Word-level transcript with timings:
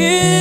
in 0.00 0.37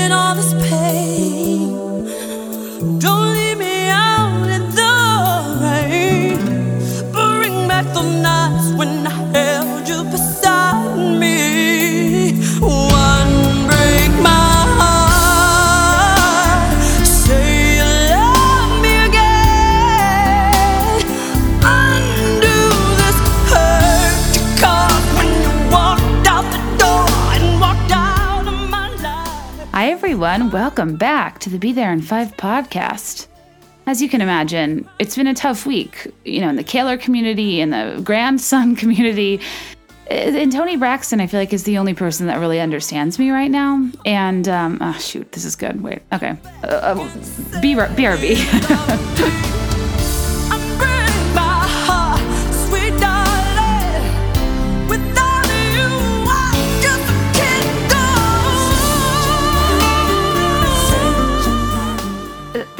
Welcome 30.51 30.95
back 30.95 31.39
to 31.39 31.49
the 31.49 31.57
Be 31.59 31.73
There 31.73 31.91
in 31.91 32.01
Five 32.01 32.37
podcast. 32.37 33.27
As 33.85 34.01
you 34.01 34.07
can 34.07 34.21
imagine, 34.21 34.87
it's 34.97 35.17
been 35.17 35.27
a 35.27 35.33
tough 35.33 35.65
week, 35.65 36.07
you 36.23 36.39
know, 36.39 36.47
in 36.47 36.55
the 36.55 36.63
Kaylor 36.63 36.97
community, 36.97 37.59
in 37.59 37.71
the 37.71 37.99
grandson 38.01 38.73
community. 38.77 39.41
And 40.09 40.49
Toni 40.49 40.77
Braxton, 40.77 41.19
I 41.19 41.27
feel 41.27 41.41
like, 41.41 41.51
is 41.51 41.65
the 41.65 41.77
only 41.77 41.93
person 41.93 42.27
that 42.27 42.39
really 42.39 42.61
understands 42.61 43.19
me 43.19 43.29
right 43.29 43.51
now. 43.51 43.89
And, 44.05 44.47
um, 44.47 44.77
oh, 44.79 44.93
shoot, 44.93 45.29
this 45.33 45.43
is 45.43 45.57
good. 45.57 45.81
Wait, 45.81 46.01
okay. 46.13 46.37
Uh, 46.63 46.67
uh, 46.67 46.95
B- 47.59 47.75
BRB. 47.75 49.57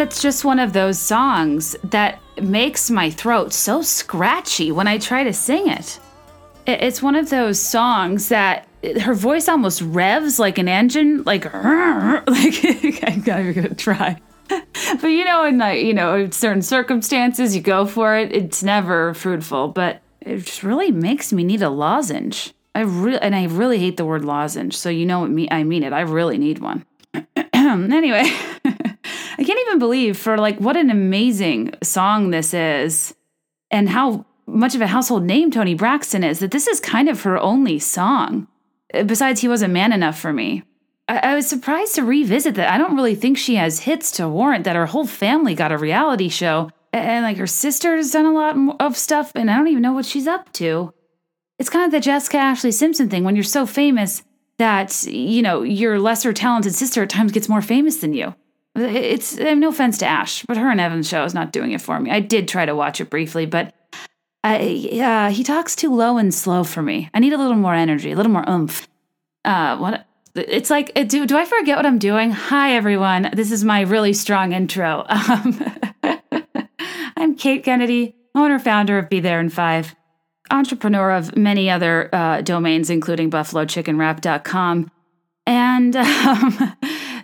That's 0.08 0.22
just 0.22 0.46
one 0.46 0.60
of 0.60 0.72
those 0.72 0.98
songs 0.98 1.76
that 1.84 2.20
makes 2.42 2.90
my 2.90 3.10
throat 3.10 3.52
so 3.52 3.82
scratchy 3.82 4.72
when 4.72 4.88
I 4.88 5.00
try 5.00 5.26
to 5.26 5.34
sing 5.34 5.68
it. 5.68 6.00
It- 6.66 6.82
It's 6.82 7.02
one 7.02 7.16
of 7.16 7.30
those 7.30 7.60
songs 7.60 8.30
that 8.30 8.66
her 9.02 9.14
voice 9.14 9.50
almost 9.50 9.82
revs 9.82 10.40
like 10.40 10.60
an 10.60 10.70
engine, 10.70 11.24
like 11.26 11.44
like 11.54 13.04
I'm 13.06 13.20
gonna 13.22 13.76
try. 13.76 14.16
But 15.02 15.08
you 15.10 15.26
know, 15.26 15.44
in 15.44 15.58
like 15.58 15.84
you 15.84 15.94
know 15.94 16.16
in 16.16 16.32
certain 16.32 16.62
circumstances, 16.62 17.54
you 17.54 17.62
go 17.62 17.86
for 17.86 18.16
it. 18.16 18.32
It's 18.32 18.64
never 18.64 19.14
fruitful, 19.14 19.68
but 19.68 20.00
it 20.22 20.38
just 20.38 20.64
really 20.64 20.90
makes 20.90 21.34
me 21.34 21.44
need 21.44 21.62
a 21.62 21.70
lozenge. 21.70 22.54
I 22.74 22.80
really 22.84 23.20
and 23.20 23.36
I 23.36 23.44
really 23.48 23.78
hate 23.78 23.98
the 23.98 24.06
word 24.06 24.24
lozenge, 24.24 24.78
so 24.78 24.90
you 24.90 25.06
know 25.06 25.20
what 25.20 25.32
me 25.32 25.50
I 25.52 25.64
mean 25.66 25.84
it. 25.84 25.92
I 25.92 26.00
really 26.02 26.38
need 26.38 26.60
one. 26.60 26.86
anyway, 27.54 28.32
I 29.38 29.44
can't 29.44 29.60
even 29.68 29.80
believe 29.80 30.18
for 30.18 30.38
like 30.38 30.60
what 30.60 30.78
an 30.78 30.90
amazing 30.90 31.74
song 31.84 32.32
this 32.32 32.54
is 32.54 33.14
and 33.70 33.90
how 33.90 34.26
much 34.48 34.76
of 34.76 34.82
a 34.82 34.88
household 34.88 35.24
name 35.24 35.52
Toni 35.52 35.76
Braxton 35.76 36.24
is 36.24 36.40
that 36.40 36.52
this 36.52 36.68
is 36.68 36.80
kind 36.80 37.10
of 37.10 37.22
her 37.24 37.38
only 37.38 37.80
song. 37.80 38.48
Uh, 38.94 39.04
Besides, 39.04 39.42
he 39.42 39.48
wasn't 39.48 39.74
man 39.74 39.92
enough 39.94 40.18
for 40.18 40.32
me. 40.34 40.64
I, 41.08 41.18
I 41.20 41.36
was 41.36 41.46
surprised 41.48 41.96
to 41.96 42.04
revisit 42.04 42.56
that. 42.56 42.72
I 42.72 42.78
don't 42.78 42.96
really 42.96 43.16
think 43.16 43.38
she 43.38 43.56
has 43.56 43.82
hits 43.82 44.10
to 44.12 44.28
warrant 44.30 44.64
that 44.64 44.76
her 44.76 44.86
whole 44.88 45.06
family 45.06 45.54
got 45.54 45.72
a 45.72 45.78
reality 45.78 46.30
show. 46.30 46.72
A- 46.94 46.98
And, 46.98 47.24
like 47.24 47.38
her 47.38 47.48
sister's 47.48 48.12
done 48.12 48.26
a 48.26 48.32
lot 48.34 48.56
of 48.80 48.96
stuff, 48.98 49.32
and 49.36 49.52
I 49.52 49.58
don't 49.58 49.68
even 49.68 49.84
know 49.84 49.94
what 49.94 50.06
she's 50.06 50.28
up 50.28 50.52
to. 50.54 50.94
It's 51.60 51.70
kind 51.70 51.86
of 51.86 51.92
the 51.92 52.00
Jessica 52.00 52.38
Ashlee 52.38 52.74
Simpson 52.74 53.10
thing 53.10 53.24
when 53.26 53.36
you're 53.36 53.44
so 53.44 53.66
famous 53.66 54.24
that, 54.58 55.06
you 55.06 55.42
know, 55.42 55.62
your 55.64 56.00
lesser 56.00 56.32
talented 56.34 56.74
sister 56.74 57.04
at 57.04 57.10
times 57.10 57.32
gets 57.34 57.50
more 57.50 57.62
famous 57.62 57.98
than 57.98 58.14
you. 58.14 58.34
It's 58.78 59.40
I 59.40 59.46
have 59.46 59.58
no 59.58 59.70
offense 59.70 59.98
to 60.00 60.06
Ash, 60.06 60.44
but 60.48 60.58
her 60.58 60.70
and 60.70 60.80
Evan's 60.80 61.10
show 61.10 61.24
is 61.24 61.34
not 61.34 61.52
doing 61.52 61.72
it 61.72 61.82
for 61.82 62.00
me. 62.00 62.12
I 62.12 62.20
did 62.20 62.48
try 62.48 62.66
to 62.66 62.76
watch 62.76 63.02
it 63.02 63.10
briefly, 63.10 63.46
but 63.46 63.74
I, 64.44 65.28
uh, 65.30 65.32
he 65.34 65.44
talks 65.44 65.76
too 65.76 65.94
low 65.94 66.18
and 66.18 66.34
slow 66.34 66.64
for 66.64 66.82
me. 66.82 67.10
I 67.14 67.20
need 67.20 67.34
a 67.34 67.38
little 67.38 67.56
more 67.56 67.74
energy, 67.74 68.12
a 68.12 68.16
little 68.16 68.32
more 68.32 68.48
oomph. 68.48 68.88
Uh, 69.44 69.78
what? 69.78 70.06
It's 70.36 70.70
like, 70.70 70.92
uh, 70.96 71.04
do, 71.04 71.26
do 71.26 71.36
I 71.36 71.46
forget 71.46 71.76
what 71.76 71.86
I'm 71.86 71.98
doing? 71.98 72.32
Hi, 72.32 72.76
everyone. 72.76 73.32
This 73.34 73.52
is 73.52 73.64
my 73.64 73.82
really 73.82 74.14
strong 74.14 74.54
intro. 74.54 75.06
Um, 75.18 75.60
I'm 77.18 77.36
Kate 77.36 77.64
Kennedy, 77.64 78.16
owner 78.36 78.60
founder 78.60 79.00
of 79.00 79.10
Be 79.10 79.20
There 79.20 79.40
in 79.40 79.50
Five, 79.50 79.96
entrepreneur 80.52 81.12
of 81.12 81.36
many 81.36 81.70
other 81.70 82.14
uh, 82.14 82.42
domains, 82.42 82.92
including 82.92 83.32
BuffaloChickenWrap.com, 83.32 84.92
and 85.48 85.96
um, 85.96 86.78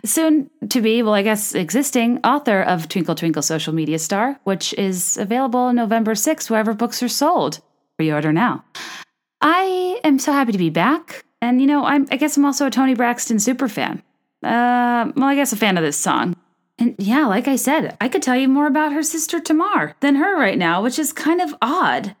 soon 0.04 0.50
to 0.68 0.80
be, 0.80 1.02
well, 1.02 1.14
I 1.14 1.22
guess 1.22 1.54
existing 1.54 2.18
author 2.24 2.62
of 2.62 2.88
Twinkle 2.88 3.14
Twinkle 3.14 3.42
Social 3.42 3.72
Media 3.72 3.98
Star, 3.98 4.38
which 4.44 4.72
is 4.74 5.16
available 5.16 5.72
November 5.72 6.14
6th 6.14 6.50
wherever 6.50 6.74
books 6.74 7.02
are 7.02 7.08
sold. 7.08 7.60
Pre-order 7.96 8.32
now. 8.32 8.64
I 9.40 10.00
am 10.04 10.18
so 10.18 10.32
happy 10.32 10.52
to 10.52 10.58
be 10.58 10.70
back, 10.70 11.24
and 11.40 11.60
you 11.60 11.66
know, 11.66 11.84
I'm, 11.84 12.06
I 12.10 12.16
guess 12.16 12.36
I'm 12.36 12.44
also 12.44 12.66
a 12.66 12.70
Toni 12.70 12.94
Braxton 12.94 13.38
super 13.38 13.68
fan. 13.68 14.02
Uh, 14.42 15.12
well, 15.16 15.26
I 15.26 15.34
guess 15.34 15.52
a 15.52 15.56
fan 15.56 15.76
of 15.76 15.84
this 15.84 15.96
song. 15.96 16.34
And 16.78 16.94
yeah, 16.98 17.26
like 17.26 17.46
I 17.46 17.56
said, 17.56 17.96
I 18.00 18.08
could 18.08 18.22
tell 18.22 18.36
you 18.36 18.48
more 18.48 18.66
about 18.66 18.92
her 18.92 19.02
sister 19.02 19.40
Tamar 19.40 19.94
than 20.00 20.16
her 20.16 20.38
right 20.38 20.58
now, 20.58 20.82
which 20.82 20.98
is 20.98 21.12
kind 21.12 21.40
of 21.40 21.54
odd 21.62 22.16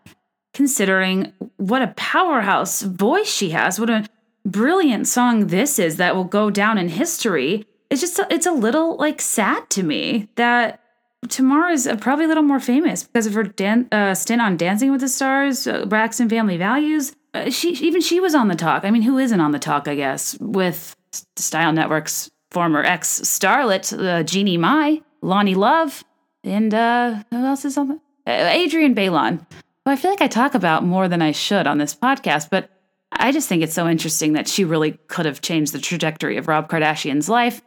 considering 0.52 1.32
what 1.56 1.82
a 1.82 1.94
powerhouse 1.96 2.82
voice 2.82 3.28
she 3.28 3.50
has. 3.50 3.80
What 3.80 3.90
a 3.90 4.06
brilliant 4.46 5.08
song 5.08 5.48
this 5.48 5.78
is 5.78 5.96
that 5.96 6.14
will 6.14 6.24
go 6.24 6.50
down 6.50 6.78
in 6.78 6.88
history. 6.88 7.66
It's 7.90 8.00
just 8.00 8.20
it's 8.30 8.46
a 8.46 8.52
little 8.52 8.96
like 8.96 9.20
sad 9.20 9.70
to 9.70 9.82
me 9.82 10.28
that 10.36 10.80
Tamar 11.28 11.68
is 11.70 11.86
uh, 11.86 11.96
probably 11.96 12.24
a 12.24 12.28
little 12.28 12.42
more 12.42 12.60
famous 12.60 13.04
because 13.04 13.26
of 13.26 13.34
her 13.34 13.44
dan- 13.44 13.88
uh, 13.92 14.14
stint 14.14 14.40
on 14.40 14.56
Dancing 14.56 14.90
with 14.90 15.00
the 15.00 15.08
Stars, 15.08 15.66
uh, 15.66 15.84
Braxton 15.86 16.28
Family 16.28 16.56
Values. 16.56 17.14
Uh, 17.32 17.50
she 17.50 17.70
even 17.70 18.00
she 18.00 18.20
was 18.20 18.34
on 18.34 18.48
the 18.48 18.54
talk. 18.54 18.84
I 18.84 18.90
mean, 18.90 19.02
who 19.02 19.18
isn't 19.18 19.40
on 19.40 19.52
the 19.52 19.58
talk? 19.58 19.88
I 19.88 19.94
guess 19.94 20.38
with 20.40 20.96
Style 21.36 21.72
Network's 21.72 22.30
former 22.50 22.82
ex 22.82 23.20
starlet 23.20 23.92
uh, 23.98 24.22
Jeannie 24.22 24.58
Mai, 24.58 25.02
Loni 25.22 25.56
Love, 25.56 26.04
and 26.42 26.72
uh, 26.72 27.22
who 27.30 27.44
else 27.44 27.64
is 27.64 27.76
on 27.76 27.88
the? 27.88 28.00
Uh, 28.26 28.30
Adrienne 28.30 28.94
Bailon. 28.94 29.46
Who 29.84 29.90
I 29.90 29.96
feel 29.96 30.10
like 30.10 30.22
I 30.22 30.28
talk 30.28 30.54
about 30.54 30.84
more 30.84 31.08
than 31.08 31.20
I 31.20 31.32
should 31.32 31.66
on 31.66 31.78
this 31.78 31.94
podcast, 31.94 32.48
but 32.50 32.70
I 33.12 33.32
just 33.32 33.48
think 33.48 33.62
it's 33.62 33.74
so 33.74 33.88
interesting 33.88 34.32
that 34.32 34.48
she 34.48 34.64
really 34.64 34.92
could 35.08 35.26
have 35.26 35.40
changed 35.40 35.72
the 35.72 35.78
trajectory 35.78 36.36
of 36.36 36.48
Rob 36.48 36.68
Kardashian's 36.68 37.28
life. 37.28 37.60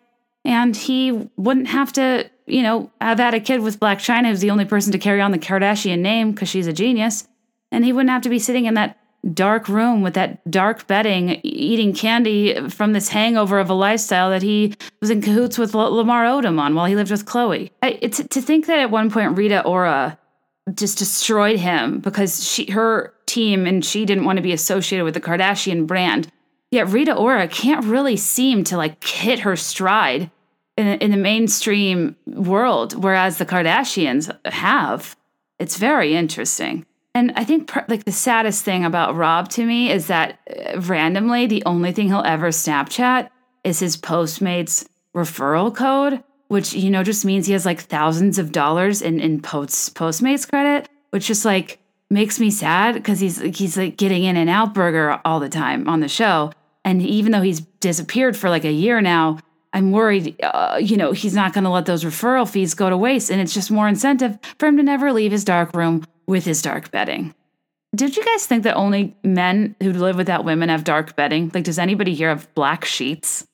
And 0.46 0.76
he 0.76 1.30
wouldn't 1.36 1.68
have 1.68 1.92
to, 1.94 2.30
you 2.46 2.64
know, 2.64 2.92
have 3.02 3.20
had 3.20 3.34
a 3.34 3.40
kid 3.40 3.62
with 3.62 3.80
Blac 3.80 3.98
Chyna, 3.98 4.30
who's 4.30 4.40
the 4.40 4.52
only 4.52 4.66
person 4.66 4.92
to 4.94 4.98
carry 4.98 5.22
on 5.22 5.32
the 5.32 5.40
Kardashian 5.40 6.00
name 6.00 6.32
because 6.32 6.50
she's 6.50 6.68
a 6.68 6.74
genius. 6.74 7.28
And 7.72 7.84
he 7.84 7.92
wouldn't 7.92 8.12
have 8.12 8.22
to 8.22 8.30
be 8.30 8.40
sitting 8.40 8.66
in 8.66 8.76
that 8.76 8.98
dark 9.34 9.68
room 9.68 10.02
with 10.02 10.14
that 10.14 10.50
dark 10.50 10.88
bedding, 10.88 11.42
eating 11.44 11.94
candy 11.94 12.70
from 12.70 12.94
this 12.94 13.10
hangover 13.10 13.60
of 13.60 13.70
a 13.70 13.74
lifestyle 13.74 14.30
that 14.30 14.42
he 14.42 14.74
was 15.02 15.10
in 15.10 15.22
cahoots 15.22 15.58
with 15.58 15.76
L- 15.76 15.94
Lamar 15.94 16.26
Odom 16.26 16.60
on 16.60 16.76
while 16.76 16.86
he 16.86 16.96
lived 16.96 17.12
with 17.12 17.26
Khloe. 17.26 17.70
I, 17.82 17.98
it's, 18.02 18.24
to 18.24 18.42
think 18.42 18.68
that 18.68 18.80
at 18.80 18.92
one 18.92 19.12
point 19.12 19.38
Rita 19.38 19.64
Ora 19.64 20.18
just 20.74 20.98
destroyed 20.98 21.60
him 21.60 22.00
because 22.00 22.46
she 22.48 22.72
her 22.72 23.14
team 23.26 23.66
and 23.66 23.84
she 23.84 24.06
didn't 24.06 24.26
want 24.26 24.38
to 24.38 24.44
be 24.44 24.52
associated 24.52 25.04
with 25.04 25.14
the 25.14 25.22
Kardashian 25.22 25.88
brand. 25.88 26.32
Yet 26.72 26.90
Rita 26.90 27.16
Ora 27.16 27.48
can't 27.48 27.86
really 27.86 28.18
seem 28.18 28.64
to 28.66 28.78
like 28.78 29.04
hit 29.04 29.40
her 29.40 29.56
stride 29.56 30.30
in, 30.76 30.88
in 31.00 31.12
the 31.12 31.18
mainstream 31.18 32.16
world, 32.26 33.02
whereas 33.02 33.38
the 33.38 33.46
Kardashians 33.46 34.36
have. 34.46 35.16
It's 35.60 35.78
very 35.78 36.16
interesting. 36.16 36.86
And 37.16 37.32
I 37.36 37.46
think 37.46 37.74
like 37.88 38.04
the 38.04 38.12
saddest 38.12 38.64
thing 38.64 38.86
about 38.86 39.16
Rob 39.16 39.50
to 39.50 39.66
me 39.66 39.92
is 39.92 40.08
that 40.08 40.40
uh, 40.50 40.80
randomly 40.82 41.48
the 41.48 41.64
only 41.66 41.92
thing 41.92 42.10
he'll 42.10 42.22
ever 42.22 42.50
Snapchat 42.50 43.30
is 43.64 43.80
his 43.80 43.98
Postmates 43.98 44.88
referral 45.16 45.76
code, 45.76 46.24
which 46.48 46.74
you 46.74 46.92
know 46.92 47.04
just 47.04 47.26
means 47.26 47.48
he 47.48 47.54
has 47.54 47.66
like 47.66 47.82
thousands 47.82 48.38
of 48.38 48.52
dollars 48.52 49.02
in 49.02 49.20
in 49.20 49.42
post 49.42 49.96
Postmates 49.96 50.48
credit, 50.48 50.90
which 51.10 51.26
just 51.26 51.44
like 51.44 51.80
makes 52.12 52.40
me 52.40 52.52
sad 52.52 52.94
because 52.94 53.20
he's 53.20 53.42
he's 53.42 53.78
like 53.78 53.98
getting 53.98 54.24
in 54.24 54.38
and 54.38 54.50
out 54.50 54.76
burger 54.76 55.20
all 55.26 55.40
the 55.40 55.50
time 55.50 55.90
on 55.90 56.02
the 56.02 56.08
show, 56.08 56.52
and 56.88 57.02
even 57.02 57.34
though 57.34 57.42
he's 57.42 57.60
disappeared 57.60 58.38
for 58.38 58.50
like 58.50 58.64
a 58.64 58.72
year 58.72 59.02
now. 59.02 59.40
I'm 59.74 59.92
worried, 59.92 60.42
uh, 60.42 60.80
you 60.82 60.96
know, 60.96 61.12
he's 61.12 61.36
not 61.36 61.54
going 61.54 61.66
to 61.66 61.70
let 61.70 61.86
those 61.86 62.06
referral 62.06 62.50
fees 62.50 62.74
go 62.74 62.90
to 62.90 62.96
waste, 62.96 63.30
and 63.30 63.42
it's 63.42 63.54
just 63.54 63.70
more 63.70 63.88
incentive 63.88 64.40
for 64.58 64.66
him 64.66 64.78
to 64.78 64.82
never 64.82 65.12
leave 65.12 65.34
his 65.34 65.44
dark 65.44 65.76
room 65.76 66.06
with 66.26 66.46
his 66.46 66.62
dark 66.62 66.90
bedding. 66.90 67.36
Did 67.94 68.16
you 68.16 68.24
guys 68.24 68.48
think 68.48 68.64
that 68.64 68.76
only 68.76 69.16
men 69.24 69.76
who 69.84 69.92
live 69.92 70.16
without 70.16 70.46
women 70.46 70.70
have 70.70 70.86
dark 70.86 71.18
bedding? 71.18 71.52
Like, 71.54 71.66
does 71.66 71.78
anybody 71.78 72.16
here 72.16 72.30
have 72.30 72.52
black 72.56 72.86
sheets? 72.86 73.46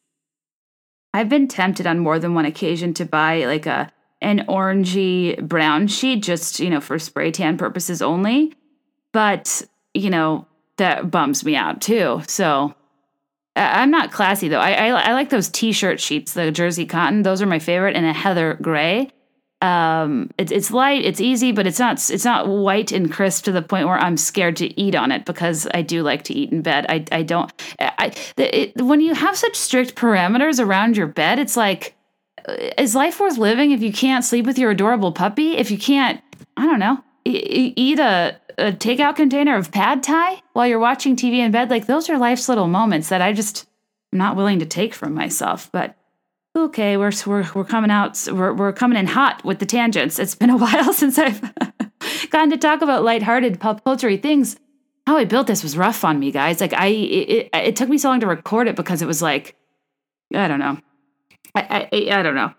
I've 1.16 1.30
been 1.30 1.48
tempted 1.48 1.88
on 1.88 2.00
more 2.00 2.20
than 2.20 2.36
one 2.36 2.46
occasion 2.46 2.94
to 2.96 3.06
buy 3.06 3.46
like 3.46 3.66
a 3.66 3.92
an 4.22 4.46
orangey 4.48 5.42
brown 5.46 5.88
sheet, 5.88 6.24
just 6.24 6.60
you 6.60 6.70
know, 6.70 6.80
for 6.80 7.00
spray 7.00 7.32
tan 7.32 7.58
purposes 7.58 8.04
only. 8.04 8.54
But 9.12 9.64
you 9.96 10.12
know, 10.12 10.48
that 10.78 11.10
bums 11.10 11.44
me 11.44 11.56
out 11.56 11.82
too. 11.82 12.22
So 12.28 12.76
I'm 13.56 13.92
not 13.92 14.12
classy 14.12 14.48
though. 14.48 14.60
I, 14.60 14.72
I 14.72 14.88
I 14.88 15.14
like 15.14 15.30
those 15.30 15.50
t-shirt 15.50 16.00
sheets, 16.00 16.34
the 16.34 16.52
jersey 16.52 16.86
cotton. 16.86 17.22
Those 17.22 17.42
are 17.42 17.46
my 17.46 17.60
favorite, 17.60 17.96
and 17.96 18.06
a 18.06 18.14
heather 18.14 18.58
gray. 18.62 19.12
Um, 19.62 20.32
it's 20.38 20.52
it's 20.52 20.72
light, 20.72 21.06
it's 21.06 21.22
easy, 21.22 21.52
but 21.52 21.68
it's 21.68 21.80
not 21.80 22.10
it's 22.10 22.26
not 22.26 22.48
white 22.48 22.92
and 22.92 23.12
crisp 23.12 23.46
to 23.46 23.52
the 23.52 23.62
point 23.62 23.88
where 23.88 23.98
I'm 23.98 24.18
scared 24.18 24.58
to 24.58 24.80
eat 24.80 24.96
on 24.96 25.12
it 25.12 25.26
because 25.26 25.68
I 25.74 25.84
do 25.84 26.04
like 26.04 26.24
to 26.26 26.34
eat 26.34 26.52
in 26.52 26.62
bed. 26.62 26.86
I 26.90 27.06
I 27.12 27.24
don't. 27.24 27.52
I 27.80 28.14
it, 28.38 28.82
when 28.82 29.00
you 29.02 29.14
have 29.14 29.38
such 29.38 29.56
strict 29.56 29.96
parameters 29.96 30.64
around 30.64 30.98
your 30.98 31.08
bed, 31.08 31.40
it's 31.40 31.56
like 31.56 31.96
is 32.78 32.96
life 32.96 33.20
worth 33.20 33.38
living 33.38 33.72
if 33.72 33.82
you 33.82 33.94
can't 33.94 34.26
sleep 34.26 34.46
with 34.46 34.58
your 34.58 34.72
adorable 34.72 35.12
puppy? 35.12 35.56
If 35.58 35.72
you 35.72 35.78
can't, 35.78 36.22
I 36.58 36.66
don't 36.66 36.80
know, 36.80 37.04
eat 37.26 38.00
a, 38.00 38.36
a 38.58 38.72
takeout 38.72 39.16
container 39.16 39.56
of 39.56 39.72
pad 39.72 40.04
thai 40.04 40.42
while 40.54 40.68
you're 40.68 40.80
watching 40.80 41.16
TV 41.16 41.38
in 41.38 41.52
bed? 41.52 41.70
Like 41.70 41.88
those 41.88 42.10
are 42.10 42.18
life's 42.18 42.50
little 42.50 42.68
moments 42.68 43.10
that 43.10 43.22
I 43.22 43.34
just 43.34 43.68
am 44.12 44.20
not 44.20 44.36
willing 44.36 44.60
to 44.60 44.66
take 44.66 44.94
from 44.94 45.14
myself. 45.14 45.72
But 45.72 45.96
okay, 46.56 46.98
we're 46.98 47.12
we're 47.26 47.50
we're 47.54 47.64
coming 47.64 47.92
out, 47.92 48.28
we're 48.32 48.54
we're 48.54 48.74
coming 48.74 48.98
in 48.98 49.08
hot 49.08 49.44
with 49.44 49.60
the 49.60 49.66
tangents. 49.66 50.20
It's 50.20 50.36
been 50.36 50.50
a 50.50 50.58
while 50.58 50.94
since 50.94 51.18
I've 51.18 51.42
gotten 52.30 52.50
to 52.52 52.58
talk 52.58 52.82
about 52.82 53.04
lighthearted 53.04 53.60
pop 53.60 53.84
culture 53.84 54.16
things. 54.18 54.58
How 55.06 55.18
I 55.18 55.26
built 55.26 55.48
this 55.48 55.64
was 55.64 55.78
rough 55.78 56.06
on 56.06 56.18
me, 56.18 56.32
guys. 56.32 56.62
Like 56.62 56.74
I, 56.74 56.88
it, 56.88 57.50
it 57.54 57.76
took 57.76 57.90
me 57.90 57.98
so 57.98 58.08
long 58.08 58.22
to 58.22 58.28
record 58.28 58.70
it 58.70 58.78
because 58.78 59.02
it 59.02 59.06
was 59.06 59.22
like, 59.22 59.58
I 60.34 60.48
don't 60.48 60.60
know. 60.60 60.78
I, 61.56 61.90
I, 61.92 62.20
I 62.20 62.24
don't 62.24 62.36
know. 62.36 62.54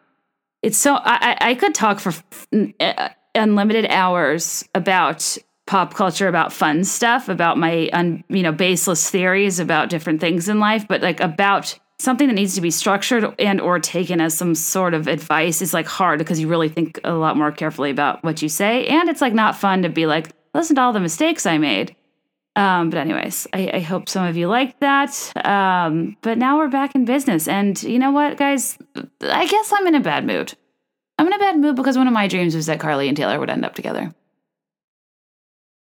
It's 0.62 0.76
so 0.76 0.94
I, 0.94 1.36
I 1.40 1.54
could 1.54 1.74
talk 1.74 2.00
for 2.00 2.12
uh, 2.80 3.08
unlimited 3.34 3.86
hours 3.86 4.66
about 4.74 5.36
pop 5.66 5.94
culture, 5.94 6.28
about 6.28 6.52
fun 6.52 6.84
stuff, 6.84 7.28
about 7.28 7.58
my 7.58 7.88
un, 7.92 8.24
you 8.28 8.42
know 8.42 8.52
baseless 8.52 9.08
theories 9.10 9.58
about 9.58 9.88
different 9.88 10.20
things 10.20 10.48
in 10.48 10.60
life, 10.60 10.86
but 10.88 11.02
like 11.02 11.20
about 11.20 11.78
something 11.98 12.26
that 12.26 12.34
needs 12.34 12.54
to 12.54 12.60
be 12.60 12.70
structured 12.70 13.34
and 13.38 13.60
or 13.60 13.78
taken 13.78 14.20
as 14.20 14.36
some 14.36 14.54
sort 14.54 14.94
of 14.94 15.06
advice 15.06 15.62
is 15.62 15.72
like 15.72 15.86
hard 15.86 16.18
because 16.18 16.40
you 16.40 16.48
really 16.48 16.68
think 16.68 17.00
a 17.04 17.14
lot 17.14 17.36
more 17.36 17.52
carefully 17.52 17.90
about 17.90 18.22
what 18.22 18.42
you 18.42 18.48
say, 18.48 18.86
and 18.86 19.08
it's 19.08 19.20
like 19.20 19.34
not 19.34 19.56
fun 19.56 19.82
to 19.82 19.88
be 19.88 20.06
like 20.06 20.30
listen 20.54 20.76
to 20.76 20.82
all 20.82 20.92
the 20.92 21.00
mistakes 21.00 21.46
I 21.46 21.58
made. 21.58 21.96
Um, 22.56 22.90
but 22.90 22.98
anyways, 22.98 23.48
I, 23.52 23.70
I, 23.74 23.80
hope 23.80 24.08
some 24.08 24.26
of 24.26 24.36
you 24.36 24.46
liked 24.46 24.78
that. 24.78 25.32
Um, 25.44 26.16
but 26.22 26.38
now 26.38 26.58
we're 26.58 26.68
back 26.68 26.94
in 26.94 27.04
business, 27.04 27.48
and 27.48 27.82
you 27.82 27.98
know 27.98 28.12
what, 28.12 28.36
guys? 28.36 28.78
I 29.22 29.46
guess 29.46 29.72
I'm 29.74 29.88
in 29.88 29.96
a 29.96 30.00
bad 30.00 30.24
mood. 30.24 30.54
I'm 31.18 31.26
in 31.26 31.32
a 31.32 31.38
bad 31.38 31.58
mood 31.58 31.74
because 31.74 31.98
one 31.98 32.06
of 32.06 32.12
my 32.12 32.28
dreams 32.28 32.54
was 32.54 32.66
that 32.66 32.78
Karlie 32.78 33.08
and 33.08 33.16
Taylor 33.16 33.40
would 33.40 33.50
end 33.50 33.64
up 33.64 33.74
together. 33.74 34.14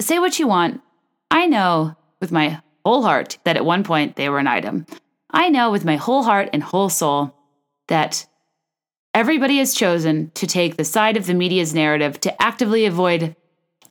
Say 0.01 0.19
what 0.19 0.39
you 0.39 0.47
want. 0.47 0.81
I 1.29 1.45
know 1.45 1.95
with 2.19 2.31
my 2.31 2.61
whole 2.85 3.03
heart 3.03 3.37
that 3.43 3.55
at 3.55 3.65
one 3.65 3.83
point 3.83 4.15
they 4.15 4.29
were 4.29 4.39
an 4.39 4.47
item. 4.47 4.85
I 5.29 5.49
know 5.49 5.71
with 5.71 5.85
my 5.85 5.95
whole 5.95 6.23
heart 6.23 6.49
and 6.51 6.63
whole 6.63 6.89
soul 6.89 7.35
that 7.87 8.25
everybody 9.13 9.57
has 9.59 9.73
chosen 9.73 10.31
to 10.31 10.47
take 10.47 10.75
the 10.75 10.83
side 10.83 11.17
of 11.17 11.27
the 11.27 11.33
media's 11.33 11.73
narrative 11.73 12.19
to 12.21 12.41
actively 12.41 12.85
avoid 12.85 13.35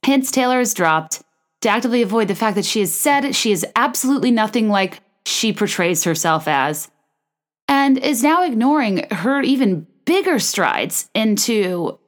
hints 0.05 0.31
Taylor 0.31 0.59
has 0.59 0.75
dropped 0.75 1.23
to 1.61 1.69
actively 1.69 2.03
avoid 2.03 2.29
the 2.29 2.35
fact 2.35 2.57
that 2.57 2.65
she 2.65 2.81
has 2.81 2.93
said 2.93 3.35
she 3.35 3.53
is 3.53 3.67
absolutely 3.77 4.31
nothing 4.31 4.69
like 4.69 5.01
she 5.27 5.53
portrays 5.53 6.05
herself 6.05 6.49
as, 6.49 6.91
and 7.69 7.99
is 7.99 8.23
now 8.23 8.43
ignoring 8.43 9.07
her 9.11 9.43
even 9.43 9.87
bigger 10.07 10.39
strides 10.39 11.09
into 11.15 12.00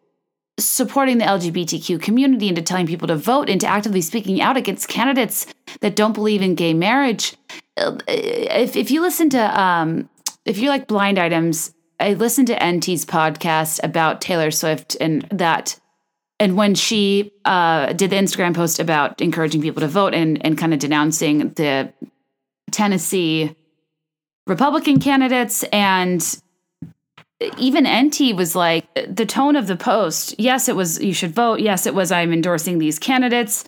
supporting 0.64 1.18
the 1.18 1.24
LGBTQ 1.24 2.00
community, 2.00 2.48
into 2.48 2.62
telling 2.62 2.86
people 2.86 3.08
to 3.08 3.16
vote, 3.16 3.48
into 3.48 3.66
actively 3.66 4.00
speaking 4.00 4.40
out 4.40 4.56
against 4.56 4.88
candidates 4.88 5.46
that 5.80 5.96
don't 5.96 6.12
believe 6.12 6.42
in 6.42 6.54
gay 6.54 6.74
marriage. 6.74 7.34
If, 7.76 8.76
if 8.76 8.90
you 8.90 9.00
listen 9.00 9.30
to, 9.30 9.60
um, 9.60 10.08
if 10.44 10.58
you 10.58 10.68
like 10.68 10.86
blind 10.86 11.18
items, 11.18 11.72
I 12.00 12.14
listened 12.14 12.48
to 12.48 12.62
Enty's 12.62 13.04
podcast 13.04 13.80
about 13.82 14.20
Taylor 14.20 14.50
Swift 14.50 14.96
and 15.00 15.22
that 15.30 15.78
and 16.40 16.56
when 16.56 16.74
she 16.74 17.30
uh, 17.44 17.92
did 17.92 18.10
the 18.10 18.16
Instagram 18.16 18.52
post 18.52 18.80
about 18.80 19.20
encouraging 19.20 19.62
people 19.62 19.80
to 19.80 19.86
vote 19.86 20.12
and, 20.12 20.44
and 20.44 20.58
kind 20.58 20.74
of 20.74 20.80
denouncing 20.80 21.50
the 21.50 21.92
Tennessee 22.72 23.54
Republican 24.48 24.98
candidates, 24.98 25.62
and 25.72 26.41
even 27.58 27.84
Enty 27.84 28.34
was 28.34 28.54
like, 28.54 28.86
the 28.94 29.26
tone 29.26 29.56
of 29.56 29.66
the 29.66 29.76
post, 29.76 30.34
yes, 30.38 30.68
it 30.68 30.76
was, 30.76 31.00
you 31.02 31.14
should 31.14 31.34
vote. 31.34 31.60
Yes, 31.60 31.86
it 31.86 31.94
was, 31.94 32.12
I'm 32.12 32.32
endorsing 32.32 32.78
these 32.78 32.98
candidates. 32.98 33.64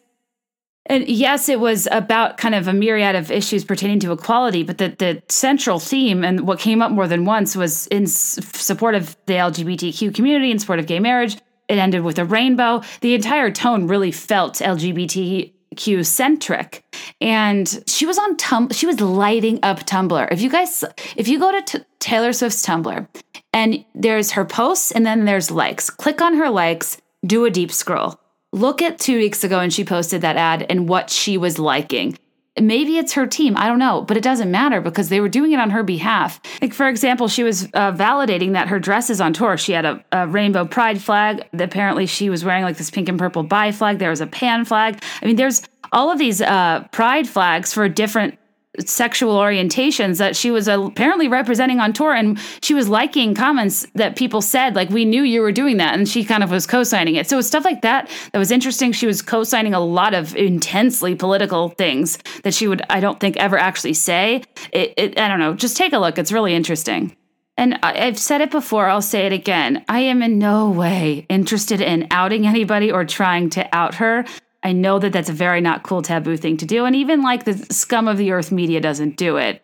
And 0.87 1.09
yes, 1.09 1.49
it 1.49 1.61
was 1.61 1.89
about 1.91 2.37
kind 2.37 2.55
of 2.55 2.69
a 2.69 2.73
myriad 2.73 3.17
of 3.17 3.31
issues 3.31 3.65
pertaining 3.65 4.01
to 4.01 4.13
equality, 4.13 4.63
but 4.63 4.77
the, 4.77 4.89
the 4.99 5.23
central 5.31 5.79
theme 5.79 6.23
and 6.23 6.47
what 6.47 6.59
came 6.59 6.83
up 6.83 6.93
more 6.93 7.09
than 7.09 7.25
once 7.25 7.57
was 7.57 7.87
in 7.87 8.07
support 8.07 8.95
of 8.95 9.17
the 9.25 9.35
LGBTQ 9.35 10.15
community, 10.15 10.51
in 10.51 10.59
support 10.59 10.79
of 10.79 10.87
gay 10.87 11.01
marriage, 11.01 11.37
it 11.69 11.79
ended 11.79 12.03
with 12.03 12.19
a 12.19 12.25
rainbow. 12.27 12.83
The 13.01 13.15
entire 13.15 13.51
tone 13.51 13.87
really 13.87 14.13
felt 14.13 14.57
LGBTQ 14.57 16.05
centric. 16.05 16.85
And 17.19 17.83
she 17.87 18.05
was 18.05 18.19
on 18.19 18.37
Tumblr, 18.37 18.75
she 18.75 18.87
was 18.87 19.01
lighting 19.01 19.61
up 19.63 19.87
Tumblr. 19.87 20.29
If 20.31 20.43
you 20.43 20.51
guys 20.51 20.85
if 21.17 21.29
you 21.29 21.39
go 21.39 21.51
to 21.51 21.63
t- 21.63 21.85
Taylor 21.99 22.35
Swift's 22.35 22.65
Tumblr 22.65 23.09
and 23.55 23.85
there's 23.95 24.33
her 24.33 24.45
posts 24.45 24.91
and 24.91 25.07
then 25.07 25.25
there's 25.25 25.51
likes. 25.51 25.89
Click 25.89 26.21
on 26.21 26.35
her 26.35 26.51
likes, 26.51 26.99
do 27.25 27.47
a 27.47 27.51
deep 27.51 27.73
scroll. 27.73 28.21
Look 28.53 28.83
at 28.83 28.99
2 28.99 29.17
weeks 29.17 29.45
ago 29.45 29.61
and 29.61 29.73
she 29.73 29.85
posted 29.85 30.21
that 30.21 30.37
ad 30.37 30.67
and 30.69 30.89
what 30.89 31.09
she 31.09 31.39
was 31.39 31.59
liking. 31.59 32.19
Maybe 32.61 32.99
it's 32.99 33.15
her 33.15 33.27
team 33.27 33.57
i 33.57 33.67
don't 33.67 33.81
know 33.81 34.03
but 34.03 34.17
it 34.17 34.23
doesn't 34.23 34.49
matter 34.49 34.81
because 34.81 35.09
they 35.09 35.21
were 35.21 35.29
doing 35.29 35.53
it 35.53 35.59
on 35.59 35.71
her 35.71 35.83
behalf. 35.83 36.41
Like 36.61 36.75
for 36.75 36.89
example 36.89 37.29
she 37.29 37.43
was 37.43 37.65
uh, 37.75 37.93
validating 37.93 38.53
that 38.53 38.69
her 38.69 38.79
dress 38.79 39.09
is 39.09 39.21
on 39.21 39.33
tour 39.33 39.57
she 39.57 39.73
had 39.73 39.85
a, 39.85 40.05
a, 40.13 40.27
rainbow 40.27 40.65
pride 40.65 41.01
flag. 41.01 41.49
Apparently 41.59 42.07
she 42.07 42.31
was 42.31 42.45
wearing 42.45 42.65
like 42.65 42.77
this 42.77 42.91
pink 42.91 43.09
and 43.09 43.19
purple 43.19 43.43
bi 43.45 43.73
flag. 43.73 43.99
There 43.99 44.11
was 44.11 44.21
a 44.21 44.27
pan 44.27 44.65
flag. 44.65 45.03
I 45.23 45.27
mean 45.27 45.37
there's 45.37 45.63
all 45.93 46.11
of 46.11 46.19
these 46.19 46.41
uh, 46.41 46.87
pride 46.93 47.29
flags 47.29 47.73
for 47.73 47.89
different 47.89 48.39
sexual 48.81 49.37
orientations 49.37 50.19
that 50.19 50.37
she 50.37 50.51
was 50.51 50.69
uh, 50.69 50.81
apparently 50.81 51.29
representing 51.29 51.81
on 51.81 51.93
tour 51.93 52.13
and 52.13 52.39
she 52.61 52.75
was 52.75 52.89
liking 52.89 53.35
comments 53.35 53.87
that 53.95 54.17
people 54.17 54.41
said 54.41 54.75
like 54.75 54.91
we 54.91 55.05
knew 55.05 55.23
you 55.23 55.41
were 55.41 55.53
doing 55.53 55.77
that 55.77 55.95
and 55.95 56.09
she 56.09 56.25
kind 56.25 56.43
of 56.43 56.51
was 56.51 56.67
co-signing 56.67 57.15
it. 57.15 57.29
So 57.29 57.39
it's 57.39 57.49
stuff 57.49 57.65
like 57.65 57.83
that 57.83 58.11
that 58.33 58.39
was 58.39 58.51
interesting. 58.51 58.93
She 58.93 59.07
was 59.07 59.23
co-signing 59.23 59.75
a 59.75 59.81
lot 59.81 60.15
of 60.15 60.35
intensely 60.37 61.15
political 61.15 61.71
things 61.71 62.19
that 62.43 62.55
she 62.55 62.67
would 62.69 62.83
i 62.91 63.01
don't 63.01 63.21
think 63.21 63.37
ever 63.37 63.59
actually 63.59 63.95
say. 63.95 64.43
It, 64.73 64.95
it 64.97 65.19
i 65.19 65.29
don't 65.29 65.39
know 65.39 65.55
just 65.55 65.77
take 65.77 65.93
a 65.93 65.99
look. 65.99 66.19
It's 66.19 66.33
really 66.33 66.55
interesting. 66.55 67.17
And 67.57 67.79
I've 67.83 68.19
said 68.19 68.41
it 68.41 68.51
before, 68.51 68.89
I'll 68.89 69.01
say 69.01 69.27
it 69.27 69.33
again. 69.33 69.85
I 69.89 70.01
am 70.01 70.23
in 70.23 70.39
no 70.39 70.71
way 70.71 71.25
interested 71.29 71.81
in 71.81 72.09
outing 72.11 72.47
anybody 72.47 72.91
or 72.91 73.05
trying 73.05 73.51
to 73.51 73.69
out 73.75 73.95
her. 73.97 74.25
I 74.65 74.73
know 74.73 74.99
that 74.99 75.13
that's 75.13 75.29
a 75.29 75.35
very 75.35 75.61
not 75.61 75.83
cool 75.83 76.01
taboo 76.01 76.39
thing 76.39 76.57
to 76.57 76.67
do. 76.67 76.87
And 76.87 76.97
even 76.97 77.21
like 77.23 77.45
the 77.45 77.55
scum 77.73 78.09
of 78.09 78.17
the 78.17 78.33
earth 78.33 78.51
media 78.51 78.81
doesn't 78.81 79.17
do 79.17 79.37
it. 79.37 79.63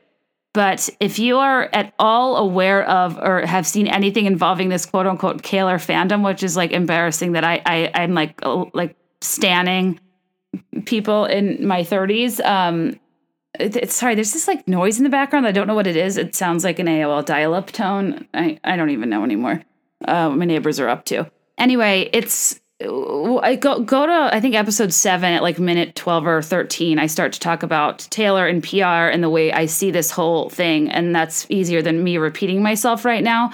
But 0.53 0.91
if 1.01 1.19
you 1.19 1.39
are 1.39 1.71
at 1.73 1.95
all 1.99 2.37
aware 2.37 2.83
of 2.89 3.17
or 3.19 3.47
have 3.47 3.67
seen 3.67 3.87
anything 3.87 4.27
involving 4.27 4.69
this 4.69 4.85
quote 4.85 5.07
unquote 5.07 5.43
Kaylor 5.43 5.77
fandom, 5.77 6.25
which 6.25 6.43
is 6.43 6.57
like 6.57 6.73
embarrassing 6.73 7.33
that 7.33 7.45
I, 7.45 7.63
I 7.65 7.91
I'm 7.95 8.15
like 8.15 8.41
uh, 8.43 8.67
like 8.75 8.97
standing 9.21 10.01
people 10.85 11.25
in 11.25 11.67
my 11.67 11.83
30s. 11.83 12.45
Um, 12.45 12.99
it's 13.59 13.95
sorry, 13.95 14.15
there's 14.15 14.33
this 14.33 14.49
like 14.49 14.67
noise 14.69 14.99
in 14.99 15.05
the 15.05 15.11
background. 15.11 15.47
I 15.47 15.53
don't 15.53 15.67
know 15.67 15.75
what 15.75 15.87
it 15.87 15.97
is. 15.97 16.17
It 16.17 16.35
sounds 16.35 16.65
like 16.65 16.79
an 16.79 16.87
AOL 16.87 17.25
dial-up 17.25 17.71
tone. 17.71 18.27
I 18.35 18.59
I 18.65 18.77
don't 18.77 18.91
even 18.91 19.09
know 19.09 19.25
anymore. 19.25 19.63
Uh, 20.05 20.31
my 20.31 20.45
neighbors 20.45 20.81
are 20.81 20.89
up 20.89 21.05
to. 21.07 21.31
Anyway, 21.59 22.11
it's 22.13 22.60
I 22.83 23.57
go 23.57 23.81
go 23.81 24.07
to 24.07 24.31
I 24.33 24.41
think 24.41 24.55
episode 24.55 24.93
seven 24.93 25.33
at 25.33 25.43
like 25.43 25.59
minute 25.59 25.95
twelve 25.97 26.27
or 26.27 26.41
thirteen. 26.41 26.99
I 26.99 27.07
start 27.07 27.33
to 27.35 27.41
talk 27.41 27.63
about 27.63 27.99
Taylor 28.11 28.47
and 28.47 28.63
PR 28.63 29.11
and 29.11 29.23
the 29.23 29.29
way 29.29 29.53
I 29.53 29.67
see 29.67 29.91
this 29.91 30.11
whole 30.11 30.49
thing, 30.49 30.91
and 30.91 31.15
that's 31.15 31.47
easier 31.51 31.83
than 31.83 32.03
me 32.03 32.17
repeating 32.17 32.63
myself 32.63 33.05
right 33.05 33.23
now. 33.23 33.53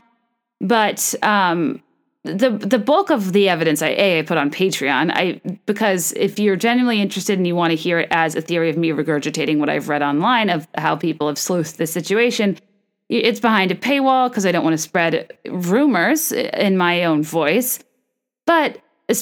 But 0.60 1.14
um, 1.22 1.82
the 2.22 2.50
the 2.50 2.78
bulk 2.78 3.10
of 3.10 3.32
the 3.32 3.48
evidence 3.48 3.82
I 3.82 3.88
a 3.88 4.18
I 4.20 4.22
put 4.22 4.38
on 4.38 4.50
Patreon. 4.50 5.10
I 5.12 5.40
because 5.66 6.12
if 6.12 6.38
you're 6.38 6.56
genuinely 6.56 7.00
interested 7.00 7.36
and 7.36 7.46
you 7.46 7.56
want 7.56 7.72
to 7.72 7.76
hear 7.76 7.98
it 7.98 8.08
as 8.12 8.36
a 8.36 8.40
theory 8.40 8.70
of 8.70 8.76
me 8.76 8.90
regurgitating 8.90 9.58
what 9.58 9.68
I've 9.68 9.88
read 9.88 10.02
online 10.02 10.50
of 10.50 10.68
how 10.76 10.94
people 10.94 11.26
have 11.26 11.36
sleuthed 11.36 11.76
the 11.76 11.86
situation, 11.86 12.58
it's 13.08 13.40
behind 13.40 13.72
a 13.72 13.74
paywall 13.74 14.28
because 14.28 14.46
I 14.46 14.52
don't 14.52 14.64
want 14.64 14.74
to 14.74 14.78
spread 14.78 15.32
rumors 15.48 16.30
in 16.30 16.76
my 16.76 17.04
own 17.04 17.24
voice. 17.24 17.80
But 18.46 18.78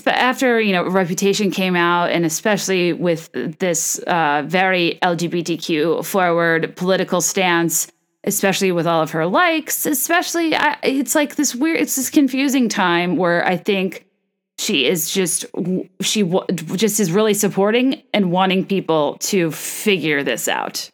after 0.07 0.61
you 0.61 0.73
know 0.73 0.89
reputation 0.89 1.51
came 1.51 1.77
out 1.77 2.11
and 2.11 2.25
especially 2.25 2.93
with 2.93 3.31
this 3.59 3.99
uh, 4.07 4.43
very 4.47 4.99
lgbtq 5.03 6.05
forward 6.05 6.75
political 6.77 7.21
stance 7.21 7.89
especially 8.25 8.73
with 8.73 8.87
all 8.87 9.03
of 9.03 9.11
her 9.11 9.27
likes 9.27 9.85
especially 9.85 10.55
I, 10.55 10.79
it's 10.83 11.15
like 11.15 11.37
this 11.37 11.55
weird 11.55 11.81
it's 11.81 11.97
this 11.97 12.09
confusing 12.09 12.69
time 12.69 13.17
where 13.17 13.47
i 13.47 13.57
think 13.57 14.07
she 14.59 14.87
is 14.87 15.11
just 15.11 15.45
she 16.01 16.23
w- 16.23 16.47
just 16.77 17.01
is 17.01 17.11
really 17.11 17.35
supporting 17.35 18.03
and 18.13 18.31
wanting 18.31 18.65
people 18.65 19.17
to 19.19 19.51
figure 19.51 20.23
this 20.23 20.49
out. 20.49 20.91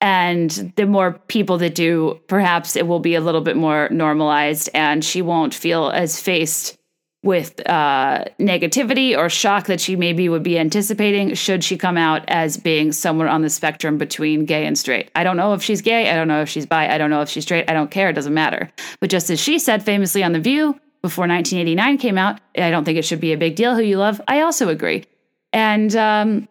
And 0.00 0.50
the 0.76 0.86
more 0.86 1.12
people 1.12 1.58
that 1.58 1.74
do, 1.74 2.20
perhaps 2.26 2.76
it 2.76 2.86
will 2.86 3.00
be 3.00 3.14
a 3.14 3.20
little 3.20 3.40
bit 3.40 3.56
more 3.56 3.88
normalized 3.90 4.68
and 4.74 5.04
she 5.04 5.22
won't 5.22 5.54
feel 5.54 5.90
as 5.90 6.20
faced 6.20 6.76
with 7.24 7.66
uh, 7.68 8.24
negativity 8.38 9.16
or 9.16 9.30
shock 9.30 9.66
that 9.66 9.80
she 9.80 9.96
maybe 9.96 10.28
would 10.28 10.42
be 10.42 10.58
anticipating 10.58 11.34
should 11.34 11.64
she 11.64 11.76
come 11.76 11.96
out 11.96 12.22
as 12.28 12.58
being 12.58 12.92
somewhere 12.92 13.28
on 13.28 13.40
the 13.40 13.48
spectrum 13.48 13.96
between 13.96 14.44
gay 14.44 14.66
and 14.66 14.78
straight. 14.78 15.10
I 15.16 15.24
don't 15.24 15.38
know 15.38 15.54
if 15.54 15.62
she's 15.62 15.80
gay. 15.80 16.10
I 16.10 16.14
don't 16.14 16.28
know 16.28 16.42
if 16.42 16.50
she's 16.50 16.66
bi. 16.66 16.86
I 16.86 16.98
don't 16.98 17.08
know 17.08 17.22
if 17.22 17.30
she's 17.30 17.44
straight. 17.44 17.68
I 17.68 17.72
don't 17.72 17.90
care. 17.90 18.10
It 18.10 18.12
doesn't 18.12 18.34
matter. 18.34 18.70
But 19.00 19.08
just 19.08 19.30
as 19.30 19.40
she 19.40 19.58
said 19.58 19.82
famously 19.82 20.22
on 20.22 20.32
The 20.32 20.38
View 20.38 20.78
before 21.00 21.26
1989 21.26 21.98
came 21.98 22.18
out, 22.18 22.40
I 22.56 22.70
don't 22.70 22.84
think 22.84 22.98
it 22.98 23.04
should 23.06 23.20
be 23.20 23.32
a 23.32 23.38
big 23.38 23.56
deal 23.56 23.74
who 23.74 23.82
you 23.82 23.96
love. 23.96 24.20
I 24.28 24.42
also 24.42 24.68
agree. 24.68 25.04
And 25.52 25.96
um, 25.96 26.46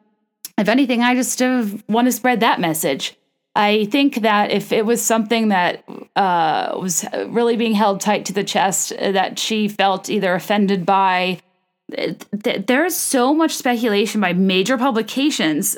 if 0.58 0.68
anything, 0.68 1.04
I 1.04 1.14
just 1.14 1.40
uh, 1.40 1.66
want 1.88 2.08
to 2.08 2.12
spread 2.12 2.40
that 2.40 2.60
message. 2.60 3.16
I 3.56 3.86
think 3.86 4.22
that 4.22 4.52
if 4.52 4.72
it 4.72 4.86
was 4.86 5.02
something 5.02 5.50
that 5.50 5.84
uh, 6.16 6.76
was 6.80 7.06
really 7.28 7.56
being 7.56 7.74
held 7.74 8.02
tight 8.02 8.26
to 8.26 8.34
the 8.34 8.44
chest, 8.44 8.92
uh, 8.94 9.12
that 9.12 9.38
she 9.38 9.68
felt 9.68 10.10
either 10.10 10.34
offended 10.34 10.86
by, 10.86 11.40
th- 11.92 12.66
there's 12.66 12.96
so 12.96 13.34
much 13.34 13.52
speculation 13.52 14.20
by 14.22 14.34
major 14.34 14.78
publications. 14.78 15.78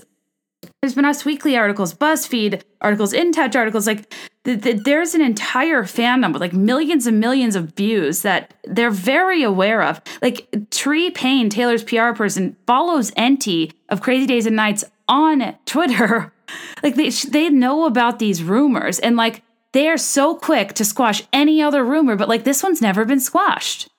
There's 0.81 0.95
been 0.95 1.05
Us 1.05 1.25
Weekly 1.25 1.57
articles, 1.57 1.93
BuzzFeed 1.93 2.63
articles, 2.79 3.11
In 3.11 3.33
Touch 3.33 3.57
articles. 3.57 3.87
Like, 3.87 4.13
th- 4.45 4.61
th- 4.61 4.83
there's 4.83 5.13
an 5.13 5.21
entire 5.21 5.83
fandom 5.83 6.31
with 6.31 6.41
like 6.41 6.53
millions 6.53 7.05
and 7.05 7.19
millions 7.19 7.57
of 7.57 7.75
views 7.75 8.21
that 8.21 8.53
they're 8.63 8.89
very 8.89 9.43
aware 9.43 9.83
of. 9.83 9.99
Like, 10.21 10.47
Tree 10.71 11.11
Paine, 11.11 11.49
Taylor's 11.49 11.83
PR 11.83 12.13
person, 12.13 12.55
follows 12.67 13.11
Enty 13.11 13.73
of 13.89 14.01
Crazy 14.01 14.25
Days 14.25 14.45
and 14.45 14.55
Nights 14.55 14.85
on 15.09 15.55
Twitter 15.65 16.31
like 16.83 16.95
they 16.95 17.09
they 17.09 17.49
know 17.49 17.85
about 17.85 18.19
these 18.19 18.43
rumors 18.43 18.99
and 18.99 19.15
like 19.15 19.41
they 19.75 19.89
are 19.89 19.97
so 19.97 20.35
quick 20.35 20.71
to 20.75 20.85
squash 20.85 21.23
any 21.33 21.61
other 21.61 21.83
rumor, 21.83 22.15
but 22.15 22.29
like 22.29 22.45
this 22.45 22.63
one's 22.63 22.81
never 22.81 23.03
been 23.03 23.19
squashed. 23.19 23.89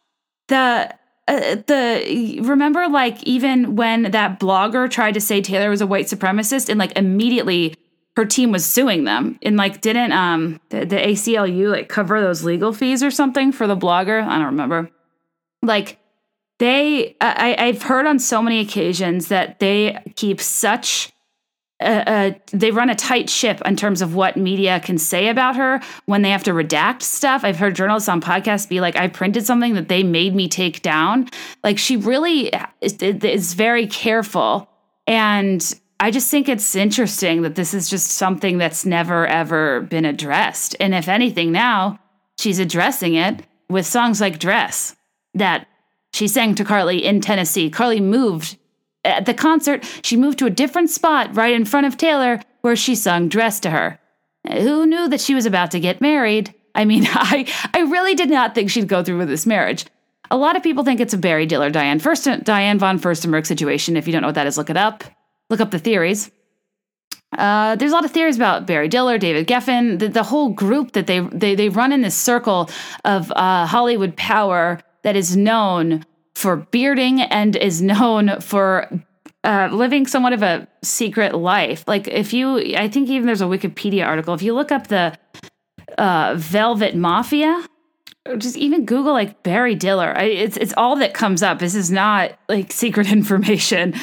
The 0.49 0.95
uh, 1.29 1.57
the 1.67 2.41
remember 2.43 2.89
like 2.89 3.23
even 3.25 3.77
when 3.77 4.11
that 4.13 4.41
blogger 4.41 4.91
tried 4.91 5.15
to 5.15 5.21
say 5.21 5.41
Taylor 5.43 5.69
was 5.69 5.81
a 5.81 5.87
white 5.87 6.07
supremacist 6.07 6.69
and 6.69 6.79
like 6.79 6.97
immediately 6.97 7.75
her 8.17 8.25
team 8.25 8.53
was 8.53 8.65
suing 8.65 9.05
them 9.05 9.39
and 9.43 9.57
like 9.57 9.81
didn't 9.83 10.13
um 10.13 10.61
the, 10.71 10.87
the 10.87 10.97
ACLU 10.97 11.71
like 11.71 11.89
cover 11.89 12.21
those 12.21 12.43
legal 12.43 12.73
fees 12.73 13.03
or 13.03 13.11
something 13.11 13.53
for 13.53 13.67
the 13.67 13.77
blogger? 13.77 14.23
I 14.23 14.37
don't 14.37 14.47
remember. 14.47 14.91
Like 15.63 15.99
they 16.59 17.17
I 17.21 17.55
I've 17.59 17.83
heard 17.83 18.07
on 18.07 18.19
so 18.19 18.41
many 18.41 18.61
occasions 18.61 19.29
that 19.29 19.59
they 19.59 19.99
keep 20.15 20.41
such 20.41 21.13
uh, 21.81 22.31
they 22.53 22.71
run 22.71 22.89
a 22.89 22.95
tight 22.95 23.29
ship 23.29 23.61
in 23.67 23.77
terms 23.77 24.01
of 24.01 24.15
what 24.15 24.37
media 24.37 24.81
can 24.81 24.97
say 24.97 25.29
about 25.29 25.57
her 25.57 25.81
when 26.07 26.23
they 26.23 26.31
have 26.31 26.45
to 26.45 26.53
redact 26.53 27.03
stuff. 27.03 27.45
I've 27.45 27.59
heard 27.59 27.75
journalists 27.75 28.09
on 28.09 28.21
podcasts 28.21 28.69
be 28.69 28.81
like, 28.81 28.97
I 28.97 29.09
printed 29.09 29.45
something 29.45 29.75
that 29.75 29.89
they 29.89 30.03
made 30.03 30.35
me 30.35 30.49
take 30.49 30.81
down. 30.81 31.29
Like, 31.63 31.79
she 31.79 31.97
really 31.97 32.51
is, 32.81 32.95
is 32.95 33.55
very 33.55 33.87
careful. 33.87 34.69
And 35.07 35.75
I 36.01 36.11
just 36.11 36.31
think 36.31 36.49
it's 36.49 36.75
interesting 36.75 37.43
that 37.43 37.55
this 37.55 37.75
is 37.75 37.91
just 37.91 38.13
something 38.13 38.59
that's 38.59 38.87
never, 38.87 39.27
ever 39.27 39.83
been 39.83 40.05
addressed. 40.05 40.77
And 40.81 40.95
if 40.95 41.09
anything, 41.09 41.53
now 41.53 41.99
she's 42.39 42.59
addressing 42.59 43.15
it 43.15 43.43
with 43.69 43.87
songs 43.87 44.21
like 44.21 44.39
Dress 44.39 44.97
that 45.35 45.67
she 46.13 46.29
sang 46.29 46.55
to 46.55 46.65
Karlie 46.65 47.03
in 47.03 47.21
Tennessee. 47.21 47.71
Karlie 47.71 48.01
moved 48.01 48.57
at 49.07 49.27
the 49.27 49.35
concert, 49.35 49.85
she 50.03 50.17
moved 50.17 50.39
to 50.41 50.47
a 50.47 50.51
different 50.51 50.91
spot 50.91 51.35
right 51.35 51.55
in 51.55 51.65
front 51.65 51.87
of 51.87 51.97
Taylor 51.97 52.41
where 52.61 52.77
she 52.77 52.95
sung 52.95 53.29
Dress 53.29 53.61
to 53.61 53.71
her. 53.71 53.99
Who 54.51 54.87
knew 54.87 55.09
that 55.09 55.21
she 55.21 55.35
was 55.35 55.47
about 55.47 55.71
to 55.71 55.81
get 55.81 56.01
married? 56.01 56.55
I 56.75 56.85
mean, 56.85 57.07
I, 57.09 57.47
I 57.73 57.81
really 57.81 58.15
did 58.15 58.31
not 58.31 58.55
think 58.55 58.71
she'd 58.71 58.89
go 58.89 59.03
through 59.03 59.19
with 59.19 59.29
this 59.29 59.47
marriage. 59.47 59.87
A 60.31 60.37
lot 60.37 60.57
of 60.57 60.63
people 60.63 60.85
think 60.85 61.01
it's 61.01 61.15
a 61.15 61.19
Barry 61.19 61.47
Diller 61.47 61.71
Diane 61.71 62.01
First 62.01 62.29
Diane 62.43 62.79
von 62.79 62.99
Furstenberg 62.99 63.47
situation. 63.47 63.97
If 63.97 64.07
you 64.07 64.13
don't 64.13 64.23
know 64.23 64.29
what 64.29 64.35
that 64.35 64.49
is, 64.49 64.59
look 64.59 64.71
it 64.71 64.77
up. 64.77 65.05
Look 65.51 65.61
up 65.61 65.71
the 65.71 65.79
theories. 65.79 66.31
Uh, 67.37 67.77
there's 67.77 67.93
a 67.93 67.95
lot 67.95 68.05
of 68.05 68.11
theories 68.11 68.37
about 68.37 68.67
Barry 68.67 68.89
Diller, 68.89 69.19
David 69.19 69.47
Geffen, 69.47 69.99
the, 69.99 70.09
the 70.09 70.23
whole 70.23 70.51
group 70.51 70.93
that 70.93 71.07
they 71.07 71.21
they 71.21 71.55
they 71.55 71.69
run 71.69 71.93
in 71.93 72.03
this 72.03 72.17
circle 72.17 72.71
of 73.05 73.31
uh, 73.33 73.67
Hollywood 73.67 74.17
power 74.17 74.81
that 75.03 75.15
is 75.15 75.37
known 75.37 76.05
for 76.37 76.57
bearding 76.57 77.23
and 77.23 77.57
is 77.57 77.81
known 77.81 78.39
for 78.43 78.91
uh, 79.43 79.71
living 79.73 80.07
somewhat 80.07 80.35
of 80.35 80.43
a 80.43 80.69
secret 80.85 81.35
life. 81.35 81.83
Like 81.87 82.07
if 82.09 82.35
you, 82.35 82.77
I 82.77 82.89
think 82.89 83.09
even 83.09 83.27
there's 83.27 83.41
a 83.41 83.47
Wikipedia 83.47 84.07
article. 84.07 84.35
If 84.35 84.43
you 84.43 84.53
look 84.53 84.71
up 84.71 84.89
the 84.89 85.17
uh, 85.97 86.35
Velvet 86.37 86.95
Mafia, 86.95 87.67
just 88.37 88.59
even 88.59 88.85
Google 88.85 89.15
like 89.15 89.43
Barry 89.45 89.75
Diller. 89.75 90.13
I, 90.15 90.25
it's 90.25 90.59
it's 90.59 90.75
all 90.77 90.97
that 90.97 91.15
comes 91.15 91.43
up. 91.43 91.59
This 91.59 91.75
is 91.75 91.91
not 91.91 92.33
like 92.51 92.71
secret 92.71 93.11
information. 93.13 93.95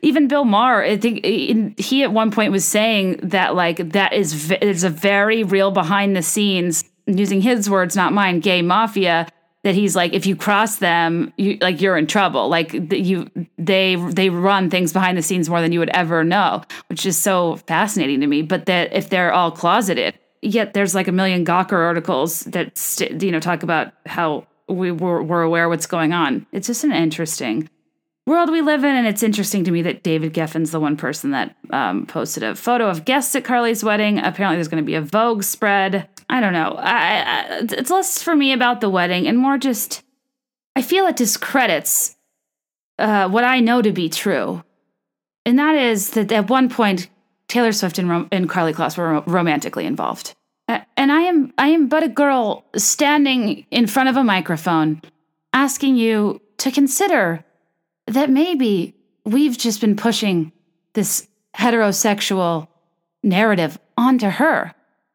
Even 0.00 0.28
Bill 0.28 0.44
Maher, 0.44 0.84
I 0.84 0.96
think 0.96 1.24
in, 1.24 1.74
he 1.76 2.04
at 2.04 2.12
one 2.12 2.30
point 2.30 2.52
was 2.52 2.64
saying 2.64 3.18
that 3.24 3.56
like 3.56 3.78
that 3.78 4.12
is 4.12 4.52
is 4.52 4.84
a 4.84 4.90
very 4.90 5.42
real 5.42 5.72
behind 5.72 6.14
the 6.14 6.22
scenes, 6.22 6.84
using 7.06 7.40
his 7.40 7.68
words, 7.68 7.96
not 7.96 8.12
mine, 8.12 8.38
gay 8.38 8.62
mafia 8.62 9.26
that 9.62 9.74
he's 9.74 9.94
like 9.94 10.12
if 10.12 10.26
you 10.26 10.36
cross 10.36 10.76
them 10.76 11.32
you 11.36 11.58
like 11.60 11.80
you're 11.80 11.96
in 11.96 12.06
trouble. 12.06 12.48
Like 12.48 12.72
you 12.72 13.30
they 13.58 13.96
they 13.96 14.30
run 14.30 14.70
things 14.70 14.92
behind 14.92 15.18
the 15.18 15.22
scenes 15.22 15.48
more 15.48 15.60
than 15.60 15.72
you 15.72 15.78
would 15.78 15.90
ever 15.90 16.24
know 16.24 16.62
which 16.88 17.06
is 17.06 17.16
so 17.16 17.56
fascinating 17.56 18.20
to 18.20 18.26
me. 18.26 18.42
But 18.42 18.66
that 18.66 18.92
if 18.92 19.10
they're 19.10 19.32
all 19.32 19.50
closeted 19.50 20.18
yet 20.42 20.74
there's 20.74 20.94
like 20.94 21.08
a 21.08 21.12
million 21.12 21.44
gawker 21.44 21.72
articles 21.72 22.40
that 22.40 22.76
st- 22.76 23.22
you 23.22 23.30
know 23.30 23.40
talk 23.40 23.62
about 23.62 23.92
how 24.06 24.46
we 24.68 24.92
were, 24.92 25.22
were 25.22 25.42
aware 25.42 25.68
what's 25.68 25.86
going 25.86 26.12
on. 26.12 26.46
It's 26.52 26.66
just 26.66 26.84
an 26.84 26.92
interesting 26.92 27.68
world 28.26 28.50
we 28.50 28.60
live 28.60 28.84
in 28.84 28.94
and 28.94 29.08
it's 29.08 29.24
interesting 29.24 29.64
to 29.64 29.72
me 29.72 29.82
that 29.82 30.04
david 30.04 30.32
geffen's 30.32 30.70
the 30.70 30.78
one 30.78 30.96
person 30.96 31.32
that 31.32 31.56
um, 31.70 32.06
posted 32.06 32.44
a 32.44 32.54
photo 32.54 32.86
of 32.88 33.04
guests 33.04 33.34
at 33.34 33.44
karlie's 33.44 33.82
wedding. 33.82 34.18
Apparently 34.18 34.56
there's 34.56 34.68
going 34.68 34.82
to 34.82 34.86
be 34.86 34.94
a 34.94 35.00
vogue 35.00 35.42
spread 35.42 36.08
I 36.30 36.40
don't 36.40 36.52
know. 36.52 36.76
I, 36.78 37.18
I, 37.18 37.66
it's 37.70 37.90
less 37.90 38.22
for 38.22 38.36
me 38.36 38.52
about 38.52 38.80
the 38.80 38.88
wedding 38.88 39.26
and 39.26 39.36
more 39.36 39.58
just, 39.58 40.02
I 40.76 40.82
feel 40.82 41.06
it 41.06 41.16
discredits 41.16 42.16
uh, 42.98 43.28
what 43.28 43.42
I 43.42 43.58
know 43.58 43.82
to 43.82 43.92
be 43.92 44.08
true. 44.08 44.62
And 45.44 45.58
that 45.58 45.74
is 45.74 46.10
that 46.10 46.30
at 46.30 46.48
one 46.48 46.68
point, 46.68 47.08
Taylor 47.48 47.72
Swift 47.72 47.98
and, 47.98 48.28
and 48.30 48.48
Karlie 48.48 48.72
Kloss 48.72 48.96
were 48.96 49.10
ro- 49.10 49.24
romantically 49.26 49.86
involved. 49.86 50.36
And 50.68 51.10
I 51.10 51.22
am, 51.22 51.52
I 51.58 51.68
am 51.68 51.88
but 51.88 52.04
a 52.04 52.08
girl 52.08 52.64
standing 52.76 53.66
in 53.72 53.88
front 53.88 54.08
of 54.08 54.16
a 54.16 54.22
microphone 54.22 55.02
asking 55.52 55.96
you 55.96 56.40
to 56.58 56.70
consider 56.70 57.44
that 58.06 58.30
maybe 58.30 58.94
we've 59.24 59.58
just 59.58 59.80
been 59.80 59.96
pushing 59.96 60.52
this 60.92 61.26
heterosexual 61.56 62.68
narrative 63.24 63.80
onto 63.96 64.28
her. 64.28 64.72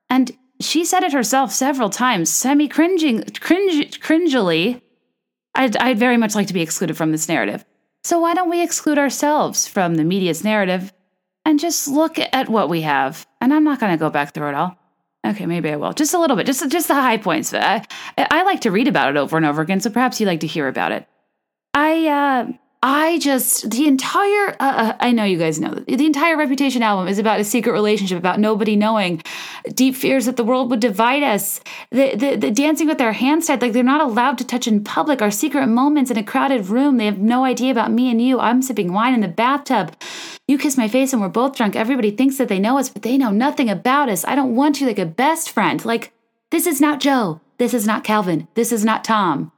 And 0.10 0.36
she 0.60 0.86
said 0.86 1.04
it 1.04 1.14
herself 1.14 1.52
several 1.52 1.90
times, 1.90 2.30
semi 2.30 2.68
cringing, 2.68 3.24
cringe, 3.40 4.00
cringily. 4.00 4.82
I'd, 5.54 5.78
I'd 5.78 6.00
very 6.00 6.18
much 6.18 6.36
like 6.36 6.48
to 6.48 6.54
be 6.54 6.62
excluded 6.62 6.98
from 6.98 7.12
this 7.12 7.30
narrative. 7.30 7.66
So 8.04 8.20
why 8.20 8.34
don't 8.34 8.50
we 8.50 8.62
exclude 8.62 8.98
ourselves 8.98 9.68
from 9.68 9.96
the 9.96 10.04
media's 10.04 10.44
narrative 10.44 10.94
and 11.46 11.60
just 11.60 11.88
look 11.88 12.20
at 12.20 12.50
what 12.50 12.70
we 12.70 12.82
have? 12.82 13.26
And 13.42 13.54
I'm 13.54 13.64
not 13.64 13.80
going 13.80 13.92
to 13.92 13.98
go 13.98 14.10
back 14.10 14.34
through 14.34 14.50
it 14.50 14.56
all. 14.56 14.78
Okay, 15.26 15.46
maybe 15.46 15.70
I 15.72 15.76
will. 15.76 15.94
Just 15.94 16.14
a 16.14 16.20
little 16.20 16.36
bit, 16.36 16.46
just 16.46 16.70
just 16.70 16.88
the 16.88 16.94
high 16.94 17.18
points. 17.18 17.54
I, 17.54 17.84
I 18.18 18.44
like 18.44 18.62
to 18.62 18.72
read 18.72 18.88
about 18.88 19.10
it 19.10 19.18
over 19.18 19.38
and 19.38 19.46
over 19.46 19.62
again, 19.62 19.80
so 19.80 19.90
perhaps 19.90 20.20
you 20.20 20.28
like 20.28 20.42
to 20.42 20.48
hear 20.48 20.68
about 20.68 20.92
it. 20.92 21.08
I 21.74 22.08
uh, 22.08 22.52
I 22.88 23.18
just 23.18 23.72
the 23.72 23.88
entire 23.88 24.50
uh, 24.50 24.56
uh, 24.60 24.98
I 25.00 25.12
know 25.12 25.24
you 25.24 25.40
guys 25.40 25.60
know 25.60 25.74
the 25.74 26.06
entire 26.06 26.38
Reputation 26.38 26.84
album 26.84 27.08
is 27.08 27.18
about 27.18 27.40
a 27.40 27.44
secret 27.44 27.72
relationship 27.72 28.16
about 28.16 28.40
nobody 28.40 28.76
knowing, 28.76 29.24
deep 29.74 29.96
fears 29.96 30.28
that 30.28 30.36
the 30.36 30.44
world 30.44 30.70
would 30.70 30.82
divide 30.82 31.24
us, 31.24 31.62
the, 31.90 32.16
the 32.16 32.36
the 32.36 32.52
dancing 32.52 32.86
with 32.88 33.00
their 33.00 33.14
hands 33.14 33.48
tied 33.48 33.64
like 33.64 33.74
they're 33.74 33.82
not 33.82 34.08
allowed 34.08 34.38
to 34.38 34.46
touch 34.46 34.68
in 34.68 34.84
public, 34.84 35.20
our 35.20 35.32
secret 35.32 35.66
moments 35.66 36.12
in 36.12 36.18
a 36.18 36.24
crowded 36.24 36.68
room. 36.68 36.98
They 36.98 37.08
have 37.08 37.18
no 37.18 37.44
idea 37.44 37.72
about 37.72 37.92
me 37.92 38.12
and 38.12 38.22
you. 38.22 38.40
I'm 38.40 38.62
sipping 38.62 38.94
wine 38.94 39.16
in 39.16 39.22
the 39.22 39.30
bathtub. 39.30 39.96
You 40.48 40.60
kiss 40.60 40.78
my 40.78 40.88
face 40.88 41.12
and 41.12 41.24
we're 41.24 41.30
both 41.30 41.56
drunk. 41.56 41.76
Everybody 41.76 42.12
thinks 42.12 42.38
that 42.38 42.50
they 42.50 42.60
know 42.60 42.78
us, 42.78 42.90
but 42.90 43.02
they 43.02 43.18
know 43.18 43.32
nothing 43.32 43.68
about 43.68 44.10
us. 44.10 44.24
I 44.26 44.36
don't 44.36 44.56
want 44.56 44.80
you 44.80 44.86
like 44.86 45.00
a 45.00 45.08
best 45.08 45.50
friend. 45.50 45.84
Like 45.84 46.14
this 46.52 46.68
is 46.68 46.80
not 46.80 47.00
Joe. 47.00 47.42
This 47.58 47.74
is 47.74 47.88
not 47.88 48.04
Calvin. 48.04 48.48
This 48.54 48.72
is 48.72 48.86
not 48.86 49.04
Tom. 49.04 49.52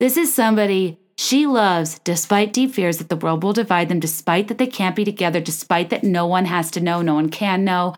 This 0.00 0.16
is 0.16 0.34
somebody 0.34 0.98
she 1.16 1.46
loves, 1.46 2.00
despite 2.00 2.52
deep 2.52 2.72
fears 2.72 2.98
that 2.98 3.08
the 3.08 3.16
world 3.16 3.42
will 3.42 3.52
divide 3.52 3.88
them, 3.88 4.00
despite 4.00 4.48
that 4.48 4.58
they 4.58 4.66
can't 4.66 4.96
be 4.96 5.04
together, 5.04 5.40
despite 5.40 5.90
that 5.90 6.02
no 6.02 6.26
one 6.26 6.46
has 6.46 6.70
to 6.72 6.80
know, 6.80 7.02
no 7.02 7.14
one 7.14 7.30
can 7.30 7.64
know. 7.64 7.94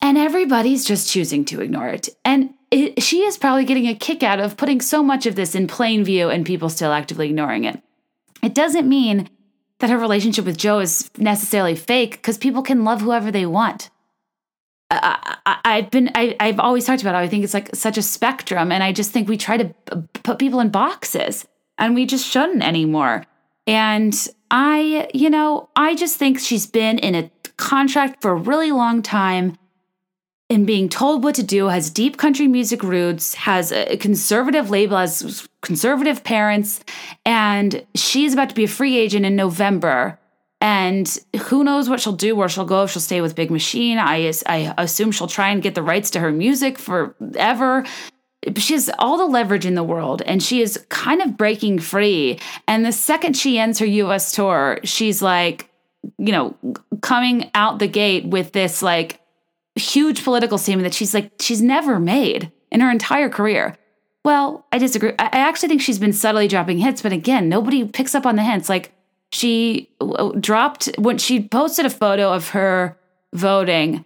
And 0.00 0.16
everybody's 0.16 0.84
just 0.84 1.10
choosing 1.10 1.44
to 1.46 1.60
ignore 1.60 1.88
it. 1.88 2.08
And 2.24 2.54
it, 2.70 3.02
she 3.02 3.22
is 3.22 3.38
probably 3.38 3.64
getting 3.64 3.88
a 3.88 3.94
kick 3.94 4.22
out 4.22 4.40
of 4.40 4.56
putting 4.56 4.80
so 4.80 5.02
much 5.02 5.26
of 5.26 5.34
this 5.34 5.54
in 5.54 5.66
plain 5.66 6.04
view 6.04 6.28
and 6.28 6.46
people 6.46 6.68
still 6.68 6.92
actively 6.92 7.28
ignoring 7.28 7.64
it. 7.64 7.80
It 8.42 8.54
doesn't 8.54 8.88
mean 8.88 9.28
that 9.78 9.90
her 9.90 9.98
relationship 9.98 10.44
with 10.44 10.56
Joe 10.56 10.78
is 10.78 11.10
necessarily 11.18 11.74
fake 11.74 12.12
because 12.12 12.38
people 12.38 12.62
can 12.62 12.84
love 12.84 13.00
whoever 13.00 13.30
they 13.30 13.46
want. 13.46 13.90
I, 14.88 15.38
have 15.64 15.90
been 15.90 16.10
I, 16.14 16.36
I've 16.38 16.60
always 16.60 16.86
talked 16.86 17.02
about 17.02 17.16
how 17.16 17.20
I 17.20 17.28
think 17.28 17.42
it's 17.42 17.54
like 17.54 17.74
such 17.74 17.98
a 17.98 18.02
spectrum, 18.02 18.70
and 18.70 18.84
I 18.84 18.92
just 18.92 19.10
think 19.10 19.28
we 19.28 19.36
try 19.36 19.56
to 19.56 19.74
put 20.22 20.38
people 20.38 20.60
in 20.60 20.68
boxes, 20.68 21.44
and 21.78 21.94
we 21.94 22.06
just 22.06 22.26
shouldn't 22.26 22.62
anymore. 22.62 23.24
And 23.66 24.14
I, 24.50 25.08
you 25.12 25.30
know, 25.30 25.68
I 25.74 25.94
just 25.94 26.16
think 26.16 26.38
she's 26.38 26.66
been 26.66 26.98
in 26.98 27.14
a 27.14 27.30
contract 27.56 28.22
for 28.22 28.32
a 28.32 28.36
really 28.36 28.70
long 28.72 29.02
time 29.02 29.56
and 30.48 30.66
being 30.66 30.88
told 30.88 31.24
what 31.24 31.34
to 31.34 31.42
do, 31.42 31.66
has 31.66 31.90
deep 31.90 32.18
country 32.18 32.46
music 32.46 32.82
roots, 32.82 33.34
has 33.34 33.72
a 33.72 33.96
conservative 33.96 34.70
label, 34.70 34.96
has 34.96 35.48
conservative 35.60 36.22
parents, 36.22 36.80
and 37.24 37.84
she's 37.96 38.32
about 38.32 38.50
to 38.50 38.54
be 38.54 38.64
a 38.64 38.68
free 38.68 38.96
agent 38.96 39.26
in 39.26 39.34
November. 39.34 40.20
And 40.60 41.18
who 41.46 41.64
knows 41.64 41.88
what 41.88 42.00
she'll 42.00 42.12
do, 42.12 42.36
where 42.36 42.48
she'll 42.48 42.64
go, 42.64 42.84
if 42.84 42.92
she'll 42.92 43.02
stay 43.02 43.20
with 43.20 43.34
Big 43.34 43.50
Machine. 43.50 43.98
I, 43.98 44.32
I 44.46 44.74
assume 44.78 45.10
she'll 45.10 45.26
try 45.26 45.50
and 45.50 45.62
get 45.62 45.74
the 45.74 45.82
rights 45.82 46.10
to 46.10 46.20
her 46.20 46.32
music 46.32 46.78
forever. 46.78 47.84
She 48.56 48.74
has 48.74 48.90
all 48.98 49.18
the 49.18 49.26
leverage 49.26 49.66
in 49.66 49.74
the 49.74 49.82
world 49.82 50.22
and 50.22 50.42
she 50.42 50.62
is 50.62 50.84
kind 50.88 51.20
of 51.20 51.36
breaking 51.36 51.80
free. 51.80 52.38
And 52.68 52.84
the 52.84 52.92
second 52.92 53.36
she 53.36 53.58
ends 53.58 53.78
her 53.78 53.86
US 53.86 54.32
tour, 54.32 54.78
she's 54.84 55.20
like, 55.20 55.70
you 56.18 56.32
know, 56.32 56.56
coming 57.00 57.50
out 57.54 57.78
the 57.78 57.88
gate 57.88 58.26
with 58.26 58.52
this 58.52 58.82
like 58.82 59.20
huge 59.74 60.22
political 60.24 60.58
statement 60.58 60.84
that 60.84 60.94
she's 60.94 61.14
like, 61.14 61.32
she's 61.40 61.62
never 61.62 61.98
made 61.98 62.52
in 62.70 62.80
her 62.80 62.90
entire 62.90 63.28
career. 63.28 63.76
Well, 64.24 64.66
I 64.72 64.78
disagree. 64.78 65.12
I 65.18 65.28
actually 65.32 65.68
think 65.68 65.82
she's 65.82 65.98
been 65.98 66.12
subtly 66.12 66.48
dropping 66.48 66.78
hits, 66.78 67.02
but 67.02 67.12
again, 67.12 67.48
nobody 67.48 67.84
picks 67.84 68.14
up 68.14 68.26
on 68.26 68.36
the 68.36 68.42
hints. 68.42 68.68
Like 68.68 68.92
she 69.30 69.90
uh, 70.00 70.30
dropped 70.40 70.90
when 70.98 71.18
she 71.18 71.42
posted 71.42 71.86
a 71.86 71.90
photo 71.90 72.32
of 72.32 72.50
her 72.50 72.96
voting 73.32 74.04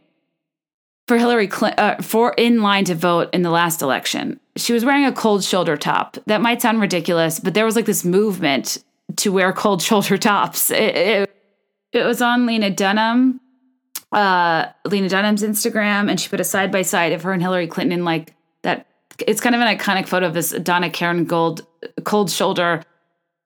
for 1.11 1.19
Hillary 1.19 1.49
Clinton 1.49 1.85
uh, 1.85 2.01
for 2.01 2.35
in 2.39 2.63
line 2.63 2.85
to 2.85 2.95
vote 2.95 3.31
in 3.33 3.43
the 3.43 3.51
last 3.51 3.83
election. 3.83 4.39
She 4.55 4.73
was 4.73 4.85
wearing 4.85 5.05
a 5.05 5.11
cold 5.11 5.43
shoulder 5.43 5.77
top. 5.77 6.17
That 6.27 6.41
might 6.41 6.63
sound 6.63 6.81
ridiculous, 6.81 7.41
but 7.41 7.53
there 7.53 7.65
was 7.65 7.75
like 7.75 7.87
this 7.87 8.05
movement 8.05 8.79
to 9.17 9.33
wear 9.33 9.53
cold 9.53 9.83
shoulder 9.89 10.17
tops. 10.17 10.71
It, 10.71 10.97
it, 10.97 11.37
it 11.93 12.05
was 12.05 12.23
on 12.23 12.47
Lena 12.47 12.71
Dunham, 12.71 13.41
uh, 14.13 14.67
Lena 14.85 15.09
Dunham's 15.09 15.43
Instagram, 15.43 16.09
and 16.09 16.21
she 16.21 16.29
put 16.29 16.39
a 16.39 16.45
side 16.45 16.71
by 16.71 16.83
side 16.83 17.11
of 17.11 17.25
her 17.25 17.33
and 17.33 17.43
Hillary 17.43 17.67
Clinton 17.67 17.99
in 17.99 18.05
like 18.05 18.33
that. 18.63 18.87
It's 19.27 19.41
kind 19.41 19.57
of 19.57 19.61
an 19.61 19.77
iconic 19.77 20.07
photo 20.07 20.29
of 20.29 20.35
this 20.35 20.53
Donna 20.53 20.91
Karan 20.91 21.25
Gold 21.25 21.67
cold 22.05 22.31
shoulder, 22.31 22.85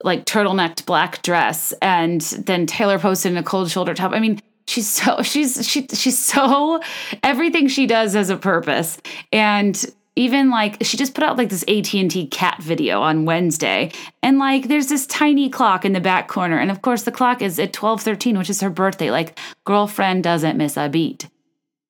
like 0.02 0.26
turtlenecked 0.26 0.84
black 0.84 1.22
dress, 1.22 1.72
and 1.80 2.20
then 2.20 2.66
Taylor 2.66 2.98
posted 2.98 3.32
in 3.32 3.38
a 3.38 3.42
cold 3.42 3.70
shoulder 3.70 3.94
top. 3.94 4.12
I 4.12 4.20
mean, 4.20 4.42
she's 4.66 4.88
so 4.88 5.22
she's 5.22 5.66
she 5.68 5.86
she's 5.92 6.18
so 6.18 6.80
everything 7.22 7.68
she 7.68 7.86
does 7.86 8.14
has 8.14 8.30
a 8.30 8.36
purpose, 8.36 8.98
and 9.32 9.84
even 10.16 10.50
like 10.50 10.76
she 10.82 10.96
just 10.96 11.14
put 11.14 11.24
out 11.24 11.36
like 11.36 11.48
this 11.48 11.64
AT&T 11.64 12.28
cat 12.28 12.62
video 12.62 13.02
on 13.02 13.24
Wednesday. 13.24 13.90
And 14.22 14.38
like 14.38 14.68
there's 14.68 14.86
this 14.86 15.06
tiny 15.06 15.50
clock 15.50 15.84
in 15.84 15.92
the 15.92 16.00
back 16.00 16.28
corner. 16.28 16.58
And 16.58 16.70
of 16.70 16.82
course 16.82 17.02
the 17.02 17.12
clock 17.12 17.42
is 17.42 17.58
at 17.58 17.72
12:13 17.72 18.38
which 18.38 18.50
is 18.50 18.60
her 18.60 18.70
birthday. 18.70 19.10
Like 19.10 19.38
girlfriend 19.64 20.22
doesn't 20.22 20.56
miss 20.56 20.76
a 20.76 20.88
beat. 20.88 21.28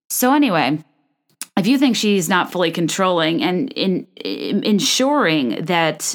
So 0.08 0.32
anyway, 0.32 0.82
if 1.56 1.66
you 1.66 1.78
think 1.78 1.96
she's 1.96 2.28
not 2.28 2.50
fully 2.50 2.70
controlling 2.70 3.42
and 3.42 3.70
in, 3.72 4.06
in 4.16 4.64
ensuring 4.64 5.64
that 5.66 6.14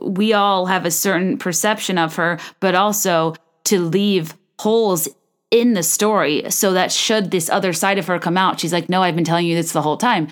we 0.00 0.32
all 0.32 0.66
have 0.66 0.86
a 0.86 0.90
certain 0.92 1.38
perception 1.38 1.98
of 1.98 2.14
her 2.16 2.38
but 2.60 2.76
also 2.76 3.34
to 3.64 3.80
leave 3.80 4.36
holes 4.60 5.08
in 5.50 5.74
the 5.74 5.82
story 5.82 6.50
so 6.50 6.72
that 6.72 6.92
should 6.92 7.30
this 7.30 7.48
other 7.48 7.72
side 7.72 7.98
of 7.98 8.06
her 8.06 8.18
come 8.18 8.36
out 8.36 8.60
she's 8.60 8.72
like 8.72 8.88
no 8.88 9.02
I've 9.02 9.16
been 9.16 9.24
telling 9.24 9.46
you 9.46 9.54
this 9.54 9.72
the 9.72 9.82
whole 9.82 9.96
time 9.96 10.28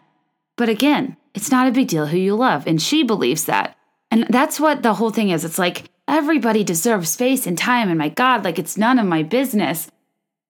but 0.56 0.68
again, 0.68 1.16
it's 1.34 1.50
not 1.50 1.68
a 1.68 1.72
big 1.72 1.88
deal 1.88 2.06
who 2.06 2.16
you 2.16 2.34
love. 2.34 2.66
And 2.66 2.80
she 2.80 3.02
believes 3.02 3.44
that. 3.44 3.76
And 4.10 4.26
that's 4.30 4.58
what 4.58 4.82
the 4.82 4.94
whole 4.94 5.10
thing 5.10 5.30
is. 5.30 5.44
It's 5.44 5.58
like 5.58 5.84
everybody 6.08 6.64
deserves 6.64 7.10
space 7.10 7.46
and 7.46 7.56
time. 7.56 7.88
And 7.88 7.98
my 7.98 8.08
God, 8.08 8.44
like 8.44 8.58
it's 8.58 8.76
none 8.76 8.98
of 8.98 9.06
my 9.06 9.22
business. 9.22 9.90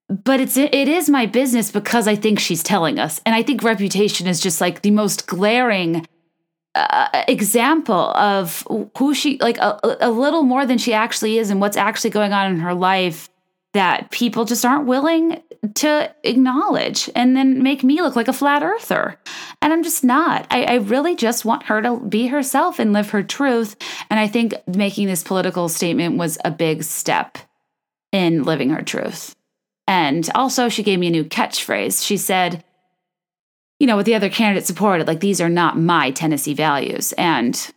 But 0.08 0.38
it's 0.38 0.56
it 0.56 0.72
is 0.72 1.10
my 1.10 1.26
business 1.26 1.72
because 1.72 2.06
I 2.06 2.14
think 2.14 2.38
she's 2.38 2.62
telling 2.62 3.00
us. 3.00 3.20
And 3.26 3.34
I 3.34 3.42
think 3.42 3.64
reputation 3.64 4.28
is 4.28 4.40
just 4.40 4.60
like 4.60 4.82
the 4.82 4.92
most 4.92 5.26
glaring 5.26 6.06
uh, 6.76 7.24
example 7.26 8.12
of 8.12 8.64
who 8.98 9.14
she 9.14 9.38
like 9.38 9.58
a, 9.58 9.80
a 10.00 10.10
little 10.10 10.44
more 10.44 10.64
than 10.64 10.78
she 10.78 10.92
actually 10.92 11.38
is 11.38 11.50
and 11.50 11.60
what's 11.60 11.76
actually 11.76 12.10
going 12.10 12.32
on 12.32 12.52
in 12.52 12.60
her 12.60 12.74
life 12.74 13.28
that 13.76 14.10
people 14.10 14.46
just 14.46 14.64
aren't 14.64 14.86
willing 14.86 15.42
to 15.74 16.14
acknowledge 16.24 17.10
and 17.14 17.36
then 17.36 17.62
make 17.62 17.84
me 17.84 18.00
look 18.00 18.16
like 18.16 18.28
a 18.28 18.32
flat 18.32 18.62
earther. 18.62 19.18
And 19.60 19.72
I'm 19.72 19.82
just 19.82 20.02
not. 20.02 20.46
I, 20.50 20.64
I, 20.64 20.74
really 20.76 21.14
just 21.16 21.44
want 21.44 21.64
her 21.64 21.82
to 21.82 21.98
be 21.98 22.28
herself 22.28 22.78
and 22.78 22.92
live 22.92 23.10
her 23.10 23.22
truth. 23.22 23.76
And 24.08 24.18
I 24.18 24.28
think 24.28 24.54
making 24.66 25.08
this 25.08 25.22
political 25.22 25.68
statement 25.68 26.16
was 26.16 26.38
a 26.44 26.50
big 26.50 26.84
step 26.84 27.38
in 28.12 28.44
living 28.44 28.70
her 28.70 28.82
truth. 28.82 29.34
And 29.86 30.28
also, 30.34 30.68
she 30.68 30.82
gave 30.82 30.98
me 30.98 31.08
a 31.08 31.10
new 31.10 31.24
catchphrase. 31.24 32.04
She 32.04 32.16
said, 32.16 32.64
you 33.78 33.86
know, 33.86 33.96
what 33.96 34.06
the 34.06 34.14
other 34.14 34.30
candidate 34.30 34.66
supported, 34.66 35.06
like, 35.06 35.20
these 35.20 35.40
are 35.40 35.48
not 35.48 35.78
my 35.78 36.10
Tennessee 36.10 36.54
values. 36.54 37.12
And 37.12 37.70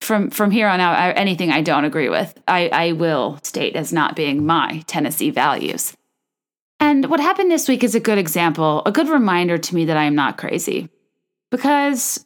from 0.00 0.30
from 0.30 0.50
here 0.50 0.68
on 0.68 0.80
out, 0.80 0.96
I, 0.96 1.10
anything 1.12 1.50
I 1.50 1.62
don't 1.62 1.84
agree 1.84 2.08
with, 2.08 2.34
I, 2.48 2.68
I 2.68 2.92
will 2.92 3.38
state 3.42 3.76
as 3.76 3.92
not 3.92 4.16
being 4.16 4.46
my 4.46 4.82
Tennessee 4.86 5.30
values. 5.30 5.94
And 6.78 7.06
what 7.10 7.20
happened 7.20 7.50
this 7.50 7.68
week 7.68 7.84
is 7.84 7.94
a 7.94 8.00
good 8.00 8.16
example, 8.16 8.82
a 8.86 8.92
good 8.92 9.08
reminder 9.08 9.58
to 9.58 9.74
me 9.74 9.84
that 9.84 9.98
I 9.98 10.04
am 10.04 10.14
not 10.14 10.38
crazy, 10.38 10.88
because 11.50 12.24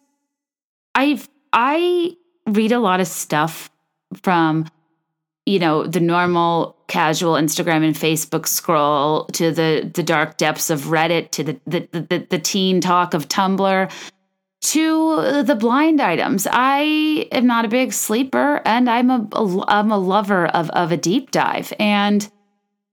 I've 0.94 1.28
I 1.52 2.16
read 2.46 2.72
a 2.72 2.78
lot 2.78 3.00
of 3.00 3.08
stuff 3.08 3.70
from 4.22 4.66
you 5.44 5.58
know 5.58 5.84
the 5.84 6.00
normal 6.00 6.76
casual 6.86 7.34
Instagram 7.34 7.84
and 7.84 7.96
Facebook 7.96 8.46
scroll 8.46 9.26
to 9.26 9.50
the 9.50 9.90
the 9.92 10.02
dark 10.02 10.36
depths 10.36 10.70
of 10.70 10.82
Reddit 10.82 11.30
to 11.32 11.42
the 11.42 11.60
the 11.66 11.88
the, 11.90 12.26
the 12.30 12.38
teen 12.38 12.80
talk 12.80 13.14
of 13.14 13.28
Tumblr 13.28 13.90
to 14.64 15.42
the 15.42 15.54
blind 15.54 16.00
items. 16.00 16.46
I 16.50 17.28
am 17.30 17.46
not 17.46 17.66
a 17.66 17.68
big 17.68 17.92
sleeper 17.92 18.62
and 18.64 18.88
I'm 18.88 19.10
a, 19.10 19.28
a 19.32 19.64
I'm 19.68 19.90
a 19.90 19.98
lover 19.98 20.46
of 20.46 20.70
of 20.70 20.90
a 20.90 20.96
deep 20.96 21.30
dive. 21.30 21.72
And 21.78 22.28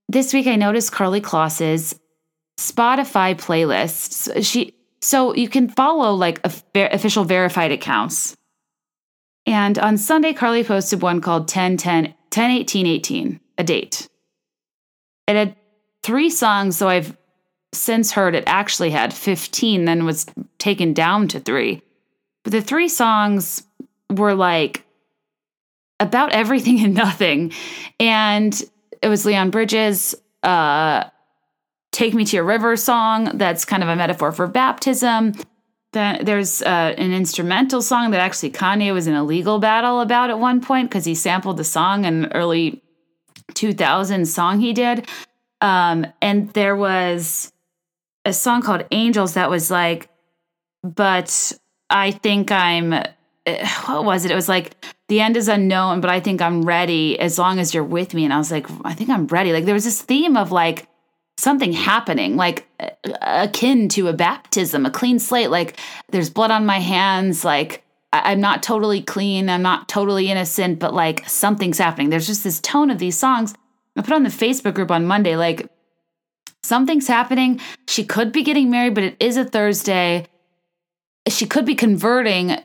this 0.10 0.34
week 0.34 0.48
I 0.48 0.58
noticed 0.58 0.92
Karlie 0.92 1.22
Kloss's 1.22 1.98
Spotify 2.60 3.36
playlists. 3.36 4.46
She 4.46 4.76
so 5.02 5.34
you 5.34 5.48
can 5.48 5.70
follow 5.70 6.14
like 6.14 6.42
official 6.76 7.24
verified 7.24 7.72
accounts. 7.72 8.36
And 9.46 9.80
on 9.80 9.98
Sunday 9.98 10.34
Karlie 10.34 10.66
posted 10.66 11.02
one 11.02 11.22
called 11.22 11.48
10 11.48 11.78
10 11.78 12.14
10 12.32 12.52
18 12.52 12.86
18, 12.86 13.40
a 13.58 13.64
date. 13.64 14.10
It 15.28 15.36
had 15.36 15.56
three 16.04 16.30
songs, 16.30 16.76
so 16.76 16.90
I've 16.90 17.16
since 17.74 18.12
heard 18.12 18.36
it 18.36 18.44
actually 18.48 18.92
had 18.92 19.14
15, 19.14 19.86
then 19.86 20.06
was 20.06 20.26
taken 20.58 20.94
down 20.94 21.28
to 21.30 21.40
three. 21.40 21.82
But 22.44 22.52
the 22.52 22.62
three 22.62 22.90
songs 22.90 23.64
were 24.10 24.34
like 24.34 24.84
about 26.00 26.34
everything 26.34 26.84
and 26.84 26.94
nothing. 26.94 27.54
And 28.00 28.62
it 29.02 29.08
was 29.08 29.26
Leon 29.26 29.52
Bridges, 29.52 30.16
uh, 30.44 31.06
Take 31.92 32.14
Me 32.14 32.26
to 32.26 32.36
Your 32.38 32.46
River 32.46 32.76
song, 32.78 33.32
that's 33.38 33.66
kind 33.66 33.84
of 33.84 33.90
a 33.90 33.96
metaphor 33.96 34.32
for 34.32 34.48
baptism. 34.48 35.34
Then 35.94 36.24
there's 36.24 36.62
uh, 36.62 36.96
an 36.98 37.12
instrumental 37.12 37.82
song 37.82 38.12
that 38.12 38.22
actually 38.22 38.52
Kanye 38.52 38.94
was 38.94 39.08
in 39.08 39.14
a 39.14 39.24
legal 39.24 39.60
battle 39.60 40.00
about 40.00 40.30
at 40.30 40.40
one 40.40 40.62
point 40.62 40.90
because 40.90 41.04
he 41.04 41.16
sampled 41.16 41.58
the 41.58 41.66
song 41.66 42.06
in 42.06 42.32
early 42.32 42.82
2000 43.56 44.26
song 44.26 44.62
he 44.62 44.72
did. 44.72 45.08
Um, 45.60 46.08
and 46.22 46.50
there 46.54 46.78
was 46.78 47.52
a 48.26 48.34
song 48.34 48.62
called 48.62 48.86
Angels 48.92 49.34
that 49.34 49.50
was 49.50 49.72
like, 49.72 50.10
but 50.84 51.52
I 51.90 52.12
think 52.12 52.52
I'm, 52.52 52.94
eh, 52.94 53.68
what 53.86 54.06
was 54.06 54.26
it? 54.26 54.32
It 54.32 54.36
was 54.36 54.50
like, 54.50 54.76
the 55.08 55.20
end 55.22 55.36
is 55.38 55.48
unknown, 55.48 56.02
but 56.02 56.10
I 56.10 56.20
think 56.20 56.42
I'm 56.42 56.62
ready 56.64 57.20
as 57.20 57.38
long 57.38 57.60
as 57.60 57.74
you're 57.74 57.84
with 57.84 58.14
me. 58.14 58.24
And 58.24 58.34
I 58.34 58.38
was 58.38 58.52
like, 58.52 58.68
I 58.84 58.94
think 58.94 59.10
I'm 59.10 59.28
ready. 59.28 59.52
Like 59.52 59.66
there 59.66 59.74
was 59.74 59.84
this 59.84 60.02
theme 60.02 60.38
of 60.38 60.52
like 60.52 60.88
something 61.38 61.74
happening, 61.74 62.38
like 62.38 62.68
eh, 62.80 62.92
akin 63.22 63.90
to 63.90 64.08
a 64.08 64.14
baptism, 64.14 64.86
a 64.86 64.92
clean 64.92 65.20
slate. 65.20 65.50
Like 65.50 65.78
there's 66.12 66.30
blood 66.30 66.52
on 66.52 66.66
my 66.66 66.80
hands. 66.80 67.44
Like 67.44 67.84
I- 68.14 68.32
I'm 68.32 68.40
not 68.40 68.64
totally 68.64 69.02
clean. 69.02 69.50
I'm 69.50 69.62
not 69.64 69.90
totally 69.90 70.30
innocent, 70.30 70.80
but 70.80 70.94
like 70.94 71.28
something's 71.28 71.78
happening. 71.78 72.10
There's 72.10 72.28
just 72.28 72.44
this 72.44 72.62
tone 72.62 72.90
of 72.90 73.00
these 73.00 73.18
songs. 73.18 73.54
I 73.98 74.02
put 74.02 74.14
on 74.14 74.24
the 74.24 74.30
Facebook 74.30 74.74
group 74.76 74.92
on 74.92 75.06
Monday, 75.06 75.36
like, 75.36 75.70
something's 76.64 77.08
happening. 77.08 77.60
She 77.92 78.06
could 78.06 78.32
be 78.32 78.44
getting 78.44 78.70
married, 78.70 78.96
but 78.96 79.04
it 79.04 79.18
is 79.20 79.36
a 79.36 79.44
Thursday. 79.44 80.26
She 81.28 81.46
could 81.46 81.66
be 81.66 81.76
converting 81.76 82.56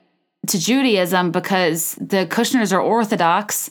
to 0.46 0.58
Judaism 0.58 1.32
because 1.32 1.96
the 1.96 2.26
Kushners 2.26 2.72
are 2.72 2.80
Orthodox 2.80 3.68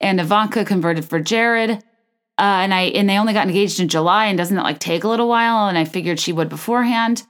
and 0.00 0.20
Ivanka 0.20 0.64
converted 0.64 1.04
for 1.04 1.20
Jared. 1.20 1.70
Uh, 1.70 2.58
and 2.58 2.74
I 2.74 2.82
and 2.86 3.08
they 3.08 3.18
only 3.18 3.34
got 3.34 3.46
engaged 3.46 3.78
in 3.78 3.86
July, 3.86 4.26
and 4.26 4.36
doesn't 4.36 4.58
it 4.58 4.62
like 4.62 4.80
take 4.80 5.04
a 5.04 5.08
little 5.08 5.28
while? 5.28 5.68
And 5.68 5.78
I 5.78 5.84
figured 5.84 6.18
she 6.18 6.32
would 6.32 6.48
beforehand. 6.48 7.22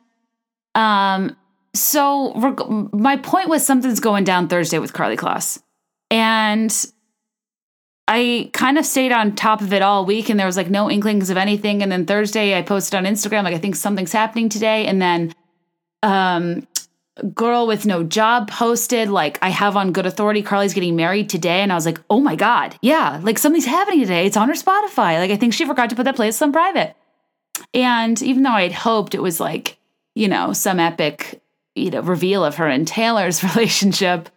Um, 0.74 1.36
so 1.74 2.32
reg- 2.34 2.94
my 2.94 3.18
point 3.18 3.50
was 3.50 3.64
something's 3.64 4.00
going 4.00 4.24
down 4.24 4.48
Thursday 4.48 4.78
with 4.78 4.94
Karlie 4.94 5.18
Kloss. 5.18 5.60
And 6.10 6.74
I 8.08 8.50
kind 8.52 8.78
of 8.78 8.86
stayed 8.86 9.10
on 9.10 9.34
top 9.34 9.60
of 9.60 9.72
it 9.72 9.82
all 9.82 10.06
week 10.06 10.28
and 10.28 10.38
there 10.38 10.46
was 10.46 10.56
like 10.56 10.70
no 10.70 10.90
inklings 10.90 11.28
of 11.28 11.36
anything. 11.36 11.82
And 11.82 11.90
then 11.90 12.06
Thursday 12.06 12.56
I 12.56 12.62
posted 12.62 12.94
on 12.96 13.04
Instagram, 13.04 13.42
like 13.44 13.54
I 13.54 13.58
think 13.58 13.74
something's 13.74 14.12
happening 14.12 14.48
today. 14.48 14.86
And 14.86 15.02
then 15.02 15.34
um 16.02 16.66
girl 17.34 17.66
with 17.66 17.86
no 17.86 18.04
job 18.04 18.50
posted 18.50 19.08
like 19.08 19.38
I 19.42 19.48
have 19.48 19.76
on 19.76 19.92
good 19.92 20.06
authority 20.06 20.42
Karlie's 20.42 20.74
getting 20.74 20.96
married 20.96 21.30
today 21.30 21.60
and 21.60 21.72
I 21.72 21.74
was 21.74 21.86
like, 21.86 22.00
"Oh 22.10 22.20
my 22.20 22.36
god. 22.36 22.76
Yeah, 22.82 23.20
like 23.22 23.38
something's 23.38 23.64
happening 23.64 24.00
today. 24.00 24.26
It's 24.26 24.36
on 24.36 24.48
her 24.48 24.54
Spotify." 24.54 25.18
Like 25.18 25.30
I 25.30 25.36
think 25.36 25.54
she 25.54 25.66
forgot 25.66 25.90
to 25.90 25.96
put 25.96 26.04
that 26.04 26.16
playlist 26.16 26.42
on 26.42 26.52
private. 26.52 26.94
And 27.74 28.20
even 28.22 28.42
though 28.42 28.50
I'd 28.50 28.72
hoped 28.72 29.14
it 29.14 29.22
was 29.22 29.40
like, 29.40 29.78
you 30.14 30.28
know, 30.28 30.52
some 30.52 30.78
epic, 30.78 31.40
you 31.74 31.90
know, 31.90 32.02
reveal 32.02 32.44
of 32.44 32.56
her 32.56 32.68
and 32.68 32.86
Taylor's 32.86 33.42
relationship, 33.56 34.28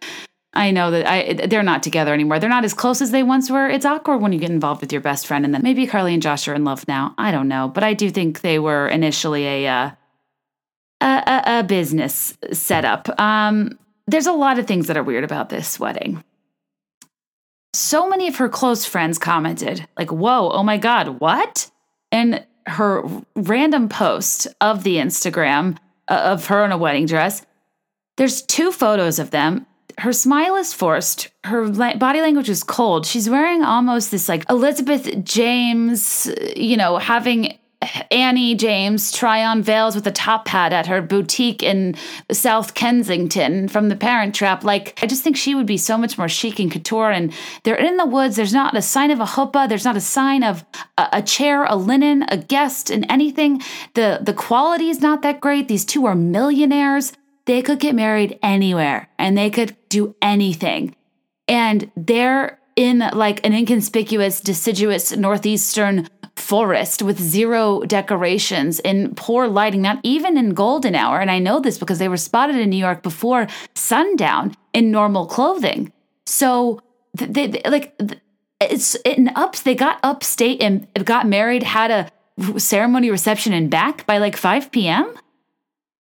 I 0.52 0.72
know 0.72 0.90
that 0.90 1.06
I 1.06 1.46
they're 1.46 1.62
not 1.62 1.82
together 1.82 2.12
anymore. 2.12 2.38
They're 2.38 2.50
not 2.50 2.64
as 2.64 2.74
close 2.74 3.00
as 3.00 3.12
they 3.12 3.22
once 3.22 3.50
were. 3.50 3.68
It's 3.68 3.86
awkward 3.86 4.18
when 4.18 4.32
you 4.32 4.40
get 4.40 4.50
involved 4.50 4.80
with 4.80 4.92
your 4.92 5.00
best 5.00 5.26
friend 5.26 5.44
and 5.44 5.54
then 5.54 5.62
maybe 5.62 5.86
Karlie 5.86 6.12
and 6.12 6.22
Josh 6.22 6.48
are 6.48 6.54
in 6.54 6.64
love 6.64 6.88
now. 6.88 7.14
I 7.18 7.30
don't 7.30 7.48
know, 7.48 7.68
but 7.68 7.84
I 7.84 7.94
do 7.94 8.10
think 8.10 8.40
they 8.40 8.58
were 8.58 8.88
initially 8.88 9.46
a 9.46 9.68
uh, 9.68 9.90
a, 11.00 11.42
a, 11.46 11.62
business 11.62 12.36
setup. 12.52 13.08
Um, 13.18 13.78
there's 14.06 14.26
a 14.26 14.32
lot 14.32 14.58
of 14.58 14.66
things 14.66 14.86
that 14.88 14.96
are 14.96 15.02
weird 15.02 15.24
about 15.24 15.48
this 15.48 15.80
wedding. 15.80 16.22
So 17.72 18.08
many 18.08 18.28
of 18.28 18.36
her 18.36 18.48
close 18.48 18.84
friends 18.84 19.18
commented, 19.18 19.86
like, 19.96 20.10
whoa, 20.10 20.50
oh 20.50 20.62
my 20.62 20.76
God, 20.76 21.20
what? 21.20 21.70
And 22.10 22.44
her 22.66 23.02
random 23.36 23.88
post 23.88 24.48
of 24.60 24.82
the 24.82 24.96
Instagram 24.96 25.78
uh, 26.08 26.14
of 26.14 26.46
her 26.46 26.64
in 26.64 26.72
a 26.72 26.78
wedding 26.78 27.06
dress, 27.06 27.46
there's 28.16 28.42
two 28.42 28.72
photos 28.72 29.18
of 29.18 29.30
them. 29.30 29.66
Her 29.98 30.12
smile 30.12 30.56
is 30.56 30.72
forced. 30.72 31.28
Her 31.44 31.66
la- 31.68 31.96
body 31.96 32.20
language 32.20 32.48
is 32.48 32.62
cold. 32.62 33.06
She's 33.06 33.28
wearing 33.28 33.62
almost 33.62 34.10
this 34.10 34.28
like 34.28 34.48
Elizabeth 34.50 35.24
James, 35.24 36.30
you 36.56 36.76
know, 36.76 36.98
having 36.98 37.58
Annie 38.10 38.54
James 38.54 39.10
try 39.10 39.42
on 39.42 39.62
veils 39.62 39.94
with 39.94 40.06
a 40.06 40.12
top 40.12 40.48
hat 40.48 40.72
at 40.72 40.86
her 40.86 41.00
boutique 41.00 41.62
in 41.62 41.94
South 42.30 42.74
Kensington 42.74 43.68
from 43.68 43.88
the 43.88 43.96
Parent 43.96 44.34
Trap. 44.34 44.64
Like, 44.64 44.98
I 45.02 45.06
just 45.06 45.22
think 45.22 45.36
she 45.36 45.54
would 45.54 45.66
be 45.66 45.78
so 45.78 45.96
much 45.96 46.18
more 46.18 46.28
chic 46.28 46.58
and 46.58 46.70
couture. 46.70 47.10
And 47.10 47.32
they're 47.62 47.76
in 47.76 47.96
the 47.96 48.04
woods. 48.04 48.36
There's 48.36 48.52
not 48.52 48.76
a 48.76 48.82
sign 48.82 49.10
of 49.10 49.20
a 49.20 49.24
chuppah. 49.24 49.68
There's 49.68 49.86
not 49.86 49.96
a 49.96 50.00
sign 50.00 50.44
of 50.44 50.64
a, 50.98 51.08
a 51.14 51.22
chair, 51.22 51.64
a 51.64 51.76
linen, 51.76 52.24
a 52.28 52.36
guest, 52.36 52.90
and 52.90 53.06
anything. 53.08 53.62
The 53.94 54.20
the 54.20 54.34
quality 54.34 54.90
is 54.90 55.00
not 55.00 55.22
that 55.22 55.40
great. 55.40 55.68
These 55.68 55.86
two 55.86 56.04
are 56.04 56.14
millionaires. 56.14 57.12
They 57.50 57.62
could 57.62 57.80
get 57.80 57.96
married 57.96 58.38
anywhere, 58.44 59.08
and 59.18 59.36
they 59.36 59.50
could 59.50 59.76
do 59.88 60.14
anything. 60.22 60.94
And 61.48 61.90
they're 61.96 62.60
in 62.76 63.00
like 63.12 63.44
an 63.44 63.52
inconspicuous, 63.52 64.40
deciduous 64.40 65.16
northeastern 65.16 66.08
forest 66.36 67.02
with 67.02 67.18
zero 67.18 67.80
decorations 67.80 68.78
in 68.78 69.16
poor 69.16 69.48
lighting, 69.48 69.82
not 69.82 69.98
even 70.04 70.38
in 70.38 70.50
golden 70.50 70.94
hour. 70.94 71.18
And 71.18 71.28
I 71.28 71.40
know 71.40 71.58
this 71.58 71.76
because 71.76 71.98
they 71.98 72.06
were 72.06 72.16
spotted 72.16 72.54
in 72.54 72.70
New 72.70 72.76
York 72.76 73.02
before 73.02 73.48
sundown 73.74 74.54
in 74.72 74.92
normal 74.92 75.26
clothing. 75.26 75.92
So 76.26 76.80
they, 77.14 77.48
they 77.48 77.62
like 77.68 78.00
it's 78.60 78.94
in 79.04 79.32
ups. 79.34 79.62
They 79.62 79.74
got 79.74 79.98
upstate 80.04 80.62
and 80.62 80.86
got 81.04 81.26
married, 81.26 81.64
had 81.64 81.90
a 81.90 82.60
ceremony 82.60 83.10
reception 83.10 83.52
and 83.52 83.68
back 83.68 84.06
by 84.06 84.18
like 84.18 84.36
5 84.36 84.70
p.m. 84.70 85.12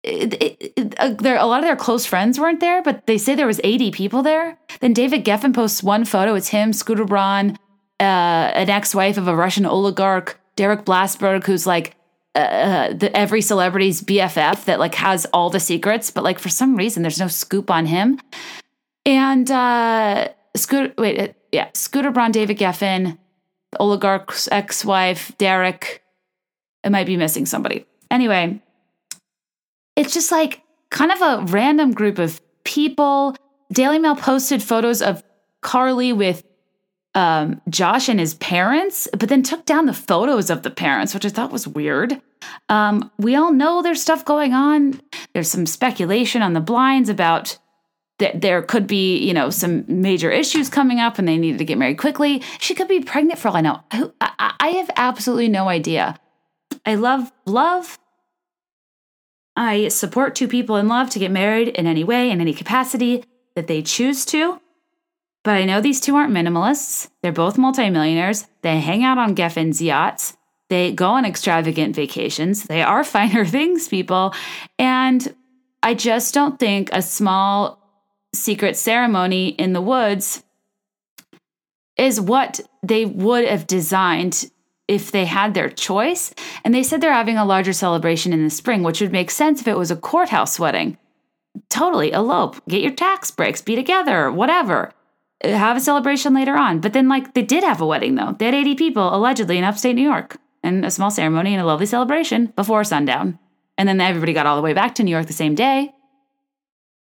It, 0.05 0.35
it, 0.35 0.73
it, 0.77 0.95
uh, 0.99 1.14
there, 1.14 1.37
a 1.37 1.47
lot 1.47 1.61
of 1.61 1.64
their 1.64 1.77
close 1.77 2.05
friends 2.05 2.38
weren't 2.38 2.61
there, 2.61 2.83
but 2.83 3.07
they 3.07 3.17
say 3.17 3.35
there 3.35 3.47
was 3.47 3.61
80 3.64 3.90
people 3.90 4.23
there. 4.23 4.59
Then 4.81 4.93
David 4.93 5.25
Geffen 5.25 5.55
posts 5.55 5.83
one 5.83 6.05
photo. 6.05 6.35
It's 6.35 6.49
him, 6.49 6.75
Scooter 6.75 7.07
Braun, 7.07 7.57
uh, 8.01 8.03
an 8.03 8.69
ex-wife 8.69 9.17
of 9.17 9.29
a 9.29 9.35
Russian 9.35 9.64
oligarch, 9.64 10.38
Derek 10.57 10.85
Blasberg, 10.85 11.47
who's 11.47 11.67
like 11.67 11.97
uh, 12.37 12.38
uh, 12.38 12.93
the, 12.93 13.17
every 13.17 13.40
celebrity's 13.40 14.03
BFF 14.03 14.64
that 14.64 14.79
like 14.79 14.97
has 14.97 15.25
all 15.33 15.51
the 15.51 15.61
secrets, 15.61 16.11
but 16.11 16.25
like 16.25 16.38
for 16.38 16.49
some 16.49 16.77
reason 16.77 17.03
there's 17.03 17.21
no 17.21 17.29
scoop 17.29 17.71
on 17.71 17.87
him. 17.87 18.21
And 19.07 19.51
uh, 19.51 20.29
Scooter, 20.57 20.93
wait, 20.99 21.21
uh, 21.21 21.33
yeah, 21.53 21.69
Scooter 21.75 22.11
Braun, 22.11 22.33
David 22.33 22.59
Geffen, 22.59 23.19
oligarch's 23.79 24.49
ex-wife, 24.51 25.33
Derek. 25.38 26.03
I 26.83 26.88
might 26.88 27.07
be 27.07 27.17
missing 27.17 27.47
somebody. 27.47 27.87
Anyway, 28.11 28.61
it's 29.96 30.14
just 30.14 30.30
like 30.33 30.62
kind 30.90 31.12
of 31.12 31.20
a 31.20 31.44
random 31.46 31.92
group 31.92 32.18
of 32.18 32.40
people. 32.64 33.37
Daily 33.72 33.98
Mail 33.98 34.16
posted 34.16 34.62
photos 34.62 35.02
of 35.02 35.22
Karlie 35.62 36.12
with 36.12 36.44
um, 37.14 37.61
Josh 37.68 38.09
and 38.09 38.18
his 38.18 38.35
parents, 38.35 39.09
but 39.12 39.28
then 39.28 39.42
took 39.42 39.64
down 39.64 39.87
the 39.87 39.94
photos 39.94 40.50
of 40.50 40.62
the 40.62 40.70
parents, 40.70 41.14
which 41.14 41.24
I 41.24 41.28
thought 41.28 41.52
was 41.52 41.68
weird. 41.68 42.20
Um, 42.68 43.11
we 43.18 43.37
all 43.37 43.52
know 43.52 43.83
there's 43.83 44.02
stuff 44.02 44.24
going 44.24 44.52
on. 44.52 45.00
There's 45.33 45.50
some 45.50 45.66
speculation 45.66 46.42
on 46.42 46.52
the 46.52 46.61
blinds 46.61 47.09
about 47.09 47.59
that 48.18 48.40
there 48.40 48.62
could 48.62 48.87
be, 48.87 49.18
you 49.18 49.33
know, 49.33 49.50
some 49.50 49.85
major 49.88 50.30
issues 50.30 50.68
coming 50.68 51.00
up 51.00 51.18
and 51.18 51.26
they 51.26 51.37
needed 51.37 51.59
to 51.59 51.64
get 51.64 51.78
married 51.78 51.98
quickly. 51.98 52.42
She 52.59 52.74
could 52.74 52.88
be 52.88 53.00
pregnant 53.00 53.38
for 53.38 53.48
all 53.48 53.57
I 53.57 53.61
know. 53.61 53.80
I, 53.90 54.52
I 54.61 54.68
have 54.68 54.90
absolutely 54.96 55.48
no 55.48 55.68
idea. 55.68 56.18
I 56.87 56.94
love 56.94 57.33
love. 57.44 57.98
I 59.57 59.88
support 59.88 60.35
two 60.35 60.49
people 60.49 60.77
in 60.77 60.88
love 60.88 61.11
to 61.11 61.19
get 61.19 61.31
married 61.31 61.69
in 61.69 61.87
any 61.87 62.05
way, 62.05 62.31
in 62.31 62.40
any 62.40 62.53
capacity 62.53 63.25
that 63.55 63.67
they 63.67 63.83
choose 63.83 64.25
to. 64.27 64.61
But 65.45 65.57
I 65.57 65.64
know 65.64 65.81
these 65.81 66.01
two 66.01 66.17
aren't 66.17 66.33
minimalists. 66.33 67.09
They're 67.23 67.31
both 67.31 67.59
multimillionaires. 67.59 68.47
They 68.62 68.81
hang 68.81 69.05
out 69.05 69.19
on 69.19 69.37
Geffen's 69.37 69.81
yachts. 69.81 70.37
They 70.71 70.93
go 70.93 71.11
on 71.11 71.25
extravagant 71.25 71.95
vacations. 71.95 72.64
They 72.64 72.83
are 72.83 73.05
finer 73.05 73.45
things, 73.45 73.87
people. 73.88 74.35
And 74.79 75.35
I 75.83 75.95
just 75.95 76.35
don't 76.35 76.59
think 76.59 76.88
a 76.93 77.03
small 77.03 77.79
secret 78.35 78.77
ceremony 78.77 79.49
in 79.49 79.73
the 79.73 79.83
woods 79.83 80.43
is 81.97 82.21
what 82.21 82.61
they 82.83 83.05
would 83.05 83.45
have 83.45 83.67
designed 83.67 84.51
if 84.88 85.12
they 85.12 85.25
had 85.25 85.55
their 85.55 85.68
choice. 85.68 86.35
And 86.64 86.75
they 86.75 86.83
said 86.83 87.01
they're 87.01 87.12
having 87.12 87.38
a 87.38 87.44
larger 87.44 87.73
celebration 87.73 88.33
in 88.33 88.44
the 88.44 88.51
spring, 88.51 88.83
which 88.83 89.01
would 89.01 89.12
make 89.12 89.31
sense 89.31 89.61
if 89.61 89.68
it 89.68 89.79
was 89.79 89.90
a 89.90 89.97
courthouse 89.97 90.59
wedding. 90.59 90.99
Totally 91.68 92.11
elope, 92.12 92.61
get 92.68 92.83
your 92.83 92.92
tax 92.92 93.31
breaks, 93.31 93.62
be 93.62 93.77
together, 93.77 94.31
whatever 94.31 94.92
have 95.53 95.77
a 95.77 95.81
celebration 95.81 96.35
later 96.35 96.57
on. 96.57 96.81
But 96.81 96.92
then, 96.92 97.09
like, 97.09 97.35
they 97.35 97.42
did 97.42 97.64
have 97.64 97.81
a 97.81 97.87
wedding, 97.87 98.14
though. 98.14 98.35
They 98.38 98.47
had 98.47 98.55
80 98.55 98.75
people, 98.77 99.14
allegedly, 99.14 99.59
in 99.59 99.64
upstate 99.64 99.94
New 99.94 100.03
York, 100.03 100.38
and 100.62 100.85
a 100.85 100.90
small 100.90 101.11
ceremony 101.11 101.53
and 101.53 101.62
a 101.62 101.66
lovely 101.66 101.87
celebration 101.87 102.47
before 102.57 102.85
sundown. 102.85 103.38
And 103.77 103.88
then 103.88 104.01
everybody 104.01 104.33
got 104.33 104.47
all 104.47 104.57
the 104.57 104.62
way 104.62 104.73
back 104.73 104.94
to 104.97 105.03
New 105.03 105.11
York 105.11 105.27
the 105.27 105.33
same 105.33 105.55
day. 105.55 105.92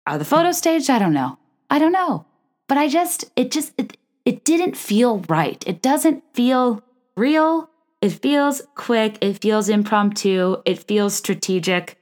Are 0.06 0.18
the 0.18 0.24
photos 0.24 0.58
staged? 0.58 0.90
I 0.90 0.98
don't 0.98 1.12
know. 1.12 1.38
I 1.70 1.78
don't 1.78 1.92
know. 1.92 2.26
But 2.66 2.78
I 2.78 2.88
just, 2.88 3.30
it 3.36 3.50
just, 3.50 3.72
it, 3.76 3.96
it 4.24 4.44
didn't 4.44 4.76
feel 4.76 5.18
right. 5.28 5.62
It 5.66 5.82
doesn't 5.82 6.24
feel 6.32 6.82
real. 7.16 7.68
It 8.02 8.10
feels 8.10 8.60
quick. 8.74 9.16
It 9.20 9.40
feels 9.40 9.68
impromptu. 9.68 10.56
It 10.64 10.80
feels 10.80 11.14
strategic. 11.14 11.98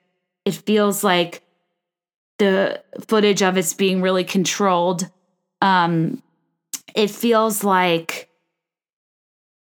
It 0.46 0.54
feels 0.54 1.04
like 1.04 1.42
the 2.38 2.82
footage 3.06 3.42
of 3.42 3.58
it's 3.58 3.74
being 3.74 4.00
really 4.00 4.24
controlled. 4.24 5.08
Um, 5.60 6.22
it 6.94 7.10
feels 7.10 7.62
like 7.62 8.30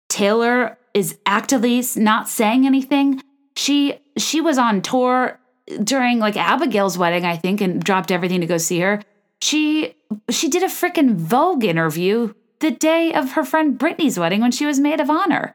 Taylor 0.08 0.76
is 0.92 1.16
actively 1.24 1.84
not 1.96 2.28
saying 2.28 2.66
anything. 2.66 3.22
She 3.56 4.00
she 4.18 4.40
was 4.40 4.58
on 4.58 4.82
tour 4.82 5.38
during 5.82 6.18
like 6.18 6.36
Abigail's 6.36 6.98
wedding, 6.98 7.24
I 7.24 7.36
think, 7.36 7.60
and 7.60 7.82
dropped 7.82 8.10
everything 8.10 8.40
to 8.40 8.46
go 8.46 8.58
see 8.58 8.80
her. 8.80 9.02
She 9.40 9.94
she 10.30 10.48
did 10.48 10.64
a 10.64 10.66
freaking 10.66 11.14
Vogue 11.14 11.64
interview 11.64 12.34
the 12.58 12.72
day 12.72 13.12
of 13.12 13.32
her 13.32 13.44
friend 13.44 13.78
Brittany's 13.78 14.18
wedding 14.18 14.40
when 14.40 14.50
she 14.52 14.66
was 14.66 14.80
maid 14.80 15.00
of 15.00 15.08
honor. 15.08 15.54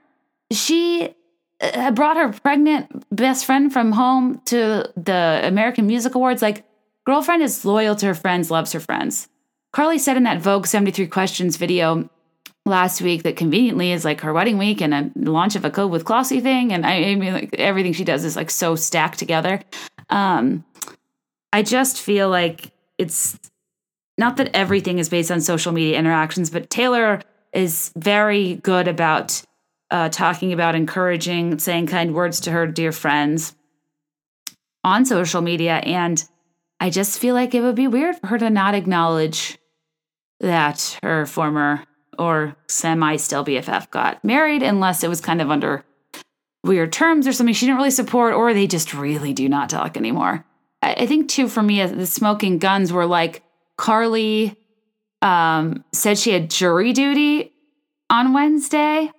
She 0.51 1.13
uh, 1.61 1.91
brought 1.91 2.17
her 2.17 2.29
pregnant 2.31 3.05
best 3.15 3.45
friend 3.45 3.71
from 3.71 3.91
home 3.91 4.41
to 4.45 4.91
the 4.95 5.41
American 5.43 5.87
Music 5.87 6.15
Awards. 6.15 6.41
Like, 6.41 6.65
girlfriend 7.05 7.43
is 7.43 7.65
loyal 7.65 7.95
to 7.97 8.05
her 8.07 8.15
friends, 8.15 8.49
loves 8.49 8.71
her 8.73 8.79
friends. 8.79 9.27
Karlie 9.73 9.99
said 9.99 10.17
in 10.17 10.23
that 10.23 10.41
Vogue 10.41 10.65
73 10.65 11.07
Questions 11.07 11.57
video 11.57 12.09
last 12.65 13.01
week 13.01 13.23
that 13.23 13.35
conveniently 13.35 13.91
is 13.91 14.05
like 14.05 14.21
her 14.21 14.33
wedding 14.33 14.57
week 14.57 14.81
and 14.81 14.93
a 14.93 15.11
launch 15.15 15.55
of 15.55 15.65
a 15.65 15.69
Kode 15.69 15.89
with 15.89 16.05
Klossy 16.05 16.41
thing. 16.41 16.71
And 16.71 16.85
I, 16.85 17.03
I 17.03 17.15
mean, 17.15 17.33
like 17.33 17.55
everything 17.55 17.93
she 17.93 18.03
does 18.03 18.23
is 18.23 18.35
like 18.35 18.49
so 18.49 18.75
stacked 18.75 19.19
together. 19.19 19.61
Um, 20.09 20.63
I 21.51 21.63
just 21.63 21.99
feel 21.99 22.29
like 22.29 22.71
it's 22.97 23.39
not 24.17 24.37
that 24.37 24.51
everything 24.53 24.99
is 24.99 25.09
based 25.09 25.31
on 25.31 25.41
social 25.41 25.71
media 25.71 25.97
interactions, 25.97 26.49
but 26.49 26.69
Taylor 26.69 27.21
is 27.53 27.91
very 27.95 28.55
good 28.55 28.87
about 28.87 29.41
uh, 29.91 30.09
talking 30.09 30.53
about 30.53 30.75
encouraging, 30.75 31.59
saying 31.59 31.87
kind 31.87 32.13
words 32.13 32.39
to 32.41 32.51
her 32.51 32.67
dear 32.67 32.91
friends. 32.91 33.55
on 34.83 35.05
social 35.05 35.41
media. 35.41 35.73
And 35.77 36.23
I 36.79 36.89
just 36.89 37.19
feel 37.19 37.35
like 37.35 37.53
it 37.53 37.61
would 37.61 37.75
be 37.75 37.87
weird 37.87 38.15
for 38.17 38.27
her 38.27 38.37
to 38.37 38.49
not 38.49 38.75
acknowledge 38.75 39.57
that 40.39 40.97
her 41.03 41.25
former 41.25 41.83
or 42.17 42.55
semi 42.67 43.17
still 43.17 43.43
BFF 43.43 43.91
got 43.91 44.23
married 44.23 44.63
unless 44.63 45.03
it 45.03 45.09
was 45.09 45.21
kind 45.21 45.41
of 45.41 45.51
under 45.51 45.83
weird 46.63 46.91
terms 46.93 47.27
or 47.27 47.33
something 47.33 47.53
she 47.53 47.65
didn't 47.65 47.77
really 47.77 47.91
support, 47.91 48.33
or 48.33 48.53
they 48.53 48.67
just 48.67 48.93
really 48.93 49.33
do 49.33 49.47
not 49.49 49.69
talk 49.69 49.97
anymore. 49.97 50.45
I, 50.81 51.05
think, 51.07 51.29
too, 51.29 51.49
for 51.49 51.61
me, 51.61 51.85
the 51.85 52.05
smoking 52.05 52.57
guns 52.57 52.93
were 52.93 53.05
like 53.05 53.43
Karlie 53.77 54.55
um, 55.21 55.83
said 55.93 56.17
she 56.17 56.31
had 56.31 56.49
jury 56.49 56.93
duty 56.93 57.51
on 58.09 58.33
Wednesday. 58.33 59.11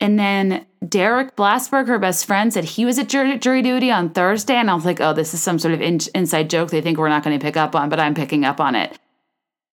And 0.00 0.18
then 0.18 0.66
Derek 0.86 1.34
Blasberg, 1.34 1.88
her 1.88 1.98
best 1.98 2.24
friend, 2.24 2.52
said 2.52 2.64
he 2.64 2.84
was 2.84 2.98
at 2.98 3.08
jury, 3.08 3.38
jury 3.38 3.62
duty 3.62 3.90
on 3.90 4.10
Thursday. 4.10 4.54
And 4.54 4.70
I 4.70 4.74
was 4.74 4.84
like, 4.84 5.00
oh, 5.00 5.12
this 5.12 5.34
is 5.34 5.42
some 5.42 5.58
sort 5.58 5.74
of 5.74 5.80
in, 5.80 5.98
inside 6.14 6.50
joke 6.50 6.70
they 6.70 6.80
think 6.80 6.98
we're 6.98 7.08
not 7.08 7.24
going 7.24 7.38
to 7.38 7.44
pick 7.44 7.56
up 7.56 7.74
on, 7.74 7.88
but 7.88 7.98
I'm 7.98 8.14
picking 8.14 8.44
up 8.44 8.60
on 8.60 8.74
it. 8.74 8.96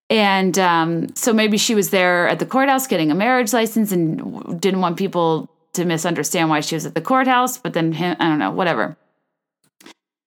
And 0.08 0.58
um, 0.58 1.14
so 1.14 1.32
maybe 1.32 1.58
she 1.58 1.74
was 1.74 1.90
there 1.90 2.28
at 2.28 2.38
the 2.38 2.46
courthouse 2.46 2.86
getting 2.86 3.10
a 3.10 3.14
marriage 3.14 3.52
license 3.52 3.92
and 3.92 4.60
didn't 4.60 4.80
want 4.80 4.96
people 4.96 5.50
to 5.74 5.84
misunderstand 5.84 6.48
why 6.48 6.60
she 6.60 6.74
was 6.74 6.86
at 6.86 6.94
the 6.94 7.00
courthouse. 7.00 7.58
But 7.58 7.72
then, 7.72 7.94
I 7.94 8.14
don't 8.14 8.38
know, 8.38 8.50
whatever. 8.50 8.96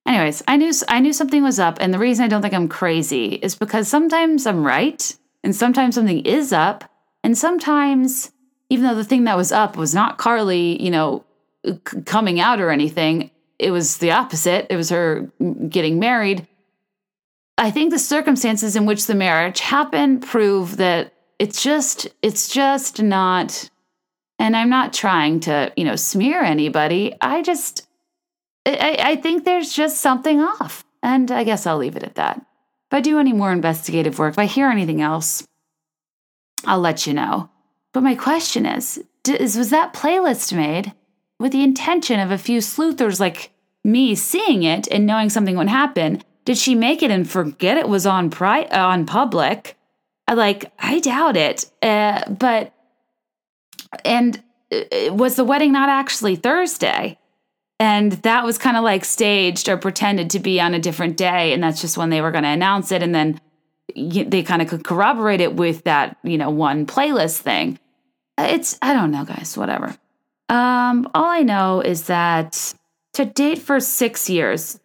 Anyways, 0.05 0.43
I 0.47 0.57
knew 0.57 0.71
I 0.87 0.99
knew 1.01 1.13
something 1.13 1.43
was 1.43 1.59
up, 1.59 1.77
and 1.79 1.93
the 1.93 1.99
reason 1.99 2.25
I 2.25 2.27
don't 2.27 2.41
think 2.41 2.55
I'm 2.55 2.67
crazy 2.67 3.35
is 3.35 3.55
because 3.55 3.87
sometimes 3.87 4.47
I'm 4.47 4.65
right, 4.65 5.15
and 5.43 5.55
sometimes 5.55 5.95
something 5.95 6.25
is 6.25 6.51
up, 6.51 6.83
and 7.23 7.37
sometimes 7.37 8.31
even 8.69 8.85
though 8.85 8.95
the 8.95 9.03
thing 9.03 9.23
that 9.25 9.37
was 9.37 9.51
up 9.51 9.75
was 9.75 9.93
not 9.93 10.17
Karlie, 10.17 10.81
you 10.81 10.91
know, 10.91 11.25
c- 11.65 12.01
coming 12.05 12.39
out 12.39 12.59
or 12.61 12.69
anything, 12.69 13.31
it 13.57 13.71
was 13.71 13.97
the 13.97 14.11
opposite. 14.11 14.67
It 14.69 14.75
was 14.75 14.89
her 14.89 15.31
getting 15.67 15.99
married. 15.99 16.47
I 17.57 17.71
think 17.71 17.91
the 17.91 17.99
circumstances 17.99 18.75
in 18.75 18.85
which 18.85 19.05
the 19.05 19.15
marriage 19.15 19.59
happened 19.59 20.21
prove 20.21 20.77
that 20.77 21.13
it's 21.39 21.61
just 21.61 22.07
it's 22.21 22.47
just 22.47 23.01
not 23.01 23.69
and 24.37 24.55
I'm 24.55 24.69
not 24.69 24.93
trying 24.93 25.41
to, 25.41 25.73
you 25.75 25.83
know, 25.83 25.97
smear 25.97 26.41
anybody. 26.41 27.15
I 27.19 27.41
just 27.41 27.85
I, 28.65 28.97
I 28.99 29.15
think 29.17 29.43
there's 29.43 29.73
just 29.73 29.99
something 29.99 30.39
off. 30.39 30.85
And 31.01 31.31
I 31.31 31.43
guess 31.43 31.65
I'll 31.65 31.77
leave 31.77 31.95
it 31.95 32.03
at 32.03 32.15
that. 32.15 32.37
If 32.37 32.93
I 32.93 33.01
do 33.01 33.19
any 33.19 33.33
more 33.33 33.51
investigative 33.51 34.19
work, 34.19 34.33
if 34.33 34.39
I 34.39 34.45
hear 34.45 34.69
anything 34.69 35.01
else, 35.01 35.45
I'll 36.65 36.79
let 36.79 37.07
you 37.07 37.13
know. 37.13 37.49
But 37.93 38.03
my 38.03 38.15
question 38.15 38.65
is, 38.65 39.03
is 39.27 39.57
was 39.57 39.69
that 39.69 39.93
playlist 39.93 40.53
made 40.53 40.93
with 41.39 41.51
the 41.51 41.63
intention 41.63 42.19
of 42.19 42.31
a 42.31 42.37
few 42.37 42.61
sleuthers 42.61 43.19
like 43.19 43.51
me 43.83 44.15
seeing 44.15 44.63
it 44.63 44.87
and 44.91 45.05
knowing 45.05 45.29
something 45.29 45.57
would 45.57 45.69
happen? 45.69 46.23
Did 46.45 46.57
she 46.57 46.75
make 46.75 47.03
it 47.03 47.11
and 47.11 47.29
forget 47.29 47.77
it 47.77 47.89
was 47.89 48.05
on 48.05 48.29
pri- 48.29 48.65
uh, 48.65 48.87
on 48.87 49.05
public? 49.05 49.77
I 50.27 50.33
like 50.33 50.71
I 50.79 50.99
doubt 50.99 51.37
it. 51.37 51.65
Uh, 51.81 52.29
but 52.29 52.73
and 54.05 54.41
uh, 54.71 55.13
was 55.13 55.35
the 55.35 55.43
wedding 55.43 55.71
not 55.71 55.89
actually 55.89 56.35
Thursday? 56.35 57.17
And 57.79 58.11
that 58.11 58.43
was 58.43 58.57
kind 58.57 58.75
of 58.75 58.83
like 58.83 59.05
staged 59.05 59.69
or 59.69 59.77
pretended 59.77 60.29
to 60.31 60.39
be 60.39 60.59
on 60.59 60.73
a 60.73 60.79
different 60.79 61.15
day. 61.15 61.53
And 61.53 61.63
that's 61.63 61.81
just 61.81 61.97
when 61.97 62.09
they 62.09 62.21
were 62.21 62.31
going 62.31 62.43
to 62.43 62.49
announce 62.49 62.91
it. 62.91 63.01
And 63.01 63.15
then 63.15 63.39
they 63.95 64.43
kind 64.43 64.61
of 64.61 64.67
could 64.67 64.83
corroborate 64.83 65.41
it 65.41 65.55
with 65.55 65.83
that, 65.83 66.17
you 66.23 66.37
know, 66.37 66.49
one 66.49 66.85
playlist 66.85 67.39
thing. 67.39 67.79
It's, 68.37 68.77
I 68.81 68.93
don't 68.93 69.11
know, 69.11 69.25
guys, 69.25 69.57
whatever. 69.57 69.95
Um, 70.47 71.09
all 71.13 71.25
I 71.25 71.41
know 71.41 71.81
is 71.81 72.03
that 72.07 72.73
to 73.13 73.25
date 73.25 73.59
for 73.59 73.79
six 73.79 74.29
years, 74.29 74.79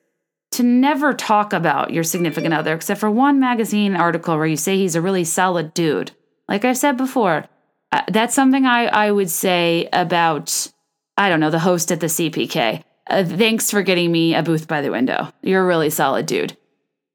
to 0.53 0.63
never 0.63 1.15
talk 1.15 1.53
about 1.53 1.93
your 1.93 2.05
significant 2.05 2.55
other, 2.55 2.75
except 2.75 3.01
for 3.01 3.11
one 3.11 3.41
magazine 3.41 3.97
article 3.97 4.37
where 4.37 4.47
you 4.47 4.57
say 4.57 4.77
he's 4.77 4.95
a 4.95 5.01
really 5.01 5.25
solid 5.25 5.75
dude. 5.75 6.13
Like 6.49 6.65
I've 6.65 6.79
said 6.79 6.97
before, 6.97 7.45
uh, 7.91 8.03
that's 8.09 8.35
something 8.35 8.65
I, 8.67 8.87
I 8.87 9.11
would 9.11 9.31
say 9.31 9.89
about 9.93 10.71
I 11.17 11.29
don't 11.29 11.41
know, 11.41 11.51
the 11.51 11.59
host 11.61 11.93
at 11.93 12.01
the 12.01 12.07
CPK. 12.07 12.83
Uh, 13.07 13.25
thanks 13.25 13.71
for 13.71 13.83
getting 13.83 14.11
me 14.11 14.35
a 14.35 14.43
booth 14.43 14.67
by 14.67 14.81
the 14.81 14.91
window. 14.91 15.33
You're 15.43 15.63
a 15.63 15.67
really 15.67 15.91
solid 15.91 16.27
dude. 16.27 16.57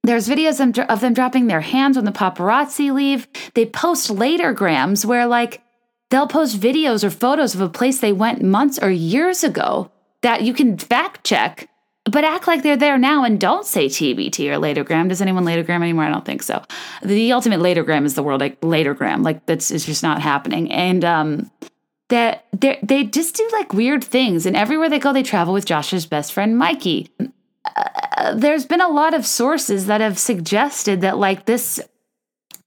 There's 0.04 0.30
videos 0.30 0.60
of 0.90 1.02
them 1.02 1.14
dropping 1.14 1.48
their 1.48 1.62
hands 1.62 1.98
when 1.98 2.06
the 2.06 2.12
paparazzi 2.12 2.92
leave. 2.94 3.28
They 3.54 3.66
post 3.66 4.10
later 4.10 4.54
grams 4.54 5.06
where, 5.06 5.28
like, 5.28 5.62
they'll 6.10 6.28
post 6.28 6.60
videos 6.60 7.04
or 7.04 7.10
photos 7.10 7.54
of 7.54 7.62
a 7.62 7.70
place 7.70 8.00
they 8.00 8.14
went 8.14 8.42
months 8.42 8.80
or 8.82 8.90
years 8.90 9.44
ago 9.44 9.92
that 10.22 10.42
you 10.42 10.54
can 10.54 10.78
fact 10.78 11.26
check, 11.26 11.70
but 12.06 12.24
act 12.24 12.48
like 12.48 12.64
they're 12.64 12.78
there 12.78 12.98
now 12.98 13.24
and 13.24 13.40
don't 13.40 13.66
say 13.66 13.88
TBT 13.88 14.50
or 14.50 14.60
latergram. 14.60 15.10
Does 15.10 15.22
anyone 15.22 15.46
latergram 15.46 15.82
anymore? 15.82 16.06
I 16.06 16.10
don't 16.10 16.26
think 16.26 16.44
so. 16.44 16.64
The 17.04 17.32
ultimate 17.32 17.60
latergram 17.60 18.06
is 18.06 18.16
the 18.16 18.24
world 18.24 18.42
like 18.42 18.60
latergram. 18.62 19.24
Like 19.24 19.46
that's 19.46 19.72
it's 19.72 19.86
just 19.86 20.04
not 20.04 20.22
happening. 20.22 20.72
And 20.72 21.06
um, 21.06 21.52
that 22.10 22.46
they 22.52 22.80
they 22.82 23.04
just 23.04 23.36
do 23.36 23.48
like 23.54 23.74
weird 23.74 24.04
things, 24.04 24.46
and 24.46 24.56
everywhere 24.56 24.90
they 24.90 25.00
go, 25.00 25.14
they 25.14 25.24
travel 25.24 25.54
with 25.54 25.66
Josh's 25.66 26.06
best 26.06 26.34
friend 26.34 26.58
Mikey. 26.58 27.10
There's 28.36 28.66
been 28.66 28.82
a 28.82 28.90
lot 28.90 29.14
of 29.14 29.26
sources 29.26 29.86
that 29.88 30.02
have 30.02 30.20
suggested 30.20 31.02
that 31.02 31.18
like 31.18 31.46
this 31.46 31.80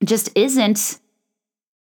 just 0.04 0.30
isn't 0.34 0.98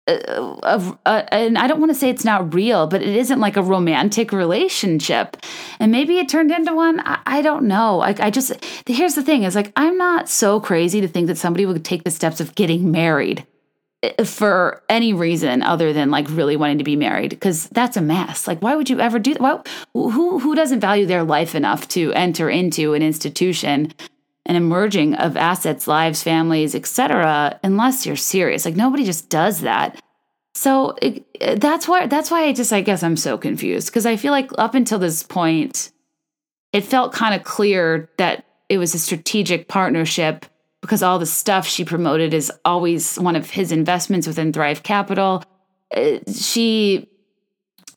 uh, 0.09 0.57
uh, 0.63 0.95
uh, 1.05 1.23
and 1.33 1.59
I 1.59 1.67
don't 1.67 1.81
want 1.81 1.91
to 1.91 1.99
say 1.99 2.09
it's 2.09 2.25
not 2.25 2.55
real, 2.55 2.87
but 2.87 3.03
it 3.03 3.17
isn't 3.17 3.41
like 3.41 3.57
a 3.57 3.63
romantic 3.63 4.31
relationship. 4.31 5.37
And 5.81 5.91
maybe 5.91 6.19
it 6.19 6.29
turned 6.29 6.53
into 6.53 6.75
one. 6.75 7.01
I, 7.01 7.19
I 7.27 7.43
don't 7.43 7.65
know. 7.65 8.01
I, 8.01 8.15
I 8.21 8.31
just, 8.31 8.53
here's 8.87 9.17
the 9.17 9.23
thing 9.25 9.43
is 9.43 9.57
like, 9.57 9.73
I'm 9.75 9.99
not 9.99 10.29
so 10.29 10.61
crazy 10.61 11.01
to 11.01 11.09
think 11.09 11.27
that 11.27 11.39
somebody 11.39 11.67
would 11.67 11.85
take 11.85 12.05
the 12.05 12.13
steps 12.13 12.41
of 12.41 12.55
getting 12.55 12.93
married 12.93 13.45
for 14.25 14.83
any 14.89 15.13
reason 15.13 15.63
other 15.63 15.93
than 15.93 16.11
like 16.11 16.27
really 16.31 16.57
wanting 16.57 16.79
to 16.79 16.85
be 16.85 16.97
married 16.97 17.31
because 17.31 17.69
that's 17.69 17.97
a 17.97 18.03
mess. 18.03 18.47
Like 18.47 18.61
why 18.61 18.75
would 18.75 18.91
you 18.91 19.01
ever 19.01 19.19
do 19.19 19.33
that 19.33 19.43
why, 19.43 19.67
who 19.95 20.39
who 20.39 20.55
doesn't 20.55 20.81
value 20.81 21.07
their 21.07 21.25
life 21.25 21.55
enough 21.55 21.89
to 21.89 22.13
enter 22.13 22.51
into 22.51 22.95
an 22.95 23.03
institution 23.03 23.93
an 24.45 24.55
emerging 24.55 25.15
of 25.15 25.37
assets 25.37 25.89
lives 25.89 26.23
families 26.23 26.75
etc 26.75 27.59
unless 27.63 28.07
you're 28.07 28.17
serious? 28.17 28.65
Like 28.65 28.77
nobody 28.77 29.05
just 29.05 29.29
does 29.29 29.63
that. 29.63 30.01
So 30.55 30.97
it, 31.03 31.61
that's 31.61 31.89
why 31.89 32.07
that's 32.07 32.31
why 32.31 32.45
i 32.45 32.53
just 32.53 32.73
i 32.73 32.81
guess 32.81 33.03
i'm 33.03 33.17
so 33.17 33.37
confused 33.37 33.89
because 33.89 34.07
i 34.07 34.17
feel 34.17 34.33
like 34.33 34.51
up 34.57 34.75
until 34.75 34.99
this 34.99 35.23
point 35.23 35.91
it 36.73 36.83
felt 36.83 37.13
kind 37.13 37.35
of 37.35 37.45
clear 37.45 38.11
that 38.19 38.45
it 38.69 38.79
was 38.79 38.95
a 38.95 38.99
strategic 38.99 39.69
partnership 39.69 40.47
because 40.87 41.03
all 41.03 41.19
the 41.19 41.27
stuff 41.27 41.67
she 41.67 41.85
promoted 41.85 42.33
is 42.33 42.51
always 42.65 43.19
one 43.19 43.37
of 43.37 43.51
his 43.51 43.73
investments 43.73 44.27
within 44.27 44.53
Thrive 44.53 44.83
Capital. 44.83 45.43
Uh, 45.95 46.19
she 46.33 47.09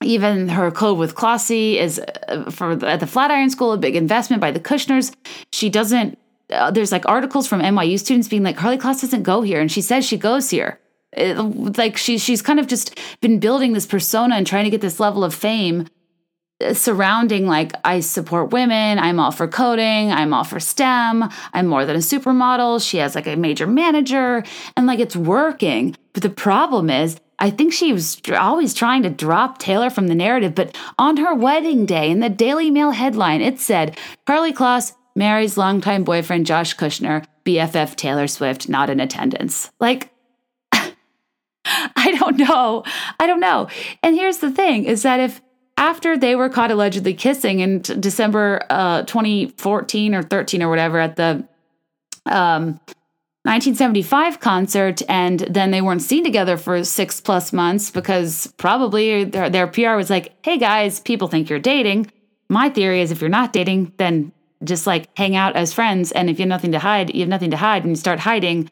even 0.03 0.47
her 0.49 0.71
Kode 0.71 0.97
with 0.97 1.15
Klossy 1.15 1.75
is 1.75 1.99
uh, 2.27 2.49
for 2.49 2.75
the, 2.75 2.87
at 2.87 2.99
the 2.99 3.07
Flatiron 3.07 3.49
School, 3.49 3.73
a 3.73 3.77
big 3.77 3.95
investment 3.95 4.41
by 4.41 4.51
the 4.51 4.59
Kushners. 4.59 5.13
She 5.51 5.69
doesn't. 5.69 6.17
Uh, 6.49 6.71
there's 6.71 6.91
like 6.91 7.07
articles 7.07 7.47
from 7.47 7.61
NYU 7.61 7.99
students 7.99 8.27
being 8.27 8.43
like, 8.43 8.57
Karlie 8.57 8.79
Kloss 8.79 9.01
doesn't 9.01 9.23
go 9.23 9.41
here, 9.41 9.61
and 9.61 9.71
she 9.71 9.81
says 9.81 10.05
she 10.05 10.17
goes 10.17 10.49
here. 10.49 10.79
It, 11.13 11.37
like 11.77 11.97
she 11.97 12.17
she's 12.17 12.41
kind 12.41 12.59
of 12.59 12.67
just 12.67 12.97
been 13.21 13.39
building 13.39 13.73
this 13.73 13.85
persona 13.85 14.35
and 14.35 14.47
trying 14.47 14.63
to 14.63 14.69
get 14.69 14.81
this 14.81 14.99
level 14.99 15.23
of 15.23 15.33
fame 15.33 15.87
surrounding 16.73 17.47
like 17.47 17.73
I 17.85 18.01
support 18.01 18.51
women, 18.51 18.99
I'm 18.99 19.19
all 19.19 19.31
for 19.31 19.47
coding, 19.47 20.11
I'm 20.11 20.33
all 20.33 20.43
for 20.43 20.59
STEM, 20.59 21.29
I'm 21.53 21.67
more 21.67 21.85
than 21.85 21.95
a 21.95 21.99
supermodel. 21.99 22.85
She 22.85 22.97
has 22.97 23.15
like 23.15 23.27
a 23.27 23.35
major 23.35 23.65
manager 23.65 24.43
and 24.75 24.85
like 24.85 24.99
it's 24.99 25.15
working. 25.15 25.95
But 26.13 26.23
the 26.23 26.29
problem 26.29 26.89
is 26.89 27.19
I 27.39 27.49
think 27.49 27.71
she 27.71 27.93
was 27.93 28.21
always 28.37 28.73
trying 28.73 29.03
to 29.03 29.09
drop 29.09 29.59
Taylor 29.59 29.89
from 29.89 30.07
the 30.07 30.15
narrative, 30.15 30.53
but 30.53 30.77
on 30.97 31.17
her 31.17 31.33
wedding 31.33 31.85
day 31.85 32.11
in 32.11 32.19
the 32.19 32.29
Daily 32.29 32.69
Mail 32.69 32.91
headline 32.91 33.41
it 33.41 33.59
said 33.59 33.97
Karlie 34.27 34.53
Kloss 34.53 34.93
marries 35.15 35.57
longtime 35.57 36.03
boyfriend 36.03 36.45
Josh 36.45 36.75
Kushner, 36.75 37.25
BFF 37.45 37.95
Taylor 37.95 38.27
Swift 38.27 38.67
not 38.67 38.89
in 38.89 38.99
attendance. 38.99 39.71
Like 39.79 40.11
I 40.73 42.17
don't 42.19 42.37
know. 42.37 42.83
I 43.17 43.27
don't 43.27 43.39
know. 43.39 43.69
And 44.03 44.15
here's 44.15 44.39
the 44.39 44.51
thing 44.51 44.83
is 44.83 45.03
that 45.03 45.21
if 45.21 45.41
after 45.79 46.17
they 46.17 46.35
were 46.35 46.49
caught 46.49 46.69
allegedly 46.69 47.13
kissing 47.13 47.61
in 47.61 47.81
t- 47.81 47.95
December 47.95 48.61
uh, 48.69 49.03
2014 49.03 50.13
or 50.13 50.21
13 50.21 50.61
or 50.61 50.69
whatever 50.69 50.99
at 50.99 51.15
the 51.15 51.47
um, 52.25 52.79
1975 53.43 54.41
concert, 54.41 55.01
and 55.07 55.39
then 55.39 55.71
they 55.71 55.81
weren't 55.81 56.01
seen 56.01 56.25
together 56.25 56.57
for 56.57 56.83
six 56.83 57.21
plus 57.21 57.53
months 57.53 57.89
because 57.89 58.53
probably 58.57 59.23
their, 59.23 59.49
their 59.49 59.65
PR 59.65 59.95
was 59.95 60.09
like, 60.09 60.33
hey 60.43 60.57
guys, 60.57 60.99
people 60.99 61.29
think 61.29 61.49
you're 61.49 61.57
dating. 61.57 62.11
My 62.49 62.69
theory 62.69 63.01
is 63.01 63.11
if 63.11 63.21
you're 63.21 63.29
not 63.29 63.53
dating, 63.53 63.93
then 63.95 64.33
just 64.65 64.85
like 64.85 65.07
hang 65.17 65.37
out 65.37 65.55
as 65.55 65.73
friends. 65.73 66.11
And 66.11 66.29
if 66.29 66.37
you 66.37 66.43
have 66.43 66.49
nothing 66.49 66.73
to 66.73 66.79
hide, 66.79 67.15
you 67.15 67.21
have 67.21 67.29
nothing 67.29 67.51
to 67.51 67.57
hide 67.57 67.83
and 67.83 67.91
you 67.91 67.95
start 67.95 68.19
hiding, 68.19 68.69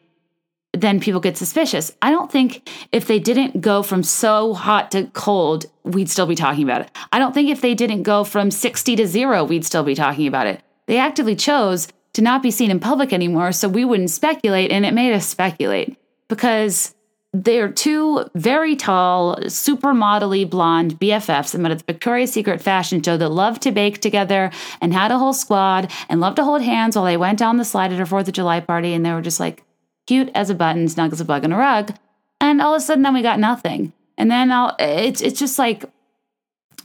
then 0.80 1.00
people 1.00 1.20
get 1.20 1.36
suspicious. 1.36 1.92
I 2.02 2.10
don't 2.10 2.30
think 2.30 2.68
if 2.92 3.06
they 3.06 3.18
didn't 3.18 3.60
go 3.60 3.82
from 3.82 4.02
so 4.02 4.54
hot 4.54 4.90
to 4.92 5.06
cold, 5.08 5.66
we'd 5.84 6.10
still 6.10 6.26
be 6.26 6.34
talking 6.34 6.64
about 6.64 6.82
it. 6.82 6.90
I 7.12 7.18
don't 7.18 7.32
think 7.32 7.48
if 7.48 7.60
they 7.60 7.74
didn't 7.74 8.02
go 8.02 8.24
from 8.24 8.50
60 8.50 8.96
to 8.96 9.06
zero, 9.06 9.44
we'd 9.44 9.64
still 9.64 9.84
be 9.84 9.94
talking 9.94 10.26
about 10.26 10.46
it. 10.46 10.62
They 10.86 10.98
actively 10.98 11.36
chose 11.36 11.88
to 12.14 12.22
not 12.22 12.42
be 12.42 12.50
seen 12.50 12.70
in 12.70 12.80
public 12.80 13.12
anymore 13.12 13.52
so 13.52 13.68
we 13.68 13.84
wouldn't 13.84 14.10
speculate, 14.10 14.70
and 14.70 14.84
it 14.84 14.94
made 14.94 15.12
us 15.12 15.26
speculate 15.26 15.96
because 16.28 16.94
they're 17.34 17.70
two 17.70 18.24
very 18.34 18.74
tall, 18.74 19.36
supermodelly 19.42 20.48
blonde 20.48 20.98
BFFs 20.98 21.52
that 21.52 21.58
met 21.58 21.72
at 21.72 21.78
the 21.78 21.84
Victoria's 21.92 22.32
Secret 22.32 22.62
fashion 22.62 23.02
show 23.02 23.16
that 23.18 23.28
loved 23.28 23.62
to 23.62 23.70
bake 23.70 24.00
together 24.00 24.50
and 24.80 24.94
had 24.94 25.12
a 25.12 25.18
whole 25.18 25.34
squad 25.34 25.92
and 26.08 26.20
loved 26.20 26.36
to 26.36 26.44
hold 26.44 26.62
hands 26.62 26.96
while 26.96 27.04
they 27.04 27.18
went 27.18 27.38
down 27.38 27.58
the 27.58 27.64
slide 27.64 27.92
at 27.92 27.98
her 27.98 28.06
Fourth 28.06 28.28
of 28.28 28.34
July 28.34 28.60
party, 28.60 28.94
and 28.94 29.04
they 29.04 29.12
were 29.12 29.22
just 29.22 29.40
like 29.40 29.62
cute 30.08 30.30
as 30.34 30.48
a 30.48 30.54
button, 30.54 30.88
snug 30.88 31.12
as 31.12 31.20
a 31.20 31.24
bug 31.24 31.44
in 31.44 31.52
a 31.52 31.56
rug. 31.56 31.94
And 32.40 32.62
all 32.62 32.74
of 32.74 32.82
a 32.82 32.84
sudden, 32.84 33.02
then 33.02 33.14
we 33.14 33.22
got 33.22 33.38
nothing. 33.38 33.92
And 34.16 34.30
then 34.30 34.50
I'll, 34.50 34.74
it's 34.78 35.20
it's 35.20 35.38
just 35.38 35.58
like, 35.58 35.84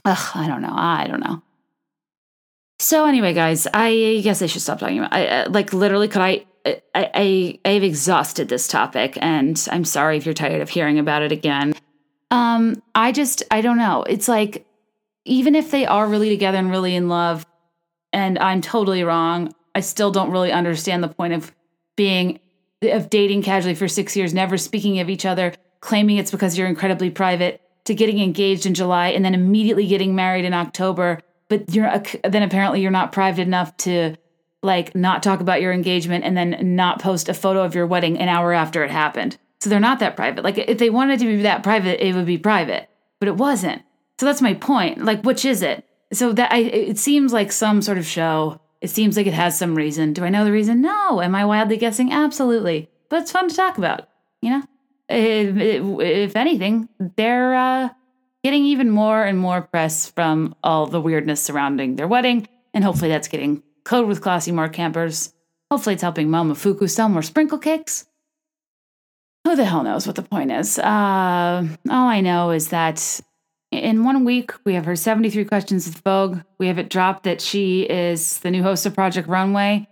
ugh, 0.04 0.30
I 0.34 0.46
don't 0.46 0.62
know, 0.62 0.74
I 0.74 1.06
don't 1.08 1.20
know. 1.20 1.42
So 2.78 3.06
anyway, 3.06 3.32
guys, 3.32 3.66
I 3.72 4.20
guess 4.22 4.42
I 4.42 4.46
should 4.46 4.62
stop 4.62 4.78
talking 4.78 4.98
about. 4.98 5.12
I 5.12 5.46
like 5.46 5.72
literally, 5.72 6.06
could 6.06 6.22
I 6.22 6.44
I, 6.66 6.80
I 6.94 7.58
I've 7.64 7.82
exhausted 7.82 8.48
this 8.48 8.68
topic, 8.68 9.18
and 9.20 9.66
I'm 9.70 9.84
sorry 9.84 10.16
if 10.16 10.26
you're 10.26 10.34
tired 10.34 10.60
of 10.60 10.68
hearing 10.68 10.98
about 10.98 11.22
it 11.22 11.32
again. 11.32 11.74
Um, 12.30 12.82
I 12.94 13.10
just 13.12 13.42
I 13.50 13.62
don't 13.62 13.78
know. 13.78 14.02
It's 14.02 14.28
like 14.28 14.66
even 15.24 15.54
if 15.54 15.70
they 15.70 15.86
are 15.86 16.06
really 16.06 16.28
together 16.28 16.58
and 16.58 16.70
really 16.70 16.94
in 16.94 17.08
love, 17.08 17.46
and 18.12 18.38
I'm 18.38 18.60
totally 18.60 19.02
wrong, 19.02 19.54
I 19.74 19.80
still 19.80 20.10
don't 20.10 20.30
really 20.30 20.52
understand 20.52 21.02
the 21.02 21.08
point 21.08 21.32
of 21.32 21.52
being 21.96 22.40
of 22.82 23.10
dating 23.10 23.42
casually 23.42 23.74
for 23.74 23.88
six 23.88 24.16
years, 24.16 24.34
never 24.34 24.58
speaking 24.58 25.00
of 25.00 25.08
each 25.08 25.24
other, 25.24 25.52
claiming 25.80 26.18
it's 26.18 26.30
because 26.30 26.56
you're 26.56 26.68
incredibly 26.68 27.10
private, 27.10 27.60
to 27.84 27.94
getting 27.94 28.18
engaged 28.18 28.66
in 28.66 28.74
July 28.74 29.08
and 29.08 29.24
then 29.24 29.34
immediately 29.34 29.86
getting 29.86 30.14
married 30.14 30.44
in 30.44 30.54
October. 30.54 31.20
But 31.48 31.74
you're 31.74 32.02
then 32.24 32.42
apparently 32.42 32.80
you're 32.80 32.90
not 32.90 33.12
private 33.12 33.42
enough 33.42 33.76
to 33.78 34.16
like 34.62 34.94
not 34.94 35.22
talk 35.22 35.40
about 35.40 35.60
your 35.60 35.72
engagement 35.72 36.24
and 36.24 36.36
then 36.36 36.56
not 36.74 37.00
post 37.00 37.28
a 37.28 37.34
photo 37.34 37.62
of 37.62 37.74
your 37.74 37.86
wedding 37.86 38.18
an 38.18 38.28
hour 38.28 38.52
after 38.52 38.82
it 38.82 38.90
happened. 38.90 39.36
So 39.60 39.68
they're 39.68 39.80
not 39.80 39.98
that 40.00 40.16
private. 40.16 40.42
Like 40.42 40.58
if 40.58 40.78
they 40.78 40.90
wanted 40.90 41.18
to 41.20 41.26
be 41.26 41.42
that 41.42 41.62
private, 41.62 42.04
it 42.04 42.14
would 42.14 42.26
be 42.26 42.38
private, 42.38 42.88
but 43.18 43.28
it 43.28 43.36
wasn't. 43.36 43.82
So 44.18 44.26
that's 44.26 44.42
my 44.42 44.54
point. 44.54 45.04
Like 45.04 45.22
which 45.22 45.44
is 45.44 45.62
it? 45.62 45.86
So 46.12 46.32
that 46.32 46.52
I 46.52 46.58
it 46.58 46.98
seems 46.98 47.32
like 47.32 47.52
some 47.52 47.82
sort 47.82 47.98
of 47.98 48.06
show. 48.06 48.60
It 48.84 48.90
seems 48.90 49.16
like 49.16 49.26
it 49.26 49.32
has 49.32 49.56
some 49.56 49.74
reason. 49.74 50.12
Do 50.12 50.24
I 50.24 50.28
know 50.28 50.44
the 50.44 50.52
reason? 50.52 50.82
No. 50.82 51.22
Am 51.22 51.34
I 51.34 51.46
wildly 51.46 51.78
guessing? 51.78 52.12
Absolutely. 52.12 52.90
But 53.08 53.22
it's 53.22 53.32
fun 53.32 53.48
to 53.48 53.56
talk 53.56 53.78
about, 53.78 54.10
you 54.42 54.50
know? 54.50 54.62
If, 55.08 55.56
if 56.02 56.36
anything, 56.36 56.90
they're 57.16 57.54
uh, 57.54 57.88
getting 58.42 58.66
even 58.66 58.90
more 58.90 59.24
and 59.24 59.38
more 59.38 59.62
press 59.62 60.10
from 60.10 60.54
all 60.62 60.86
the 60.86 61.00
weirdness 61.00 61.40
surrounding 61.40 61.96
their 61.96 62.06
wedding, 62.06 62.46
and 62.74 62.84
hopefully 62.84 63.08
that's 63.08 63.28
getting 63.28 63.62
Kode 63.86 64.06
with 64.06 64.20
Klossy 64.20 64.52
More 64.52 64.68
Campers. 64.68 65.32
Hopefully, 65.70 65.94
it's 65.94 66.02
helping 66.02 66.28
Momofuku 66.28 66.90
sell 66.90 67.08
more 67.08 67.22
sprinkle 67.22 67.56
cakes. 67.56 68.04
Who 69.44 69.56
the 69.56 69.64
hell 69.64 69.82
knows 69.82 70.06
what 70.06 70.16
the 70.16 70.22
point 70.22 70.52
is? 70.52 70.78
Uh, 70.78 71.66
all 71.88 72.08
I 72.08 72.20
know 72.20 72.50
is 72.50 72.68
that 72.68 73.20
in 73.82 74.04
one 74.04 74.24
week, 74.24 74.52
we 74.64 74.74
have 74.74 74.84
her 74.84 74.96
73 74.96 75.44
questions 75.44 75.86
with 75.86 75.98
Vogue. 75.98 76.40
We 76.58 76.66
have 76.68 76.78
it 76.78 76.90
dropped 76.90 77.24
that 77.24 77.40
she 77.40 77.82
is 77.82 78.38
the 78.40 78.50
new 78.50 78.62
host 78.62 78.86
of 78.86 78.94
Project 78.94 79.28
Runway. 79.28 79.88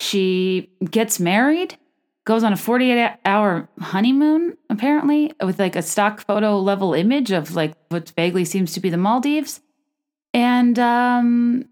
She 0.00 0.70
gets 0.90 1.20
married, 1.20 1.76
goes 2.24 2.42
on 2.42 2.52
a 2.52 2.56
48 2.56 3.18
hour 3.24 3.68
honeymoon, 3.78 4.56
apparently, 4.68 5.32
with 5.42 5.58
like 5.58 5.76
a 5.76 5.82
stock 5.82 6.20
photo 6.26 6.58
level 6.58 6.94
image 6.94 7.30
of 7.30 7.54
like 7.54 7.74
what 7.88 8.10
vaguely 8.10 8.44
seems 8.44 8.72
to 8.74 8.80
be 8.80 8.90
the 8.90 8.96
Maldives. 8.96 9.60
And, 10.32 10.78
um, 10.78 11.66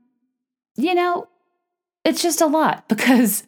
you 0.77 0.95
know, 0.95 1.29
it's 2.05 2.23
just 2.23 2.41
a 2.41 2.47
lot 2.47 2.89
because 2.89 3.45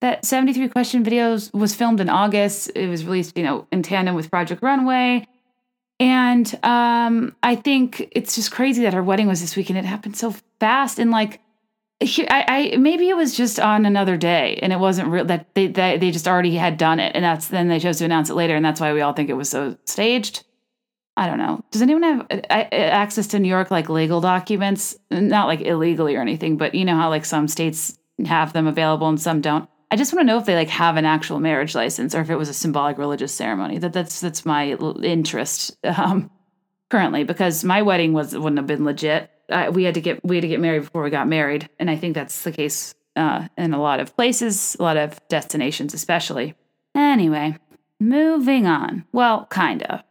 that 0.00 0.24
73 0.24 0.68
question 0.68 1.04
videos 1.04 1.52
was 1.52 1.74
filmed 1.74 2.00
in 2.00 2.08
August. 2.08 2.70
It 2.74 2.88
was 2.88 3.04
released, 3.04 3.36
you 3.36 3.44
know, 3.44 3.66
in 3.70 3.82
tandem 3.82 4.14
with 4.14 4.30
Project 4.30 4.62
Runway. 4.62 5.26
And 6.00 6.58
um, 6.62 7.36
I 7.42 7.54
think 7.56 8.08
it's 8.12 8.34
just 8.34 8.50
crazy 8.50 8.82
that 8.82 8.94
her 8.94 9.02
wedding 9.02 9.28
was 9.28 9.42
this 9.42 9.54
week 9.54 9.68
and 9.68 9.78
it 9.78 9.84
happened 9.84 10.16
so 10.16 10.34
fast. 10.58 10.98
And 10.98 11.10
like, 11.10 11.40
I, 12.02 12.72
I 12.72 12.76
maybe 12.78 13.10
it 13.10 13.16
was 13.16 13.36
just 13.36 13.60
on 13.60 13.84
another 13.84 14.16
day 14.16 14.58
and 14.62 14.72
it 14.72 14.78
wasn't 14.78 15.08
real 15.08 15.26
that 15.26 15.54
they, 15.54 15.66
they 15.66 15.98
they 15.98 16.10
just 16.10 16.26
already 16.26 16.54
had 16.54 16.78
done 16.78 16.98
it 16.98 17.14
and 17.14 17.22
that's 17.22 17.48
then 17.48 17.68
they 17.68 17.78
chose 17.78 17.98
to 17.98 18.06
announce 18.06 18.30
it 18.30 18.34
later 18.34 18.56
and 18.56 18.64
that's 18.64 18.80
why 18.80 18.94
we 18.94 19.02
all 19.02 19.12
think 19.12 19.28
it 19.28 19.34
was 19.34 19.50
so 19.50 19.76
staged. 19.84 20.44
I 21.18 21.26
don't 21.26 21.36
know. 21.36 21.62
Does 21.70 21.82
anyone 21.82 22.02
have 22.02 22.26
uh, 22.30 22.44
access 22.50 23.26
to 23.28 23.38
New 23.38 23.48
York 23.48 23.70
like 23.70 23.90
legal 23.90 24.22
documents? 24.22 24.96
Not 25.10 25.48
like 25.48 25.60
illegally 25.60 26.16
or 26.16 26.22
anything, 26.22 26.56
but 26.56 26.74
you 26.74 26.86
know 26.86 26.96
how 26.96 27.10
like 27.10 27.26
some 27.26 27.46
states 27.46 27.98
have 28.24 28.54
them 28.54 28.66
available 28.66 29.08
and 29.08 29.20
some 29.20 29.42
don't. 29.42 29.68
I 29.90 29.96
just 29.96 30.12
want 30.12 30.22
to 30.22 30.32
know 30.32 30.38
if 30.38 30.44
they 30.44 30.54
like 30.54 30.68
have 30.68 30.96
an 30.96 31.04
actual 31.04 31.40
marriage 31.40 31.74
license 31.74 32.14
or 32.14 32.20
if 32.20 32.30
it 32.30 32.36
was 32.36 32.48
a 32.48 32.54
symbolic 32.54 32.96
religious 32.96 33.32
ceremony. 33.32 33.78
That 33.78 33.92
that's 33.92 34.20
that's 34.20 34.46
my 34.46 34.72
interest 34.72 35.76
um, 35.84 36.30
currently 36.90 37.24
because 37.24 37.64
my 37.64 37.82
wedding 37.82 38.12
was 38.12 38.36
wouldn't 38.36 38.58
have 38.58 38.66
been 38.66 38.84
legit. 38.84 39.30
We 39.72 39.84
had 39.84 39.94
to 39.94 40.00
get 40.00 40.24
we 40.24 40.36
had 40.36 40.42
to 40.42 40.48
get 40.48 40.60
married 40.60 40.82
before 40.82 41.02
we 41.02 41.10
got 41.10 41.26
married, 41.26 41.68
and 41.78 41.90
I 41.90 41.96
think 41.96 42.14
that's 42.14 42.44
the 42.44 42.52
case 42.52 42.94
uh, 43.16 43.48
in 43.58 43.74
a 43.74 43.80
lot 43.80 44.00
of 44.00 44.14
places, 44.14 44.76
a 44.78 44.82
lot 44.82 44.96
of 44.96 45.20
destinations, 45.28 45.92
especially. 45.92 46.54
Anyway, 46.94 47.56
moving 47.98 48.66
on. 48.66 49.04
Well, 49.12 49.46
kind 49.46 49.82
of. 49.84 50.02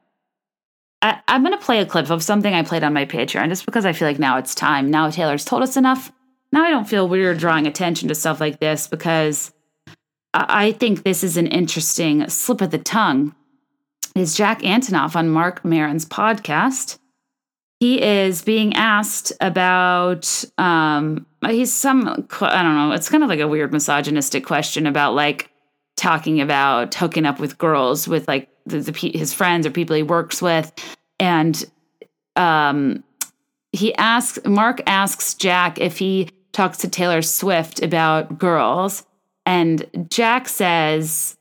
I, 1.01 1.21
am 1.29 1.43
going 1.43 1.57
to 1.57 1.65
play 1.65 1.79
a 1.79 1.85
clip 1.85 2.09
of 2.09 2.21
something 2.21 2.53
I 2.53 2.63
played 2.63 2.83
on 2.83 2.93
my 2.93 3.05
Patreon 3.05 3.47
just 3.47 3.65
because 3.65 3.85
I 3.85 3.93
feel 3.93 4.07
like 4.07 4.19
now 4.19 4.37
it's 4.37 4.53
time. 4.53 4.91
Now 4.91 5.09
Taylor's 5.09 5.45
told 5.45 5.63
us 5.63 5.77
enough. 5.77 6.11
Now 6.51 6.63
I 6.63 6.69
don't 6.69 6.89
feel 6.89 7.07
weird 7.07 7.37
drawing 7.37 7.67
attention 7.67 8.09
to 8.09 8.15
stuff 8.15 8.41
like 8.41 8.59
this 8.59 8.87
because 8.87 9.53
I 10.33 10.73
think 10.73 11.03
this 11.03 11.23
is 11.23 11.37
an 11.37 11.47
interesting 11.47 12.27
slip 12.29 12.61
of 12.61 12.71
the 12.71 12.77
tongue. 12.77 13.35
Is 14.15 14.35
Jack 14.35 14.61
Antonoff 14.61 15.15
on 15.15 15.29
Marc 15.29 15.63
Maron's 15.63 16.05
podcast? 16.05 16.99
He 17.79 18.01
is 18.01 18.41
being 18.41 18.75
asked 18.75 19.31
about 19.39 20.43
um 20.57 21.25
he's 21.47 21.71
some 21.71 22.27
I 22.41 22.63
don't 22.63 22.75
know, 22.75 22.91
it's 22.91 23.09
kind 23.09 23.23
of 23.23 23.29
like 23.29 23.39
a 23.39 23.47
weird 23.47 23.71
misogynistic 23.71 24.45
question 24.45 24.85
about 24.85 25.15
like 25.15 25.49
talking 25.95 26.41
about 26.41 26.95
hooking 26.95 27.25
up 27.25 27.39
with 27.39 27.57
girls 27.57 28.07
with 28.07 28.27
like 28.27 28.49
the, 28.65 28.79
the, 28.79 29.11
his 29.13 29.33
friends 29.33 29.65
or 29.65 29.71
people 29.71 29.95
he 29.95 30.03
works 30.03 30.41
with, 30.41 30.71
and 31.19 31.63
um, 32.35 33.03
he 33.71 33.93
asks 33.95 34.39
Marc 34.45 34.81
asks 34.87 35.33
Jack 35.33 35.79
if 35.79 35.97
he 35.97 36.29
talks 36.51 36.79
to 36.79 36.87
Taylor 36.87 37.21
Swift 37.21 37.81
about 37.81 38.37
girls, 38.37 39.05
and 39.49 40.07
Jack 40.11 40.47
says 40.47 41.35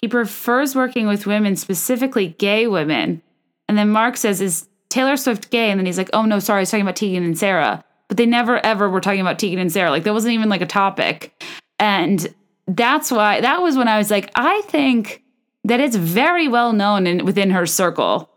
he 0.00 0.06
prefers 0.06 0.76
working 0.76 1.08
with 1.08 1.26
women, 1.26 1.56
specifically 1.56 2.36
gay 2.38 2.68
women. 2.68 3.20
And 3.68 3.76
then 3.76 3.90
Marc 3.90 4.16
says, 4.16 4.40
"Is 4.40 4.68
Taylor 4.90 5.16
Swift 5.16 5.50
gay?" 5.50 5.72
And 5.72 5.80
then 5.80 5.86
he's 5.86 5.98
like, 5.98 6.10
"Oh 6.12 6.22
no, 6.22 6.38
sorry, 6.38 6.58
I 6.58 6.62
was 6.62 6.70
talking 6.70 6.84
about 6.84 6.94
Tegan 6.94 7.24
and 7.24 7.36
Sara. 7.36 7.84
But 8.06 8.16
they 8.16 8.26
never 8.26 8.64
ever 8.64 8.88
were 8.88 9.00
talking 9.00 9.20
about 9.20 9.40
Tegan 9.40 9.58
and 9.58 9.72
Sara. 9.72 9.90
Like 9.90 10.04
that 10.04 10.12
wasn't 10.12 10.34
even 10.34 10.48
like 10.48 10.60
a 10.60 10.66
topic. 10.66 11.42
And 11.80 12.32
that's 12.68 13.10
why 13.10 13.40
that 13.40 13.60
was 13.60 13.76
when 13.76 13.88
I 13.88 13.98
was 13.98 14.12
like, 14.12 14.30
I 14.36 14.60
think 14.66 15.24
that 15.64 15.80
it's 15.80 15.96
very 15.96 16.46
well 16.46 16.72
known 16.72 17.08
in, 17.08 17.24
within 17.24 17.50
her 17.50 17.66
circle, 17.66 18.30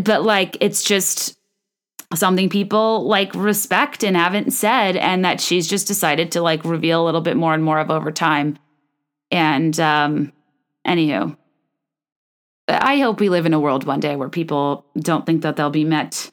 but 0.00 0.22
like 0.22 0.58
it's 0.60 0.84
just 0.84 1.38
something 2.14 2.48
people 2.48 3.06
like 3.06 3.34
respect 3.34 4.04
and 4.04 4.16
haven't 4.16 4.52
said, 4.52 4.96
and 4.96 5.24
that 5.24 5.40
she's 5.40 5.66
just 5.66 5.86
decided 5.86 6.32
to 6.32 6.42
like 6.42 6.64
reveal 6.64 7.02
a 7.02 7.06
little 7.06 7.20
bit 7.20 7.36
more 7.36 7.54
and 7.54 7.64
more 7.64 7.78
of 7.78 7.90
over 7.90 8.10
time. 8.10 8.58
And 9.30 9.78
um, 9.80 10.32
anywho, 10.86 11.36
I 12.68 12.98
hope 12.98 13.20
we 13.20 13.28
live 13.28 13.46
in 13.46 13.54
a 13.54 13.60
world 13.60 13.84
one 13.84 14.00
day 14.00 14.16
where 14.16 14.28
people 14.28 14.86
don't 14.98 15.26
think 15.26 15.42
that 15.42 15.56
they'll 15.56 15.70
be 15.70 15.84
met 15.84 16.30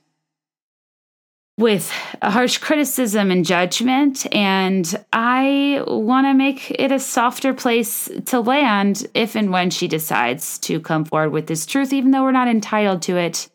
with 1.58 1.92
harsh 2.22 2.58
criticism 2.58 3.32
and 3.32 3.46
judgment. 3.46 4.26
And 4.34 5.06
I 5.12 5.84
want 5.86 6.26
to 6.28 6.34
make 6.34 6.72
it 6.72 6.92
a 6.92 7.00
softer 7.00 7.54
place 7.54 8.10
to 8.28 8.40
land 8.40 9.06
if 9.14 9.36
and 9.36 9.52
when 9.52 9.70
she 9.70 9.90
decides 9.90 10.58
to 10.60 10.80
come 10.80 11.04
forward 11.04 11.32
with 11.32 11.48
this 11.48 11.66
truth, 11.66 11.92
even 11.92 12.12
though 12.12 12.24
we're 12.24 12.32
not 12.32 12.48
entitled 12.48 13.02
to 13.04 13.18
it. 13.18 13.50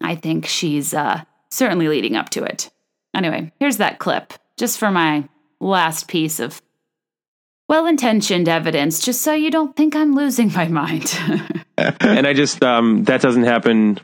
I 0.00 0.14
think 0.14 0.46
she's 0.46 0.94
uh, 0.94 1.22
certainly 1.50 1.88
leading 1.88 2.16
up 2.16 2.30
to 2.30 2.44
it. 2.44 2.70
Anyway, 3.14 3.52
here's 3.58 3.76
that 3.78 3.98
clip 3.98 4.34
just 4.56 4.78
for 4.78 4.90
my 4.90 5.28
last 5.60 6.08
piece 6.08 6.40
of 6.40 6.60
well 7.68 7.86
intentioned 7.86 8.48
evidence, 8.48 9.00
just 9.00 9.22
so 9.22 9.32
you 9.32 9.50
don't 9.50 9.76
think 9.76 9.96
I'm 9.96 10.14
losing 10.14 10.52
my 10.52 10.68
mind. 10.68 11.16
and 11.78 12.26
I 12.26 12.32
just, 12.32 12.62
um, 12.62 13.04
that 13.04 13.20
doesn't 13.20 13.44
happen 13.44 14.00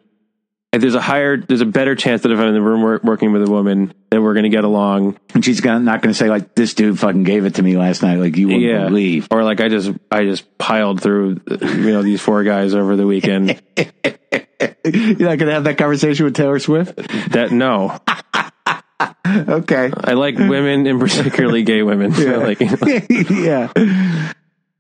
there's 0.72 0.95
a 0.95 1.01
higher, 1.01 1.37
there's 1.37 1.61
a 1.61 1.66
better 1.66 1.97
chance 1.97 2.22
that 2.22 2.31
if 2.31 2.39
I'm 2.39 2.47
in 2.47 2.55
the 2.55 2.62
room 2.62 3.01
working 3.03 3.33
with 3.33 3.43
a 3.43 3.51
woman, 3.51 3.93
that 4.11 4.22
we're 4.22 4.35
going 4.35 4.45
to 4.45 4.51
get 4.51 4.62
along. 4.62 5.18
And 5.35 5.45
she's 5.45 5.61
gonna, 5.61 5.81
not 5.81 6.01
going 6.01 6.12
to 6.12 6.18
say 6.18 6.28
like, 6.31 6.55
this 6.55 6.74
dude 6.74 6.99
fucking 6.99 7.24
gave 7.24 7.45
it 7.45 7.57
to 7.57 7.62
me 7.62 7.76
last 7.76 8.03
night. 8.03 8.18
Like 8.18 8.37
you 8.37 8.47
wouldn't 8.47 8.62
yeah. 8.64 8.85
believe. 8.85 9.26
Or 9.33 9.43
like, 9.43 9.61
I 9.61 9.68
just, 9.68 9.91
I 10.12 10.24
just 10.24 10.59
piled 10.59 11.01
through, 11.01 11.41
you 11.49 11.93
know, 11.93 12.03
these 12.03 12.20
four 12.20 12.45
guys 12.45 12.74
over 12.74 12.95
the 12.95 13.07
weekend. 13.07 13.61
You're 14.84 15.28
not 15.28 15.38
going 15.38 15.46
to 15.48 15.52
have 15.52 15.64
that 15.64 15.78
conversation 15.78 16.24
with 16.24 16.34
Taylor 16.34 16.58
Swift? 16.58 16.96
That, 17.32 17.50
no. 17.52 17.98
okay. 19.26 19.90
I 19.96 20.12
like 20.12 20.36
women, 20.36 20.86
and 20.86 21.00
particularly 21.00 21.62
gay 21.62 21.82
women. 21.82 22.12
Yeah. 22.20 22.36
like, 22.36 22.61
yeah. 22.61 23.72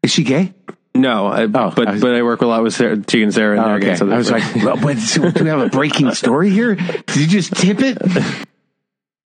Is 0.02 0.10
she 0.10 0.24
gay? 0.24 0.52
no, 0.94 1.26
I, 1.28 1.44
oh, 1.44 1.46
but 1.48 1.88
I 1.88 1.92
was- 1.92 2.00
but 2.00 2.14
I 2.14 2.22
work 2.22 2.42
a 2.42 2.46
lot 2.46 2.62
with 2.62 2.74
Sara, 2.74 2.96
Tegan 2.96 3.24
and 3.28 3.34
Sara. 3.34 3.56
And 3.56 3.60
Oh, 3.60 3.64
they're 3.68 3.76
okay. 3.76 3.86
gay, 3.90 3.94
so 3.96 4.10
I 4.10 4.16
was 4.18 4.28
that's 4.28 4.54
like, 4.56 4.64
well, 4.64 4.76
but, 4.76 4.98
so 4.98 5.30
do 5.30 5.44
we 5.44 5.50
have 5.50 5.60
a 5.60 5.68
breaking 5.68 6.10
story 6.12 6.50
here? 6.50 6.74
Did 6.74 7.16
you 7.16 7.26
just 7.26 7.54
tip 7.54 7.78
it? 7.80 7.98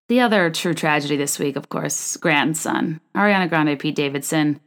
The 0.09 0.21
other 0.21 0.51
true 0.51 0.75
tragedy 0.75 1.17
this 1.17 1.39
week, 1.39 1.57
of 1.57 1.69
course, 1.71 2.17
grandson 2.19 3.01
Ariana 3.17 3.49
Grande, 3.49 3.79
Pete 3.79 3.95
Davidson. 3.97 4.61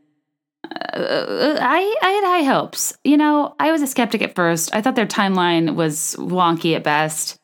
I 0.71 1.95
I 2.01 2.09
had 2.09 2.23
high 2.23 2.43
hopes. 2.43 2.97
You 3.03 3.17
know, 3.17 3.55
I 3.59 3.71
was 3.71 3.81
a 3.81 3.87
skeptic 3.87 4.21
at 4.21 4.35
first. 4.35 4.73
I 4.73 4.81
thought 4.81 4.95
their 4.95 5.05
timeline 5.05 5.75
was 5.75 6.15
wonky 6.19 6.75
at 6.75 6.83
best. 6.83 7.37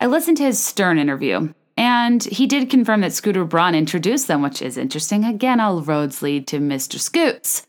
I 0.00 0.06
listened 0.06 0.36
to 0.38 0.44
his 0.44 0.62
Stern 0.62 0.98
interview, 0.98 1.52
and 1.76 2.22
he 2.24 2.46
did 2.46 2.70
confirm 2.70 3.00
that 3.02 3.12
Scooter 3.12 3.44
Braun 3.44 3.74
introduced 3.74 4.28
them, 4.28 4.42
which 4.42 4.60
is 4.60 4.76
interesting. 4.76 5.24
Again, 5.24 5.60
all 5.60 5.82
roads 5.82 6.22
lead 6.22 6.46
to 6.48 6.58
Mr. 6.58 6.98
Scoots, 6.98 7.66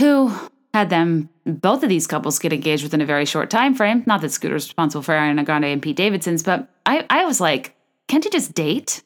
who 0.00 0.32
had 0.74 0.90
them 0.90 1.28
both 1.46 1.82
of 1.82 1.88
these 1.88 2.06
couples 2.06 2.38
get 2.38 2.52
engaged 2.52 2.82
within 2.82 3.00
a 3.00 3.06
very 3.06 3.24
short 3.24 3.50
time 3.50 3.74
frame. 3.74 4.02
Not 4.06 4.20
that 4.20 4.32
Scooter's 4.32 4.66
responsible 4.66 5.02
for 5.02 5.14
Ariana 5.14 5.44
Grande 5.44 5.66
and 5.66 5.82
Pete 5.82 5.96
Davidson's, 5.96 6.42
but 6.42 6.68
I, 6.84 7.06
I 7.08 7.24
was 7.24 7.40
like, 7.40 7.74
can't 8.06 8.24
you 8.24 8.30
just 8.30 8.54
date? 8.54 9.02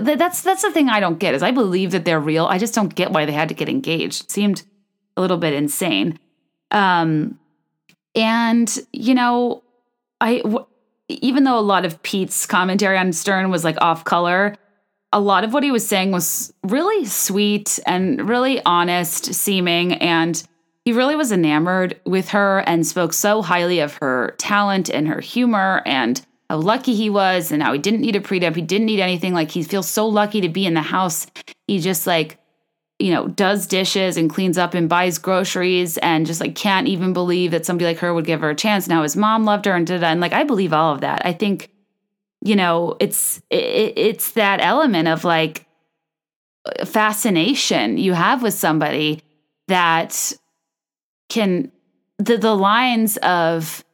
Th- 0.00 0.18
That's 0.18 0.42
that's 0.42 0.62
the 0.62 0.70
thing 0.70 0.88
I 0.88 1.00
don't 1.00 1.18
get 1.18 1.34
is 1.34 1.42
I 1.42 1.50
believe 1.50 1.90
that 1.92 2.04
they're 2.04 2.20
real. 2.20 2.46
I 2.46 2.58
just 2.58 2.74
don't 2.74 2.94
get 2.94 3.10
why 3.12 3.24
they 3.24 3.32
had 3.32 3.48
to 3.48 3.54
get 3.54 3.68
engaged. 3.68 4.24
It 4.24 4.30
seemed 4.30 4.62
a 5.16 5.20
little 5.20 5.36
bit 5.36 5.52
insane. 5.52 6.18
Um, 6.70 7.38
and 8.14 8.76
you 8.92 9.14
know, 9.14 9.62
I 10.20 10.38
w- 10.38 10.66
even 11.08 11.44
though 11.44 11.58
a 11.58 11.60
lot 11.60 11.84
of 11.84 12.02
Pete's 12.02 12.46
commentary 12.46 12.96
on 12.96 13.12
Stern 13.12 13.50
was 13.50 13.64
like 13.64 13.76
off 13.80 14.04
color, 14.04 14.56
a 15.12 15.20
lot 15.20 15.44
of 15.44 15.52
what 15.52 15.62
he 15.62 15.70
was 15.70 15.86
saying 15.86 16.12
was 16.12 16.52
really 16.62 17.04
sweet 17.04 17.78
and 17.86 18.28
really 18.28 18.60
honest 18.64 19.34
seeming 19.34 19.94
and 19.94 20.42
he 20.84 20.92
really 20.92 21.16
was 21.16 21.32
enamored 21.32 21.98
with 22.04 22.28
her 22.30 22.58
and 22.66 22.86
spoke 22.86 23.12
so 23.12 23.40
highly 23.40 23.80
of 23.80 23.94
her 23.96 24.34
talent 24.38 24.90
and 24.90 25.08
her 25.08 25.20
humor 25.20 25.82
and 25.86 26.24
how 26.50 26.56
lucky 26.56 26.94
he 26.94 27.08
was 27.10 27.50
and 27.50 27.62
how 27.62 27.72
he 27.72 27.78
didn't 27.78 28.00
need 28.00 28.16
a 28.16 28.20
prenup. 28.20 28.54
He 28.54 28.62
didn't 28.62 28.86
need 28.86 29.00
anything. 29.00 29.34
Like 29.34 29.50
he 29.50 29.62
feels 29.62 29.88
so 29.88 30.06
lucky 30.06 30.40
to 30.42 30.48
be 30.48 30.66
in 30.66 30.74
the 30.74 30.82
house. 30.82 31.26
He 31.66 31.78
just 31.78 32.06
like, 32.06 32.38
you 32.98 33.12
know, 33.12 33.28
does 33.28 33.66
dishes 33.66 34.16
and 34.16 34.30
cleans 34.30 34.58
up 34.58 34.74
and 34.74 34.88
buys 34.88 35.18
groceries 35.18 35.98
and 35.98 36.26
just 36.26 36.40
like 36.40 36.54
can't 36.54 36.86
even 36.86 37.12
believe 37.12 37.50
that 37.50 37.66
somebody 37.66 37.86
like 37.86 37.98
her 37.98 38.12
would 38.12 38.26
give 38.26 38.40
her 38.40 38.50
a 38.50 38.54
chance. 38.54 38.86
Now 38.86 39.02
his 39.02 39.16
mom 39.16 39.44
loved 39.44 39.64
her 39.64 39.74
and 39.74 39.86
did 39.86 40.02
and 40.02 40.20
like 40.20 40.32
I 40.32 40.44
believe 40.44 40.72
all 40.72 40.94
of 40.94 41.00
that. 41.00 41.24
I 41.24 41.32
think, 41.32 41.70
you 42.40 42.56
know, 42.56 42.96
it's 43.00 43.38
it, 43.50 43.94
it's 43.96 44.32
that 44.32 44.60
element 44.60 45.08
of 45.08 45.24
like 45.24 45.66
fascination 46.84 47.98
you 47.98 48.12
have 48.12 48.42
with 48.42 48.54
somebody 48.54 49.22
that 49.68 50.32
can 51.28 51.72
the 52.18 52.36
the 52.36 52.54
lines 52.54 53.16
of 53.18 53.84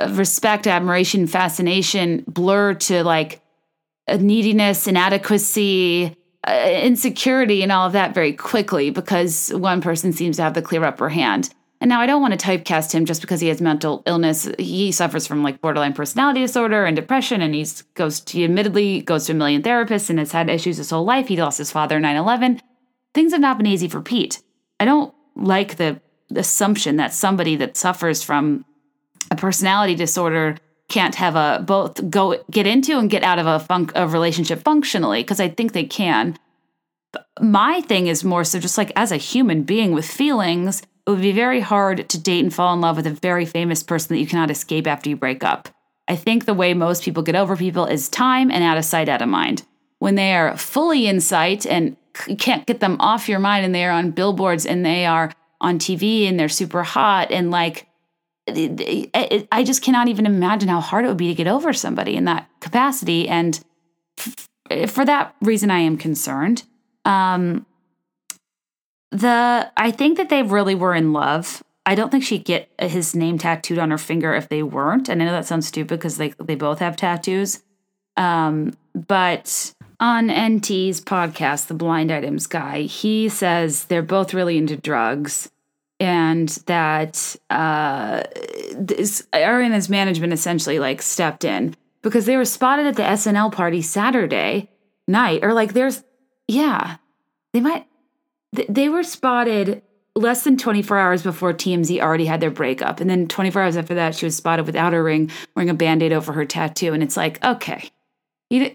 respect, 0.00 0.66
admiration, 0.66 1.26
fascination 1.26 2.24
blur 2.26 2.74
to 2.74 3.04
like 3.04 3.40
neediness, 4.08 4.86
inadequacy, 4.86 6.16
uh, 6.46 6.70
insecurity, 6.82 7.62
and 7.62 7.72
all 7.72 7.86
of 7.86 7.92
that 7.92 8.14
very 8.14 8.32
quickly 8.32 8.90
because 8.90 9.50
one 9.54 9.80
person 9.80 10.12
seems 10.12 10.36
to 10.36 10.42
have 10.42 10.54
the 10.54 10.62
clear 10.62 10.84
upper 10.84 11.08
hand. 11.08 11.50
And 11.80 11.88
now 11.88 12.00
I 12.00 12.06
don't 12.06 12.22
want 12.22 12.38
to 12.38 12.46
typecast 12.46 12.92
him 12.92 13.04
just 13.04 13.20
because 13.20 13.40
he 13.40 13.48
has 13.48 13.60
mental 13.60 14.02
illness. 14.06 14.48
He 14.58 14.90
suffers 14.90 15.26
from 15.26 15.42
like 15.42 15.60
borderline 15.60 15.92
personality 15.92 16.40
disorder 16.40 16.84
and 16.84 16.96
depression, 16.96 17.42
and 17.42 17.54
he's 17.54 17.82
goes 17.94 18.20
to, 18.20 18.38
he 18.38 18.44
admittedly 18.44 19.02
goes 19.02 19.26
to 19.26 19.32
a 19.32 19.34
million 19.34 19.62
therapists 19.62 20.08
and 20.08 20.18
has 20.18 20.32
had 20.32 20.48
issues 20.48 20.78
his 20.78 20.90
whole 20.90 21.04
life. 21.04 21.28
He 21.28 21.36
lost 21.36 21.58
his 21.58 21.70
father 21.70 21.98
in 21.98 22.02
9-11. 22.02 22.60
Things 23.12 23.32
have 23.32 23.40
not 23.40 23.58
been 23.58 23.66
easy 23.66 23.88
for 23.88 24.00
Pete. 24.00 24.42
I 24.80 24.84
don't 24.84 25.14
like 25.36 25.76
the 25.76 26.00
assumption 26.34 26.96
that 26.96 27.12
somebody 27.12 27.56
that 27.56 27.76
suffers 27.76 28.22
from 28.22 28.64
a 29.30 29.36
personality 29.36 29.94
disorder 29.94 30.56
can't 30.88 31.14
have 31.14 31.34
a 31.34 31.62
both 31.64 32.10
go 32.10 32.42
get 32.50 32.66
into 32.66 32.98
and 32.98 33.10
get 33.10 33.22
out 33.22 33.38
of 33.38 33.46
a 33.46 33.58
fun, 33.58 33.90
a 33.94 34.06
relationship 34.06 34.62
functionally 34.62 35.22
because 35.22 35.40
I 35.40 35.48
think 35.48 35.72
they 35.72 35.84
can. 35.84 36.38
But 37.12 37.26
my 37.40 37.80
thing 37.80 38.06
is 38.06 38.24
more 38.24 38.44
so 38.44 38.58
just 38.58 38.78
like 38.78 38.92
as 38.96 39.12
a 39.12 39.16
human 39.16 39.62
being 39.62 39.92
with 39.92 40.06
feelings, 40.06 40.82
it 41.06 41.10
would 41.10 41.22
be 41.22 41.32
very 41.32 41.60
hard 41.60 42.08
to 42.08 42.18
date 42.18 42.44
and 42.44 42.52
fall 42.52 42.74
in 42.74 42.80
love 42.80 42.96
with 42.96 43.06
a 43.06 43.10
very 43.10 43.46
famous 43.46 43.82
person 43.82 44.14
that 44.14 44.20
you 44.20 44.26
cannot 44.26 44.50
escape 44.50 44.86
after 44.86 45.08
you 45.10 45.16
break 45.16 45.44
up. 45.44 45.68
I 46.06 46.16
think 46.16 46.44
the 46.44 46.54
way 46.54 46.74
most 46.74 47.02
people 47.02 47.22
get 47.22 47.34
over 47.34 47.56
people 47.56 47.86
is 47.86 48.08
time 48.08 48.50
and 48.50 48.62
out 48.62 48.76
of 48.76 48.84
sight, 48.84 49.08
out 49.08 49.22
of 49.22 49.28
mind. 49.28 49.64
When 49.98 50.16
they 50.16 50.34
are 50.34 50.56
fully 50.56 51.06
in 51.06 51.20
sight 51.20 51.66
and 51.66 51.96
you 52.28 52.36
can't 52.36 52.66
get 52.66 52.80
them 52.80 52.96
off 53.00 53.28
your 53.28 53.38
mind 53.38 53.64
and 53.64 53.74
they 53.74 53.84
are 53.84 53.90
on 53.90 54.10
billboards 54.10 54.66
and 54.66 54.84
they 54.84 55.06
are 55.06 55.32
on 55.60 55.78
TV 55.78 56.28
and 56.28 56.38
they're 56.38 56.48
super 56.48 56.82
hot 56.82 57.30
and 57.30 57.50
like 57.50 57.86
I 58.46 59.62
just 59.64 59.82
cannot 59.82 60.08
even 60.08 60.26
imagine 60.26 60.68
how 60.68 60.80
hard 60.80 61.04
it 61.04 61.08
would 61.08 61.16
be 61.16 61.28
to 61.28 61.34
get 61.34 61.46
over 61.46 61.72
somebody 61.72 62.14
in 62.14 62.24
that 62.24 62.48
capacity. 62.60 63.28
And 63.28 63.58
for 64.86 65.04
that 65.04 65.34
reason, 65.40 65.70
I 65.70 65.78
am 65.78 65.96
concerned. 65.96 66.64
Um, 67.04 67.66
the 69.10 69.70
I 69.76 69.90
think 69.90 70.18
that 70.18 70.28
they 70.28 70.42
really 70.42 70.74
were 70.74 70.94
in 70.94 71.12
love. 71.12 71.62
I 71.86 71.94
don't 71.94 72.10
think 72.10 72.24
she'd 72.24 72.44
get 72.44 72.68
his 72.78 73.14
name 73.14 73.38
tattooed 73.38 73.78
on 73.78 73.90
her 73.90 73.98
finger 73.98 74.34
if 74.34 74.48
they 74.48 74.62
weren't. 74.62 75.08
And 75.08 75.22
I 75.22 75.26
know 75.26 75.32
that 75.32 75.46
sounds 75.46 75.68
stupid 75.68 75.98
because 75.98 76.18
they 76.18 76.34
they 76.42 76.54
both 76.54 76.80
have 76.80 76.96
tattoos. 76.96 77.62
Um, 78.16 78.74
but 78.94 79.74
on 80.00 80.28
Enty's 80.28 81.00
podcast, 81.00 81.66
the 81.66 81.74
Blind 81.74 82.10
Items 82.10 82.46
guy, 82.46 82.82
he 82.82 83.28
says 83.28 83.86
they're 83.86 84.02
both 84.02 84.34
really 84.34 84.58
into 84.58 84.76
drugs 84.76 85.50
and 86.00 86.48
that 86.66 87.36
uh, 87.50 88.22
this, 88.74 89.26
Ariana's 89.32 89.88
management 89.88 90.32
essentially 90.32 90.78
like 90.78 91.02
stepped 91.02 91.44
in 91.44 91.76
because 92.02 92.26
they 92.26 92.36
were 92.36 92.44
spotted 92.44 92.86
at 92.86 92.96
the 92.96 93.02
SNL 93.02 93.52
party 93.52 93.80
Saturday 93.80 94.70
night, 95.06 95.44
or 95.44 95.52
like 95.52 95.72
there's, 95.72 96.02
yeah, 96.48 96.96
they 97.52 97.60
might, 97.60 97.86
th- 98.54 98.68
they 98.68 98.88
were 98.88 99.02
spotted 99.02 99.82
less 100.16 100.44
than 100.44 100.56
24 100.56 100.98
hours 100.98 101.22
before 101.22 101.52
TMZ 101.52 102.00
already 102.00 102.26
had 102.26 102.40
their 102.40 102.50
breakup. 102.50 103.00
And 103.00 103.10
then 103.10 103.26
24 103.26 103.62
hours 103.62 103.76
after 103.76 103.94
that, 103.94 104.14
she 104.14 104.26
was 104.26 104.36
spotted 104.36 104.66
without 104.66 104.92
her 104.92 105.02
ring, 105.02 105.30
wearing 105.54 105.70
a 105.70 105.74
band 105.74 106.02
aid 106.02 106.12
over 106.12 106.32
her 106.32 106.44
tattoo. 106.44 106.92
And 106.92 107.02
it's 107.02 107.16
like, 107.16 107.42
okay, 107.44 107.90
you, 108.50 108.74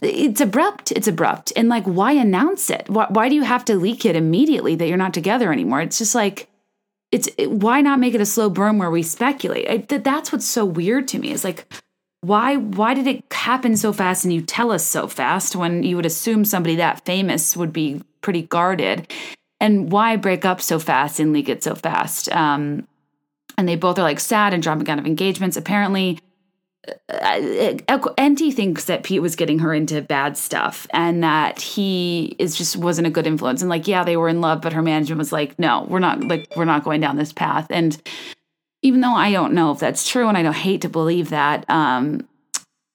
it's 0.00 0.40
abrupt. 0.40 0.92
It's 0.92 1.08
abrupt. 1.08 1.52
And 1.56 1.68
like, 1.68 1.84
why 1.84 2.12
announce 2.12 2.70
it? 2.70 2.88
Why, 2.88 3.06
why 3.08 3.28
do 3.28 3.34
you 3.34 3.42
have 3.42 3.64
to 3.66 3.76
leak 3.76 4.04
it 4.04 4.16
immediately 4.16 4.74
that 4.76 4.88
you're 4.88 4.96
not 4.96 5.14
together 5.14 5.52
anymore? 5.52 5.80
It's 5.80 5.98
just 5.98 6.14
like, 6.14 6.48
it's 7.12 7.28
it, 7.36 7.50
why 7.50 7.80
not 7.80 7.98
make 7.98 8.14
it 8.14 8.20
a 8.20 8.26
slow 8.26 8.48
burn 8.48 8.78
where 8.78 8.90
we 8.90 9.02
speculate? 9.02 9.68
I, 9.68 9.78
th- 9.78 10.02
that's 10.02 10.32
what's 10.32 10.46
so 10.46 10.64
weird 10.64 11.08
to 11.08 11.18
me. 11.18 11.32
Is 11.32 11.44
like, 11.44 11.66
why 12.20 12.56
why 12.56 12.94
did 12.94 13.06
it 13.06 13.24
happen 13.32 13.76
so 13.76 13.92
fast 13.92 14.24
and 14.24 14.32
you 14.32 14.42
tell 14.42 14.70
us 14.70 14.86
so 14.86 15.08
fast 15.08 15.56
when 15.56 15.82
you 15.82 15.96
would 15.96 16.06
assume 16.06 16.44
somebody 16.44 16.76
that 16.76 17.04
famous 17.04 17.56
would 17.56 17.72
be 17.72 18.02
pretty 18.20 18.42
guarded? 18.42 19.10
And 19.60 19.92
why 19.92 20.16
break 20.16 20.44
up 20.44 20.60
so 20.60 20.78
fast 20.78 21.20
and 21.20 21.32
leak 21.32 21.48
it 21.48 21.62
so 21.62 21.74
fast? 21.74 22.30
Um, 22.32 22.86
and 23.58 23.68
they 23.68 23.76
both 23.76 23.98
are 23.98 24.02
like 24.02 24.20
sad 24.20 24.54
and 24.54 24.62
dropping 24.62 24.88
out 24.88 24.98
of 24.98 25.06
engagements. 25.06 25.56
Apparently, 25.56 26.18
Uh, 27.08 27.14
uh, 27.14 27.76
uh, 27.88 27.98
Enty 28.18 28.52
thinks 28.52 28.84
that 28.86 29.02
Pete 29.02 29.22
was 29.22 29.36
getting 29.36 29.58
her 29.60 29.72
into 29.72 30.00
bad 30.02 30.36
stuff 30.36 30.86
and 30.90 31.22
that 31.22 31.60
he 31.60 32.34
is 32.38 32.56
just 32.56 32.76
wasn't 32.76 33.06
a 33.06 33.10
good 33.10 33.26
influence. 33.26 33.62
And 33.62 33.68
like, 33.68 33.86
yeah, 33.88 34.04
they 34.04 34.16
were 34.16 34.28
in 34.28 34.40
love, 34.40 34.60
but 34.60 34.72
her 34.72 34.82
management 34.82 35.18
was 35.18 35.32
like, 35.32 35.58
no, 35.58 35.86
we're 35.88 35.98
not 35.98 36.22
like 36.24 36.48
we're 36.56 36.64
not 36.64 36.84
going 36.84 37.00
down 37.00 37.16
this 37.16 37.32
path. 37.32 37.66
And 37.70 38.00
even 38.82 39.00
though 39.00 39.14
I 39.14 39.32
don't 39.32 39.52
know 39.52 39.72
if 39.72 39.78
that's 39.78 40.08
true, 40.08 40.28
and 40.28 40.36
I 40.36 40.42
don't 40.42 40.54
hate 40.54 40.82
to 40.82 40.88
believe 40.88 41.30
that, 41.30 41.68
um, 41.68 42.26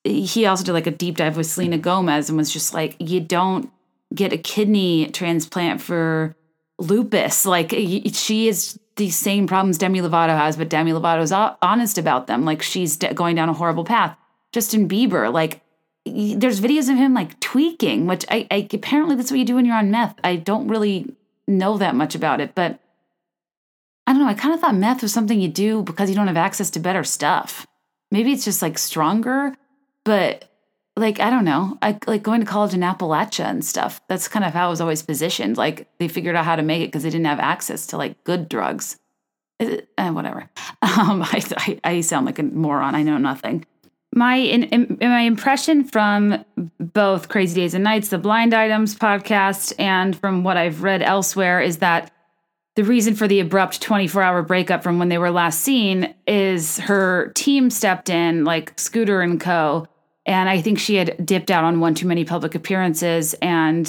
he 0.04 0.46
also 0.46 0.64
did 0.64 0.74
like 0.74 0.88
a 0.88 0.92
deep 0.92 1.18
dive 1.18 1.38
with 1.38 1.48
Selena 1.48 1.78
Gomez 1.78 2.30
and 2.30 2.38
was 2.38 2.52
just 2.52 2.74
like, 2.74 2.96
you 3.00 3.20
don't 3.20 3.72
get 4.14 4.34
a 4.34 4.38
kidney 4.38 5.10
transplant 5.12 5.82
for 5.82 6.36
lupus. 6.80 7.46
Like 7.46 7.72
she 7.72 8.48
is 8.48 8.80
the 8.96 9.10
same 9.10 9.48
problems 9.48 9.78
Demi 9.78 10.00
Lovato 10.00 10.38
has, 10.38 10.58
but 10.58 10.70
Demi 10.70 10.92
Lovato's 10.92 11.32
honest 11.62 11.98
about 11.98 12.28
them. 12.28 12.46
Like 12.46 12.62
she's 12.62 12.98
going 12.98 13.36
down 13.36 13.50
a 13.50 13.54
horrible 13.54 13.84
path. 13.84 14.18
Justin 14.52 14.88
Bieber, 14.88 15.32
like 15.34 15.62
there's 16.06 16.62
videos 16.62 16.90
of 16.90 16.98
him 16.98 17.14
like 17.14 17.40
tweaking, 17.40 18.08
which 18.08 18.26
I, 18.30 18.48
I 18.50 18.68
apparently 18.72 19.16
that's 19.16 19.32
what 19.32 19.40
you 19.40 19.46
do 19.46 19.56
when 19.56 19.66
you're 19.66 19.76
on 19.76 19.92
meth. 19.92 20.16
I 20.24 20.38
don't 20.38 20.68
really 20.68 21.14
know 21.48 21.78
that 21.78 21.96
much 21.96 22.16
about 22.16 22.40
it, 22.40 22.56
but 22.56 22.80
I 24.08 24.14
don't 24.14 24.22
know. 24.22 24.28
I 24.28 24.34
kind 24.34 24.54
of 24.54 24.62
thought 24.62 24.76
meth 24.76 25.02
was 25.02 25.12
something 25.12 25.42
you 25.42 25.50
do 25.50 25.82
because 25.82 26.10
you 26.10 26.16
don't 26.16 26.28
have 26.28 26.38
access 26.38 26.70
to 26.72 26.80
better 26.80 27.04
stuff. 27.04 27.68
Maybe 28.12 28.32
it's 28.32 28.46
just 28.46 28.62
like 28.62 28.78
stronger, 28.78 29.56
but 30.04 30.55
like 30.98 31.20
I 31.20 31.30
don't 31.30 31.46
know. 31.46 31.78
I 31.82 31.98
like 32.08 32.24
going 32.24 32.40
to 32.40 32.48
college 32.48 32.74
in 32.74 32.82
Appalachia 32.82 33.46
and 33.46 33.64
stuff. 33.64 34.02
That's 34.08 34.28
kind 34.28 34.46
of 34.46 34.54
how 34.54 34.68
I 34.68 34.70
was 34.70 34.82
always 34.82 35.04
positioned. 35.04 35.58
Like 35.58 35.90
they 36.00 36.08
figured 36.08 36.36
out 36.36 36.46
how 36.46 36.56
to 36.56 36.64
make 36.64 36.82
it 36.82 36.88
because 36.88 37.04
they 37.04 37.10
didn't 37.10 37.26
have 37.26 37.40
access 37.40 37.88
to 37.88 37.98
like 37.98 38.24
good 38.24 38.48
drugs. 38.48 38.98
It, 39.60 39.90
eh, 39.98 40.10
whatever. 40.10 40.50
Um, 40.98 41.24
I, 41.24 41.44
I 41.58 41.80
I 41.84 42.02
sound 42.02 42.26
like 42.26 42.40
a 42.40 42.44
moron. 42.44 42.96
I 42.96 43.02
know 43.02 43.18
nothing. 43.18 43.66
my 44.14 44.36
in, 44.36 44.64
in, 44.64 44.98
my 45.02 45.22
impression 45.22 45.84
from 45.84 46.46
both 46.80 47.28
Crazy 47.28 47.60
Days 47.60 47.74
and 47.74 47.84
Nights, 47.84 48.10
the 48.10 48.18
Blind 48.18 48.54
Items 48.54 48.96
podcast, 48.96 49.74
and 49.78 50.18
from 50.18 50.44
what 50.44 50.58
I've 50.58 50.84
read 50.84 51.02
elsewhere 51.02 51.60
is 51.60 51.80
that 51.80 52.12
the 52.76 52.84
reason 52.84 53.16
for 53.16 53.28
the 53.28 53.40
abrupt 53.40 53.82
24 53.82 54.22
hour 54.22 54.42
breakup 54.42 54.84
from 54.84 55.00
when 55.00 55.10
they 55.10 55.18
were 55.18 55.32
last 55.32 55.62
seen 55.62 56.14
is 56.28 56.78
her 56.80 57.32
team 57.36 57.70
stepped 57.70 58.10
in, 58.10 58.46
like 58.46 58.78
Scooter 58.80 59.22
and 59.22 59.40
Co. 59.40 59.88
And 60.26 60.50
I 60.50 60.62
think 60.62 60.80
she 60.80 60.96
had 60.96 61.24
dipped 61.26 61.52
out 61.52 61.64
on 61.64 61.80
one 61.80 61.94
too 61.94 62.08
many 62.08 62.26
public 62.26 62.56
appearances. 62.56 63.36
And 63.42 63.88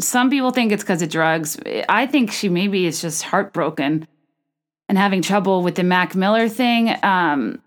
some 0.00 0.30
people 0.30 0.50
think 0.50 0.72
it's 0.72 0.82
because 0.82 1.02
of 1.02 1.08
drugs. 1.08 1.58
I 1.88 2.06
think 2.06 2.32
she 2.32 2.48
maybe 2.48 2.86
is 2.86 3.00
just 3.00 3.22
heartbroken 3.22 4.06
and 4.88 4.98
having 4.98 5.22
trouble 5.22 5.62
with 5.62 5.76
the 5.76 5.84
Mac 5.84 6.14
Miller 6.14 6.48
thing. 6.48 6.94
Um, 7.02 7.62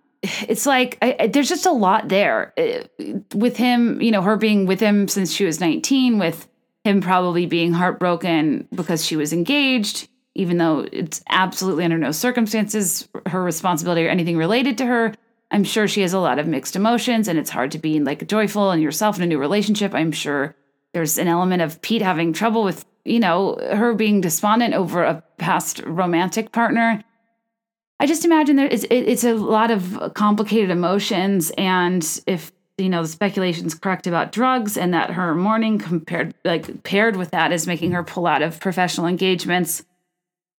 it's 0.48 0.66
like 0.66 0.98
I, 1.02 1.16
I, 1.20 1.28
there's 1.28 1.50
just 1.50 1.66
a 1.66 1.72
lot 1.72 2.10
there 2.10 2.54
uh, 2.58 2.86
with 3.34 3.58
him. 3.58 4.02
You 4.02 4.12
know, 4.12 4.22
her 4.22 4.38
being 4.38 4.66
with 4.66 4.80
him 4.80 5.08
since 5.08 5.32
she 5.32 5.46
was 5.46 5.60
19, 5.60 6.18
with 6.18 6.48
him 6.84 7.02
probably 7.02 7.46
being 7.46 7.74
heartbroken 7.74 8.68
because 8.74 9.06
she 9.06 9.16
was 9.16 9.34
engaged, 9.34 10.08
even 10.36 10.58
though 10.58 10.88
it's 10.92 11.24
absolutely 11.30 11.84
under 11.84 11.98
no 11.98 12.12
circumstances 12.12 13.08
her 13.26 13.44
responsibility 13.44 14.06
or 14.06 14.10
anything 14.10 14.38
related 14.38 14.78
to 14.78 14.86
her. 14.86 15.14
I'm 15.52 15.64
sure 15.64 15.88
she 15.88 16.02
has 16.02 16.14
a 16.14 16.20
lot 16.20 16.40
of 16.40 16.48
mixed 16.48 16.76
emotions, 16.76 17.28
and 17.28 17.40
it's 17.40 17.50
hard 17.50 17.72
to 17.72 17.80
be 17.80 18.00
like 18.00 18.28
joyful 18.28 18.72
and 18.72 18.82
yourself 18.82 19.18
in 19.18 19.24
a 19.24 19.28
new 19.28 19.40
relationship. 19.40 19.94
I'm 19.94 20.12
sure 20.12 20.56
there's 20.94 21.18
an 21.18 21.28
element 21.28 21.62
of 21.62 21.82
Pete 21.82 22.02
having 22.02 22.34
trouble 22.34 22.64
with, 22.64 22.86
you 23.04 23.20
know, 23.20 23.58
her 23.72 23.94
being 23.94 24.22
despondent 24.22 24.74
over 24.74 25.04
a 25.04 25.24
past 25.38 25.82
romantic 25.86 26.52
partner 26.52 27.04
I 28.00 28.08
just 28.08 28.26
imagine 28.26 28.58
there 28.58 28.68
is 28.68 28.86
it's 28.90 29.24
a 29.24 29.34
lot 29.34 29.72
of 29.72 30.14
complicated 30.16 30.70
emotions, 30.70 31.52
and 31.58 32.22
if 32.28 32.52
you 32.78 32.90
know 32.90 33.02
the 33.02 33.08
speculation's 33.08 33.74
correct 33.74 34.06
about 34.06 34.34
drugs, 34.34 34.78
and 34.78 34.94
that 34.94 35.12
her 35.12 35.34
mourning 35.34 35.80
compared 35.80 36.34
like 36.44 36.84
paired 36.84 37.16
with 37.16 37.32
that 37.32 37.54
is 37.54 37.68
making 37.68 37.92
her 37.92 38.04
pull 38.04 38.28
out 38.28 38.42
of 38.42 38.60
professional 38.60 39.08
engagements. 39.08 39.84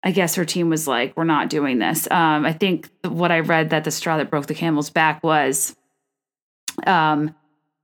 I 0.07 0.13
guess 0.13 0.37
her 0.37 0.45
team 0.45 0.71
was 0.71 0.87
like, 0.87 1.17
"We're 1.17 1.25
not 1.25 1.51
doing 1.51 1.81
this." 1.81 2.09
Um, 2.13 2.47
I 2.47 2.53
think 2.53 2.89
what 3.03 3.33
I 3.33 3.41
read 3.41 3.71
that 3.71 3.83
the 3.83 3.91
straw 3.91 4.17
that 4.19 4.31
broke 4.31 4.47
the 4.47 4.55
camel's 4.55 4.89
back 4.89 5.21
was, 5.25 5.75
um, 6.87 7.35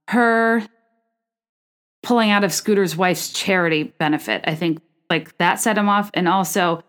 her 0.06 0.62
pulling 2.04 2.30
out 2.30 2.44
of 2.44 2.52
Scooter's 2.52 2.96
wife's 2.96 3.32
charity 3.32 3.82
benefit. 3.98 4.44
I 4.46 4.54
think 4.54 4.80
like 5.10 5.36
that 5.38 5.58
set 5.58 5.76
him 5.76 5.88
off, 5.88 6.12
and 6.14 6.28
also 6.28 6.84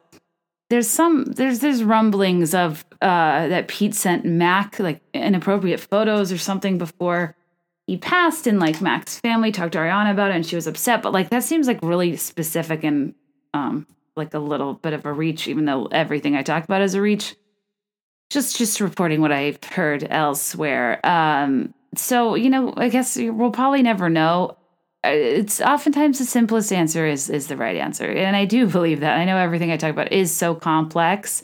there's 0.69 0.87
some 0.87 1.25
there's 1.25 1.59
there's 1.59 1.83
rumblings 1.83 2.53
of 2.53 2.85
uh, 3.01 3.47
that 3.47 3.67
Pete 3.67 3.95
sent 3.95 4.25
Mac 4.25 4.77
like 4.77 5.01
inappropriate 5.15 5.79
photos 5.79 6.31
or 6.31 6.37
something 6.37 6.77
before 6.77 7.35
he 7.87 7.97
passed, 7.97 8.45
and 8.45 8.59
like 8.59 8.81
Mac's 8.81 9.19
family 9.19 9.51
talked 9.51 9.71
to 9.71 9.79
Ariana 9.79 10.11
about 10.11 10.29
it, 10.29 10.35
and 10.35 10.45
she 10.45 10.55
was 10.55 10.67
upset. 10.67 11.01
But 11.01 11.11
like 11.11 11.31
that 11.31 11.41
seems 11.43 11.65
like 11.65 11.79
really 11.81 12.17
specific 12.17 12.83
and 12.83 13.15
um, 13.55 13.87
like 14.15 14.33
a 14.33 14.39
little 14.39 14.73
bit 14.73 14.93
of 14.93 15.05
a 15.05 15.13
reach, 15.13 15.47
even 15.47 15.65
though 15.65 15.85
everything 15.87 16.35
I 16.35 16.43
talk 16.43 16.63
about 16.63 16.81
is 16.81 16.95
a 16.95 17.01
reach. 17.01 17.35
Just 18.29 18.57
just 18.57 18.79
reporting 18.79 19.21
what 19.21 19.31
I've 19.31 19.63
heard 19.63 20.07
elsewhere. 20.09 20.99
Um, 21.05 21.73
so 21.95 22.35
you 22.35 22.49
know, 22.49 22.73
I 22.77 22.89
guess 22.89 23.17
we'll 23.17 23.51
probably 23.51 23.83
never 23.83 24.09
know 24.09 24.57
it's 25.03 25.59
oftentimes 25.59 26.19
the 26.19 26.25
simplest 26.25 26.71
answer 26.71 27.05
is 27.05 27.29
is 27.29 27.47
the 27.47 27.57
right 27.57 27.75
answer 27.75 28.09
and 28.09 28.35
i 28.35 28.45
do 28.45 28.67
believe 28.67 29.01
that 29.01 29.17
i 29.17 29.25
know 29.25 29.37
everything 29.37 29.71
i 29.71 29.77
talk 29.77 29.91
about 29.91 30.11
is 30.11 30.31
so 30.31 30.55
complex 30.55 31.43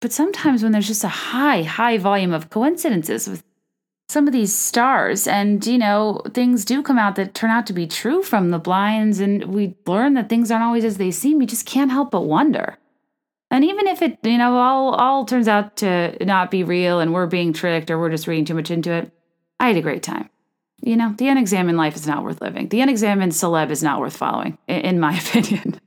but 0.00 0.12
sometimes 0.12 0.62
when 0.62 0.72
there's 0.72 0.86
just 0.86 1.04
a 1.04 1.08
high 1.08 1.62
high 1.62 1.98
volume 1.98 2.32
of 2.32 2.50
coincidences 2.50 3.28
with 3.28 3.42
some 4.08 4.26
of 4.26 4.32
these 4.32 4.54
stars 4.54 5.26
and 5.26 5.66
you 5.66 5.78
know 5.78 6.20
things 6.32 6.64
do 6.64 6.82
come 6.82 6.98
out 6.98 7.16
that 7.16 7.34
turn 7.34 7.50
out 7.50 7.66
to 7.66 7.72
be 7.72 7.86
true 7.86 8.22
from 8.22 8.50
the 8.50 8.58
blinds 8.58 9.20
and 9.20 9.44
we 9.44 9.74
learn 9.86 10.14
that 10.14 10.28
things 10.28 10.50
aren't 10.50 10.64
always 10.64 10.84
as 10.84 10.96
they 10.96 11.10
seem 11.10 11.40
you 11.40 11.46
just 11.46 11.66
can't 11.66 11.90
help 11.90 12.10
but 12.10 12.22
wonder 12.22 12.78
and 13.50 13.64
even 13.64 13.86
if 13.86 14.02
it 14.02 14.18
you 14.22 14.38
know 14.38 14.56
all 14.56 14.94
all 14.94 15.24
turns 15.24 15.48
out 15.48 15.76
to 15.76 16.16
not 16.24 16.50
be 16.50 16.62
real 16.62 17.00
and 17.00 17.12
we're 17.12 17.26
being 17.26 17.52
tricked 17.52 17.90
or 17.90 17.98
we're 17.98 18.10
just 18.10 18.26
reading 18.26 18.44
too 18.44 18.54
much 18.54 18.70
into 18.70 18.92
it 18.92 19.10
i 19.58 19.68
had 19.68 19.76
a 19.76 19.82
great 19.82 20.02
time 20.02 20.30
you 20.82 20.96
know, 20.96 21.14
the 21.16 21.28
unexamined 21.28 21.78
life 21.78 21.96
is 21.96 22.06
not 22.06 22.22
worth 22.22 22.40
living. 22.40 22.68
The 22.68 22.80
unexamined 22.80 23.32
celeb 23.32 23.70
is 23.70 23.82
not 23.82 24.00
worth 24.00 24.16
following, 24.16 24.58
in 24.68 25.00
my 25.00 25.16
opinion. 25.18 25.80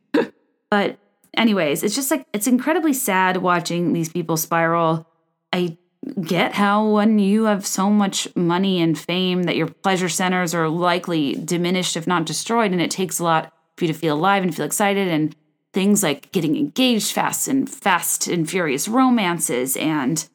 but, 0.69 0.97
anyways, 1.35 1.83
it's 1.83 1.95
just 1.95 2.11
like, 2.11 2.25
it's 2.33 2.47
incredibly 2.47 2.93
sad 2.93 3.37
watching 3.37 3.93
these 3.93 4.09
people 4.09 4.37
spiral. 4.37 5.07
I 5.53 5.77
get 6.21 6.53
how 6.53 6.89
when 6.89 7.19
you 7.19 7.45
have 7.45 7.65
so 7.65 7.89
much 7.89 8.27
money 8.35 8.81
and 8.81 8.97
fame 8.97 9.43
that 9.43 9.55
your 9.55 9.67
pleasure 9.67 10.09
centers 10.09 10.53
are 10.53 10.69
likely 10.69 11.33
diminished, 11.35 11.97
if 11.97 12.07
not 12.07 12.25
destroyed, 12.25 12.71
and 12.71 12.81
it 12.81 12.91
takes 12.91 13.19
a 13.19 13.23
lot 13.23 13.53
for 13.77 13.85
you 13.85 13.93
to 13.93 13.99
feel 13.99 14.15
alive 14.15 14.43
and 14.43 14.55
feel 14.55 14.65
excited 14.65 15.07
and 15.07 15.35
things 15.73 16.03
like 16.03 16.31
getting 16.31 16.57
engaged 16.57 17.11
fast 17.11 17.47
and 17.47 17.69
fast 17.69 18.27
and 18.27 18.49
furious 18.49 18.87
romances 18.87 19.77
and 19.77 20.27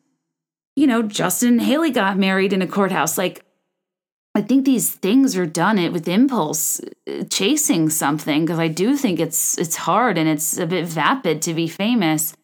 you 0.76 0.86
know 0.86 1.02
justin 1.02 1.58
hailey 1.58 1.90
got 1.90 2.16
married 2.16 2.52
in 2.52 2.62
a 2.62 2.68
courthouse 2.68 3.18
like 3.18 3.44
I 4.36 4.42
think 4.42 4.64
these 4.64 4.90
things 4.90 5.36
are 5.36 5.46
done 5.46 5.78
it 5.78 5.92
with 5.92 6.08
impulse, 6.08 6.80
uh, 7.08 7.22
chasing 7.30 7.88
something 7.88 8.44
because 8.44 8.58
I 8.58 8.66
do 8.66 8.96
think 8.96 9.20
it's 9.20 9.56
it's 9.58 9.76
hard 9.76 10.18
and 10.18 10.28
it's 10.28 10.58
a 10.58 10.66
bit 10.66 10.86
vapid 10.86 11.40
to 11.42 11.54
be 11.54 11.68
famous. 11.68 12.34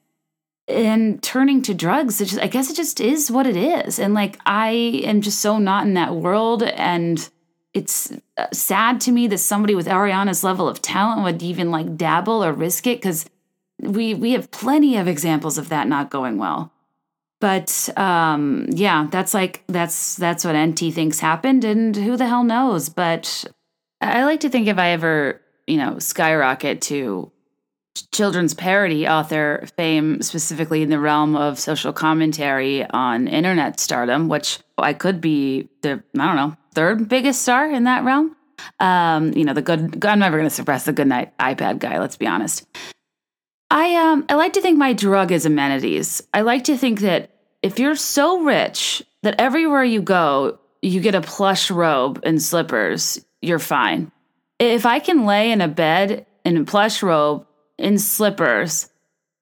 And 0.70 1.22
turning 1.22 1.62
to 1.62 1.74
drugs, 1.74 2.18
just 2.18 2.38
I 2.38 2.46
guess 2.46 2.70
it 2.70 2.76
just 2.76 3.00
is 3.00 3.30
what 3.30 3.46
it 3.46 3.56
is. 3.56 3.98
And 3.98 4.14
like 4.14 4.38
I 4.46 4.70
am 5.04 5.20
just 5.20 5.40
so 5.40 5.58
not 5.58 5.86
in 5.86 5.94
that 5.94 6.14
world 6.14 6.62
and 6.62 7.28
it's 7.72 8.12
uh, 8.36 8.46
sad 8.52 9.00
to 9.02 9.12
me 9.12 9.28
that 9.28 9.38
somebody 9.38 9.74
with 9.74 9.86
Ariana's 9.86 10.42
level 10.42 10.68
of 10.68 10.82
talent 10.82 11.22
would 11.22 11.42
even 11.42 11.70
like 11.70 11.96
dabble 11.96 12.44
or 12.44 12.52
risk 12.52 12.86
it 12.86 13.00
cuz 13.00 13.26
we 13.80 14.14
we 14.14 14.32
have 14.32 14.50
plenty 14.50 14.96
of 14.96 15.08
examples 15.08 15.58
of 15.58 15.68
that 15.68 15.88
not 15.88 16.10
going 16.10 16.38
well. 16.38 16.72
But 17.40 17.88
um, 17.96 18.66
yeah, 18.68 19.08
that's 19.10 19.32
like 19.32 19.64
that's 19.66 20.16
that's 20.16 20.44
what 20.44 20.54
Enty 20.54 20.92
thinks 20.92 21.20
happened, 21.20 21.64
and 21.64 21.96
who 21.96 22.16
the 22.16 22.26
hell 22.26 22.44
knows? 22.44 22.90
But 22.90 23.46
I 24.00 24.24
like 24.24 24.40
to 24.40 24.50
think 24.50 24.68
if 24.68 24.78
I 24.78 24.90
ever 24.90 25.40
you 25.66 25.78
know 25.78 25.98
skyrocket 25.98 26.82
to 26.82 27.32
children's 28.12 28.54
parody 28.54 29.06
author 29.06 29.66
fame, 29.76 30.22
specifically 30.22 30.82
in 30.82 30.90
the 30.90 30.98
realm 30.98 31.36
of 31.36 31.58
social 31.58 31.92
commentary 31.92 32.84
on 32.86 33.28
internet 33.28 33.80
stardom, 33.80 34.28
which 34.28 34.58
I 34.78 34.92
could 34.92 35.20
be 35.20 35.68
the 35.82 36.02
I 36.18 36.26
don't 36.26 36.36
know 36.36 36.56
third 36.74 37.08
biggest 37.08 37.42
star 37.42 37.70
in 37.70 37.84
that 37.84 38.04
realm. 38.04 38.36
Um, 38.78 39.32
you 39.32 39.44
know, 39.44 39.54
the 39.54 39.62
good. 39.62 40.04
I'm 40.04 40.18
never 40.18 40.36
going 40.36 40.48
to 40.48 40.54
suppress 40.54 40.84
the 40.84 40.92
good 40.92 41.06
night 41.06 41.36
iPad 41.38 41.78
guy. 41.78 41.98
Let's 41.98 42.16
be 42.16 42.26
honest. 42.26 42.66
I 43.70 43.94
um 43.94 44.26
I 44.28 44.34
like 44.34 44.54
to 44.54 44.60
think 44.60 44.78
my 44.78 44.92
drug 44.92 45.32
is 45.32 45.46
amenities. 45.46 46.22
I 46.34 46.42
like 46.42 46.64
to 46.64 46.76
think 46.76 47.00
that 47.00 47.30
if 47.62 47.78
you're 47.78 47.96
so 47.96 48.40
rich 48.40 49.02
that 49.22 49.36
everywhere 49.38 49.84
you 49.84 50.02
go 50.02 50.58
you 50.82 51.00
get 51.00 51.14
a 51.14 51.20
plush 51.20 51.70
robe 51.70 52.20
and 52.22 52.42
slippers, 52.42 53.24
you're 53.42 53.58
fine. 53.58 54.10
If 54.58 54.86
I 54.86 54.98
can 54.98 55.26
lay 55.26 55.52
in 55.52 55.60
a 55.60 55.68
bed 55.68 56.26
in 56.44 56.56
a 56.56 56.64
plush 56.64 57.02
robe 57.02 57.46
in 57.80 57.98
slippers, 57.98 58.88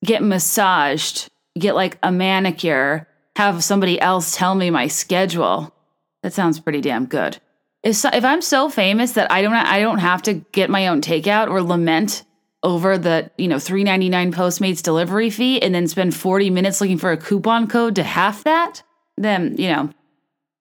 get 0.05 0.23
massaged, 0.23 1.29
get 1.59 1.75
like 1.75 1.99
a 2.03 2.13
manicure, 2.13 3.09
have 3.37 3.63
somebody 3.63 4.01
else 4.01 4.37
tell 4.37 4.55
me 4.55 4.71
my 4.71 4.87
schedule, 4.89 5.75
that 6.23 6.33
sounds 6.33 6.61
pretty 6.61 6.81
damn 6.81 7.07
good. 7.07 7.39
If 7.83 7.97
so, 7.97 8.11
if 8.13 8.25
I'm 8.25 8.43
so 8.43 8.69
famous 8.69 9.13
that 9.13 9.31
I 9.31 9.43
don't 9.43 9.53
I 9.55 9.81
don't 9.81 9.99
have 9.99 10.23
to 10.23 10.35
get 10.35 10.71
my 10.71 10.89
own 10.89 11.01
takeout 11.01 11.49
or 11.49 11.63
lament 11.63 12.25
over 12.63 12.99
the 12.99 13.31
you 13.39 13.47
know 13.47 13.59
399 13.59 14.33
postmates 14.33 14.83
delivery 14.83 15.31
fee 15.31 15.63
and 15.63 15.75
then 15.75 15.87
spend 15.87 16.15
40 16.15 16.51
minutes 16.51 16.81
looking 16.81 16.99
for 16.99 17.13
a 17.13 17.17
coupon 17.17 17.69
code 17.69 17.95
to 17.97 18.03
half 18.03 18.43
that 18.45 18.83
then 19.17 19.55
you 19.57 19.69
know 19.69 19.91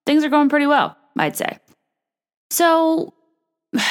things 0.05 0.23
are 0.23 0.29
going 0.29 0.47
pretty 0.47 0.67
well 0.67 0.95
i'd 1.17 1.35
say 1.35 1.57
so 2.51 3.13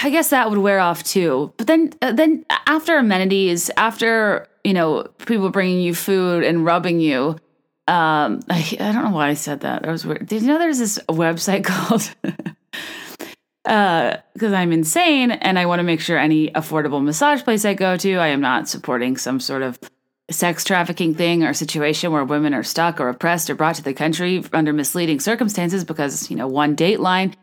i 0.02 0.10
guess 0.10 0.30
that 0.30 0.48
would 0.48 0.58
wear 0.58 0.80
off 0.80 1.02
too. 1.02 1.52
But 1.56 1.66
then 1.66 1.92
uh, 2.02 2.12
then 2.12 2.44
after 2.66 2.98
amenities 2.98 3.70
after 3.76 4.48
you 4.64 4.72
know 4.72 5.04
people 5.26 5.50
bringing 5.50 5.80
you 5.80 5.94
food 5.94 6.44
and 6.44 6.64
rubbing 6.64 7.00
you 7.00 7.36
um 7.88 8.40
I, 8.48 8.76
I 8.80 8.92
don't 8.92 9.04
know 9.04 9.10
why 9.10 9.28
i 9.28 9.34
said 9.34 9.60
that. 9.60 9.82
That 9.82 9.90
was 9.90 10.04
weird. 10.04 10.26
Did 10.26 10.42
you 10.42 10.48
know 10.48 10.58
there's 10.58 10.78
this 10.78 10.98
website 11.08 11.64
called 11.72 12.10
because 13.66 14.52
uh, 14.52 14.56
I'm 14.56 14.70
insane 14.70 15.32
and 15.32 15.58
I 15.58 15.66
want 15.66 15.80
to 15.80 15.82
make 15.82 16.00
sure 16.00 16.16
any 16.16 16.50
affordable 16.50 17.02
massage 17.02 17.42
place 17.42 17.64
I 17.64 17.74
go 17.74 17.96
to, 17.96 18.14
I 18.14 18.28
am 18.28 18.40
not 18.40 18.68
supporting 18.68 19.16
some 19.16 19.40
sort 19.40 19.62
of 19.62 19.76
sex 20.30 20.62
trafficking 20.62 21.14
thing 21.14 21.42
or 21.42 21.52
situation 21.52 22.12
where 22.12 22.24
women 22.24 22.54
are 22.54 22.62
stuck 22.62 23.00
or 23.00 23.08
oppressed 23.08 23.50
or 23.50 23.56
brought 23.56 23.74
to 23.76 23.82
the 23.82 23.92
country 23.92 24.44
under 24.52 24.72
misleading 24.72 25.18
circumstances 25.18 25.84
because, 25.84 26.30
you 26.30 26.36
know, 26.36 26.46
one 26.46 26.76
dateline 26.76 27.34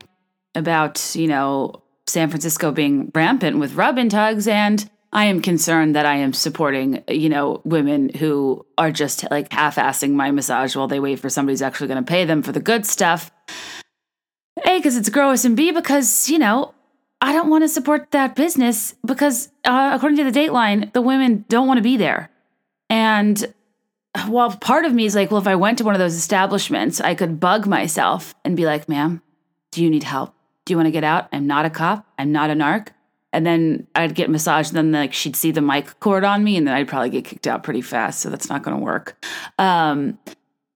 about, 0.56 1.14
you 1.14 1.28
know, 1.28 1.83
San 2.08 2.30
Francisco 2.30 2.72
being 2.72 3.12
rampant 3.14 3.58
with 3.60 3.76
rub 3.76 3.98
and 3.98 4.12
tugs 4.12 4.48
and 4.48 4.90
I 5.14 5.26
am 5.26 5.42
concerned 5.42 5.96
that 5.96 6.08
I 6.08 6.16
am 6.16 6.34
supporting, 6.34 7.04
you 7.08 7.30
know, 7.30 7.62
women 7.64 8.10
who 8.10 8.66
are 8.80 8.92
just 8.92 9.30
like 9.30 9.54
half 9.54 9.76
assing 9.76 10.14
my 10.14 10.32
massage 10.32 10.76
while 10.76 10.88
they 10.88 11.00
wait 11.00 11.20
for 11.20 11.30
somebody 11.30 11.54
who's 11.54 11.62
actually 11.62 11.88
going 11.88 12.04
to 12.04 12.10
pay 12.10 12.26
them 12.26 12.42
for 12.42 12.52
the 12.52 12.60
good 12.60 12.84
stuff. 12.88 13.30
A, 14.66 14.78
because 14.78 14.98
it's 14.98 15.10
gross, 15.10 15.46
and 15.46 15.56
B, 15.56 15.72
because, 15.72 16.30
you 16.30 16.40
know, 16.40 16.74
I 17.22 17.32
don't 17.32 17.50
want 17.50 17.64
to 17.64 17.68
support 17.68 18.10
that 18.12 18.36
business 18.36 18.96
because, 19.06 19.50
uh, 19.66 19.92
according 19.94 20.18
to 20.18 20.30
the 20.30 20.38
Dateline, 20.38 20.92
the 20.94 21.02
women 21.02 21.46
don't 21.48 21.68
want 21.68 21.78
to 21.78 21.84
be 21.84 21.96
there. 21.96 22.32
And 22.90 23.54
while 24.26 24.52
part 24.58 24.86
of 24.86 24.94
me 24.94 25.06
is 25.06 25.16
like, 25.16 25.30
well, 25.30 25.42
if 25.42 25.48
I 25.48 25.56
went 25.56 25.78
to 25.78 25.84
one 25.84 25.94
of 25.94 26.00
those 26.00 26.16
establishments, 26.16 27.00
I 27.00 27.14
could 27.14 27.40
bug 27.40 27.68
myself 27.68 28.34
and 28.44 28.58
be 28.58 28.66
like, 28.66 28.90
ma'am, 28.90 29.22
do 29.72 29.84
you 29.84 29.92
need 29.92 30.04
help? 30.04 30.34
Do 30.66 30.74
you 30.74 30.78
want 30.78 30.88
to 30.88 30.92
get 30.92 31.04
out? 31.04 31.28
I'm 31.32 31.48
not 31.48 31.66
a 31.66 31.70
cop. 31.70 32.06
I'm 32.18 32.32
not 32.32 32.50
a 32.50 32.54
narc. 32.54 32.90
And 33.32 33.46
then 33.46 33.88
I'd 33.96 34.14
get 34.14 34.30
massaged, 34.30 34.76
and 34.76 34.78
then 34.78 34.92
like 34.92 35.14
she'd 35.14 35.36
see 35.36 35.52
the 35.52 35.62
mic 35.62 36.00
cord 36.00 36.24
on 36.24 36.44
me, 36.44 36.56
and 36.56 36.68
then 36.68 36.76
I'd 36.76 36.88
probably 36.88 37.10
get 37.10 37.26
kicked 37.26 37.48
out 37.48 37.64
pretty 37.64 37.82
fast. 37.82 38.20
So 38.20 38.30
that's 38.30 38.48
not 38.48 38.62
going 38.62 38.78
to 38.78 38.84
work. 38.84 39.26
Um, 39.58 40.20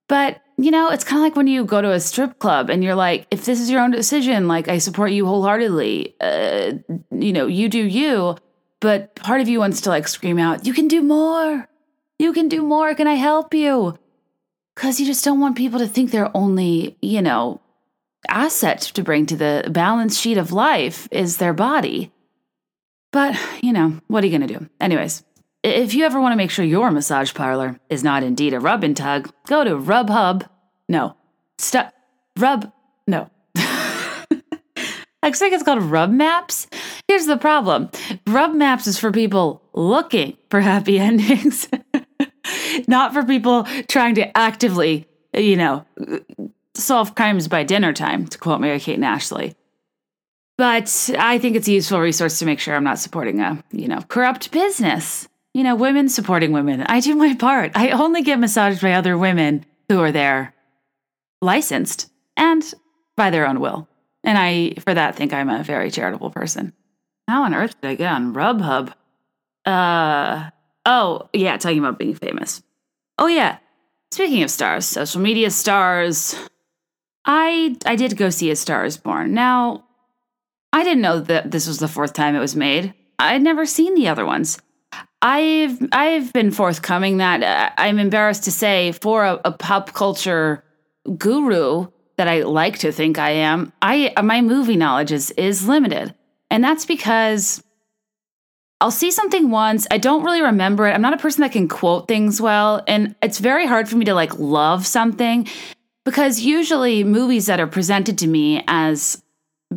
but 0.08 0.40
you 0.56 0.72
know, 0.72 0.90
it's 0.90 1.04
kind 1.04 1.20
of 1.20 1.22
like 1.22 1.36
when 1.36 1.46
you 1.46 1.64
go 1.64 1.80
to 1.80 1.92
a 1.92 2.00
strip 2.00 2.40
club 2.40 2.68
and 2.68 2.82
you're 2.82 2.96
like, 2.96 3.28
if 3.30 3.44
this 3.44 3.60
is 3.60 3.70
your 3.70 3.80
own 3.80 3.92
decision, 3.92 4.48
like 4.48 4.66
I 4.66 4.78
support 4.78 5.12
you 5.12 5.24
wholeheartedly. 5.24 6.16
Uh, 6.20 6.72
you 7.12 7.32
know, 7.32 7.46
you 7.46 7.68
do 7.68 7.78
you. 7.78 8.36
But 8.80 9.14
part 9.14 9.40
of 9.40 9.48
you 9.48 9.60
wants 9.60 9.80
to 9.82 9.90
like 9.90 10.08
scream 10.08 10.38
out, 10.38 10.66
you 10.66 10.72
can 10.72 10.88
do 10.88 11.00
more. 11.00 11.68
You 12.18 12.32
can 12.32 12.48
do 12.48 12.62
more. 12.62 12.94
Can 12.94 13.06
I 13.06 13.14
help 13.14 13.54
you? 13.54 13.96
Because 14.74 14.98
you 14.98 15.06
just 15.06 15.24
don't 15.24 15.40
want 15.40 15.56
people 15.56 15.78
to 15.78 15.86
think 15.86 16.10
they're 16.10 16.36
only, 16.36 16.96
you 17.00 17.22
know, 17.22 17.60
asset 18.28 18.80
to 18.80 19.02
bring 19.02 19.26
to 19.26 19.36
the 19.36 19.68
balance 19.70 20.18
sheet 20.18 20.38
of 20.38 20.52
life 20.52 21.08
is 21.10 21.36
their 21.36 21.54
body. 21.54 22.12
But, 23.12 23.38
you 23.62 23.72
know, 23.72 24.00
what 24.08 24.22
are 24.22 24.26
you 24.26 24.36
going 24.36 24.48
to 24.48 24.58
do? 24.58 24.68
Anyways, 24.80 25.24
if 25.62 25.94
you 25.94 26.04
ever 26.04 26.20
want 26.20 26.32
to 26.32 26.36
make 26.36 26.50
sure 26.50 26.64
your 26.64 26.90
massage 26.90 27.32
parlor 27.34 27.78
is 27.88 28.04
not 28.04 28.22
indeed 28.22 28.54
a 28.54 28.60
rub 28.60 28.84
and 28.84 28.96
tug, 28.96 29.32
go 29.46 29.64
to 29.64 29.70
RubHub. 29.70 30.48
No, 30.88 31.16
stop. 31.58 31.92
Rub. 32.38 32.70
No. 33.06 33.30
I 33.56 35.32
think 35.32 35.54
it's 35.54 35.62
called 35.62 35.82
Rub 35.82 36.10
Maps. 36.10 36.68
Here's 37.08 37.26
the 37.26 37.36
problem 37.36 37.90
Rub 38.26 38.54
Maps 38.54 38.86
is 38.86 38.98
for 38.98 39.10
people 39.10 39.62
looking 39.72 40.36
for 40.50 40.60
happy 40.60 40.98
endings, 41.00 41.68
not 42.86 43.12
for 43.12 43.24
people 43.24 43.66
trying 43.88 44.14
to 44.16 44.36
actively, 44.36 45.08
you 45.34 45.56
know, 45.56 45.84
solve 46.74 47.14
crimes 47.14 47.48
by 47.48 47.64
dinner 47.64 47.92
time, 47.92 48.26
to 48.26 48.38
quote 48.38 48.60
Mary 48.60 48.80
Kate 48.80 48.94
and 48.94 49.04
Ashley. 49.04 49.54
But 50.56 51.10
I 51.18 51.38
think 51.38 51.56
it's 51.56 51.68
a 51.68 51.72
useful 51.72 52.00
resource 52.00 52.38
to 52.40 52.46
make 52.46 52.58
sure 52.58 52.74
I'm 52.74 52.84
not 52.84 52.98
supporting 52.98 53.40
a, 53.40 53.62
you 53.70 53.86
know, 53.88 54.00
corrupt 54.08 54.50
business. 54.50 55.28
You 55.54 55.64
know, 55.64 55.74
women 55.74 56.08
supporting 56.08 56.52
women. 56.52 56.82
I 56.82 57.00
do 57.00 57.16
my 57.16 57.34
part. 57.34 57.72
I 57.74 57.90
only 57.90 58.22
get 58.22 58.38
massaged 58.38 58.82
by 58.82 58.92
other 58.92 59.16
women 59.16 59.64
who 59.88 60.00
are 60.00 60.12
there 60.12 60.54
licensed 61.40 62.10
and 62.36 62.62
by 63.16 63.30
their 63.30 63.46
own 63.46 63.60
will. 63.60 63.88
And 64.24 64.36
I, 64.36 64.74
for 64.80 64.92
that, 64.92 65.16
think 65.16 65.32
I'm 65.32 65.48
a 65.48 65.62
very 65.62 65.90
charitable 65.90 66.30
person. 66.30 66.72
How 67.26 67.44
on 67.44 67.54
earth 67.54 67.80
did 67.80 67.90
I 67.90 67.94
get 67.94 68.12
on 68.12 68.34
RubHub? 68.34 68.92
Uh, 69.64 70.50
oh, 70.84 71.28
yeah, 71.32 71.56
talking 71.56 71.78
about 71.78 71.98
being 71.98 72.14
famous. 72.14 72.62
Oh, 73.18 73.26
yeah. 73.26 73.58
Speaking 74.10 74.42
of 74.42 74.50
stars, 74.50 74.86
social 74.86 75.20
media 75.20 75.50
stars, 75.50 76.34
I 77.24 77.76
I 77.84 77.96
did 77.96 78.16
go 78.16 78.30
see 78.30 78.50
A 78.50 78.56
Star 78.56 78.84
Is 78.84 78.96
Born. 78.96 79.34
Now, 79.34 79.84
I 80.72 80.84
didn't 80.84 81.02
know 81.02 81.20
that 81.20 81.50
this 81.50 81.66
was 81.66 81.78
the 81.78 81.88
fourth 81.88 82.12
time 82.12 82.34
it 82.34 82.40
was 82.40 82.56
made. 82.56 82.94
I'd 83.18 83.42
never 83.42 83.66
seen 83.66 83.94
the 83.94 84.08
other 84.08 84.24
ones. 84.24 84.58
I've 85.20 85.78
I've 85.92 86.32
been 86.32 86.50
forthcoming 86.50 87.16
that 87.18 87.42
uh, 87.42 87.70
I'm 87.76 87.98
embarrassed 87.98 88.44
to 88.44 88.52
say 88.52 88.92
for 88.92 89.24
a, 89.24 89.40
a, 89.44 89.52
pop 89.52 89.92
culture 89.92 90.62
guru 91.16 91.88
that 92.16 92.28
I 92.28 92.42
like 92.42 92.78
to 92.80 92.92
think 92.92 93.18
I 93.18 93.30
am. 93.30 93.72
I 93.82 94.12
my 94.22 94.40
movie 94.40 94.76
knowledge 94.76 95.10
is 95.10 95.32
is 95.32 95.68
limited, 95.68 96.14
and 96.50 96.62
that's 96.62 96.86
because 96.86 97.62
I'll 98.80 98.92
see 98.92 99.10
something 99.10 99.50
once. 99.50 99.88
I 99.90 99.98
don't 99.98 100.22
really 100.22 100.42
remember 100.42 100.86
it. 100.86 100.92
I'm 100.92 101.02
not 101.02 101.14
a 101.14 101.18
person 101.18 101.42
that 101.42 101.52
can 101.52 101.66
quote 101.66 102.06
things 102.06 102.40
well, 102.40 102.84
and 102.86 103.16
it's 103.20 103.40
very 103.40 103.66
hard 103.66 103.88
for 103.88 103.96
me 103.96 104.04
to 104.04 104.14
like 104.14 104.38
love 104.38 104.86
something 104.86 105.48
because 106.04 106.40
usually 106.40 107.04
movies 107.04 107.46
that 107.46 107.60
are 107.60 107.66
presented 107.66 108.18
to 108.18 108.26
me 108.26 108.64
as 108.66 109.22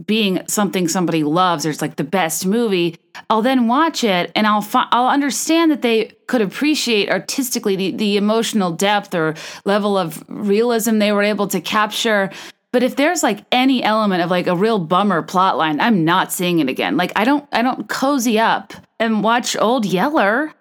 being 0.06 0.42
something 0.48 0.88
somebody 0.88 1.24
loves 1.24 1.66
or 1.66 1.70
it's 1.70 1.82
like 1.82 1.98
the 1.98 2.04
best 2.04 2.46
movie 2.46 2.96
i'll 3.30 3.42
then 3.42 3.68
watch 3.68 4.06
it 4.06 4.32
and 4.38 4.48
i'll 4.48 4.62
fi- 4.62 4.88
i'll 4.92 5.10
understand 5.10 5.70
that 5.70 5.82
they 5.82 6.14
could 6.32 6.42
appreciate 6.42 7.10
artistically 7.10 7.76
the, 7.76 7.92
the 7.92 8.16
emotional 8.16 8.72
depth 8.72 9.14
or 9.14 9.36
level 9.66 9.98
of 9.98 10.24
realism 10.30 10.98
they 10.98 11.12
were 11.12 11.22
able 11.24 11.46
to 11.46 11.60
capture. 11.60 12.32
But 12.72 12.84
if 12.84 12.96
there's 12.96 13.22
like 13.22 13.44
any 13.52 13.84
element 13.84 14.24
of 14.24 14.32
like 14.32 14.48
a 14.48 14.56
real 14.56 14.80
bummer 14.80 15.22
plot 15.24 15.58
line 15.58 15.82
i'm 15.82 16.06
not 16.06 16.32
seeing 16.32 16.60
it 16.60 16.70
again. 16.70 16.96
Like 16.96 17.12
i 17.18 17.26
don't 17.26 17.46
i 17.52 17.62
don't 17.62 17.90
cozy 17.90 18.40
up 18.40 18.74
and 18.98 19.22
watch 19.26 19.58
old 19.58 19.86
yeller 19.86 20.54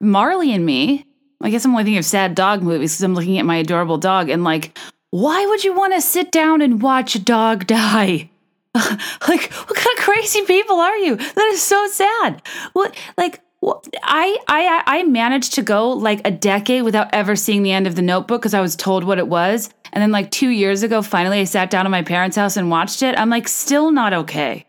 marley 0.00 0.50
and 0.50 0.64
me. 0.64 1.04
I 1.42 1.50
guess 1.50 1.66
i'm 1.66 1.72
only 1.72 1.84
thinking 1.84 1.98
of 1.98 2.06
sad 2.06 2.34
dog 2.34 2.62
movies 2.62 2.92
because 2.92 3.04
i'm 3.04 3.14
looking 3.14 3.38
at 3.38 3.44
my 3.44 3.56
adorable 3.56 3.98
dog 3.98 4.30
and 4.30 4.44
like 4.44 4.78
why 5.10 5.46
would 5.46 5.64
you 5.64 5.74
want 5.74 5.94
to 5.94 6.00
sit 6.00 6.30
down 6.30 6.60
and 6.60 6.82
watch 6.82 7.14
a 7.14 7.20
dog 7.20 7.66
die 7.66 8.30
like 8.74 9.52
what 9.52 9.74
kind 9.74 9.98
of 9.98 10.04
crazy 10.04 10.44
people 10.44 10.76
are 10.76 10.96
you 10.98 11.16
that 11.16 11.50
is 11.52 11.62
so 11.62 11.86
sad 11.88 12.42
what 12.72 12.94
like 13.16 13.40
I 13.60 14.36
I 14.46 14.82
I 14.86 15.02
managed 15.02 15.54
to 15.54 15.62
go 15.62 15.90
like 15.90 16.20
a 16.24 16.30
decade 16.30 16.84
without 16.84 17.12
ever 17.12 17.34
seeing 17.34 17.62
the 17.62 17.72
end 17.72 17.86
of 17.86 17.96
the 17.96 18.02
Notebook 18.02 18.40
because 18.40 18.54
I 18.54 18.60
was 18.60 18.76
told 18.76 19.02
what 19.02 19.18
it 19.18 19.26
was, 19.26 19.70
and 19.92 20.00
then 20.00 20.12
like 20.12 20.30
two 20.30 20.48
years 20.48 20.82
ago, 20.82 21.02
finally 21.02 21.40
I 21.40 21.44
sat 21.44 21.70
down 21.70 21.84
at 21.84 21.90
my 21.90 22.02
parents' 22.02 22.36
house 22.36 22.56
and 22.56 22.70
watched 22.70 23.02
it. 23.02 23.18
I'm 23.18 23.30
like 23.30 23.48
still 23.48 23.90
not 23.90 24.12
okay. 24.12 24.64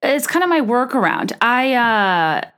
It's 0.00 0.26
kind 0.26 0.42
of 0.42 0.48
my 0.48 0.60
workaround. 0.60 1.32
I 1.42 1.74
uh, 1.74 2.48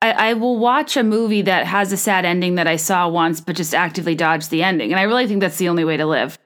I, 0.00 0.30
I 0.30 0.32
will 0.34 0.58
watch 0.58 0.96
a 0.96 1.02
movie 1.02 1.42
that 1.42 1.66
has 1.66 1.90
a 1.92 1.96
sad 1.96 2.24
ending 2.24 2.54
that 2.54 2.68
I 2.68 2.76
saw 2.76 3.08
once, 3.08 3.40
but 3.40 3.56
just 3.56 3.74
actively 3.74 4.14
dodge 4.14 4.48
the 4.48 4.62
ending, 4.62 4.92
and 4.92 5.00
I 5.00 5.04
really 5.04 5.26
think 5.26 5.40
that's 5.40 5.58
the 5.58 5.68
only 5.68 5.84
way 5.84 5.96
to 5.96 6.06
live. 6.06 6.38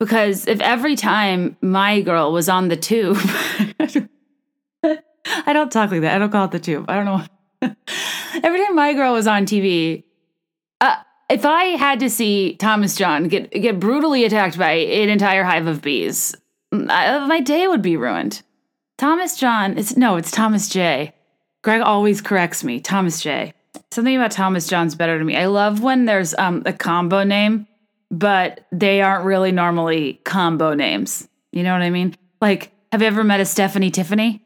Because 0.00 0.46
if 0.46 0.60
every 0.60 0.96
time 0.96 1.56
my 1.60 2.00
girl 2.00 2.32
was 2.32 2.48
on 2.48 2.68
the 2.68 2.76
tube, 2.76 3.16
I 4.82 5.52
don't 5.52 5.72
talk 5.72 5.90
like 5.90 6.02
that. 6.02 6.14
I 6.14 6.18
don't 6.18 6.30
call 6.30 6.46
it 6.46 6.50
the 6.50 6.58
tube. 6.58 6.86
I 6.88 6.96
don't 6.96 7.04
know. 7.04 7.22
every 8.42 8.62
time 8.64 8.74
my 8.74 8.92
girl 8.92 9.12
was 9.12 9.26
on 9.26 9.46
TV, 9.46 10.04
uh, 10.80 10.96
if 11.30 11.44
I 11.44 11.64
had 11.76 12.00
to 12.00 12.10
see 12.10 12.56
Thomas 12.56 12.96
John 12.96 13.28
get 13.28 13.50
get 13.50 13.80
brutally 13.80 14.24
attacked 14.24 14.58
by 14.58 14.72
an 14.72 15.08
entire 15.08 15.44
hive 15.44 15.66
of 15.66 15.80
bees, 15.80 16.34
I, 16.72 17.24
my 17.26 17.40
day 17.40 17.66
would 17.66 17.82
be 17.82 17.96
ruined. 17.96 18.42
Thomas 18.98 19.36
John, 19.36 19.78
it's 19.78 19.96
no, 19.96 20.16
it's 20.16 20.30
Thomas 20.30 20.68
J. 20.68 21.14
Greg 21.62 21.80
always 21.80 22.20
corrects 22.20 22.62
me. 22.62 22.80
Thomas 22.80 23.22
J. 23.22 23.54
Something 23.90 24.16
about 24.16 24.30
Thomas 24.30 24.66
John's 24.66 24.94
better 24.94 25.18
to 25.18 25.24
me. 25.24 25.36
I 25.36 25.46
love 25.46 25.82
when 25.82 26.04
there's 26.04 26.34
um, 26.34 26.62
a 26.66 26.72
combo 26.72 27.24
name 27.24 27.66
but 28.10 28.66
they 28.72 29.00
aren't 29.02 29.24
really 29.24 29.52
normally 29.52 30.20
combo 30.24 30.74
names. 30.74 31.28
You 31.52 31.62
know 31.62 31.72
what 31.72 31.82
I 31.82 31.90
mean? 31.90 32.14
Like, 32.40 32.72
have 32.92 33.00
you 33.00 33.06
ever 33.06 33.24
met 33.24 33.40
a 33.40 33.44
Stephanie 33.44 33.90
Tiffany? 33.90 34.44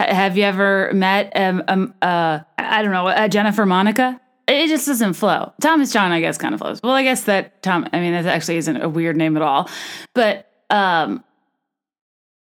Have 0.00 0.36
you 0.36 0.44
ever 0.44 0.92
met 0.92 1.32
um, 1.36 1.62
um 1.68 1.94
uh 2.02 2.40
I 2.58 2.82
don't 2.82 2.92
know 2.92 3.08
a 3.08 3.28
Jennifer 3.28 3.64
Monica? 3.64 4.20
It 4.46 4.68
just 4.68 4.86
doesn't 4.86 5.14
flow. 5.14 5.52
Thomas 5.60 5.92
John, 5.92 6.12
I 6.12 6.20
guess, 6.20 6.36
kind 6.36 6.54
of 6.54 6.60
flows. 6.60 6.80
Well, 6.82 6.92
I 6.92 7.02
guess 7.02 7.22
that 7.24 7.62
Tom. 7.62 7.88
I 7.92 8.00
mean, 8.00 8.12
that 8.12 8.26
actually 8.26 8.58
isn't 8.58 8.82
a 8.82 8.88
weird 8.88 9.16
name 9.16 9.36
at 9.36 9.42
all. 9.42 9.70
But 10.14 10.50
um, 10.70 11.24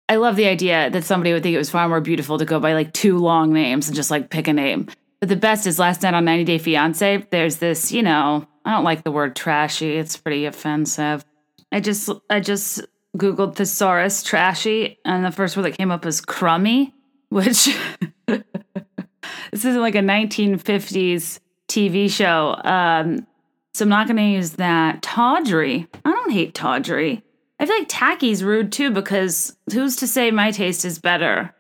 I 0.09 0.17
love 0.17 0.37
the 0.37 0.47
idea 0.47 0.91
that 0.91 1.05
somebody 1.05 1.33
would 1.33 1.43
think 1.43 1.55
it 1.55 1.59
was 1.59 1.71
far 1.71 1.89
more 1.89 2.01
beautiful 2.01 2.39
to 2.39 2.45
go 2.45 2.61
by 2.61 2.73
like 2.73 2.93
two 2.93 3.19
long 3.19 3.53
names 3.53 3.89
and 3.89 3.97
just 3.97 4.11
like 4.11 4.31
pick 4.31 4.49
a 4.49 4.53
name. 4.53 4.89
But 5.21 5.29
the 5.29 5.37
best 5.37 5.67
is 5.67 5.79
last 5.79 6.03
night 6.03 6.15
on 6.15 6.25
90 6.25 6.45
Day 6.45 6.59
Fiance. 6.59 7.27
There's 7.31 7.57
this, 7.57 7.91
you 7.91 8.03
know, 8.03 8.47
I 8.69 8.73
don't 8.73 8.85
like 8.85 9.03
the 9.03 9.11
word 9.11 9.35
trashy. 9.35 9.97
It's 9.97 10.19
pretty 10.19 10.45
offensive. 10.45 11.25
I 11.73 11.81
just 11.81 12.11
I 12.29 12.41
just 12.41 12.83
googled 13.17 13.57
thesaurus 13.57 14.23
trashy, 14.23 14.99
and 15.07 15.25
the 15.25 15.33
first 15.33 15.57
word 15.57 15.63
that 15.63 15.79
came 15.79 15.91
up 15.91 16.05
was 16.05 16.21
crummy, 16.21 16.93
which 17.31 17.75
this 18.27 19.65
is 19.65 19.77
like 19.77 19.95
a 19.95 20.01
1950s 20.01 21.41
TV 21.67 22.11
show. 22.11 22.61
Um, 22.63 23.27
so 23.73 23.87
I'm 23.87 23.89
not 23.89 24.07
going 24.07 24.19
to 24.19 24.23
use 24.23 24.53
that. 24.53 25.01
Tawdry. 25.01 25.87
I 26.05 26.11
don't 26.11 26.31
hate 26.31 26.53
tawdry. 26.53 27.23
I 27.59 27.65
feel 27.65 27.79
like 27.79 27.89
tacky's 27.89 28.45
rude 28.45 28.71
too 28.71 28.91
because 28.91 29.57
who's 29.73 29.97
to 29.97 30.07
say 30.07 30.31
my 30.31 30.51
taste 30.51 30.85
is 30.85 30.99
better? 30.99 31.55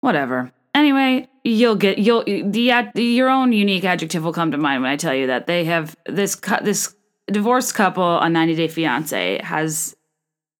Whatever. 0.00 0.52
Anyway, 0.74 1.30
you'll 1.44 1.76
get 1.76 1.98
you'll 1.98 2.24
the 2.24 2.84
your 2.94 3.28
own 3.28 3.52
unique 3.52 3.84
adjective 3.84 4.24
will 4.24 4.32
come 4.32 4.50
to 4.52 4.58
mind 4.58 4.82
when 4.82 4.90
I 4.90 4.96
tell 4.96 5.14
you 5.14 5.26
that 5.26 5.46
they 5.46 5.64
have 5.64 5.96
this 6.06 6.36
this 6.62 6.94
divorced 7.26 7.74
couple 7.74 8.02
on 8.02 8.32
90 8.32 8.54
Day 8.56 8.68
Fiance 8.68 9.40
has 9.42 9.96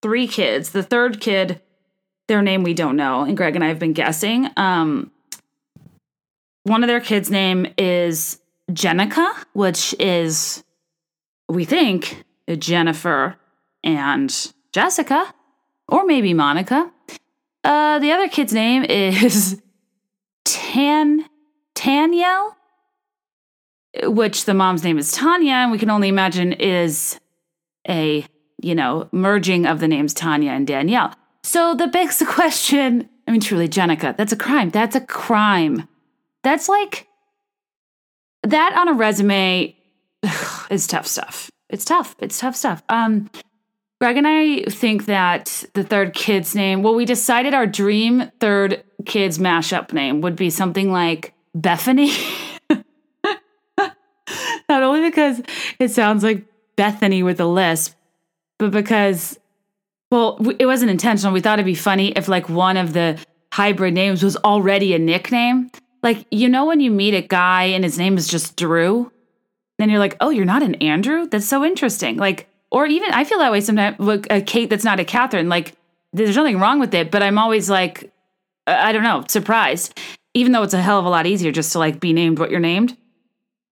three 0.01 0.27
kids. 0.27 0.71
The 0.71 0.83
third 0.83 1.21
kid, 1.21 1.61
their 2.29 2.43
name 2.43 2.63
we 2.63 2.75
don't 2.75 2.97
know, 2.97 3.23
and 3.23 3.37
Greg 3.37 3.55
and 3.55 3.65
I 3.65 3.69
have 3.69 3.79
been 3.79 3.93
guessing. 3.93 4.49
Um, 4.57 5.11
one 6.65 6.83
of 6.83 6.89
their 6.89 7.01
kids' 7.01 7.31
name 7.31 7.67
is 7.77 8.41
Jenica, 8.71 9.45
which 9.53 9.95
is 9.99 10.65
we 11.49 11.65
think 11.65 12.25
Jennifer 12.59 13.37
and 13.83 14.53
Jessica, 14.73 15.35
or 15.89 16.05
maybe 16.05 16.35
Monica. 16.35 16.91
Uh, 17.65 17.99
the 18.01 18.13
other 18.13 18.29
kid's 18.29 18.53
name 18.53 18.85
is 18.89 19.62
Tan 20.45 21.27
Tanyel, 21.75 22.55
which 24.05 24.45
the 24.45 24.55
mom's 24.55 24.85
name 24.85 24.99
is 24.99 25.13
Tanya, 25.13 25.53
and 25.53 25.73
we 25.73 25.79
can 25.79 25.91
only 25.91 26.09
imagine 26.09 26.53
is 26.53 27.19
a 27.89 28.25
you 28.61 28.75
know 28.75 29.09
merging 29.13 29.67
of 29.67 29.81
the 29.81 29.89
names 29.89 30.15
Tanya 30.15 30.53
and 30.53 30.67
Danielle. 30.67 31.15
So 31.43 31.75
that 31.75 31.93
begs 31.93 32.19
the 32.19 32.27
question. 32.39 33.09
I 33.27 33.31
mean, 33.31 33.41
truly, 33.41 33.69
Jenica, 33.69 34.17
that's 34.17 34.33
a 34.33 34.37
crime. 34.37 34.71
That's 34.71 34.97
a 34.97 35.01
crime. 35.01 35.89
That's 36.43 36.69
like 36.69 37.07
that 38.43 38.77
on 38.77 38.89
a 38.89 38.93
resume 38.93 39.77
is 40.71 40.87
tough 40.87 41.07
stuff. 41.07 41.51
It's 41.69 41.85
tough. 41.85 42.17
It's 42.19 42.39
tough 42.39 42.57
stuff. 42.57 42.83
Um, 42.89 43.31
Greg 44.03 44.17
and 44.17 44.27
I 44.27 44.65
think 44.65 45.05
that 45.05 45.65
the 45.75 45.85
third 45.85 46.13
kid's 46.13 46.57
name, 46.57 46.83
well, 46.83 46.97
we 46.97 47.05
decided 47.05 47.55
our 47.55 47.69
dream 47.69 48.33
third 48.41 48.83
kid's 49.07 49.39
mashup 49.39 49.93
name 49.93 50.23
would 50.23 50.35
be 50.35 50.51
something 50.51 50.91
like 50.91 51.33
Bethany. 51.55 52.11
Not 52.69 52.83
only 54.69 55.09
because 55.09 55.41
it 55.79 55.93
sounds 55.93 56.25
like 56.25 56.45
Bethany 56.75 57.23
with 57.23 57.39
a 57.39 57.47
lisp, 57.47 57.95
but 58.59 58.73
because, 58.73 59.39
well, 60.11 60.37
it 60.59 60.67
wasn't 60.67 60.91
intentional. 60.91 61.33
We 61.33 61.41
thought 61.41 61.61
it'd 61.61 61.65
be 61.65 61.77
funny 61.77 62.09
if 62.11 62.27
like 62.27 62.49
one 62.49 62.77
of 62.77 62.95
the 62.95 63.25
hybrid 63.53 63.95
names 63.95 64.25
was 64.25 64.37
already 64.39 64.95
a 64.95 64.99
nickname. 64.99 65.71
Like, 66.03 66.27
you 66.33 66.49
know, 66.49 66.65
when 66.65 66.81
you 66.81 66.91
meet 66.91 67.15
a 67.15 67.23
guy 67.23 67.67
and 67.67 67.85
his 67.85 67.99
name 67.99 68.17
is 68.17 68.27
just 68.27 68.57
Drew, 68.57 69.13
then 69.79 69.91
you're 69.91 70.01
like, 70.01 70.17
oh, 70.21 70.31
you're 70.31 70.45
not 70.45 70.65
an 70.65 70.75
Andrew? 70.77 71.29
That's 71.29 71.47
so 71.47 71.65
interesting. 71.65 72.17
Like, 72.17 72.49
or 72.73 72.87
even 72.87 73.13
I 73.13 73.25
feel 73.25 73.39
that 73.39 73.53
way 73.53 73.61
sometimes 73.61 73.99
with 73.99 74.27
a 74.31 74.41
Kate 74.41 74.71
that's 74.71 74.83
not 74.83 74.99
a 74.99 75.05
Catherine. 75.05 75.51
Like, 75.51 75.75
there's 76.15 76.35
nothing 76.35 76.59
wrong 76.59 76.81
with 76.81 76.95
it, 76.95 77.11
but 77.11 77.23
I'm 77.23 77.39
always 77.39 77.69
like, 77.69 78.11
I 78.67 78.93
don't 78.93 79.03
know, 79.03 79.25
surprised. 79.29 79.99
Even 80.35 80.53
though 80.53 80.63
it's 80.63 80.73
a 80.73 80.81
hell 80.81 80.99
of 80.99 81.05
a 81.05 81.11
lot 81.11 81.27
easier 81.27 81.53
just 81.53 81.73
to 81.73 81.79
like 81.79 82.01
be 82.01 82.15
named 82.15 82.39
what 82.39 82.51
you're 82.51 82.61
named. 82.61 82.97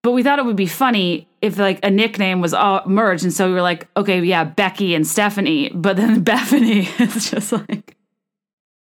But 0.02 0.12
we 0.12 0.22
thought 0.22 0.38
it 0.38 0.44
would 0.44 0.56
be 0.56 0.66
funny 0.66 1.28
if 1.40 1.58
like 1.58 1.80
a 1.82 1.90
nickname 1.90 2.42
was 2.42 2.52
all 2.52 2.82
merged, 2.86 3.24
and 3.24 3.32
so 3.32 3.48
we 3.48 3.54
were 3.54 3.62
like, 3.62 3.88
okay, 3.96 4.20
yeah, 4.20 4.44
Becky 4.44 4.94
and 4.94 5.06
Stephanie, 5.06 5.70
but 5.74 5.96
then 5.96 6.20
Bethany 6.24 6.88
is 6.98 7.30
just 7.30 7.52
like. 7.52 7.96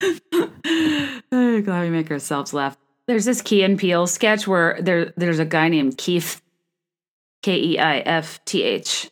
glad 1.60 1.82
we 1.82 1.90
make 1.90 2.10
ourselves 2.10 2.52
laugh. 2.52 2.76
There's 3.06 3.24
this 3.24 3.42
Key 3.42 3.62
and 3.64 4.08
sketch 4.08 4.46
where 4.46 4.80
there 4.80 5.12
there's 5.16 5.38
a 5.40 5.44
guy 5.44 5.68
named 5.68 5.98
Keith, 5.98 6.40
K 7.42 7.56
E 7.56 7.78
I 7.78 7.98
F 7.98 8.44
T 8.44 8.62
H, 8.62 9.10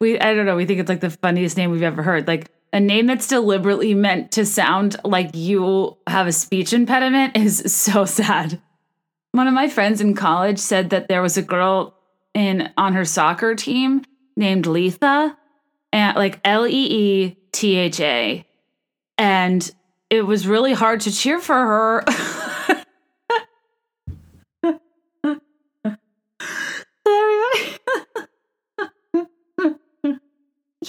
we 0.00 0.18
I 0.18 0.34
don't 0.34 0.46
know 0.46 0.56
we 0.56 0.66
think 0.66 0.80
it's 0.80 0.88
like 0.88 1.00
the 1.00 1.10
funniest 1.10 1.56
name 1.56 1.70
we've 1.70 1.82
ever 1.82 2.02
heard. 2.02 2.26
Like 2.26 2.50
a 2.72 2.80
name 2.80 3.06
that's 3.06 3.26
deliberately 3.26 3.94
meant 3.94 4.32
to 4.32 4.46
sound 4.46 4.96
like 5.04 5.30
you 5.34 5.96
have 6.06 6.26
a 6.26 6.32
speech 6.32 6.72
impediment 6.72 7.36
is 7.36 7.72
so 7.72 8.04
sad. 8.04 8.60
One 9.32 9.46
of 9.48 9.54
my 9.54 9.68
friends 9.68 10.00
in 10.00 10.14
college 10.14 10.58
said 10.58 10.90
that 10.90 11.08
there 11.08 11.22
was 11.22 11.36
a 11.36 11.42
girl 11.42 11.94
in 12.34 12.70
on 12.76 12.94
her 12.94 13.04
soccer 13.04 13.54
team 13.54 14.04
named 14.36 14.66
Letha, 14.66 15.36
and 15.92 16.16
like 16.16 16.40
L 16.44 16.66
E 16.66 16.70
E 16.70 17.36
T 17.52 17.76
H 17.76 18.00
A, 18.00 18.44
and 19.18 19.70
it 20.08 20.22
was 20.22 20.46
really 20.46 20.72
hard 20.72 21.00
to 21.02 21.12
cheer 21.12 21.40
for 21.40 21.54
her. 21.54 22.04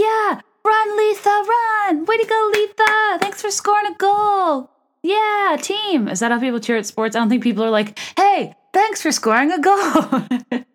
yeah, 0.01 0.41
run, 0.65 0.97
Letha, 0.97 1.43
run! 1.47 2.05
Way 2.05 2.17
to 2.17 2.25
go, 2.25 2.51
Letha! 2.53 3.19
Thanks 3.19 3.41
for 3.41 3.51
scoring 3.51 3.91
a 3.91 3.95
goal. 3.95 4.69
Yeah, 5.03 5.57
team. 5.59 6.07
Is 6.07 6.19
that 6.19 6.31
how 6.31 6.39
people 6.39 6.59
cheer 6.59 6.77
at 6.77 6.85
sports? 6.85 7.15
I 7.15 7.19
don't 7.19 7.29
think 7.29 7.43
people 7.43 7.63
are 7.63 7.69
like, 7.69 7.97
hey, 8.17 8.55
thanks 8.73 9.01
for 9.01 9.11
scoring 9.11 9.51
a 9.51 9.59
goal. 9.59 10.23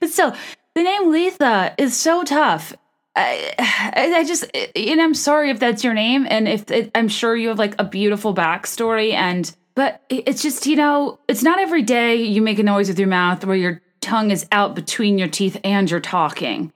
but 0.00 0.10
still, 0.10 0.34
the 0.74 0.82
name 0.82 1.10
Letha 1.10 1.74
is 1.78 1.96
so 1.96 2.22
tough. 2.22 2.74
I, 3.14 3.54
I 3.58 4.24
just, 4.24 4.44
and 4.54 5.00
I'm 5.00 5.14
sorry 5.14 5.50
if 5.50 5.58
that's 5.58 5.82
your 5.82 5.94
name, 5.94 6.26
and 6.28 6.46
if 6.46 6.70
it, 6.70 6.90
I'm 6.94 7.08
sure 7.08 7.34
you 7.34 7.48
have 7.48 7.58
like 7.58 7.74
a 7.78 7.84
beautiful 7.84 8.34
backstory, 8.34 9.14
and 9.14 9.54
but 9.74 10.02
it's 10.10 10.42
just 10.42 10.66
you 10.66 10.76
know, 10.76 11.18
it's 11.26 11.42
not 11.42 11.58
every 11.58 11.82
day 11.82 12.16
you 12.16 12.42
make 12.42 12.58
a 12.58 12.62
noise 12.62 12.88
with 12.88 12.98
your 12.98 13.08
mouth 13.08 13.44
where 13.46 13.56
your 13.56 13.80
tongue 14.02 14.30
is 14.30 14.46
out 14.52 14.74
between 14.74 15.16
your 15.16 15.28
teeth 15.28 15.58
and 15.64 15.90
you're 15.90 15.98
talking, 15.98 16.72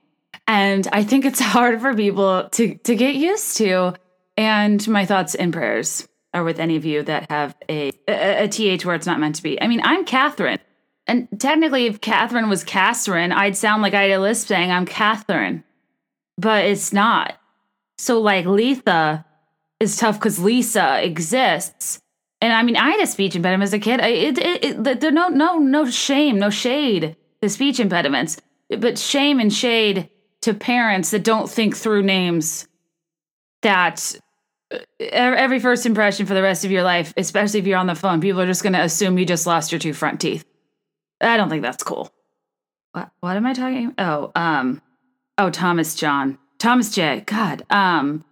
and 0.51 0.87
I 0.91 1.03
think 1.03 1.25
it's 1.25 1.39
hard 1.55 1.81
for 1.81 1.93
people 1.95 2.49
to 2.49 2.75
to 2.75 2.95
get 2.95 3.15
used 3.15 3.57
to. 3.57 3.95
And 4.37 4.85
my 4.87 5.05
thoughts 5.05 5.35
and 5.35 5.51
prayers 5.51 6.07
are 6.33 6.43
with 6.43 6.59
any 6.59 6.75
of 6.77 6.85
you 6.85 7.03
that 7.03 7.29
have 7.29 7.55
a, 7.69 7.91
a, 8.07 8.43
a 8.43 8.47
th 8.47 8.85
where 8.85 8.95
it's 8.95 9.05
not 9.05 9.19
meant 9.19 9.35
to 9.35 9.43
be. 9.43 9.61
I 9.61 9.67
mean, 9.67 9.81
I'm 9.83 10.05
Catherine. 10.05 10.59
And 11.07 11.27
technically, 11.39 11.87
if 11.87 11.99
Catherine 11.99 12.47
was 12.47 12.63
Catherine, 12.63 13.31
I'd 13.31 13.57
sound 13.57 13.81
like 13.81 13.93
I 13.93 14.03
had 14.03 14.11
a 14.11 14.19
lisp 14.19 14.47
saying 14.47 14.71
I'm 14.71 14.85
Catherine 14.85 15.63
but 16.41 16.65
it's 16.65 16.91
not. 16.91 17.37
So 17.97 18.19
like 18.19 18.45
Letha 18.45 19.25
is 19.79 19.95
tough 19.95 20.19
because 20.19 20.39
Lisa 20.39 21.03
exists. 21.03 22.01
And 22.41 22.51
I 22.51 22.63
mean, 22.63 22.75
I 22.75 22.89
had 22.89 23.01
a 23.01 23.07
speech 23.07 23.35
impediment 23.35 23.67
as 23.67 23.73
a 23.73 23.79
kid. 23.79 24.01
I, 24.01 24.07
it, 24.07 24.37
it, 24.39 24.63
it, 24.63 24.99
there 24.99 25.11
no 25.11 25.29
no 25.29 25.59
no 25.59 25.89
shame, 25.89 26.39
no 26.39 26.49
shade 26.49 27.15
to 27.41 27.49
speech 27.49 27.79
impediments, 27.79 28.41
but 28.69 28.97
shame 28.97 29.39
and 29.39 29.53
shade 29.53 30.09
to 30.41 30.53
parents 30.53 31.11
that 31.11 31.23
don't 31.23 31.49
think 31.49 31.75
through 31.75 32.03
names. 32.03 32.67
That 33.61 34.15
uh, 34.71 34.79
every 34.99 35.59
first 35.59 35.85
impression 35.85 36.25
for 36.25 36.33
the 36.33 36.41
rest 36.41 36.65
of 36.65 36.71
your 36.71 36.83
life, 36.83 37.13
especially 37.15 37.59
if 37.59 37.67
you're 37.67 37.77
on 37.77 37.87
the 37.87 37.95
phone, 37.95 38.21
people 38.21 38.41
are 38.41 38.47
just 38.47 38.63
going 38.63 38.73
to 38.73 38.81
assume 38.81 39.17
you 39.17 39.25
just 39.25 39.45
lost 39.45 39.71
your 39.71 39.79
two 39.79 39.93
front 39.93 40.19
teeth. 40.19 40.45
I 41.19 41.37
don't 41.37 41.49
think 41.49 41.61
that's 41.61 41.83
cool. 41.83 42.11
What 42.93 43.11
what 43.19 43.37
am 43.37 43.45
I 43.45 43.53
talking? 43.53 43.93
Oh, 43.97 44.31
um, 44.35 44.81
Oh, 45.41 45.49
Thomas 45.49 45.95
John. 45.95 46.37
Thomas 46.59 46.91
J. 46.91 47.23
God. 47.25 47.65
Um, 47.71 48.23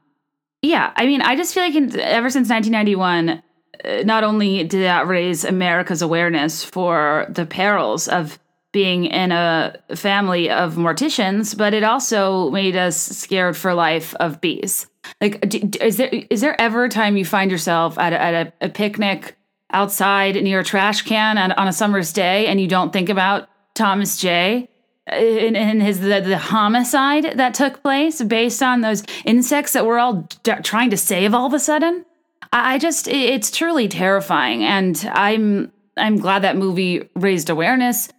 yeah, 0.62 0.94
I 0.96 1.08
mean, 1.08 1.22
I 1.24 1.36
just 1.36 1.56
feel 1.56 1.64
like 1.64 1.74
in, 1.74 2.00
ever 2.00 2.30
since 2.30 2.50
1991, 2.50 3.42
uh, 3.84 4.04
not 4.04 4.24
only 4.24 4.64
did 4.64 4.84
that 4.84 5.08
raise 5.08 5.44
America's 5.44 6.04
awareness 6.04 6.64
for 6.64 7.26
the 7.30 7.48
perils 7.48 8.08
of 8.08 8.38
being 8.72 9.06
in 9.06 9.32
a 9.32 9.80
family 9.96 10.50
of 10.50 10.76
morticians, 10.76 11.58
but 11.58 11.74
it 11.74 11.84
also 11.84 12.52
made 12.52 12.76
us 12.76 12.98
scared 12.98 13.58
for 13.58 13.74
life 13.74 14.14
of 14.16 14.40
bees. 14.42 14.88
Like, 15.20 15.56
is 15.82 15.98
there 15.98 16.10
is 16.10 16.42
there 16.42 16.60
ever 16.62 16.84
a 16.84 16.90
time 16.90 17.18
you 17.18 17.26
find 17.26 17.50
yourself 17.50 17.98
at 17.98 18.14
a, 18.14 18.22
at 18.22 18.48
a, 18.48 18.66
a 18.66 18.70
picnic 18.70 19.38
outside 19.72 20.36
near 20.36 20.60
a 20.60 20.64
trash 20.64 21.02
can 21.02 21.38
on, 21.38 21.52
on 21.54 21.68
a 21.68 21.74
summer's 21.74 22.14
day 22.14 22.48
and 22.48 22.60
you 22.60 22.68
don't 22.68 22.94
think 22.94 23.10
about 23.10 23.50
Thomas 23.74 24.18
J? 24.18 24.70
Uh, 25.12 25.16
in, 25.16 25.56
in 25.56 25.82
his 25.82 26.02
the, 26.02 26.22
the, 26.22 26.38
homicide 26.38 27.38
that 27.38 27.54
took 27.54 27.82
place 27.82 28.22
based 28.22 28.62
on 28.62 28.82
those 28.82 29.04
insects 29.26 29.74
that 29.74 29.86
we're 29.86 29.98
all 29.98 30.28
d- 30.44 30.52
trying 30.62 30.90
to 30.92 30.98
save 30.98 31.34
all 31.34 31.48
of 31.48 31.54
a 31.54 31.60
sudden 31.60 32.06
I, 32.52 32.76
I 32.76 32.78
just 32.78 33.08
it's 33.08 33.50
truly 33.50 33.88
terrifying 33.88 34.64
and 34.64 35.10
i'm 35.14 35.72
i'm 35.98 36.18
glad 36.18 36.44
that 36.44 36.58
movie 36.58 37.10
raised 37.16 37.50
awareness 37.50 38.10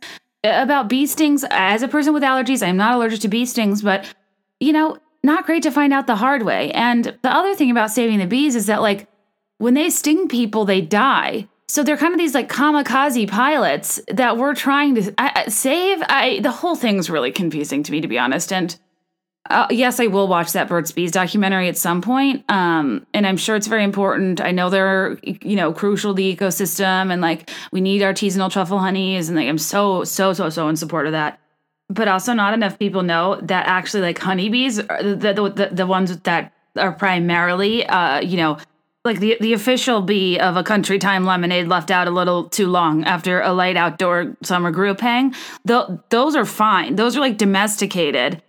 about 0.42 0.88
bee 0.88 1.06
stings 1.06 1.44
as 1.50 1.82
a 1.82 1.88
person 1.88 2.12
with 2.14 2.22
allergies 2.22 2.66
i'm 2.66 2.76
not 2.76 2.94
allergic 2.94 3.20
to 3.20 3.28
bee 3.28 3.46
stings 3.46 3.82
but 3.82 4.14
you 4.58 4.72
know 4.72 4.96
not 5.22 5.44
great 5.44 5.62
to 5.62 5.70
find 5.70 5.92
out 5.92 6.06
the 6.06 6.16
hard 6.16 6.42
way 6.42 6.70
and 6.72 7.16
the 7.22 7.30
other 7.30 7.54
thing 7.54 7.70
about 7.70 7.90
saving 7.90 8.18
the 8.18 8.26
bees 8.26 8.54
is 8.54 8.66
that 8.66 8.80
like 8.80 9.06
when 9.58 9.74
they 9.74 9.90
sting 9.90 10.28
people 10.28 10.64
they 10.64 10.80
die 10.80 11.46
so 11.70 11.84
they're 11.84 11.96
kind 11.96 12.12
of 12.12 12.18
these 12.18 12.34
like 12.34 12.48
kamikaze 12.48 13.28
pilots 13.28 14.00
that 14.08 14.36
we're 14.36 14.56
trying 14.56 14.96
to 14.96 15.14
save. 15.48 16.02
I 16.08 16.40
the 16.42 16.50
whole 16.50 16.74
thing's 16.74 17.08
really 17.08 17.30
confusing 17.30 17.84
to 17.84 17.92
me, 17.92 18.00
to 18.00 18.08
be 18.08 18.18
honest. 18.18 18.52
And 18.52 18.76
uh, 19.48 19.66
yes, 19.70 19.98
I 19.98 20.06
will 20.06 20.28
watch 20.28 20.52
that 20.52 20.68
Burt's 20.68 20.92
Bees 20.92 21.10
documentary 21.12 21.68
at 21.68 21.76
some 21.76 22.02
point. 22.02 22.44
Um, 22.50 23.06
and 23.14 23.26
I'm 23.26 23.38
sure 23.38 23.56
it's 23.56 23.66
very 23.66 23.84
important. 23.84 24.40
I 24.40 24.50
know 24.50 24.68
they're 24.68 25.18
you 25.22 25.56
know 25.56 25.72
crucial 25.72 26.12
to 26.12 26.16
the 26.16 26.36
ecosystem, 26.36 27.10
and 27.10 27.22
like 27.22 27.50
we 27.72 27.80
need 27.80 28.02
artisanal 28.02 28.50
truffle 28.50 28.78
honeys, 28.78 29.28
and 29.28 29.36
like 29.36 29.48
I'm 29.48 29.58
so 29.58 30.04
so 30.04 30.32
so 30.32 30.50
so 30.50 30.68
in 30.68 30.76
support 30.76 31.06
of 31.06 31.12
that. 31.12 31.40
But 31.88 32.06
also, 32.06 32.34
not 32.34 32.54
enough 32.54 32.78
people 32.78 33.02
know 33.02 33.40
that 33.42 33.66
actually, 33.66 34.02
like 34.02 34.18
honeybees, 34.18 34.76
the 34.76 35.32
the, 35.34 35.52
the, 35.54 35.68
the 35.72 35.86
ones 35.86 36.16
that 36.16 36.52
are 36.76 36.92
primarily, 36.92 37.84
uh, 37.86 38.20
you 38.20 38.36
know, 38.36 38.58
like 39.04 39.20
the 39.20 39.38
the 39.40 39.54
official 39.54 40.02
bee 40.02 40.38
of 40.38 40.56
a 40.56 40.62
country 40.62 40.98
time 40.98 41.24
lemonade 41.24 41.66
left 41.66 41.90
out 41.90 42.06
a 42.06 42.10
little 42.10 42.48
too 42.50 42.68
long 42.68 43.04
after 43.04 43.40
a 43.40 43.52
light 43.52 43.76
outdoor 43.76 44.36
summer 44.42 44.70
group 44.70 45.00
hang. 45.00 45.34
Those 45.64 46.36
are 46.36 46.44
fine. 46.44 46.96
Those 46.96 47.16
are 47.16 47.20
like 47.20 47.38
domesticated. 47.38 48.42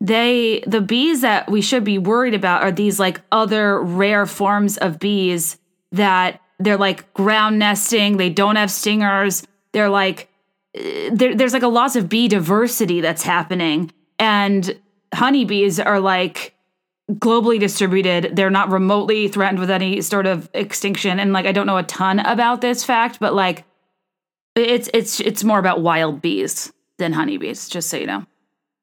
They 0.00 0.62
the 0.66 0.80
bees 0.80 1.20
that 1.22 1.50
we 1.50 1.60
should 1.60 1.84
be 1.84 1.98
worried 1.98 2.34
about 2.34 2.62
are 2.62 2.72
these 2.72 2.98
like 2.98 3.20
other 3.32 3.80
rare 3.80 4.26
forms 4.26 4.76
of 4.76 4.98
bees 4.98 5.58
that 5.92 6.40
they're 6.58 6.76
like 6.76 7.12
ground 7.14 7.58
nesting. 7.58 8.16
They 8.16 8.30
don't 8.30 8.56
have 8.56 8.70
stingers. 8.70 9.46
They're 9.72 9.88
like 9.88 10.28
eh, 10.74 11.10
there, 11.12 11.34
there's 11.34 11.52
like 11.52 11.62
a 11.62 11.68
loss 11.68 11.96
of 11.96 12.08
bee 12.08 12.28
diversity 12.28 13.00
that's 13.00 13.22
happening, 13.22 13.92
and 14.18 14.78
honeybees 15.14 15.80
are 15.80 16.00
like 16.00 16.54
globally 17.12 17.58
distributed. 17.58 18.36
They're 18.36 18.50
not 18.50 18.70
remotely 18.70 19.28
threatened 19.28 19.58
with 19.58 19.70
any 19.70 20.00
sort 20.02 20.26
of 20.26 20.48
extinction. 20.52 21.18
And 21.18 21.32
like, 21.32 21.46
I 21.46 21.52
don't 21.52 21.66
know 21.66 21.78
a 21.78 21.82
ton 21.82 22.20
about 22.20 22.60
this 22.60 22.84
fact, 22.84 23.18
but 23.20 23.34
like, 23.34 23.64
it's 24.54 24.90
it's 24.92 25.20
it's 25.20 25.44
more 25.44 25.58
about 25.58 25.82
wild 25.82 26.20
bees 26.20 26.72
than 26.98 27.12
honeybees. 27.12 27.68
Just 27.68 27.88
so 27.88 27.96
you 27.96 28.06
know, 28.06 28.26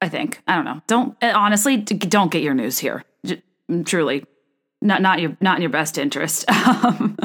I 0.01 0.09
think 0.09 0.41
I 0.47 0.55
don't 0.55 0.65
know. 0.65 0.81
Don't 0.87 1.17
eh, 1.21 1.31
honestly 1.31 1.77
don't 1.77 2.31
get 2.31 2.43
your 2.43 2.53
news 2.53 2.77
here. 2.79 3.03
Mm, 3.71 3.85
truly, 3.85 4.25
not 4.81 5.01
not 5.01 5.19
your 5.21 5.37
not 5.41 5.57
in 5.57 5.61
your 5.61 5.71
best 5.71 5.97
interest. 5.97 6.45
Um, 6.55 7.17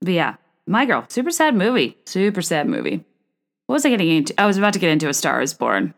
but 0.00 0.12
yeah, 0.12 0.36
my 0.66 0.84
girl, 0.86 1.04
super 1.08 1.30
sad 1.30 1.54
movie, 1.54 1.96
super 2.06 2.42
sad 2.42 2.68
movie. 2.68 3.04
What 3.66 3.74
was 3.74 3.86
I 3.86 3.90
getting 3.90 4.08
into? 4.08 4.40
I 4.40 4.46
was 4.46 4.58
about 4.58 4.74
to 4.74 4.78
get 4.78 4.90
into 4.90 5.08
A 5.08 5.14
Star 5.14 5.40
Is 5.40 5.54
Born. 5.54 5.94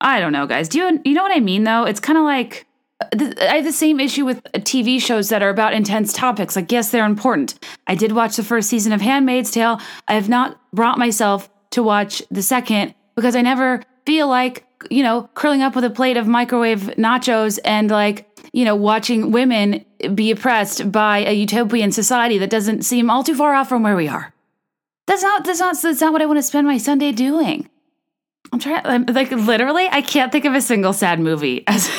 I 0.00 0.20
don't 0.20 0.32
know, 0.32 0.46
guys. 0.46 0.68
Do 0.68 0.78
you 0.78 1.00
you 1.04 1.14
know 1.14 1.22
what 1.22 1.36
I 1.36 1.40
mean 1.40 1.64
though? 1.64 1.84
It's 1.84 2.00
kind 2.00 2.18
of 2.18 2.24
like 2.24 2.66
uh, 3.00 3.32
I 3.40 3.56
have 3.56 3.64
the 3.64 3.72
same 3.72 4.00
issue 4.00 4.24
with 4.24 4.38
uh, 4.54 4.58
TV 4.58 5.00
shows 5.00 5.28
that 5.28 5.42
are 5.42 5.50
about 5.50 5.74
intense 5.74 6.12
topics. 6.12 6.56
Like, 6.56 6.72
yes, 6.72 6.90
they're 6.90 7.06
important. 7.06 7.58
I 7.86 7.94
did 7.94 8.12
watch 8.12 8.36
the 8.36 8.42
first 8.42 8.68
season 8.68 8.92
of 8.92 9.00
Handmaid's 9.00 9.50
Tale. 9.50 9.80
I 10.08 10.14
have 10.14 10.28
not 10.28 10.60
brought 10.72 10.98
myself 10.98 11.48
to 11.70 11.82
watch 11.82 12.22
the 12.30 12.42
second 12.42 12.94
because 13.14 13.36
I 13.36 13.42
never 13.42 13.82
feel 14.04 14.28
like, 14.28 14.65
you 14.90 15.02
know, 15.02 15.28
curling 15.34 15.62
up 15.62 15.74
with 15.74 15.84
a 15.84 15.90
plate 15.90 16.16
of 16.16 16.26
microwave 16.26 16.80
nachos 16.96 17.58
and 17.64 17.90
like, 17.90 18.28
you 18.52 18.64
know, 18.64 18.74
watching 18.74 19.30
women 19.30 19.84
be 20.14 20.30
oppressed 20.30 20.90
by 20.90 21.18
a 21.18 21.32
utopian 21.32 21.92
society 21.92 22.38
that 22.38 22.50
doesn't 22.50 22.82
seem 22.82 23.10
all 23.10 23.22
too 23.22 23.34
far 23.34 23.54
off 23.54 23.68
from 23.68 23.82
where 23.82 23.96
we 23.96 24.08
are. 24.08 24.32
That's 25.06 25.22
not 25.22 25.44
that's 25.44 25.60
not 25.60 25.80
that's 25.80 26.00
not 26.00 26.12
what 26.12 26.22
I 26.22 26.26
want 26.26 26.38
to 26.38 26.42
spend 26.42 26.66
my 26.66 26.78
Sunday 26.78 27.12
doing. 27.12 27.68
I'm 28.52 28.58
trying 28.58 28.86
I'm, 28.86 29.06
like 29.06 29.30
literally 29.30 29.88
I 29.88 30.02
can't 30.02 30.32
think 30.32 30.44
of 30.44 30.54
a 30.54 30.60
single 30.60 30.92
sad 30.92 31.20
movie 31.20 31.64
as 31.68 31.90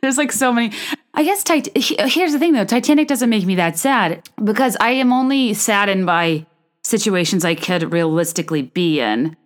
there's 0.00 0.18
like 0.18 0.32
so 0.32 0.52
many. 0.52 0.72
I 1.14 1.24
guess 1.24 1.44
Tit- 1.44 1.76
here's 1.76 2.32
the 2.32 2.38
thing 2.38 2.52
though, 2.52 2.64
Titanic 2.64 3.08
doesn't 3.08 3.30
make 3.30 3.46
me 3.46 3.54
that 3.54 3.78
sad 3.78 4.28
because 4.42 4.76
I 4.80 4.90
am 4.90 5.12
only 5.12 5.54
saddened 5.54 6.06
by 6.06 6.46
situations 6.82 7.44
I 7.44 7.54
could 7.54 7.92
realistically 7.92 8.62
be 8.62 9.00
in. 9.00 9.36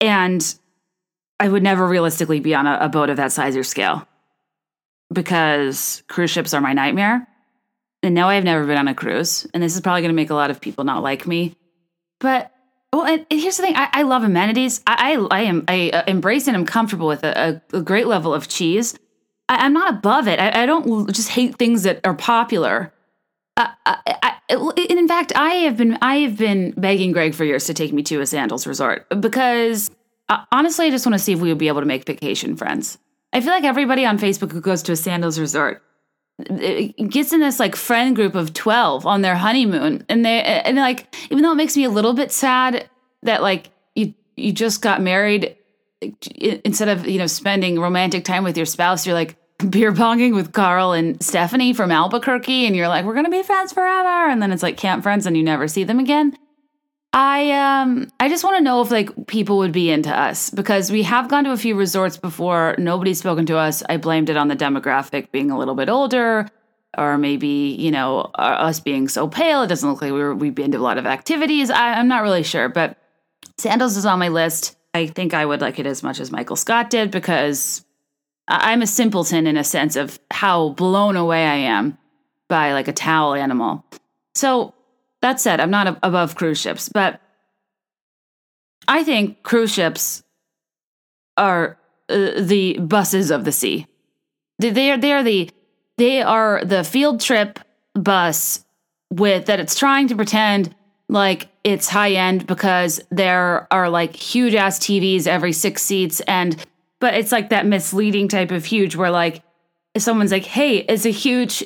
And 0.00 0.54
I 1.40 1.48
would 1.48 1.62
never 1.62 1.86
realistically 1.86 2.40
be 2.40 2.54
on 2.54 2.66
a, 2.66 2.78
a 2.82 2.88
boat 2.88 3.10
of 3.10 3.16
that 3.16 3.32
size 3.32 3.56
or 3.56 3.64
scale 3.64 4.06
because 5.12 6.02
cruise 6.08 6.30
ships 6.30 6.54
are 6.54 6.60
my 6.60 6.72
nightmare. 6.72 7.28
And 8.02 8.14
now 8.14 8.28
I've 8.28 8.44
never 8.44 8.66
been 8.66 8.76
on 8.76 8.88
a 8.88 8.94
cruise, 8.94 9.46
and 9.54 9.62
this 9.62 9.74
is 9.74 9.80
probably 9.80 10.02
going 10.02 10.10
to 10.10 10.14
make 10.14 10.28
a 10.28 10.34
lot 10.34 10.50
of 10.50 10.60
people 10.60 10.84
not 10.84 11.02
like 11.02 11.26
me. 11.26 11.56
But 12.20 12.52
well, 12.92 13.06
and, 13.06 13.24
and 13.30 13.40
here's 13.40 13.56
the 13.56 13.62
thing: 13.62 13.76
I, 13.76 13.88
I 13.92 14.02
love 14.02 14.24
amenities. 14.24 14.82
I, 14.86 15.14
I, 15.14 15.38
I 15.38 15.40
am 15.44 15.64
I 15.68 15.90
uh, 15.90 16.04
embrace 16.06 16.46
and 16.46 16.54
I'm 16.54 16.66
comfortable 16.66 17.06
with 17.06 17.24
a, 17.24 17.62
a, 17.72 17.78
a 17.78 17.80
great 17.80 18.06
level 18.06 18.34
of 18.34 18.46
cheese. 18.46 18.98
I, 19.48 19.64
am 19.64 19.72
not 19.72 19.94
above 19.94 20.28
it. 20.28 20.38
I, 20.38 20.62
I, 20.62 20.66
don't 20.66 21.12
just 21.12 21.30
hate 21.30 21.56
things 21.56 21.82
that 21.84 22.00
are 22.04 22.14
popular. 22.14 22.92
Uh, 23.56 23.68
I, 23.86 24.34
in 24.50 25.08
fact, 25.08 25.32
I 25.34 25.50
have 25.50 25.76
been 25.76 25.96
I 26.02 26.16
have 26.16 26.36
been 26.36 26.72
begging 26.76 27.12
Greg 27.12 27.34
for 27.34 27.44
years 27.44 27.64
to 27.66 27.74
take 27.74 27.92
me 27.92 28.02
to 28.04 28.20
a 28.20 28.26
sandals 28.26 28.66
resort 28.66 29.06
because 29.20 29.90
uh, 30.28 30.44
honestly, 30.50 30.86
I 30.86 30.90
just 30.90 31.06
want 31.06 31.14
to 31.14 31.18
see 31.18 31.32
if 31.32 31.40
we 31.40 31.48
would 31.48 31.58
be 31.58 31.68
able 31.68 31.80
to 31.80 31.86
make 31.86 32.06
vacation 32.06 32.56
friends. 32.56 32.98
I 33.32 33.40
feel 33.40 33.50
like 33.50 33.64
everybody 33.64 34.06
on 34.06 34.18
Facebook 34.18 34.52
who 34.52 34.60
goes 34.60 34.82
to 34.84 34.92
a 34.92 34.96
sandals 34.96 35.38
resort 35.38 35.82
uh, 36.50 36.54
uh, 36.54 36.82
gets 37.08 37.32
in 37.32 37.40
this 37.40 37.60
like 37.60 37.76
friend 37.76 38.16
group 38.16 38.34
of 38.34 38.54
12 38.54 39.06
on 39.06 39.22
their 39.22 39.36
honeymoon 39.36 40.04
and 40.08 40.24
they 40.24 40.40
uh, 40.40 40.62
and 40.64 40.76
like 40.76 41.14
even 41.30 41.42
though 41.42 41.52
it 41.52 41.56
makes 41.56 41.76
me 41.76 41.84
a 41.84 41.90
little 41.90 42.12
bit 42.12 42.32
sad 42.32 42.88
that 43.22 43.42
like 43.42 43.70
you 43.94 44.14
you 44.36 44.52
just 44.52 44.82
got 44.82 45.00
married 45.00 45.56
instead 46.34 46.88
of 46.88 47.06
you 47.06 47.18
know 47.18 47.26
spending 47.26 47.78
romantic 47.78 48.24
time 48.24 48.42
with 48.42 48.56
your 48.56 48.66
spouse 48.66 49.06
you're 49.06 49.14
like 49.14 49.36
beer 49.70 49.92
bonging 49.92 50.34
with 50.34 50.52
Carl 50.52 50.92
and 50.92 51.22
Stephanie 51.22 51.72
from 51.72 51.92
Albuquerque 51.92 52.66
and 52.66 52.74
you're 52.74 52.88
like 52.88 53.04
we're 53.04 53.14
going 53.14 53.26
to 53.26 53.30
be 53.30 53.44
friends 53.44 53.72
forever 53.72 54.28
and 54.28 54.42
then 54.42 54.50
it's 54.50 54.62
like 54.62 54.76
camp 54.76 55.04
friends 55.04 55.26
and 55.26 55.36
you 55.36 55.42
never 55.44 55.68
see 55.68 55.84
them 55.84 56.00
again 56.00 56.36
I 57.14 57.52
um 57.52 58.10
I 58.18 58.28
just 58.28 58.42
want 58.42 58.56
to 58.56 58.62
know 58.62 58.80
if 58.80 58.90
like 58.90 59.28
people 59.28 59.58
would 59.58 59.70
be 59.70 59.88
into 59.88 60.10
us 60.10 60.50
because 60.50 60.90
we 60.90 61.04
have 61.04 61.28
gone 61.28 61.44
to 61.44 61.52
a 61.52 61.56
few 61.56 61.76
resorts 61.76 62.16
before. 62.16 62.74
Nobody's 62.76 63.20
spoken 63.20 63.46
to 63.46 63.56
us. 63.56 63.84
I 63.88 63.98
blamed 63.98 64.30
it 64.30 64.36
on 64.36 64.48
the 64.48 64.56
demographic 64.56 65.30
being 65.30 65.52
a 65.52 65.56
little 65.56 65.76
bit 65.76 65.88
older, 65.88 66.48
or 66.98 67.16
maybe 67.16 67.76
you 67.78 67.92
know 67.92 68.32
us 68.34 68.80
being 68.80 69.06
so 69.06 69.28
pale. 69.28 69.62
It 69.62 69.68
doesn't 69.68 69.88
look 69.88 70.02
like 70.02 70.10
we 70.10 70.18
were 70.18 70.34
we've 70.34 70.56
been 70.56 70.72
to 70.72 70.78
a 70.78 70.80
lot 70.80 70.98
of 70.98 71.06
activities. 71.06 71.70
I, 71.70 71.94
I'm 71.94 72.08
not 72.08 72.24
really 72.24 72.42
sure, 72.42 72.68
but 72.68 72.98
sandals 73.58 73.96
is 73.96 74.06
on 74.06 74.18
my 74.18 74.28
list. 74.28 74.76
I 74.92 75.06
think 75.06 75.34
I 75.34 75.46
would 75.46 75.60
like 75.60 75.78
it 75.78 75.86
as 75.86 76.02
much 76.02 76.18
as 76.18 76.32
Michael 76.32 76.56
Scott 76.56 76.90
did 76.90 77.12
because 77.12 77.84
I'm 78.48 78.82
a 78.82 78.88
simpleton 78.88 79.46
in 79.46 79.56
a 79.56 79.64
sense 79.64 79.94
of 79.94 80.18
how 80.32 80.70
blown 80.70 81.14
away 81.14 81.46
I 81.46 81.54
am 81.54 81.96
by 82.48 82.72
like 82.72 82.88
a 82.88 82.92
towel 82.92 83.34
animal. 83.34 83.84
So 84.34 84.73
that 85.24 85.40
said, 85.40 85.58
I'm 85.58 85.70
not 85.70 85.98
above 86.02 86.34
cruise 86.34 86.60
ships, 86.60 86.90
but 86.90 87.18
I 88.86 89.02
think 89.02 89.42
cruise 89.42 89.72
ships 89.72 90.22
are 91.38 91.78
uh, 92.10 92.40
the 92.40 92.78
buses 92.78 93.30
of 93.30 93.46
the 93.46 93.52
sea. 93.52 93.86
They 94.58 94.90
are 94.90 94.98
they 94.98 95.12
are 95.14 95.22
the 95.22 95.50
they 95.96 96.20
are 96.20 96.62
the 96.62 96.84
field 96.84 97.22
trip 97.22 97.58
bus 97.94 98.66
with 99.10 99.46
that 99.46 99.60
it's 99.60 99.78
trying 99.78 100.08
to 100.08 100.14
pretend 100.14 100.74
like 101.08 101.48
it's 101.64 101.88
high 101.88 102.12
end 102.12 102.46
because 102.46 103.00
there 103.10 103.66
are 103.72 103.88
like 103.88 104.14
huge 104.14 104.54
ass 104.54 104.78
TVs 104.78 105.26
every 105.26 105.52
six 105.52 105.82
seats 105.82 106.20
and 106.20 106.62
but 107.00 107.14
it's 107.14 107.32
like 107.32 107.48
that 107.48 107.64
misleading 107.64 108.28
type 108.28 108.50
of 108.50 108.66
huge 108.66 108.94
where 108.94 109.10
like 109.10 109.42
if 109.94 110.02
someone's 110.02 110.32
like, 110.32 110.44
"Hey, 110.44 110.80
is 110.80 111.06
a 111.06 111.10
huge 111.10 111.62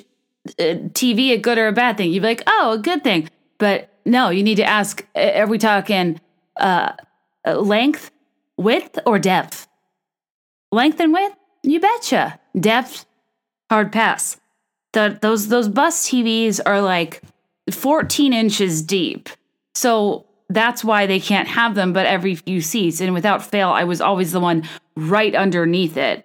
uh, 0.61 0.87
TV 0.95 1.33
a 1.33 1.39
good 1.39 1.59
or 1.59 1.67
a 1.67 1.73
bad 1.73 1.97
thing?" 1.97 2.13
You'd 2.13 2.21
be 2.21 2.29
like, 2.29 2.43
"Oh, 2.47 2.73
a 2.73 2.79
good 2.79 3.03
thing." 3.03 3.29
But 3.59 3.93
no, 4.05 4.31
you 4.31 4.43
need 4.43 4.57
to 4.57 4.65
ask 4.65 5.07
are 5.15 5.47
we 5.47 5.59
talking 5.59 6.21
uh, 6.57 6.93
length, 7.47 8.11
width, 8.57 8.99
or 9.05 9.19
depth? 9.19 9.69
Length 10.71 11.01
and 11.01 11.13
width? 11.13 11.35
You 11.63 11.81
betcha. 11.81 12.39
Depth, 12.59 13.07
hard 13.71 13.93
pass. 13.93 14.41
The, 14.93 15.19
those 15.21 15.49
those 15.49 15.69
bus 15.69 16.09
TVs 16.09 16.61
are 16.65 16.81
like 16.81 17.23
14 17.71 18.33
inches 18.33 18.83
deep. 18.83 19.29
So 19.75 20.27
that's 20.49 20.83
why 20.83 21.07
they 21.07 21.21
can't 21.21 21.49
have 21.49 21.75
them 21.75 21.93
but 21.93 22.07
every 22.07 22.35
few 22.35 22.61
seats. 22.61 23.01
And 23.01 23.13
without 23.13 23.45
fail, 23.45 23.69
I 23.69 23.85
was 23.85 24.01
always 24.01 24.33
the 24.33 24.41
one 24.41 24.67
right 24.97 25.35
underneath 25.35 25.97
it. 25.97 26.25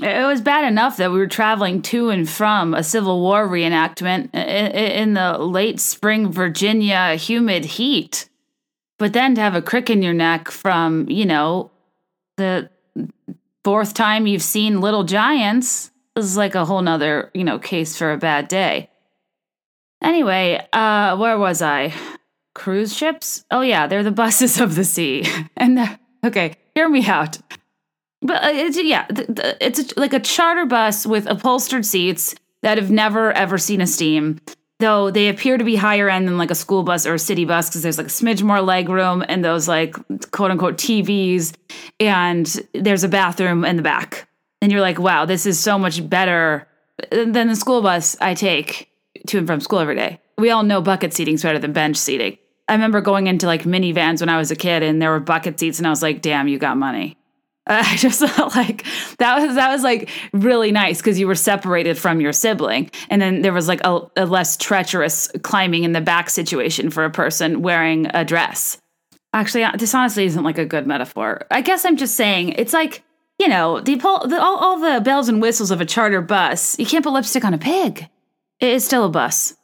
It 0.00 0.26
was 0.26 0.40
bad 0.40 0.64
enough 0.64 0.96
that 0.98 1.10
we 1.10 1.18
were 1.18 1.26
traveling 1.26 1.82
to 1.82 2.10
and 2.10 2.28
from 2.28 2.72
a 2.72 2.84
Civil 2.84 3.20
War 3.20 3.48
reenactment 3.48 4.32
in 4.32 5.14
the 5.14 5.38
late 5.38 5.80
spring 5.80 6.30
Virginia 6.30 7.16
humid 7.16 7.64
heat. 7.64 8.28
But 8.98 9.12
then 9.12 9.34
to 9.34 9.40
have 9.40 9.56
a 9.56 9.62
crick 9.62 9.90
in 9.90 10.02
your 10.02 10.14
neck 10.14 10.50
from, 10.50 11.08
you 11.08 11.26
know, 11.26 11.72
the 12.36 12.70
fourth 13.64 13.94
time 13.94 14.26
you've 14.26 14.42
seen 14.42 14.80
Little 14.80 15.04
Giants 15.04 15.90
is 16.16 16.36
like 16.36 16.54
a 16.54 16.64
whole 16.64 16.82
nother, 16.82 17.30
you 17.34 17.44
know, 17.44 17.58
case 17.58 17.96
for 17.96 18.12
a 18.12 18.18
bad 18.18 18.46
day. 18.48 18.90
Anyway, 20.02 20.64
uh, 20.72 21.16
where 21.16 21.38
was 21.38 21.60
I? 21.60 21.92
Cruise 22.54 22.96
ships? 22.96 23.44
Oh, 23.50 23.62
yeah, 23.62 23.88
they're 23.88 24.04
the 24.04 24.10
buses 24.24 24.60
of 24.60 24.76
the 24.76 24.84
sea. 24.84 25.24
and, 25.56 25.98
okay, 26.24 26.54
hear 26.74 26.88
me 26.88 27.04
out. 27.06 27.38
But 28.22 28.44
uh, 28.44 28.48
it's 28.52 28.82
yeah, 28.82 29.06
it's 29.60 29.96
like 29.96 30.12
a 30.12 30.20
charter 30.20 30.66
bus 30.66 31.06
with 31.06 31.26
upholstered 31.26 31.86
seats 31.86 32.34
that 32.62 32.78
have 32.78 32.90
never 32.90 33.32
ever 33.32 33.58
seen 33.58 33.80
a 33.80 33.86
steam. 33.86 34.40
Though 34.80 35.10
they 35.10 35.28
appear 35.28 35.58
to 35.58 35.64
be 35.64 35.74
higher 35.74 36.08
end 36.08 36.28
than 36.28 36.38
like 36.38 36.52
a 36.52 36.54
school 36.54 36.84
bus 36.84 37.04
or 37.04 37.14
a 37.14 37.18
city 37.18 37.44
bus 37.44 37.68
because 37.68 37.82
there's 37.82 37.98
like 37.98 38.06
a 38.06 38.10
smidge 38.10 38.42
more 38.42 38.60
leg 38.60 38.88
room 38.88 39.24
and 39.28 39.44
those 39.44 39.66
like 39.66 39.96
quote 40.30 40.50
unquote 40.50 40.76
TVs, 40.76 41.54
and 41.98 42.46
there's 42.74 43.04
a 43.04 43.08
bathroom 43.08 43.64
in 43.64 43.76
the 43.76 43.82
back. 43.82 44.28
And 44.60 44.72
you're 44.72 44.80
like, 44.80 44.98
wow, 44.98 45.24
this 45.24 45.46
is 45.46 45.58
so 45.58 45.78
much 45.78 46.08
better 46.08 46.66
than 47.10 47.48
the 47.48 47.56
school 47.56 47.82
bus 47.82 48.16
I 48.20 48.34
take 48.34 48.88
to 49.28 49.38
and 49.38 49.46
from 49.46 49.60
school 49.60 49.78
every 49.78 49.94
day. 49.94 50.20
We 50.36 50.50
all 50.50 50.62
know 50.62 50.80
bucket 50.80 51.12
seating's 51.12 51.42
better 51.42 51.58
than 51.58 51.72
bench 51.72 51.96
seating. 51.96 52.38
I 52.68 52.74
remember 52.74 53.00
going 53.00 53.26
into 53.26 53.46
like 53.46 53.62
minivans 53.62 54.20
when 54.20 54.28
I 54.28 54.36
was 54.36 54.50
a 54.50 54.56
kid 54.56 54.82
and 54.82 55.00
there 55.00 55.10
were 55.10 55.20
bucket 55.20 55.58
seats 55.58 55.78
and 55.78 55.86
I 55.86 55.90
was 55.90 56.02
like, 56.02 56.22
damn, 56.22 56.48
you 56.48 56.58
got 56.58 56.76
money. 56.76 57.16
I 57.70 57.96
just 57.96 58.26
felt 58.26 58.56
like 58.56 58.86
that 59.18 59.38
was 59.38 59.54
that 59.56 59.70
was 59.70 59.82
like 59.82 60.08
really 60.32 60.72
nice 60.72 60.98
because 60.98 61.20
you 61.20 61.26
were 61.26 61.34
separated 61.34 61.98
from 61.98 62.18
your 62.18 62.32
sibling, 62.32 62.90
and 63.10 63.20
then 63.20 63.42
there 63.42 63.52
was 63.52 63.68
like 63.68 63.82
a, 63.84 64.00
a, 64.16 64.24
less 64.24 64.56
treacherous 64.56 65.28
climbing 65.42 65.84
in 65.84 65.92
the 65.92 66.00
back 66.00 66.30
situation 66.30 66.88
for 66.88 67.04
a 67.04 67.10
person 67.10 67.60
wearing 67.60 68.06
a 68.14 68.24
dress. 68.24 68.78
Actually, 69.34 69.64
uh, 69.64 69.72
this 69.76 69.94
honestly 69.94 70.24
isn't 70.24 70.44
like 70.44 70.56
a 70.56 70.64
good 70.64 70.86
metaphor. 70.86 71.42
I 71.50 71.60
guess 71.60 71.84
I'm 71.84 71.98
just 71.98 72.14
saying 72.14 72.54
it's 72.56 72.72
like 72.72 73.02
you 73.38 73.48
know 73.48 73.80
the, 73.80 73.96
the 73.96 74.40
all, 74.40 74.56
all 74.56 74.80
the 74.80 75.02
bells 75.02 75.28
and 75.28 75.42
whistles 75.42 75.70
of 75.70 75.82
a 75.82 75.86
charter 75.86 76.22
bus. 76.22 76.78
You 76.78 76.86
can't 76.86 77.04
put 77.04 77.12
lipstick 77.12 77.44
on 77.44 77.52
a 77.52 77.58
pig. 77.58 78.08
It 78.60 78.70
is 78.70 78.82
still 78.82 79.04
a 79.04 79.10
bus. 79.10 79.57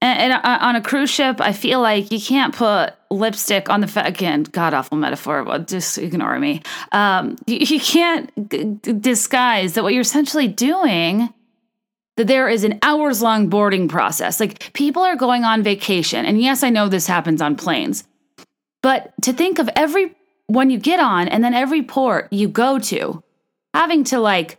And, 0.00 0.32
and 0.32 0.40
on 0.44 0.76
a 0.76 0.80
cruise 0.80 1.10
ship, 1.10 1.40
I 1.40 1.52
feel 1.52 1.80
like 1.80 2.12
you 2.12 2.20
can't 2.20 2.54
put 2.54 2.94
lipstick 3.10 3.68
on 3.68 3.80
the 3.80 3.86
fa- 3.86 4.04
again 4.04 4.42
god 4.44 4.74
awful 4.74 4.96
metaphor. 4.96 5.44
But 5.44 5.66
just 5.66 5.98
ignore 5.98 6.38
me. 6.38 6.62
Um, 6.92 7.36
you, 7.46 7.58
you 7.58 7.80
can't 7.80 8.30
g- 8.50 8.92
disguise 8.92 9.74
that 9.74 9.82
what 9.82 9.94
you're 9.94 10.02
essentially 10.02 10.48
doing. 10.48 11.32
That 12.16 12.26
there 12.26 12.48
is 12.48 12.64
an 12.64 12.80
hours 12.82 13.22
long 13.22 13.48
boarding 13.48 13.86
process. 13.86 14.40
Like 14.40 14.72
people 14.72 15.02
are 15.02 15.14
going 15.14 15.44
on 15.44 15.62
vacation, 15.62 16.24
and 16.24 16.40
yes, 16.40 16.64
I 16.64 16.70
know 16.70 16.88
this 16.88 17.06
happens 17.06 17.40
on 17.40 17.54
planes, 17.54 18.04
but 18.82 19.12
to 19.22 19.32
think 19.32 19.58
of 19.58 19.70
every 19.76 20.14
when 20.48 20.70
you 20.70 20.78
get 20.78 20.98
on 20.98 21.28
and 21.28 21.44
then 21.44 21.54
every 21.54 21.82
port 21.82 22.32
you 22.32 22.48
go 22.48 22.78
to, 22.78 23.22
having 23.74 24.02
to 24.04 24.18
like 24.18 24.58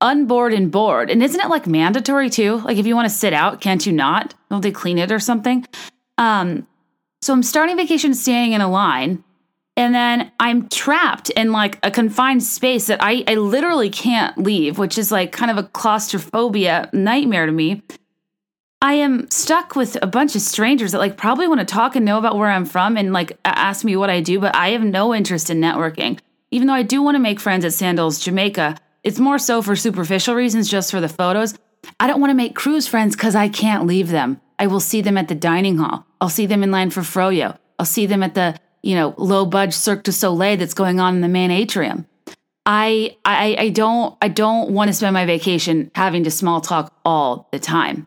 unboard 0.00 0.54
and 0.54 0.70
board. 0.70 1.10
And 1.10 1.22
isn't 1.22 1.40
it 1.40 1.48
like 1.48 1.66
mandatory 1.66 2.30
too? 2.30 2.56
Like 2.58 2.76
if 2.76 2.86
you 2.86 2.94
want 2.94 3.08
to 3.08 3.14
sit 3.14 3.32
out, 3.32 3.60
can't 3.60 3.84
you 3.84 3.92
not? 3.92 4.34
Don't 4.50 4.60
they 4.60 4.70
clean 4.70 4.98
it 4.98 5.10
or 5.10 5.18
something? 5.18 5.66
Um, 6.18 6.66
so 7.22 7.32
I'm 7.32 7.42
starting 7.42 7.76
vacation 7.76 8.14
standing 8.14 8.52
in 8.52 8.60
a 8.60 8.70
line, 8.70 9.24
and 9.76 9.94
then 9.94 10.30
I'm 10.38 10.68
trapped 10.68 11.30
in 11.30 11.52
like 11.52 11.78
a 11.82 11.90
confined 11.90 12.42
space 12.42 12.86
that 12.86 13.02
I, 13.02 13.24
I 13.26 13.34
literally 13.34 13.90
can't 13.90 14.36
leave, 14.38 14.78
which 14.78 14.98
is 14.98 15.10
like 15.10 15.32
kind 15.32 15.50
of 15.50 15.56
a 15.56 15.64
claustrophobia 15.64 16.90
nightmare 16.92 17.46
to 17.46 17.52
me. 17.52 17.82
I 18.82 18.94
am 18.94 19.30
stuck 19.30 19.74
with 19.74 19.96
a 20.02 20.06
bunch 20.06 20.36
of 20.36 20.42
strangers 20.42 20.92
that 20.92 20.98
like 20.98 21.16
probably 21.16 21.48
want 21.48 21.60
to 21.60 21.66
talk 21.66 21.96
and 21.96 22.04
know 22.04 22.18
about 22.18 22.36
where 22.36 22.50
I'm 22.50 22.66
from 22.66 22.98
and 22.98 23.14
like 23.14 23.38
ask 23.44 23.82
me 23.82 23.96
what 23.96 24.10
I 24.10 24.20
do, 24.20 24.38
but 24.38 24.54
I 24.54 24.68
have 24.70 24.82
no 24.82 25.14
interest 25.14 25.48
in 25.48 25.58
networking. 25.58 26.18
Even 26.50 26.68
though 26.68 26.74
I 26.74 26.82
do 26.82 27.02
want 27.02 27.14
to 27.14 27.18
make 27.20 27.40
friends 27.40 27.64
at 27.64 27.72
Sandals, 27.72 28.20
Jamaica, 28.20 28.76
it's 29.04 29.20
more 29.20 29.38
so 29.38 29.62
for 29.62 29.76
superficial 29.76 30.34
reasons, 30.34 30.68
just 30.68 30.90
for 30.90 31.00
the 31.00 31.08
photos. 31.08 31.54
I 32.00 32.06
don't 32.06 32.20
want 32.20 32.30
to 32.30 32.34
make 32.34 32.56
cruise 32.56 32.88
friends 32.88 33.14
because 33.14 33.36
I 33.36 33.48
can't 33.48 33.86
leave 33.86 34.08
them. 34.08 34.40
I 34.58 34.66
will 34.66 34.80
see 34.80 35.02
them 35.02 35.18
at 35.18 35.28
the 35.28 35.34
dining 35.34 35.76
hall. 35.76 36.06
I'll 36.20 36.30
see 36.30 36.46
them 36.46 36.62
in 36.62 36.70
line 36.70 36.90
for 36.90 37.02
Froyo. 37.02 37.58
I'll 37.78 37.86
see 37.86 38.06
them 38.06 38.22
at 38.22 38.34
the, 38.34 38.58
you 38.82 38.94
know, 38.94 39.14
low 39.18 39.44
budge 39.44 39.74
Cirque 39.74 40.04
du 40.04 40.12
Soleil 40.12 40.56
that's 40.56 40.74
going 40.74 41.00
on 41.00 41.16
in 41.16 41.20
the 41.20 41.28
main 41.28 41.50
atrium. 41.50 42.06
I 42.66 43.16
I 43.24 43.56
I 43.58 43.68
don't 43.68 44.16
I 44.22 44.28
don't 44.28 44.70
want 44.70 44.88
to 44.88 44.94
spend 44.94 45.12
my 45.12 45.26
vacation 45.26 45.90
having 45.94 46.24
to 46.24 46.30
small 46.30 46.62
talk 46.62 46.94
all 47.04 47.48
the 47.52 47.58
time. 47.58 48.06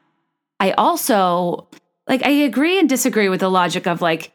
I 0.60 0.72
also 0.72 1.68
like 2.08 2.26
I 2.26 2.30
agree 2.30 2.80
and 2.80 2.90
disagree 2.90 3.30
with 3.30 3.42
the 3.42 3.52
logic 3.52 3.86
of 3.86 4.02
like 4.02 4.32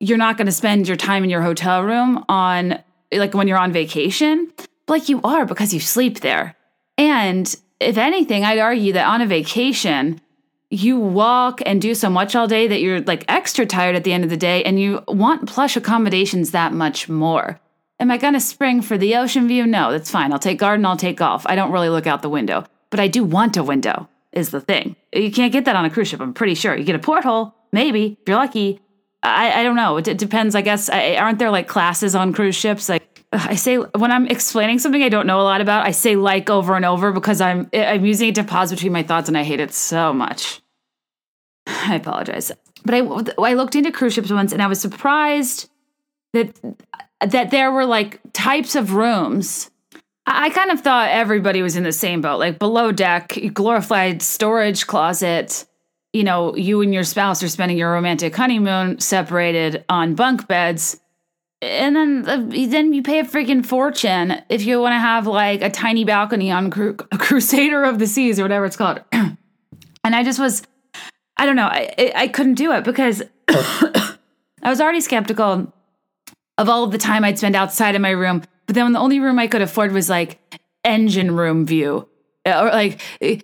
you're 0.00 0.16
not 0.16 0.38
going 0.38 0.46
to 0.46 0.52
spend 0.52 0.88
your 0.88 0.96
time 0.96 1.24
in 1.24 1.30
your 1.30 1.42
hotel 1.42 1.82
room 1.82 2.24
on 2.28 2.82
like 3.12 3.34
when 3.34 3.48
you're 3.48 3.58
on 3.58 3.72
vacation 3.72 4.50
like 4.88 5.08
you 5.08 5.20
are 5.22 5.44
because 5.44 5.74
you 5.74 5.80
sleep 5.80 6.20
there. 6.20 6.56
And 6.98 7.54
if 7.80 7.98
anything, 7.98 8.44
I'd 8.44 8.58
argue 8.58 8.92
that 8.94 9.06
on 9.06 9.20
a 9.20 9.26
vacation, 9.26 10.20
you 10.70 10.98
walk 10.98 11.60
and 11.64 11.80
do 11.80 11.94
so 11.94 12.10
much 12.10 12.34
all 12.34 12.48
day 12.48 12.66
that 12.66 12.80
you're 12.80 13.00
like 13.00 13.24
extra 13.28 13.66
tired 13.66 13.96
at 13.96 14.04
the 14.04 14.12
end 14.12 14.24
of 14.24 14.30
the 14.30 14.36
day 14.36 14.64
and 14.64 14.80
you 14.80 15.02
want 15.08 15.48
plush 15.48 15.76
accommodations 15.76 16.50
that 16.50 16.72
much 16.72 17.08
more. 17.08 17.60
Am 17.98 18.10
I 18.10 18.18
going 18.18 18.34
to 18.34 18.40
spring 18.40 18.82
for 18.82 18.98
the 18.98 19.16
ocean 19.16 19.48
view? 19.48 19.66
No, 19.66 19.90
that's 19.90 20.10
fine. 20.10 20.32
I'll 20.32 20.38
take 20.38 20.58
garden, 20.58 20.84
I'll 20.84 20.96
take 20.96 21.16
golf. 21.16 21.46
I 21.46 21.54
don't 21.54 21.72
really 21.72 21.88
look 21.88 22.06
out 22.06 22.22
the 22.22 22.28
window, 22.28 22.64
but 22.90 23.00
I 23.00 23.08
do 23.08 23.24
want 23.24 23.56
a 23.56 23.62
window, 23.62 24.08
is 24.32 24.50
the 24.50 24.60
thing. 24.60 24.96
You 25.14 25.30
can't 25.30 25.52
get 25.52 25.64
that 25.64 25.76
on 25.76 25.84
a 25.84 25.90
cruise 25.90 26.08
ship, 26.08 26.20
I'm 26.20 26.34
pretty 26.34 26.54
sure. 26.54 26.76
You 26.76 26.84
get 26.84 26.96
a 26.96 27.00
porthole, 27.00 27.54
maybe, 27.72 28.18
if 28.20 28.28
you're 28.28 28.36
lucky. 28.36 28.80
I, 29.22 29.60
I 29.60 29.62
don't 29.62 29.76
know. 29.76 29.96
It, 29.96 30.08
it 30.08 30.18
depends, 30.18 30.54
I 30.54 30.60
guess. 30.60 30.90
I, 30.90 31.16
aren't 31.16 31.38
there 31.38 31.50
like 31.50 31.68
classes 31.68 32.14
on 32.14 32.34
cruise 32.34 32.54
ships? 32.54 32.88
Like, 32.88 33.15
I 33.36 33.54
say 33.54 33.76
when 33.76 34.10
I'm 34.10 34.26
explaining 34.26 34.78
something 34.78 35.02
I 35.02 35.08
don't 35.08 35.26
know 35.26 35.40
a 35.40 35.42
lot 35.42 35.60
about, 35.60 35.86
I 35.86 35.90
say 35.90 36.16
like 36.16 36.48
over 36.48 36.74
and 36.74 36.84
over 36.84 37.12
because 37.12 37.40
I'm 37.40 37.68
I'm 37.74 38.04
using 38.04 38.30
it 38.30 38.34
to 38.36 38.44
pause 38.44 38.70
between 38.70 38.92
my 38.92 39.02
thoughts 39.02 39.28
and 39.28 39.36
I 39.36 39.42
hate 39.42 39.60
it 39.60 39.74
so 39.74 40.12
much. 40.12 40.60
I 41.66 41.96
apologize. 41.96 42.52
But 42.84 42.94
I 42.94 42.98
I 42.98 43.54
looked 43.54 43.74
into 43.74 43.92
cruise 43.92 44.14
ships 44.14 44.30
once 44.30 44.52
and 44.52 44.62
I 44.62 44.66
was 44.66 44.80
surprised 44.80 45.68
that 46.32 46.58
that 47.20 47.50
there 47.50 47.70
were 47.72 47.84
like 47.84 48.20
types 48.32 48.74
of 48.74 48.94
rooms. 48.94 49.70
I 50.28 50.50
kind 50.50 50.70
of 50.70 50.80
thought 50.80 51.10
everybody 51.10 51.62
was 51.62 51.76
in 51.76 51.84
the 51.84 51.92
same 51.92 52.20
boat, 52.20 52.38
like 52.38 52.58
below 52.58 52.90
deck, 52.90 53.38
glorified 53.52 54.22
storage 54.22 54.86
closet. 54.86 55.66
You 56.12 56.24
know, 56.24 56.56
you 56.56 56.80
and 56.80 56.94
your 56.94 57.04
spouse 57.04 57.42
are 57.42 57.48
spending 57.48 57.76
your 57.76 57.92
romantic 57.92 58.34
honeymoon 58.34 58.98
separated 58.98 59.84
on 59.88 60.14
bunk 60.14 60.48
beds 60.48 61.00
and 61.62 61.96
then 61.96 62.24
uh, 62.28 62.68
then 62.68 62.92
you 62.92 63.02
pay 63.02 63.20
a 63.20 63.24
freaking 63.24 63.64
fortune 63.64 64.42
if 64.48 64.64
you 64.64 64.80
want 64.80 64.92
to 64.92 64.98
have 64.98 65.26
like 65.26 65.62
a 65.62 65.70
tiny 65.70 66.04
balcony 66.04 66.50
on 66.50 66.70
Cru- 66.70 66.94
Crusader 67.18 67.82
of 67.84 67.98
the 67.98 68.06
Seas 68.06 68.38
or 68.38 68.42
whatever 68.42 68.66
it's 68.66 68.76
called. 68.76 69.02
and 69.12 69.36
I 70.04 70.22
just 70.22 70.38
was, 70.38 70.62
I 71.36 71.46
don't 71.46 71.56
know, 71.56 71.66
I 71.66 72.12
I 72.14 72.28
couldn't 72.28 72.54
do 72.54 72.72
it 72.72 72.84
because 72.84 73.22
I 73.48 74.16
was 74.64 74.80
already 74.80 75.00
skeptical 75.00 75.72
of 76.58 76.68
all 76.68 76.84
of 76.84 76.92
the 76.92 76.98
time 76.98 77.24
I'd 77.24 77.38
spend 77.38 77.56
outside 77.56 77.94
of 77.94 78.00
my 78.00 78.10
room. 78.10 78.42
But 78.66 78.74
then 78.74 78.92
the 78.92 78.98
only 78.98 79.20
room 79.20 79.38
I 79.38 79.46
could 79.46 79.62
afford 79.62 79.92
was 79.92 80.10
like 80.10 80.38
engine 80.84 81.34
room 81.34 81.64
view. 81.64 82.08
Uh, 82.44 82.62
or 82.62 82.68
like 82.68 83.00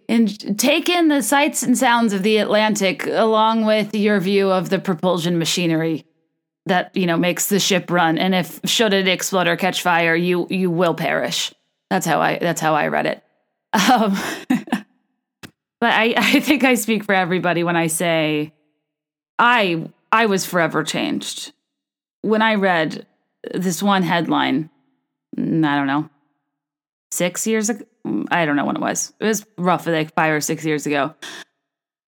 and 0.09 0.59
take 0.61 0.89
in 0.89 1.09
the 1.09 1.23
sights 1.23 1.63
and 1.63 1.77
sounds 1.77 2.13
of 2.13 2.23
the 2.23 2.37
Atlantic 2.37 3.07
along 3.07 3.65
with 3.65 3.95
your 3.97 4.21
view 4.21 4.51
of 4.51 4.69
the 4.69 4.79
propulsion 4.79 5.39
machinery 5.39 6.05
that 6.67 6.97
you 6.97 7.07
know 7.07 7.17
makes 7.17 7.49
the 7.49 7.59
ship 7.59 7.91
run. 7.91 8.19
And 8.19 8.35
if 8.35 8.61
should 8.65 8.93
it 8.93 9.09
explode 9.09 9.49
or 9.49 9.57
catch 9.57 9.83
fire 9.83 10.15
you 10.15 10.47
you 10.51 10.71
will 10.71 10.95
perish. 10.95 11.53
That's 11.91 12.07
how 12.07 12.21
i 12.21 12.39
that's 12.39 12.61
how 12.61 12.75
i 12.75 12.89
read 12.89 13.07
it. 13.07 13.23
Um, 13.75 14.19
but 15.81 15.93
i 15.93 16.13
i 16.17 16.41
think 16.41 16.63
i 16.63 16.75
speak 16.75 17.05
for 17.05 17.15
everybody 17.15 17.65
when 17.65 17.75
i 17.75 17.87
say 17.87 18.53
i 19.39 19.91
i 20.13 20.27
was 20.27 20.45
forever 20.45 20.85
changed. 20.85 21.53
When 22.21 22.43
i 22.43 22.57
read 22.57 23.07
this 23.55 23.83
one 23.83 24.03
headline 24.03 24.69
mm, 25.39 25.65
i 25.65 25.75
don't 25.75 25.87
know 25.87 26.09
six 27.11 27.47
years 27.47 27.71
ago 27.71 27.85
i 28.31 28.45
don't 28.45 28.57
know 28.57 28.65
when 28.65 28.77
it 28.77 28.83
was. 28.83 29.13
It 29.21 29.25
was 29.25 29.47
roughly 29.57 29.93
like 29.93 30.15
five 30.15 30.33
or 30.33 30.41
six 30.41 30.65
years 30.65 30.87
ago. 30.87 31.15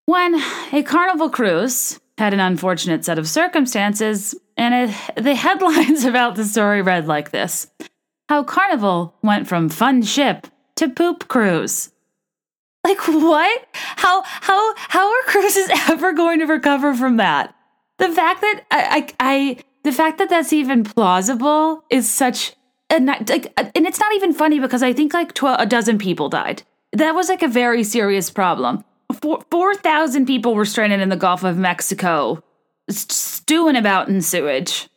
When 0.06 0.34
a 0.72 0.82
carnival 0.82 1.30
cruise 1.30 1.98
had 2.18 2.32
an 2.32 2.40
unfortunate 2.40 3.04
set 3.04 3.18
of 3.18 3.28
circumstances, 3.28 4.34
and 4.56 4.90
it, 4.90 5.24
the 5.24 5.34
headlines 5.34 6.04
about 6.04 6.36
the 6.36 6.44
story 6.44 6.82
read 6.82 7.06
like 7.06 7.30
this 7.30 7.66
How 8.28 8.42
Carnival 8.42 9.14
went 9.22 9.48
from 9.48 9.68
fun 9.68 10.02
ship 10.02 10.46
to 10.76 10.88
poop 10.88 11.28
cruise. 11.28 11.90
Like 12.84 13.00
what? 13.06 13.66
How 13.72 14.22
how 14.24 14.74
how 14.76 15.08
are 15.08 15.22
cruises 15.26 15.70
ever 15.88 16.12
going 16.12 16.40
to 16.40 16.46
recover 16.46 16.94
from 16.94 17.16
that? 17.16 17.54
The 17.98 18.08
fact 18.08 18.40
that 18.42 18.62
I 18.70 18.86
I, 18.90 19.14
I 19.20 19.56
the 19.82 19.92
fact 19.92 20.18
that 20.18 20.30
that's 20.30 20.52
even 20.52 20.84
plausible 20.84 21.84
is 21.90 22.10
such 22.10 22.54
a 22.90 23.00
like 23.00 23.52
uh, 23.56 23.70
and 23.74 23.86
it's 23.86 24.00
not 24.00 24.12
even 24.14 24.32
funny 24.32 24.60
because 24.60 24.82
I 24.82 24.92
think 24.92 25.14
like 25.14 25.34
12, 25.34 25.60
a 25.60 25.66
dozen 25.66 25.98
people 25.98 26.28
died. 26.28 26.62
That 26.92 27.14
was 27.14 27.28
like 27.28 27.42
a 27.42 27.48
very 27.48 27.84
serious 27.84 28.30
problem. 28.30 28.84
4,000 29.12 30.26
people 30.26 30.54
were 30.54 30.64
stranded 30.64 31.00
in 31.00 31.08
the 31.08 31.16
Gulf 31.16 31.44
of 31.44 31.56
Mexico, 31.56 32.42
stewing 32.88 33.76
about 33.76 34.08
in 34.08 34.20
sewage. 34.20 34.88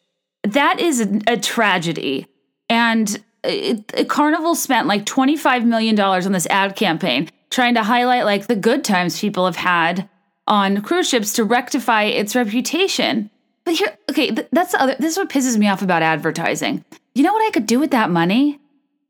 That 0.43 0.79
is 0.79 1.01
a, 1.01 1.21
a 1.27 1.37
tragedy. 1.37 2.27
And 2.69 3.23
it, 3.43 3.91
it, 3.93 4.09
Carnival 4.09 4.55
spent 4.55 4.87
like 4.87 5.05
$25 5.05 5.65
million 5.65 5.99
on 5.99 6.31
this 6.31 6.47
ad 6.47 6.75
campaign 6.75 7.29
trying 7.49 7.75
to 7.75 7.83
highlight 7.83 8.25
like 8.25 8.47
the 8.47 8.55
good 8.55 8.83
times 8.83 9.19
people 9.19 9.45
have 9.45 9.55
had 9.55 10.09
on 10.47 10.81
cruise 10.81 11.09
ships 11.09 11.33
to 11.33 11.43
rectify 11.43 12.03
its 12.03 12.35
reputation. 12.35 13.29
But 13.63 13.75
here, 13.75 13.97
okay, 14.09 14.31
th- 14.31 14.47
that's 14.51 14.71
the 14.71 14.81
other, 14.81 14.95
this 14.99 15.13
is 15.13 15.17
what 15.17 15.29
pisses 15.29 15.57
me 15.57 15.67
off 15.67 15.81
about 15.81 16.01
advertising. 16.01 16.83
You 17.15 17.23
know 17.23 17.33
what 17.33 17.45
I 17.45 17.51
could 17.51 17.65
do 17.65 17.79
with 17.79 17.91
that 17.91 18.09
money? 18.09 18.59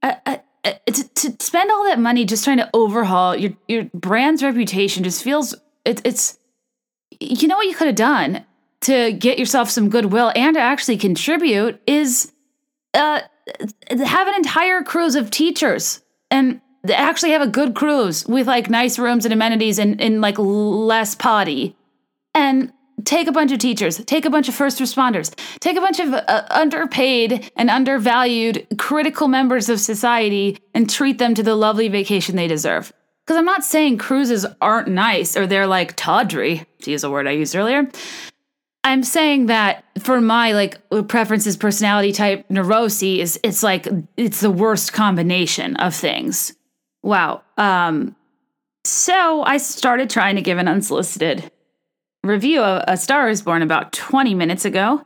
Uh, 0.02 0.38
to, 0.64 1.10
to 1.16 1.36
spend 1.40 1.72
all 1.72 1.84
that 1.86 2.00
money 2.00 2.26
just 2.26 2.44
trying 2.44 2.58
to 2.58 2.70
overhaul 2.74 3.36
your 3.36 3.54
your 3.68 3.86
brand's 3.94 4.44
reputation 4.44 5.04
just 5.04 5.24
feels 5.24 5.56
it, 5.86 6.02
it's 6.04 6.38
you 7.20 7.48
know 7.48 7.56
what 7.56 7.68
you 7.68 7.76
could 7.76 7.88
have 7.88 7.96
done 7.96 8.44
to 8.82 9.14
get 9.14 9.40
yourself 9.40 9.70
some 9.70 9.90
goodwill 9.90 10.32
and 10.36 10.56
to 10.56 10.60
actually 10.60 10.98
contribute 10.98 11.82
is 11.88 12.32
uh, 12.94 13.22
have 13.90 14.28
an 14.28 14.36
entire 14.36 14.84
cruise 14.84 15.16
of 15.16 15.32
teachers 15.32 16.02
and 16.30 16.62
actually 16.94 17.32
have 17.32 17.42
a 17.42 17.48
good 17.48 17.76
cruise 17.76 18.26
with 18.28 18.48
like 18.48 18.70
nice 18.70 19.00
rooms 19.00 19.26
and 19.26 19.34
amenities 19.34 19.80
and, 19.80 20.00
and 20.02 20.22
like 20.22 20.38
less 20.38 21.16
potty. 21.16 21.76
And 22.34 22.72
take 23.06 23.28
a 23.28 23.32
bunch 23.32 23.52
of 23.52 23.60
teachers, 23.60 23.98
take 24.06 24.26
a 24.26 24.30
bunch 24.30 24.50
of 24.50 24.56
first 24.56 24.80
responders, 24.80 25.34
take 25.60 25.78
a 25.78 25.82
bunch 25.82 26.00
of 26.00 26.14
uh, 26.14 26.46
underpaid 26.50 27.52
and 27.56 27.70
undervalued 27.70 28.68
critical 28.78 29.28
members 29.28 29.70
of 29.70 29.80
society 29.80 30.58
and 30.74 30.90
treat 30.90 31.18
them 31.18 31.34
to 31.36 31.44
the 31.44 31.56
lovely 31.56 31.88
vacation 31.88 32.36
they 32.36 32.48
deserve. 32.48 32.92
Because 33.26 33.38
I'm 33.38 33.46
not 33.46 33.64
saying 33.64 33.98
cruises 33.98 34.46
aren't 34.62 34.88
nice 34.88 35.36
or 35.36 35.46
they're 35.46 35.68
like 35.68 35.96
tawdry, 35.96 36.66
to 36.82 36.92
use 36.92 37.04
a 37.04 37.12
word 37.12 37.28
I 37.28 37.32
used 37.32 37.56
earlier. 37.56 37.90
I'm 38.84 39.04
saying 39.04 39.48
that 39.48 39.84
for 40.00 40.22
my 40.22 40.54
like 40.54 40.80
preferences, 41.10 41.58
personality 41.58 42.14
type, 42.14 42.46
neuroses, 42.50 43.38
it's 43.44 43.62
like 43.62 43.86
it's 44.16 44.40
the 44.40 44.50
worst 44.50 44.94
combination 44.94 45.76
of 45.76 45.94
things. 45.94 46.54
Wow. 47.04 47.42
Um, 47.58 48.16
so 48.86 49.44
I 49.44 49.58
started 49.58 50.10
trying 50.10 50.38
to 50.38 50.42
give 50.42 50.58
an 50.58 50.70
unsolicited 50.70 51.52
review 52.28 52.62
of 52.62 52.84
A 52.88 52.98
Star 52.98 53.30
is 53.30 53.42
Born 53.42 53.62
about 53.62 53.94
20 53.94 54.34
minutes 54.34 54.66
ago. 54.66 55.06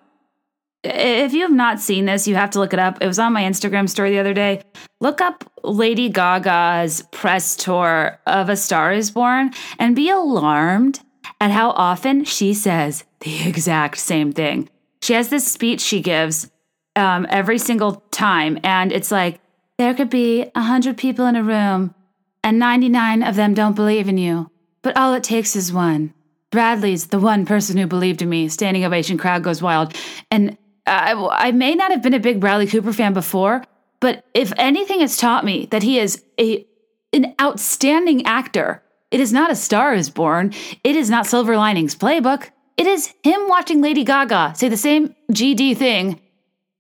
If 0.84 1.34
you 1.34 1.42
have 1.42 1.52
not 1.52 1.80
seen 1.80 2.06
this, 2.06 2.28
you 2.28 2.36
have 2.36 2.50
to 2.52 2.60
look 2.60 2.74
it 2.74 2.80
up. 2.80 2.98
It 3.02 3.08
was 3.08 3.20
on 3.20 3.34
my 3.34 3.44
Instagram 3.44 3.88
story 3.88 4.12
the 4.12 4.20
other 4.20 4.34
day. 4.34 4.64
Look 5.00 5.22
up 5.22 5.44
Lady 5.64 6.10
Gaga's 6.10 7.04
press 7.12 7.56
tour 7.56 8.20
of 8.26 8.50
A 8.50 8.56
Star 8.56 8.92
is 8.92 9.12
Born 9.12 9.52
and 9.78 9.96
be 9.96 10.10
alarmed 10.10 11.02
at 11.40 11.52
how 11.52 11.72
often 11.72 12.24
she 12.24 12.54
says 12.54 13.04
the 13.22 13.48
exact 13.48 13.98
same 13.98 14.32
thing. 14.32 14.70
She 15.02 15.14
has 15.14 15.30
this 15.30 15.52
speech 15.52 15.82
she 15.82 16.02
gives 16.02 16.50
um, 16.96 17.26
every 17.30 17.58
single 17.58 18.04
time, 18.12 18.60
and 18.64 18.92
it's 18.92 19.12
like, 19.12 19.40
there 19.78 19.94
could 19.94 20.10
be 20.10 20.44
100 20.54 20.98
people 20.98 21.26
in 21.26 21.36
a 21.36 21.44
room, 21.44 21.96
and 22.44 22.60
99 22.60 23.24
of 23.24 23.36
them 23.36 23.54
don't 23.54 23.76
believe 23.76 24.08
in 24.08 24.18
you, 24.18 24.52
but 24.82 24.96
all 24.96 25.14
it 25.14 25.24
takes 25.24 25.56
is 25.56 25.74
one. 25.74 26.14
Bradley's 26.52 27.08
the 27.08 27.20
one 27.20 27.46
person 27.46 27.78
who 27.78 27.88
believed 27.88 28.22
in 28.22 28.30
me. 28.30 28.50
Standing 28.50 28.86
ovation 28.86 29.18
crowd 29.18 29.44
goes 29.44 29.62
wild. 29.62 29.96
And 30.30 30.58
I, 30.86 31.14
I 31.32 31.52
may 31.52 31.76
not 31.76 31.92
have 31.92 32.04
been 32.04 32.14
a 32.14 32.20
big 32.20 32.40
Bradley 32.40 32.68
Cooper 32.68 32.94
fan 32.94 33.14
before, 33.14 33.64
but 34.00 34.26
if 34.34 34.52
anything 34.58 35.00
has 35.00 35.18
taught 35.18 35.46
me 35.46 35.68
that 35.72 35.84
he 35.84 36.00
is 36.00 36.24
a 36.40 36.66
an 37.14 37.36
outstanding 37.42 38.26
actor, 38.26 38.82
it 39.12 39.20
is 39.20 39.34
not 39.34 39.52
a 39.52 39.56
star 39.56 39.94
is 39.94 40.10
born. 40.10 40.54
It 40.84 40.96
is 40.96 41.10
not 41.10 41.28
Silver 41.28 41.58
Linings 41.58 41.94
Playbook. 41.94 42.50
It 42.78 42.88
is 42.88 43.14
him 43.24 43.50
watching 43.50 43.82
Lady 43.82 44.06
Gaga 44.06 44.54
say 44.56 44.70
the 44.70 44.78
same 44.78 45.14
GD 45.32 45.76
thing 45.76 46.22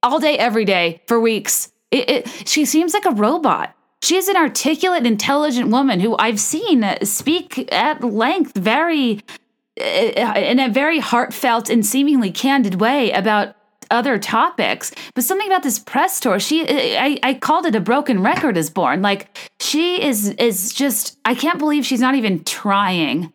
all 0.02 0.20
day, 0.20 0.38
every 0.38 0.66
day 0.66 1.02
for 1.08 1.20
weeks. 1.20 1.72
It, 1.92 2.10
it, 2.10 2.48
she 2.48 2.66
seems 2.66 2.94
like 2.94 3.06
a 3.06 3.12
robot. 3.12 3.76
She 4.02 4.16
is 4.16 4.30
an 4.30 4.38
articulate, 4.38 5.06
intelligent 5.06 5.70
woman 5.70 6.00
who 6.00 6.16
I've 6.18 6.40
seen 6.40 6.84
speak 7.04 7.72
at 7.72 8.04
length, 8.04 8.58
very 8.58 9.22
Uh, 9.82 10.40
in 10.40 10.60
a 10.60 10.70
very 10.70 11.00
heartfelt 11.00 11.70
and 11.70 11.86
seemingly 11.86 12.32
candid 12.32 12.80
way 12.80 13.12
about 13.12 13.56
other 13.90 14.18
topics, 14.18 14.92
but 15.14 15.24
something 15.24 15.48
about 15.48 15.64
this 15.64 15.78
press 15.78 16.20
tour, 16.20 16.40
she 16.40 16.66
I, 16.98 17.20
I 17.22 17.34
called 17.36 17.66
it 17.66 17.76
a 17.76 17.82
broken 17.82 18.24
record 18.24 18.58
is 18.58 18.70
born. 18.70 19.02
Like 19.02 19.38
she 19.60 20.02
is 20.02 20.30
is 20.30 20.74
just 20.74 21.18
I 21.26 21.36
can't 21.36 21.60
believe 21.60 21.86
she's 21.86 22.00
not 22.00 22.16
even 22.16 22.44
trying 22.44 23.34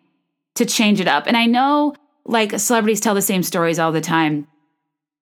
to 0.54 0.64
change 0.64 1.00
it 1.00 1.08
up. 1.08 1.26
And 1.26 1.36
I 1.36 1.46
know 1.46 1.94
like 2.24 2.58
celebrities 2.58 3.00
tell 3.00 3.14
the 3.14 3.22
same 3.22 3.42
stories 3.42 3.78
all 3.78 3.92
the 3.92 4.00
time. 4.00 4.48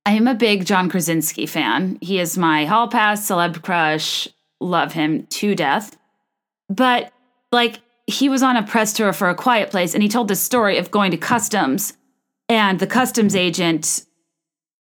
I 0.07 0.13
am 0.13 0.29
a 0.29 0.35
big 0.35 0.67
John 0.67 0.89
Krasinski 0.89 1.47
fan. 1.47 1.99
He 2.01 2.19
is 2.19 2.39
my 2.39 2.67
hall 2.67 2.89
pass 2.89 3.29
celeb 3.29 3.63
crush. 3.63 4.29
Love 4.61 4.93
him 4.93 5.27
to 5.27 5.55
death. 5.55 5.97
But 6.69 7.13
like 7.51 7.81
he 8.07 8.29
was 8.29 8.43
on 8.43 8.57
a 8.57 8.63
press 8.63 8.93
tour 8.93 9.13
for 9.13 9.29
a 9.29 9.35
quiet 9.35 9.71
place 9.71 9.95
and 9.95 10.03
he 10.03 10.09
told 10.09 10.29
this 10.29 10.41
story 10.41 10.79
of 10.79 10.91
going 10.91 11.11
to 11.11 11.17
customs 11.17 11.95
and 12.49 12.79
the 12.79 12.87
customs 12.87 13.35
agent 13.35 14.05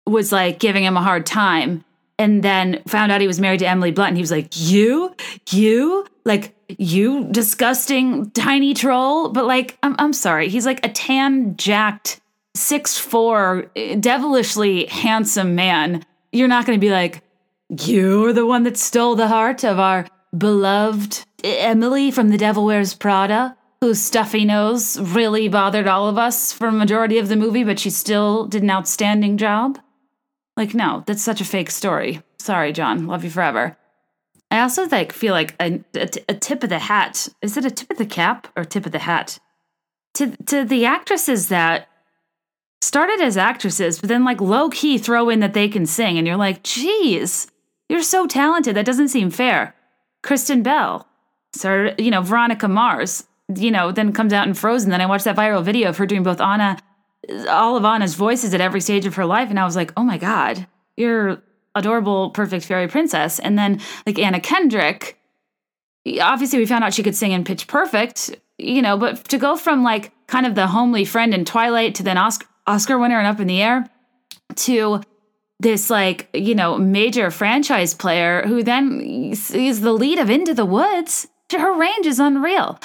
was 0.06 0.32
like 0.32 0.60
giving 0.60 0.84
him 0.84 0.98
a 0.98 1.02
hard 1.02 1.26
time 1.26 1.84
and 2.20 2.44
then 2.44 2.82
found 2.88 3.12
out 3.12 3.22
he 3.22 3.28
was 3.28 3.40
married 3.40 3.60
to 3.60 3.68
Emily 3.68 3.92
Blunt. 3.92 4.10
And 4.10 4.18
he 4.18 4.22
was 4.22 4.32
like, 4.32 4.48
You, 4.52 5.16
you, 5.52 6.06
like, 6.26 6.56
you 6.68 7.28
disgusting 7.32 8.32
tiny 8.32 8.74
troll. 8.74 9.30
But 9.30 9.46
like, 9.46 9.78
I'm, 9.84 9.96
I'm 10.00 10.14
sorry. 10.14 10.50
He's 10.50 10.66
like 10.66 10.86
a 10.86 10.90
tan, 10.90 11.56
jacked, 11.58 12.20
six 12.56 12.98
four, 12.98 13.72
devilishly 14.00 14.86
handsome 14.88 15.56
man. 15.56 16.06
You're 16.32 16.48
not 16.48 16.66
going 16.66 16.78
to 16.78 16.86
be 16.86 16.92
like, 16.92 17.24
You're 17.70 18.34
the 18.34 18.46
one 18.46 18.64
that 18.64 18.78
stole 18.78 19.16
the 19.16 19.28
heart 19.28 19.64
of 19.64 19.80
our 19.80 20.08
beloved 20.36 21.26
Emily 21.44 22.12
from 22.12 22.30
The 22.30 22.38
Devil 22.38 22.66
Wears 22.66 22.94
Prada 22.94 23.58
whose 23.82 24.02
stuffy 24.02 24.44
nose 24.44 25.00
really 25.00 25.48
bothered 25.48 25.88
all 25.88 26.10
of 26.10 26.18
us 26.18 26.52
for 26.52 26.68
a 26.68 26.72
majority 26.72 27.20
of 27.20 27.28
the 27.28 27.36
movie, 27.36 27.64
but 27.64 27.80
she 27.80 27.90
still 27.90 28.46
did 28.46 28.64
an 28.64 28.72
outstanding 28.72 29.38
job. 29.38 29.78
Like, 30.56 30.74
no, 30.74 31.04
that's 31.06 31.22
such 31.22 31.42
a 31.42 31.46
fake 31.46 31.70
story. 31.70 32.22
Sorry, 32.40 32.74
John. 32.74 33.06
Love 33.06 33.24
you 33.24 33.30
forever. 33.30 33.78
I 34.50 34.62
also 34.62 34.88
like 34.88 35.12
feel 35.12 35.34
like 35.34 35.56
a, 35.60 35.84
a, 35.96 36.10
a 36.30 36.34
tip 36.34 36.64
of 36.64 36.70
the 36.70 36.80
hat. 36.80 37.28
Is 37.42 37.58
it 37.58 37.66
a 37.66 37.72
tip 37.72 37.92
of 37.92 37.98
the 37.98 38.06
cap 38.06 38.48
or 38.56 38.64
tip 38.64 38.86
of 38.86 38.94
the 38.94 39.00
hat 39.00 39.40
to 40.16 40.36
to 40.46 40.64
the 40.64 40.86
actresses 40.86 41.50
that 41.50 41.90
started 42.82 43.20
as 43.20 43.36
actresses, 43.36 44.00
but 44.00 44.08
then 44.08 44.24
like 44.24 44.40
low 44.40 44.70
key 44.70 44.98
throw 44.98 45.30
in 45.30 45.42
that 45.42 45.54
they 45.54 45.68
can 45.68 45.86
sing, 45.86 46.18
and 46.18 46.26
you're 46.26 46.38
like, 46.38 46.64
geez, 46.64 47.48
you're 47.90 48.02
so 48.02 48.26
talented. 48.26 48.76
That 48.76 48.86
doesn't 48.86 49.10
seem 49.10 49.30
fair. 49.30 49.76
Kristen 50.28 50.62
Bell, 50.62 51.08
started, 51.54 52.02
you 52.02 52.12
know, 52.12 52.22
Veronica 52.22 52.68
Mars, 52.68 53.24
you 53.56 53.72
know, 53.72 53.94
then 53.94 54.12
comes 54.12 54.34
out 54.34 54.46
in 54.46 54.54
Frozen. 54.54 54.90
Then 54.90 55.00
I 55.00 55.06
watched 55.06 55.24
that 55.24 55.38
viral 55.38 55.64
video 55.64 55.88
of 55.88 55.96
her 55.96 56.06
doing 56.06 56.22
both 56.22 56.42
Anna 56.42 56.78
all 57.50 57.78
of 57.78 57.86
Anna's 57.86 58.16
voices 58.16 58.54
at 58.54 58.60
every 58.60 58.82
stage 58.82 59.06
of 59.06 59.16
her 59.16 59.26
life. 59.26 59.50
And 59.50 59.58
I 59.58 59.64
was 59.64 59.78
like, 59.78 59.94
oh 59.96 60.04
my 60.04 60.18
God, 60.18 60.68
you're 60.98 61.42
adorable, 61.76 62.32
perfect 62.32 62.66
fairy 62.66 62.90
princess. 62.90 63.40
And 63.40 63.58
then 63.58 63.80
like 64.06 64.20
Anna 64.20 64.42
Kendrick, 64.42 65.18
obviously 66.20 66.60
we 66.60 66.66
found 66.66 66.84
out 66.84 66.94
she 66.94 67.04
could 67.04 67.16
sing 67.16 67.32
in 67.32 67.46
Pitch 67.46 67.66
Perfect, 67.66 68.36
you 68.58 68.82
know, 68.82 68.98
but 68.98 69.24
to 69.30 69.38
go 69.38 69.56
from 69.56 69.82
like 69.82 70.12
kind 70.28 70.46
of 70.46 70.56
the 70.56 70.68
homely 70.68 71.06
friend 71.06 71.34
in 71.34 71.46
Twilight 71.46 71.96
to 71.96 72.04
then 72.04 72.18
Oscar, 72.18 72.48
Oscar 72.66 72.98
winner 72.98 73.18
and 73.18 73.28
up 73.28 73.40
in 73.40 73.48
the 73.48 73.62
air 73.62 73.90
to 74.56 75.02
this 75.60 75.90
like, 75.90 76.30
you 76.34 76.56
know, 76.56 76.78
major 76.78 77.32
franchise 77.32 77.94
player 77.94 78.44
who 78.46 78.64
then 78.64 79.02
is 79.02 79.82
the 79.82 79.94
lead 79.94 80.20
of 80.20 80.30
Into 80.30 80.54
the 80.54 80.66
Woods. 80.66 81.28
Her 81.52 81.74
range 81.74 82.06
is 82.06 82.20
unreal. 82.20 82.80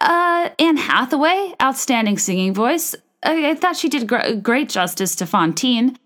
Uh, 0.00 0.50
Anne 0.58 0.76
Hathaway, 0.76 1.54
outstanding 1.62 2.18
singing 2.18 2.52
voice. 2.52 2.94
I, 3.22 3.50
I 3.50 3.54
thought 3.54 3.76
she 3.76 3.88
did 3.88 4.06
gr- 4.08 4.34
great 4.42 4.68
justice 4.68 5.14
to 5.16 5.26
Fantine. 5.26 5.98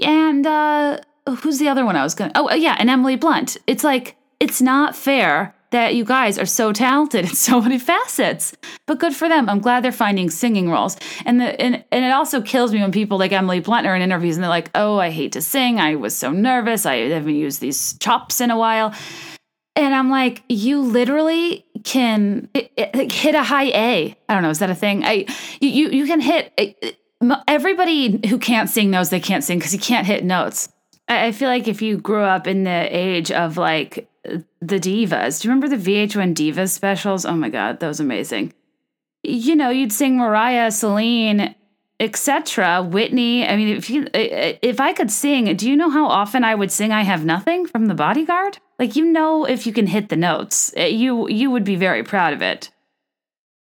And 0.00 0.46
uh, 0.46 0.98
who's 1.42 1.58
the 1.58 1.68
other 1.68 1.84
one 1.84 1.96
I 1.96 2.04
was 2.04 2.14
going 2.14 2.32
to? 2.32 2.38
Oh, 2.38 2.54
yeah, 2.54 2.76
and 2.78 2.90
Emily 2.90 3.16
Blunt. 3.16 3.56
It's 3.66 3.82
like, 3.82 4.16
it's 4.38 4.62
not 4.62 4.94
fair 4.94 5.54
that 5.70 5.94
you 5.94 6.04
guys 6.04 6.38
are 6.38 6.46
so 6.46 6.72
talented 6.72 7.24
in 7.24 7.34
so 7.34 7.60
many 7.60 7.78
facets. 7.92 8.54
But 8.86 8.98
good 8.98 9.14
for 9.14 9.28
them. 9.28 9.48
I'm 9.48 9.60
glad 9.60 9.84
they're 9.84 9.92
finding 9.92 10.30
singing 10.30 10.70
roles. 10.70 10.96
And 11.24 11.40
the 11.40 11.60
and, 11.60 11.84
and 11.92 12.04
it 12.04 12.10
also 12.10 12.40
kills 12.40 12.72
me 12.72 12.80
when 12.80 12.92
people 12.92 13.18
like 13.18 13.32
Emily 13.32 13.60
Blunt 13.60 13.86
are 13.86 13.94
in 13.94 14.02
interviews 14.02 14.36
and 14.36 14.42
they're 14.42 14.48
like, 14.50 14.70
"Oh, 14.74 14.98
I 14.98 15.10
hate 15.10 15.32
to 15.32 15.42
sing. 15.42 15.78
I 15.80 15.94
was 15.96 16.16
so 16.16 16.30
nervous. 16.30 16.86
I 16.86 16.96
haven't 16.96 17.34
used 17.34 17.60
these 17.60 17.98
chops 17.98 18.40
in 18.40 18.50
a 18.50 18.56
while." 18.56 18.94
And 19.76 19.94
I'm 19.94 20.10
like, 20.10 20.42
you 20.48 20.80
literally 20.80 21.64
can 21.84 22.48
hit 22.54 23.36
a 23.36 23.44
high 23.44 23.68
A. 23.68 24.16
I 24.28 24.34
don't 24.34 24.42
know, 24.42 24.50
is 24.50 24.58
that 24.58 24.70
a 24.70 24.74
thing? 24.74 25.04
I 25.04 25.26
you 25.60 25.90
you 25.90 26.06
can 26.06 26.20
hit 26.20 26.52
everybody 27.46 28.26
who 28.28 28.38
can't 28.38 28.68
sing 28.68 28.90
knows 28.90 29.10
they 29.10 29.20
can't 29.20 29.44
sing 29.44 29.58
because 29.58 29.72
you 29.72 29.78
can't 29.78 30.06
hit 30.06 30.24
notes. 30.24 30.68
I 31.08 31.32
feel 31.32 31.48
like 31.48 31.68
if 31.68 31.80
you 31.80 31.96
grew 31.96 32.22
up 32.22 32.46
in 32.46 32.64
the 32.64 32.88
age 32.90 33.30
of 33.30 33.56
like 33.56 34.07
the 34.24 34.78
divas, 34.78 35.40
do 35.40 35.48
you 35.48 35.54
remember 35.54 35.74
the 35.74 35.82
VH1 35.82 36.34
divas 36.34 36.70
specials? 36.70 37.24
Oh 37.24 37.34
my 37.34 37.48
god, 37.48 37.80
that 37.80 37.88
was 37.88 38.00
amazing. 38.00 38.52
You 39.22 39.56
know, 39.56 39.70
you'd 39.70 39.92
sing 39.92 40.16
Mariah, 40.16 40.70
Celine, 40.70 41.54
etc. 42.00 42.82
Whitney. 42.82 43.46
I 43.46 43.56
mean, 43.56 43.76
if 43.76 43.90
you 43.90 44.06
if 44.12 44.80
I 44.80 44.92
could 44.92 45.10
sing, 45.10 45.54
do 45.56 45.68
you 45.68 45.76
know 45.76 45.90
how 45.90 46.06
often 46.06 46.44
I 46.44 46.54
would 46.54 46.70
sing 46.70 46.92
"I 46.92 47.02
Have 47.02 47.24
Nothing" 47.24 47.66
from 47.66 47.86
The 47.86 47.94
Bodyguard? 47.94 48.58
Like 48.78 48.96
you 48.96 49.04
know 49.04 49.44
if 49.44 49.66
you 49.66 49.72
can 49.72 49.88
hit 49.88 50.08
the 50.08 50.16
notes, 50.16 50.72
eh, 50.76 50.86
you 50.86 51.28
you 51.28 51.50
would 51.50 51.64
be 51.64 51.76
very 51.76 52.02
proud 52.02 52.32
of 52.32 52.42
it. 52.42 52.70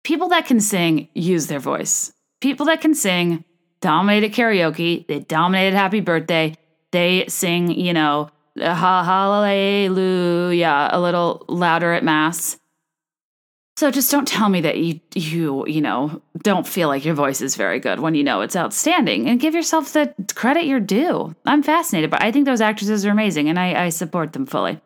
People 0.04 0.28
that 0.28 0.46
can 0.46 0.60
sing 0.60 1.08
use 1.14 1.48
their 1.48 1.58
voice. 1.58 2.12
People 2.40 2.66
that 2.66 2.80
can 2.80 2.94
sing 2.94 3.44
dominated 3.80 4.32
karaoke, 4.32 5.06
they 5.06 5.20
dominated 5.20 5.76
happy 5.76 6.00
birthday. 6.00 6.54
They 6.92 7.26
sing, 7.28 7.70
you 7.70 7.92
know, 7.92 8.30
hallelujah 8.56 10.08
a 10.92 11.00
little 11.00 11.44
louder 11.48 11.92
at 11.92 12.04
mass. 12.04 12.58
So 13.76 13.90
just 13.90 14.10
don't 14.10 14.28
tell 14.28 14.48
me 14.50 14.60
that 14.60 14.76
you 14.76 15.00
you 15.14 15.66
you 15.66 15.80
know 15.80 16.20
don't 16.42 16.66
feel 16.66 16.88
like 16.88 17.04
your 17.04 17.14
voice 17.14 17.40
is 17.40 17.56
very 17.56 17.80
good 17.80 18.00
when 18.00 18.14
you 18.14 18.22
know 18.22 18.42
it's 18.42 18.54
outstanding, 18.54 19.26
and 19.26 19.40
give 19.40 19.54
yourself 19.54 19.94
the 19.94 20.14
credit 20.34 20.66
you're 20.66 20.80
due. 20.80 21.34
I'm 21.46 21.62
fascinated, 21.62 22.10
but 22.10 22.22
I 22.22 22.30
think 22.30 22.44
those 22.44 22.60
actresses 22.60 23.06
are 23.06 23.10
amazing, 23.10 23.48
and 23.48 23.58
I, 23.58 23.86
I 23.86 23.88
support 23.88 24.34
them 24.34 24.44
fully. 24.44 24.80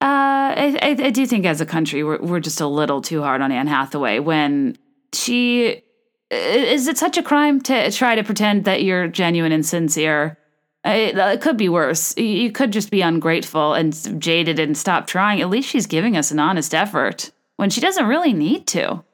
Uh, 0.00 0.52
I, 0.54 0.96
I, 1.02 1.10
do 1.10 1.26
think 1.26 1.44
as 1.44 1.60
a 1.60 1.66
country 1.66 2.04
we're 2.04 2.20
we're 2.20 2.40
just 2.40 2.60
a 2.60 2.66
little 2.66 3.00
too 3.00 3.22
hard 3.22 3.40
on 3.40 3.50
Anne 3.50 3.66
Hathaway 3.66 4.18
when 4.18 4.76
she 5.12 5.82
is 6.30 6.86
it 6.86 6.98
such 6.98 7.16
a 7.16 7.22
crime 7.22 7.60
to 7.62 7.90
try 7.90 8.14
to 8.14 8.22
pretend 8.22 8.64
that 8.64 8.82
you're 8.82 9.08
genuine 9.08 9.52
and 9.52 9.64
sincere? 9.64 10.38
It, 10.84 11.18
it, 11.18 11.40
could 11.40 11.56
be 11.56 11.68
worse. 11.68 12.16
You 12.16 12.52
could 12.52 12.72
just 12.72 12.90
be 12.90 13.02
ungrateful 13.02 13.74
and 13.74 14.20
jaded 14.20 14.58
and 14.58 14.76
stop 14.76 15.06
trying. 15.06 15.40
At 15.40 15.50
least 15.50 15.68
she's 15.68 15.86
giving 15.86 16.16
us 16.16 16.30
an 16.30 16.38
honest 16.38 16.74
effort 16.74 17.32
when 17.56 17.70
she 17.70 17.80
doesn't 17.80 18.06
really 18.06 18.32
need 18.32 18.66
to. 18.68 19.04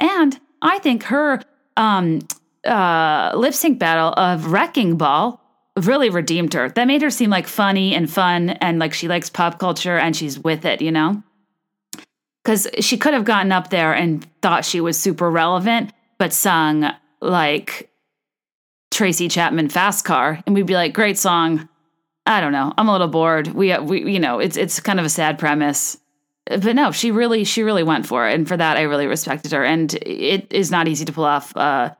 And 0.00 0.40
I 0.62 0.78
think 0.78 1.04
her 1.04 1.40
um, 1.76 2.20
uh, 2.66 3.32
lip 3.36 3.54
sync 3.54 3.78
battle 3.78 4.12
of 4.16 4.46
Wrecking 4.46 4.96
Ball 4.96 5.40
really 5.76 6.10
redeemed 6.10 6.54
her. 6.54 6.68
That 6.70 6.86
made 6.86 7.02
her 7.02 7.10
seem 7.10 7.30
like 7.30 7.46
funny 7.46 7.94
and 7.94 8.10
fun 8.10 8.50
and 8.50 8.78
like 8.78 8.94
she 8.94 9.08
likes 9.08 9.28
pop 9.28 9.58
culture 9.58 9.98
and 9.98 10.16
she's 10.16 10.38
with 10.38 10.64
it, 10.64 10.80
you 10.80 10.90
know? 10.90 11.22
Because 12.42 12.68
she 12.80 12.96
could 12.96 13.14
have 13.14 13.24
gotten 13.24 13.52
up 13.52 13.70
there 13.70 13.92
and 13.92 14.26
thought 14.40 14.64
she 14.64 14.80
was 14.80 15.00
super 15.00 15.30
relevant, 15.30 15.92
but 16.18 16.32
sung 16.32 16.90
like 17.20 17.90
Tracy 18.94 19.28
Chapman 19.28 19.68
Fast 19.68 20.04
Car 20.04 20.40
and 20.46 20.54
we'd 20.54 20.66
be 20.66 20.74
like 20.74 20.94
great 20.94 21.18
song. 21.18 21.68
I 22.26 22.40
don't 22.40 22.52
know. 22.52 22.72
I'm 22.78 22.88
a 22.88 22.92
little 22.92 23.08
bored. 23.08 23.48
We 23.48 23.76
we 23.78 24.12
you 24.12 24.20
know, 24.20 24.38
it's 24.38 24.56
it's 24.56 24.80
kind 24.80 24.98
of 24.98 25.04
a 25.04 25.10
sad 25.10 25.38
premise. 25.38 25.98
But 26.46 26.76
no, 26.76 26.92
she 26.92 27.10
really 27.10 27.44
she 27.44 27.62
really 27.62 27.82
went 27.82 28.06
for 28.06 28.28
it 28.28 28.34
and 28.34 28.46
for 28.46 28.56
that 28.56 28.76
I 28.76 28.82
really 28.82 29.06
respected 29.06 29.52
her 29.52 29.64
and 29.64 29.92
it 29.94 30.52
is 30.52 30.70
not 30.70 30.88
easy 30.88 31.04
to 31.04 31.12
pull 31.12 31.24
off 31.24 31.56
uh 31.56 31.94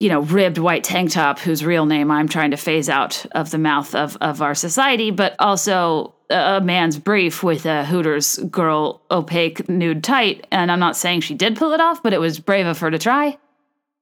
you 0.00 0.08
know, 0.08 0.20
ribbed 0.20 0.58
white 0.58 0.84
tank 0.84 1.12
top 1.12 1.38
whose 1.38 1.64
real 1.64 1.86
name 1.86 2.10
I'm 2.10 2.28
trying 2.28 2.50
to 2.50 2.56
phase 2.56 2.88
out 2.88 3.24
of 3.32 3.50
the 3.50 3.58
mouth 3.58 3.94
of 3.94 4.16
of 4.20 4.40
our 4.40 4.54
society, 4.54 5.10
but 5.10 5.34
also 5.38 6.14
a 6.30 6.60
man's 6.60 6.98
brief 6.98 7.42
with 7.42 7.66
a 7.66 7.84
Hooters 7.84 8.38
girl 8.50 9.02
opaque 9.10 9.68
nude 9.68 10.04
tight. 10.04 10.46
And 10.50 10.70
I'm 10.70 10.80
not 10.80 10.96
saying 10.96 11.20
she 11.20 11.34
did 11.34 11.56
pull 11.56 11.72
it 11.72 11.80
off, 11.80 12.02
but 12.02 12.12
it 12.12 12.20
was 12.20 12.38
brave 12.38 12.66
of 12.66 12.78
her 12.78 12.90
to 12.90 12.98
try. 12.98 13.38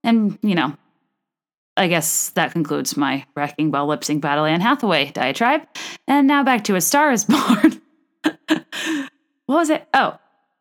And, 0.04 0.38
you 0.42 0.54
know, 0.54 0.76
I 1.76 1.88
guess 1.88 2.30
that 2.30 2.52
concludes 2.52 2.96
my 2.96 3.24
Wrecking 3.34 3.70
Ball 3.70 3.86
lip 3.86 4.04
sync 4.04 4.20
battle 4.22 4.44
Anne 4.44 4.60
Hathaway 4.60 5.10
diatribe. 5.10 5.62
And 6.06 6.26
now 6.26 6.42
back 6.44 6.64
to 6.64 6.76
A 6.76 6.80
Star 6.80 7.12
is 7.12 7.24
Born. 7.24 7.80
what 8.22 9.08
was 9.46 9.70
it? 9.70 9.86
Oh, 9.94 10.18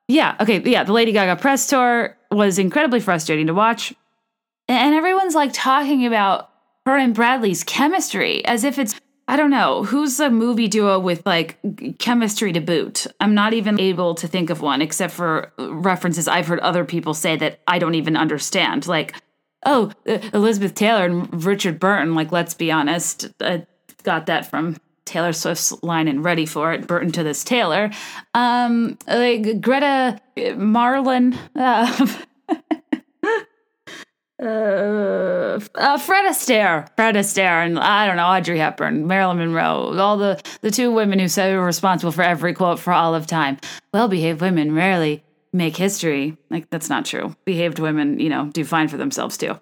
yeah. 0.08 0.36
Okay. 0.40 0.62
Yeah. 0.62 0.84
The 0.84 0.94
Lady 0.94 1.12
Gaga 1.12 1.42
press 1.42 1.68
tour 1.68 2.18
was 2.30 2.60
incredibly 2.60 3.00
frustrating 3.00 3.48
to 3.48 3.54
watch. 3.54 3.94
And 4.68 4.96
everyone's 4.96 5.36
like 5.36 5.52
talking 5.54 6.06
about 6.06 6.50
her 6.86 6.98
and 6.98 7.14
Bradley's 7.14 7.64
chemistry 7.64 8.44
as 8.46 8.64
if 8.64 8.78
it's 8.80 9.00
I 9.28 9.38
don't 9.38 9.50
know. 9.50 9.84
Who's 9.86 10.20
a 10.20 10.30
movie 10.30 10.68
duo 10.68 11.00
with 11.00 11.26
like 11.26 11.58
chemistry 12.00 12.52
to 12.52 12.60
boot? 12.60 13.08
I'm 13.22 13.34
not 13.34 13.54
even 13.54 13.80
able 13.80 14.14
to 14.16 14.28
think 14.28 14.50
of 14.50 14.62
one 14.62 14.82
except 14.82 15.14
for 15.14 15.54
references 15.58 16.28
I've 16.28 16.48
heard 16.48 16.60
other 16.60 16.84
people 16.84 17.14
say 17.14 17.38
that 17.38 17.62
I 17.66 17.80
don't 17.80 17.96
even 17.96 18.18
understand. 18.18 18.88
Like, 18.88 19.16
oh, 19.66 19.92
uh, 20.08 20.20
Elizabeth 20.34 20.74
Taylor 20.76 21.06
and 21.06 21.46
Richard 21.46 21.80
Burton. 21.80 22.16
Like, 22.16 22.32
let's 22.32 22.54
be 22.54 22.72
honest. 22.72 23.30
I 23.40 23.66
got 24.04 24.26
that 24.28 24.50
from 24.50 24.78
Taylor 25.06 25.34
Swift's 25.34 25.72
line 25.84 26.08
in 26.08 26.24
Ready 26.24 26.46
for 26.46 26.74
It, 26.74 26.88
Burton 26.88 27.12
to 27.14 27.24
this 27.24 27.44
Taylor. 27.44 27.92
Um, 28.34 28.98
like 29.08 29.62
Greta 29.62 30.20
Marlin. 30.56 31.38
Uh, 31.56 32.08
uh, 34.42 35.60
uh, 35.76 35.98
Fred 35.98 36.26
Astaire, 36.26 36.88
Fred 36.96 37.16
Astaire, 37.16 37.66
and 37.66 37.78
I 37.78 38.08
don't 38.08 38.16
know 38.16 38.26
Audrey 38.26 38.58
Hepburn, 38.58 39.06
Marilyn 39.06 39.38
Monroe, 39.38 39.98
all 40.00 40.18
the 40.18 40.42
the 40.62 40.72
two 40.72 40.92
women 40.92 41.20
who 41.20 41.28
said 41.28 41.56
were 41.56 41.66
responsible 41.66 42.12
for 42.12 42.24
every 42.24 42.54
quote 42.54 42.80
for 42.80 42.94
all 42.94 43.14
of 43.14 43.28
time. 43.28 43.58
Well-behaved 43.94 44.42
women 44.42 44.74
rarely 44.74 45.24
make 45.53 45.76
history. 45.76 46.38
Like 46.49 46.69
that's 46.69 46.90
not 46.90 47.06
true. 47.06 47.36
Behaved 47.45 47.80
women, 47.80 48.19
you 48.19 48.30
know, 48.30 48.48
do 48.48 48.64
fine 48.64 48.88
for 48.88 48.98
themselves 48.98 49.38
too. 49.38 49.60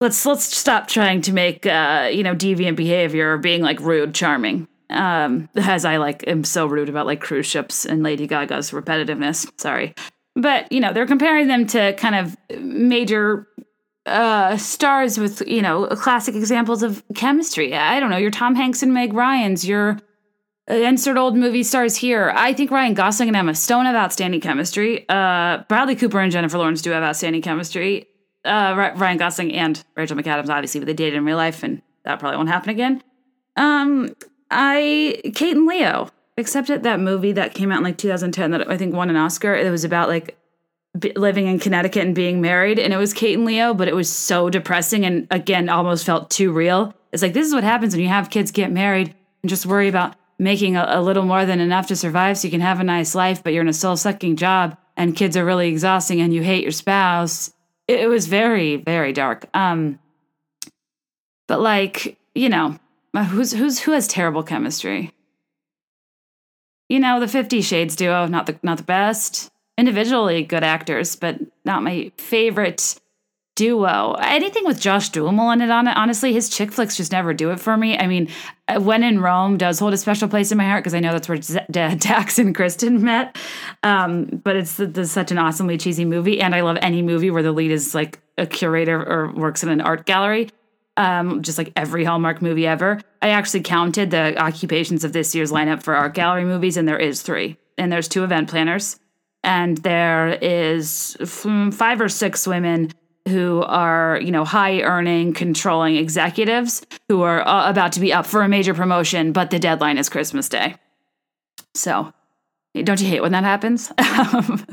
Let's 0.00 0.24
let's 0.26 0.44
stop 0.44 0.86
trying 0.86 1.22
to 1.22 1.32
make 1.32 1.66
uh, 1.66 2.08
you 2.12 2.22
know 2.22 2.34
deviant 2.34 2.76
behavior 2.76 3.34
or 3.34 3.38
being 3.38 3.62
like 3.62 3.80
rude 3.80 4.14
charming. 4.14 4.68
Um, 4.90 5.48
as 5.54 5.84
I 5.84 5.98
like 5.98 6.26
am 6.26 6.44
so 6.44 6.66
rude 6.66 6.88
about 6.88 7.06
like 7.06 7.20
cruise 7.20 7.46
ships 7.46 7.84
and 7.84 8.02
Lady 8.02 8.26
Gaga's 8.26 8.70
repetitiveness. 8.70 9.50
Sorry. 9.60 9.94
But 10.34 10.70
you 10.70 10.80
know 10.80 10.92
they're 10.92 11.06
comparing 11.06 11.48
them 11.48 11.66
to 11.68 11.94
kind 11.94 12.14
of 12.14 12.36
major 12.60 13.48
uh, 14.06 14.56
stars 14.56 15.18
with 15.18 15.42
you 15.46 15.62
know 15.62 15.86
classic 15.88 16.34
examples 16.34 16.82
of 16.82 17.02
chemistry. 17.14 17.74
I 17.74 17.98
don't 17.98 18.10
know 18.10 18.16
your 18.16 18.30
Tom 18.30 18.54
Hanks 18.54 18.82
and 18.82 18.94
Meg 18.94 19.12
Ryan's, 19.12 19.66
your 19.66 19.90
uh, 19.90 19.96
insert 20.74 21.16
old 21.16 21.36
movie 21.36 21.62
stars 21.62 21.96
here. 21.96 22.32
I 22.34 22.52
think 22.52 22.70
Ryan 22.70 22.94
Gosling 22.94 23.28
and 23.28 23.36
Emma 23.36 23.54
Stone 23.54 23.86
have 23.86 23.96
outstanding 23.96 24.40
chemistry. 24.40 25.08
Uh, 25.08 25.64
Bradley 25.68 25.96
Cooper 25.96 26.20
and 26.20 26.30
Jennifer 26.30 26.58
Lawrence 26.58 26.82
do 26.82 26.90
have 26.90 27.02
outstanding 27.02 27.42
chemistry. 27.42 28.06
Uh, 28.44 28.92
Ryan 28.96 29.18
Gosling 29.18 29.52
and 29.54 29.82
Rachel 29.96 30.16
McAdams 30.16 30.48
obviously, 30.48 30.80
but 30.80 30.86
they 30.86 30.94
dated 30.94 31.14
in 31.14 31.24
real 31.24 31.36
life, 31.36 31.62
and 31.62 31.82
that 32.04 32.18
probably 32.18 32.36
won't 32.36 32.48
happen 32.48 32.70
again. 32.70 33.02
Um, 33.56 34.14
I 34.50 35.20
Kate 35.34 35.56
and 35.56 35.66
Leo, 35.66 36.10
except 36.36 36.70
at 36.70 36.82
that 36.84 37.00
movie 37.00 37.32
that 37.32 37.54
came 37.54 37.72
out 37.72 37.78
in 37.78 37.84
like 37.84 37.98
2010 37.98 38.50
that 38.52 38.70
I 38.70 38.76
think 38.76 38.94
won 38.94 39.10
an 39.10 39.16
Oscar. 39.16 39.54
It 39.54 39.70
was 39.70 39.84
about 39.84 40.08
like 40.08 40.36
living 41.16 41.46
in 41.46 41.58
Connecticut 41.58 42.06
and 42.06 42.14
being 42.14 42.40
married, 42.40 42.78
and 42.78 42.92
it 42.92 42.96
was 42.96 43.12
Kate 43.12 43.36
and 43.36 43.44
Leo, 43.44 43.74
but 43.74 43.88
it 43.88 43.94
was 43.94 44.10
so 44.10 44.48
depressing 44.48 45.04
and 45.04 45.26
again 45.30 45.68
almost 45.68 46.06
felt 46.06 46.30
too 46.30 46.52
real. 46.52 46.94
It's 47.12 47.22
like 47.22 47.32
this 47.32 47.46
is 47.46 47.54
what 47.54 47.64
happens 47.64 47.94
when 47.94 48.02
you 48.02 48.08
have 48.08 48.30
kids 48.30 48.50
get 48.50 48.70
married 48.70 49.14
and 49.42 49.50
just 49.50 49.66
worry 49.66 49.88
about 49.88 50.14
making 50.38 50.76
a, 50.76 50.84
a 50.88 51.02
little 51.02 51.24
more 51.24 51.44
than 51.44 51.60
enough 51.60 51.88
to 51.88 51.96
survive 51.96 52.38
so 52.38 52.46
you 52.46 52.52
can 52.52 52.60
have 52.60 52.80
a 52.80 52.84
nice 52.84 53.14
life, 53.14 53.42
but 53.42 53.52
you're 53.52 53.62
in 53.62 53.68
a 53.68 53.72
soul 53.72 53.96
sucking 53.96 54.36
job 54.36 54.76
and 54.96 55.16
kids 55.16 55.36
are 55.36 55.44
really 55.44 55.68
exhausting 55.68 56.20
and 56.20 56.32
you 56.32 56.42
hate 56.42 56.62
your 56.62 56.72
spouse. 56.72 57.52
It, 57.86 58.00
it 58.00 58.06
was 58.08 58.26
very, 58.26 58.76
very 58.76 59.12
dark. 59.12 59.46
Um, 59.54 59.98
but 61.46 61.60
like, 61.60 62.18
you 62.34 62.48
know, 62.48 62.78
uh, 63.14 63.24
who's 63.24 63.52
who's 63.52 63.80
who 63.80 63.92
has 63.92 64.06
terrible 64.06 64.42
chemistry? 64.42 65.12
You 66.88 67.00
know, 67.00 67.20
the 67.20 67.28
Fifty 67.28 67.60
Shades 67.62 67.96
duo, 67.96 68.26
not 68.26 68.46
the 68.46 68.58
not 68.62 68.78
the 68.78 68.84
best 68.84 69.50
individually 69.76 70.42
good 70.42 70.64
actors, 70.64 71.16
but 71.16 71.38
not 71.64 71.82
my 71.82 72.12
favorite 72.16 73.00
duo. 73.58 74.14
Anything 74.20 74.64
with 74.64 74.80
Josh 74.80 75.08
Duhamel 75.08 75.50
in 75.50 75.60
it, 75.60 75.68
on 75.68 75.88
it, 75.88 75.96
honestly, 75.96 76.32
his 76.32 76.48
chick 76.48 76.70
flicks 76.70 76.96
just 76.96 77.10
never 77.10 77.34
do 77.34 77.50
it 77.50 77.58
for 77.58 77.76
me. 77.76 77.98
I 77.98 78.06
mean, 78.06 78.28
uh, 78.68 78.80
When 78.80 79.02
in 79.02 79.20
Rome 79.20 79.56
does 79.56 79.80
hold 79.80 79.92
a 79.92 79.96
special 79.96 80.28
place 80.28 80.52
in 80.52 80.58
my 80.58 80.64
heart 80.64 80.84
because 80.84 80.94
I 80.94 81.00
know 81.00 81.10
that's 81.10 81.28
where 81.28 81.42
Z- 81.42 81.58
Dax 81.70 82.38
and 82.38 82.54
Kristen 82.54 83.02
met. 83.02 83.36
Um, 83.82 84.26
but 84.26 84.54
it's, 84.54 84.78
it's 84.78 85.10
such 85.10 85.32
an 85.32 85.38
awesomely 85.38 85.76
cheesy 85.76 86.04
movie, 86.04 86.40
and 86.40 86.54
I 86.54 86.60
love 86.60 86.78
any 86.80 87.02
movie 87.02 87.32
where 87.32 87.42
the 87.42 87.50
lead 87.50 87.72
is 87.72 87.96
like 87.96 88.20
a 88.38 88.46
curator 88.46 88.96
or 88.96 89.32
works 89.32 89.64
in 89.64 89.70
an 89.70 89.80
art 89.80 90.06
gallery. 90.06 90.50
Um, 90.96 91.42
just 91.42 91.58
like 91.58 91.72
every 91.76 92.04
Hallmark 92.04 92.42
movie 92.42 92.66
ever. 92.66 93.00
I 93.22 93.30
actually 93.30 93.62
counted 93.62 94.10
the 94.10 94.36
occupations 94.40 95.04
of 95.04 95.12
this 95.12 95.34
year's 95.34 95.52
lineup 95.52 95.82
for 95.82 95.94
art 95.94 96.14
gallery 96.14 96.44
movies, 96.44 96.76
and 96.76 96.88
there 96.88 96.98
is 96.98 97.22
three. 97.22 97.56
And 97.76 97.92
there's 97.92 98.08
two 98.08 98.24
event 98.24 98.48
planners 98.50 98.98
and 99.44 99.78
there 99.78 100.30
is 100.42 101.16
five 101.24 102.00
or 102.00 102.08
six 102.08 102.46
women 102.46 102.92
who 103.28 103.62
are 103.62 104.18
you 104.22 104.30
know 104.30 104.44
high 104.44 104.80
earning 104.80 105.32
controlling 105.32 105.96
executives 105.96 106.84
who 107.08 107.22
are 107.22 107.46
uh, 107.46 107.70
about 107.70 107.92
to 107.92 108.00
be 108.00 108.12
up 108.12 108.26
for 108.26 108.42
a 108.42 108.48
major 108.48 108.74
promotion 108.74 109.32
but 109.32 109.50
the 109.50 109.58
deadline 109.58 109.98
is 109.98 110.08
christmas 110.08 110.48
day. 110.48 110.74
So 111.74 112.12
don't 112.84 113.00
you 113.00 113.08
hate 113.08 113.22
when 113.22 113.32
that 113.32 113.44
happens? 113.44 113.92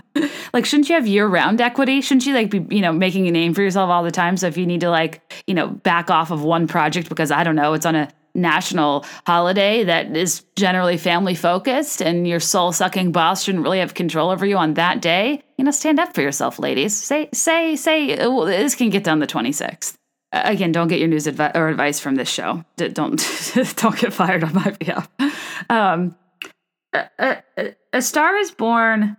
Like 0.53 0.65
shouldn't 0.65 0.87
you 0.87 0.95
have 0.95 1.05
year 1.05 1.27
round 1.27 1.59
equity? 1.59 1.99
Shouldn't 1.99 2.25
you 2.25 2.33
like 2.33 2.49
be 2.49 2.65
you 2.73 2.79
know 2.79 2.93
making 2.93 3.27
a 3.27 3.31
name 3.31 3.53
for 3.53 3.61
yourself 3.61 3.89
all 3.89 4.03
the 4.03 4.11
time? 4.11 4.37
So 4.37 4.47
if 4.47 4.57
you 4.57 4.65
need 4.65 4.79
to 4.81 4.89
like 4.89 5.21
you 5.47 5.53
know 5.53 5.67
back 5.67 6.09
off 6.09 6.31
of 6.31 6.43
one 6.43 6.65
project 6.65 7.09
because 7.09 7.29
i 7.29 7.43
don't 7.43 7.57
know 7.57 7.73
it's 7.73 7.85
on 7.85 7.95
a 7.95 8.07
national 8.35 9.05
holiday 9.25 9.83
that 9.83 10.15
is 10.15 10.43
generally 10.55 10.97
family 10.97 11.35
focused 11.35 12.01
and 12.01 12.27
your 12.27 12.39
soul 12.39 12.71
sucking 12.71 13.11
boss 13.11 13.43
shouldn't 13.43 13.63
really 13.63 13.79
have 13.79 13.93
control 13.93 14.29
over 14.29 14.45
you 14.45 14.57
on 14.57 14.75
that 14.75 15.01
day, 15.01 15.41
you 15.57 15.65
know, 15.65 15.71
stand 15.71 15.99
up 15.99 16.13
for 16.13 16.21
yourself, 16.21 16.59
ladies. 16.59 16.95
Say, 16.95 17.29
say, 17.33 17.75
say, 17.75 18.17
well, 18.17 18.45
this 18.45 18.75
can 18.75 18.89
get 18.89 19.03
done 19.03 19.19
the 19.19 19.27
26th. 19.27 19.95
Again, 20.31 20.71
don't 20.71 20.89
get 20.89 20.99
your 20.99 21.07
news 21.07 21.27
advi- 21.27 21.55
or 21.55 21.69
advice 21.69 21.99
from 21.99 22.15
this 22.15 22.29
show. 22.29 22.65
D- 22.75 22.89
don't 22.89 23.17
don't 23.77 23.97
get 23.97 24.11
fired 24.11 24.43
on 24.43 24.53
my 24.53 24.71
behalf. 24.71 25.09
Um, 25.69 26.15
a, 26.93 27.41
a, 27.57 27.75
a 27.93 28.01
Star 28.01 28.35
is 28.35 28.51
Born 28.51 29.15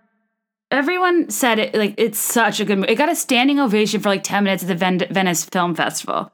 everyone 0.70 1.30
said 1.30 1.59
it 1.59 1.74
like 1.74 1.94
it's 1.97 2.18
such 2.18 2.60
a 2.60 2.64
good 2.64 2.78
movie. 2.78 2.93
It 2.93 2.97
got 2.97 3.09
a 3.09 3.16
standing 3.16 3.60
ovation 3.60 4.01
for 4.01 4.09
like 4.09 4.22
10 4.22 4.44
minutes 4.44 4.62
at 4.62 4.68
the 4.68 4.74
Ven- 4.74 5.06
Venice 5.10 5.44
Film 5.44 5.74
Festival. 5.74 6.30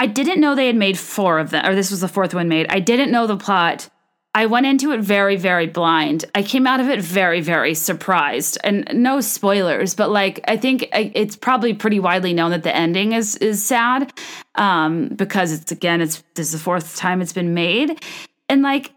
I 0.00 0.06
didn't 0.06 0.40
know 0.40 0.54
they 0.54 0.66
had 0.66 0.76
made 0.76 0.98
four 0.98 1.38
of 1.38 1.50
them, 1.50 1.66
or 1.66 1.74
this 1.74 1.90
was 1.90 2.00
the 2.00 2.08
fourth 2.08 2.32
one 2.32 2.48
made. 2.48 2.66
I 2.70 2.80
didn't 2.80 3.12
know 3.12 3.26
the 3.26 3.36
plot. 3.36 3.90
I 4.34 4.46
went 4.46 4.64
into 4.64 4.92
it 4.92 5.00
very, 5.00 5.36
very 5.36 5.66
blind. 5.66 6.24
I 6.34 6.42
came 6.42 6.66
out 6.66 6.80
of 6.80 6.88
it 6.88 7.00
very, 7.00 7.42
very 7.42 7.74
surprised, 7.74 8.56
and 8.64 8.88
no 8.94 9.20
spoilers, 9.20 9.94
but 9.94 10.08
like 10.10 10.40
I 10.48 10.56
think 10.56 10.88
it's 10.92 11.36
probably 11.36 11.74
pretty 11.74 12.00
widely 12.00 12.32
known 12.32 12.52
that 12.52 12.62
the 12.62 12.74
ending 12.74 13.12
is 13.12 13.36
is 13.36 13.62
sad, 13.62 14.10
um, 14.54 15.08
because 15.08 15.52
it's 15.52 15.70
again, 15.70 16.00
it's 16.00 16.22
this 16.34 16.46
is 16.46 16.52
the 16.52 16.58
fourth 16.58 16.96
time 16.96 17.20
it's 17.20 17.34
been 17.34 17.52
made, 17.52 18.02
and 18.48 18.62
like 18.62 18.92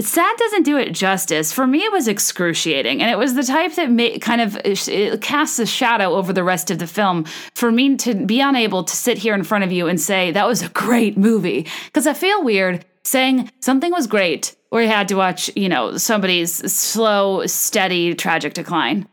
Sad 0.00 0.36
doesn't 0.38 0.62
do 0.62 0.76
it 0.76 0.92
justice. 0.92 1.52
For 1.52 1.66
me, 1.66 1.82
it 1.82 1.90
was 1.90 2.06
excruciating, 2.06 3.02
and 3.02 3.10
it 3.10 3.18
was 3.18 3.34
the 3.34 3.42
type 3.42 3.74
that 3.74 4.20
kind 4.20 4.40
of 4.40 5.20
casts 5.20 5.58
a 5.58 5.66
shadow 5.66 6.14
over 6.14 6.32
the 6.32 6.44
rest 6.44 6.70
of 6.70 6.78
the 6.78 6.86
film. 6.86 7.24
For 7.54 7.72
me 7.72 7.96
to 7.96 8.14
be 8.14 8.40
unable 8.40 8.84
to 8.84 8.94
sit 8.94 9.18
here 9.18 9.34
in 9.34 9.42
front 9.42 9.64
of 9.64 9.72
you 9.72 9.88
and 9.88 10.00
say 10.00 10.30
that 10.30 10.46
was 10.46 10.62
a 10.62 10.68
great 10.68 11.18
movie, 11.18 11.66
because 11.86 12.06
I 12.06 12.14
feel 12.14 12.44
weird 12.44 12.84
saying 13.02 13.50
something 13.60 13.90
was 13.90 14.06
great, 14.06 14.54
or 14.70 14.82
you 14.82 14.88
had 14.88 15.08
to 15.08 15.16
watch, 15.16 15.50
you 15.56 15.68
know, 15.68 15.96
somebody's 15.96 16.72
slow, 16.72 17.44
steady, 17.46 18.14
tragic 18.14 18.54
decline. 18.54 19.08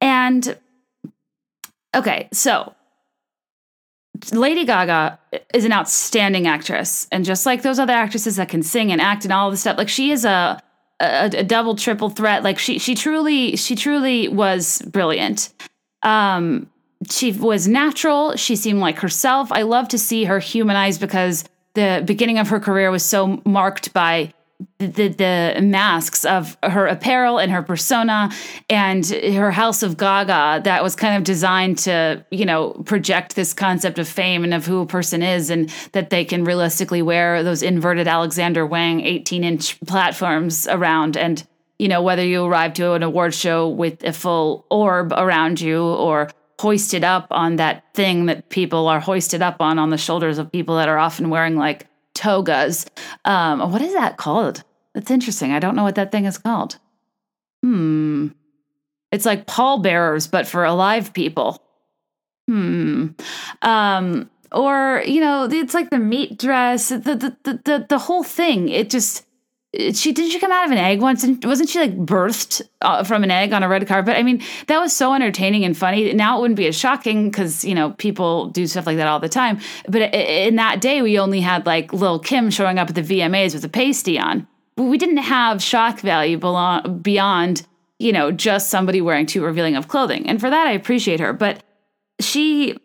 And 0.00 0.58
okay, 1.94 2.28
so 2.32 2.74
Lady 4.32 4.64
Gaga 4.64 5.18
is 5.54 5.64
an 5.64 5.72
outstanding 5.72 6.46
actress, 6.46 7.06
and 7.10 7.24
just 7.24 7.46
like 7.46 7.62
those 7.62 7.78
other 7.78 7.92
actresses 7.92 8.36
that 8.36 8.48
can 8.48 8.62
sing 8.62 8.92
and 8.92 9.00
act 9.00 9.24
and 9.24 9.32
all 9.32 9.50
the 9.50 9.56
stuff, 9.56 9.78
like 9.78 9.88
she 9.88 10.10
is 10.10 10.24
a, 10.24 10.60
a, 11.00 11.30
a 11.38 11.44
double 11.44 11.74
triple 11.74 12.10
threat. 12.10 12.42
Like 12.42 12.58
she 12.58 12.78
she 12.78 12.94
truly 12.94 13.56
she 13.56 13.74
truly 13.74 14.28
was 14.28 14.82
brilliant. 14.82 15.52
Um, 16.02 16.70
she 17.10 17.32
was 17.32 17.68
natural. 17.68 18.36
She 18.36 18.56
seemed 18.56 18.80
like 18.80 18.98
herself. 18.98 19.52
I 19.52 19.62
love 19.62 19.88
to 19.88 19.98
see 19.98 20.24
her 20.24 20.38
humanized 20.38 21.00
because 21.00 21.44
the 21.74 22.02
beginning 22.04 22.38
of 22.38 22.48
her 22.48 22.60
career 22.60 22.90
was 22.90 23.04
so 23.04 23.42
marked 23.44 23.92
by 23.92 24.32
the, 24.78 25.08
the, 25.08 25.60
masks 25.62 26.24
of 26.24 26.56
her 26.62 26.86
apparel 26.86 27.38
and 27.38 27.50
her 27.50 27.62
persona 27.62 28.30
and 28.68 29.06
her 29.06 29.50
house 29.50 29.82
of 29.82 29.96
gaga 29.96 30.60
that 30.64 30.82
was 30.82 30.94
kind 30.94 31.16
of 31.16 31.24
designed 31.24 31.78
to 31.78 32.24
you 32.30 32.44
know 32.44 32.70
project 32.84 33.36
this 33.36 33.52
concept 33.52 33.98
of 33.98 34.08
fame 34.08 34.44
and 34.44 34.54
of 34.54 34.66
who 34.66 34.80
a 34.80 34.86
person 34.86 35.22
is 35.22 35.50
and 35.50 35.68
that 35.92 36.10
they 36.10 36.24
can 36.24 36.44
realistically 36.44 37.02
wear 37.02 37.42
those 37.42 37.62
inverted 37.62 38.06
alexander 38.06 38.66
wang 38.66 39.00
18 39.00 39.44
inch 39.44 39.80
platforms 39.80 40.66
around 40.68 41.16
and 41.16 41.46
you 41.78 41.88
know 41.88 42.02
whether 42.02 42.24
you 42.24 42.44
arrive 42.44 42.74
to 42.74 42.92
an 42.92 43.02
award 43.02 43.34
show 43.34 43.68
with 43.68 44.02
a 44.04 44.12
full 44.12 44.66
orb 44.70 45.12
around 45.12 45.60
you 45.60 45.82
or 45.82 46.30
hoisted 46.60 47.04
up 47.04 47.26
on 47.30 47.56
that 47.56 47.84
thing 47.94 48.26
that 48.26 48.48
people 48.48 48.88
are 48.88 49.00
hoisted 49.00 49.42
up 49.42 49.60
on 49.60 49.78
on 49.78 49.90
the 49.90 49.98
shoulders 49.98 50.38
of 50.38 50.50
people 50.52 50.76
that 50.76 50.88
are 50.88 50.98
often 50.98 51.28
wearing 51.28 51.56
like 51.56 51.86
togas. 52.16 52.86
Um, 53.24 53.70
what 53.70 53.82
is 53.82 53.92
that 53.92 54.16
called? 54.16 54.64
That's 54.94 55.10
interesting. 55.10 55.52
I 55.52 55.58
don't 55.58 55.76
know 55.76 55.84
what 55.84 55.94
that 55.96 56.10
thing 56.10 56.24
is 56.24 56.38
called. 56.38 56.78
Hmm. 57.62 58.28
It's 59.12 59.26
like 59.26 59.46
pallbearers, 59.46 60.26
but 60.26 60.46
for 60.46 60.64
alive 60.64 61.12
people. 61.12 61.62
Hmm. 62.48 63.08
Um, 63.62 64.30
or 64.52 65.02
you 65.06 65.20
know, 65.20 65.48
it's 65.50 65.74
like 65.74 65.90
the 65.90 65.98
meat 65.98 66.38
dress, 66.38 66.88
the 66.88 66.98
the 66.98 67.36
the 67.44 67.60
the, 67.64 67.86
the 67.88 67.98
whole 67.98 68.22
thing. 68.22 68.68
It 68.68 68.88
just 68.90 69.25
she 69.92 70.12
didn't 70.12 70.30
she 70.30 70.38
come 70.38 70.52
out 70.52 70.64
of 70.64 70.70
an 70.70 70.78
egg 70.78 71.00
once? 71.00 71.22
And 71.24 71.42
wasn't 71.44 71.68
she 71.68 71.80
like 71.80 71.96
birthed 71.96 72.62
uh, 72.80 73.04
from 73.04 73.24
an 73.24 73.30
egg 73.30 73.52
on 73.52 73.62
a 73.62 73.68
red 73.68 73.86
carpet? 73.86 74.06
But 74.06 74.16
i 74.16 74.22
mean 74.22 74.42
that 74.68 74.80
was 74.80 74.94
so 74.94 75.14
entertaining 75.14 75.64
and 75.64 75.76
funny. 75.76 76.12
Now 76.12 76.38
it 76.38 76.40
wouldn't 76.40 76.56
be 76.56 76.66
as 76.66 76.78
shocking 76.78 77.30
because 77.30 77.64
you 77.64 77.74
know 77.74 77.90
people 77.92 78.46
do 78.46 78.66
stuff 78.66 78.86
like 78.86 78.96
that 78.96 79.08
all 79.08 79.20
the 79.20 79.28
time. 79.28 79.60
But 79.88 80.14
in 80.14 80.56
that 80.56 80.80
day 80.80 81.02
we 81.02 81.18
only 81.18 81.40
had 81.40 81.66
like 81.66 81.92
lil 81.92 82.18
kim 82.18 82.50
showing 82.50 82.78
up 82.78 82.88
at 82.88 82.94
the 82.94 83.02
vmas 83.02 83.54
with 83.54 83.64
a 83.64 83.68
pasty 83.68 84.18
on. 84.18 84.46
We 84.76 84.98
didn't 84.98 85.18
have 85.18 85.62
shock 85.62 86.00
value 86.00 86.38
beyond 86.38 87.66
you 87.98 88.12
know 88.12 88.30
just 88.30 88.70
somebody 88.70 89.00
wearing 89.00 89.26
too 89.26 89.44
revealing 89.44 89.76
of 89.76 89.88
clothing. 89.88 90.28
And 90.28 90.40
for 90.40 90.50
that 90.50 90.66
i 90.66 90.72
appreciate 90.72 91.20
her. 91.20 91.32
But 91.32 91.62
she 92.20 92.76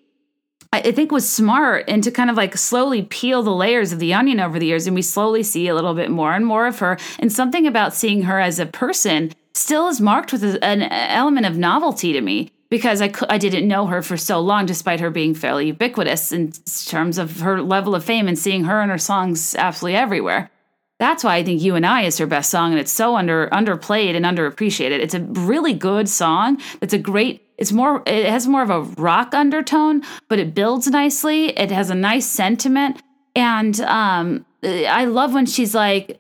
I 0.73 0.93
think 0.93 1.11
was 1.11 1.30
smart 1.30 1.84
and 1.89 2.02
to 2.03 2.11
kind 2.11 2.30
of 2.30 2.38
like 2.38 2.56
slowly 2.56 3.02
peel 3.02 3.43
the 3.43 3.53
layers 3.53 3.91
of 3.91 3.99
the 3.99 4.14
onion 4.14 4.39
over 4.39 4.57
the 4.57 4.68
years. 4.68 4.88
And 4.88 4.95
we 4.95 5.02
slowly 5.02 5.43
see 5.43 5.68
a 5.68 5.76
little 5.76 5.93
bit 5.93 6.10
more 6.10 6.34
and 6.34 6.45
more 6.45 6.65
of 6.65 6.80
her. 6.80 6.98
And 7.19 7.31
something 7.31 7.68
about 7.68 7.93
seeing 7.93 8.22
her 8.22 8.39
as 8.39 8.57
a 8.57 8.65
person 8.65 9.34
still 9.53 9.89
is 9.89 9.99
marked 9.99 10.31
with 10.31 10.43
an 10.61 10.84
element 10.84 11.45
of 11.45 11.57
novelty 11.57 12.14
to 12.14 12.22
me 12.22 12.52
because 12.69 13.02
I, 13.02 13.11
I 13.27 13.38
didn't 13.38 13.68
know 13.68 13.85
her 13.88 14.02
for 14.02 14.15
so 14.15 14.39
long, 14.39 14.65
despite 14.65 15.02
her 15.02 15.10
being 15.10 15.35
fairly 15.35 15.68
ubiquitous 15.68 16.31
in 16.31 16.53
terms 16.85 17.18
of 17.18 17.41
her 17.41 17.61
level 17.61 17.93
of 17.93 18.06
fame 18.06 18.30
and 18.30 18.39
seeing 18.39 18.64
her 18.64 18.80
and 18.80 18.89
her 18.89 18.98
songs 18.98 19.56
absolutely 19.56 19.98
everywhere. 19.98 20.49
That's 20.98 21.23
why 21.23 21.35
I 21.35 21.43
think 21.43 21.61
You 21.61 21.76
and 21.76 21.85
I 21.85 22.03
is 22.03 22.18
her 22.19 22.27
best 22.27 22.49
song, 22.49 22.72
and 22.72 22.80
it's 22.80 22.91
so 22.91 23.18
under 23.18 23.49
underplayed 23.49 24.15
and 24.15 24.23
underappreciated. 24.23 24.99
It's 24.99 25.15
a 25.15 25.19
really 25.19 25.73
good 25.73 26.07
song. 26.07 26.61
It's 26.80 26.93
a 26.93 26.99
great 26.99 27.51
it's 27.62 27.72
more 27.72 28.02
it 28.08 28.26
has 28.26 28.48
more 28.48 28.64
of 28.64 28.72
a 28.72 28.82
rock 29.00 29.36
undertone 29.36 30.02
but 30.28 30.40
it 30.40 30.56
builds 30.56 30.88
nicely. 30.88 31.50
It 31.58 31.70
has 31.70 31.92
a 31.92 31.96
nice 31.96 32.26
sentiment. 32.26 33.02
And 33.36 33.80
um 33.82 34.46
i 34.64 35.06
love 35.06 35.34
when 35.34 35.46
she's 35.46 35.74
like 35.74 36.20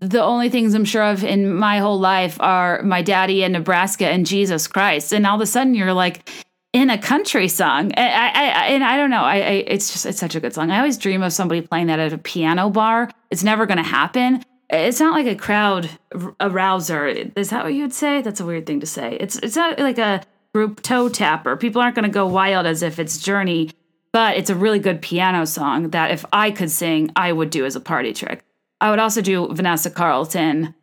the 0.00 0.22
only 0.22 0.48
things 0.48 0.72
i'm 0.74 0.86
sure 0.86 1.02
of 1.02 1.22
in 1.22 1.54
my 1.54 1.78
whole 1.78 1.98
life 1.98 2.40
are 2.40 2.82
my 2.82 3.02
daddy 3.02 3.42
and 3.44 3.52
nebraska 3.52 4.06
and 4.06 4.26
jesus 4.26 4.66
christ. 4.66 5.12
And 5.12 5.26
all 5.26 5.36
of 5.36 5.40
a 5.40 5.46
sudden 5.46 5.74
you're 5.74 5.94
like 5.94 6.28
in 6.72 6.90
a 6.90 6.98
country 6.98 7.48
song. 7.48 7.92
I, 7.96 8.06
I, 8.06 8.28
I 8.28 8.66
and 8.74 8.84
i 8.84 8.98
don't 8.98 9.10
know. 9.10 9.22
I, 9.22 9.36
I 9.36 9.52
it's 9.74 9.90
just 9.92 10.04
it's 10.04 10.18
such 10.18 10.34
a 10.34 10.40
good 10.40 10.52
song. 10.52 10.70
I 10.70 10.76
always 10.76 10.98
dream 10.98 11.22
of 11.22 11.32
somebody 11.32 11.62
playing 11.62 11.86
that 11.86 11.98
at 11.98 12.12
a 12.12 12.18
piano 12.18 12.68
bar. 12.68 13.10
It's 13.30 13.42
never 13.42 13.64
going 13.64 13.78
to 13.78 13.90
happen. 14.00 14.42
It's 14.68 15.00
not 15.00 15.14
like 15.14 15.26
a 15.26 15.36
crowd 15.36 15.88
arouser. 16.12 17.32
Is 17.36 17.50
that 17.50 17.64
what 17.64 17.72
you 17.72 17.82
would 17.82 17.94
say? 17.94 18.20
That's 18.20 18.40
a 18.40 18.44
weird 18.44 18.66
thing 18.66 18.80
to 18.80 18.86
say. 18.86 19.16
It's 19.18 19.36
it's 19.36 19.56
not 19.56 19.78
like 19.78 19.98
a 19.98 20.22
group 20.56 20.80
toe 20.80 21.10
tapper. 21.10 21.54
People 21.54 21.82
aren't 21.82 21.94
going 21.94 22.04
to 22.04 22.10
go 22.10 22.26
wild 22.26 22.64
as 22.64 22.82
if 22.82 22.98
it's 22.98 23.18
Journey, 23.18 23.68
but 24.10 24.38
it's 24.38 24.48
a 24.48 24.54
really 24.54 24.78
good 24.78 25.02
piano 25.02 25.44
song 25.44 25.90
that 25.90 26.10
if 26.10 26.24
I 26.32 26.50
could 26.50 26.70
sing, 26.70 27.12
I 27.14 27.30
would 27.30 27.50
do 27.50 27.66
as 27.66 27.76
a 27.76 27.80
party 27.80 28.14
trick. 28.14 28.42
I 28.80 28.88
would 28.88 28.98
also 28.98 29.20
do 29.20 29.52
Vanessa 29.52 29.90
Carlton, 29.90 30.74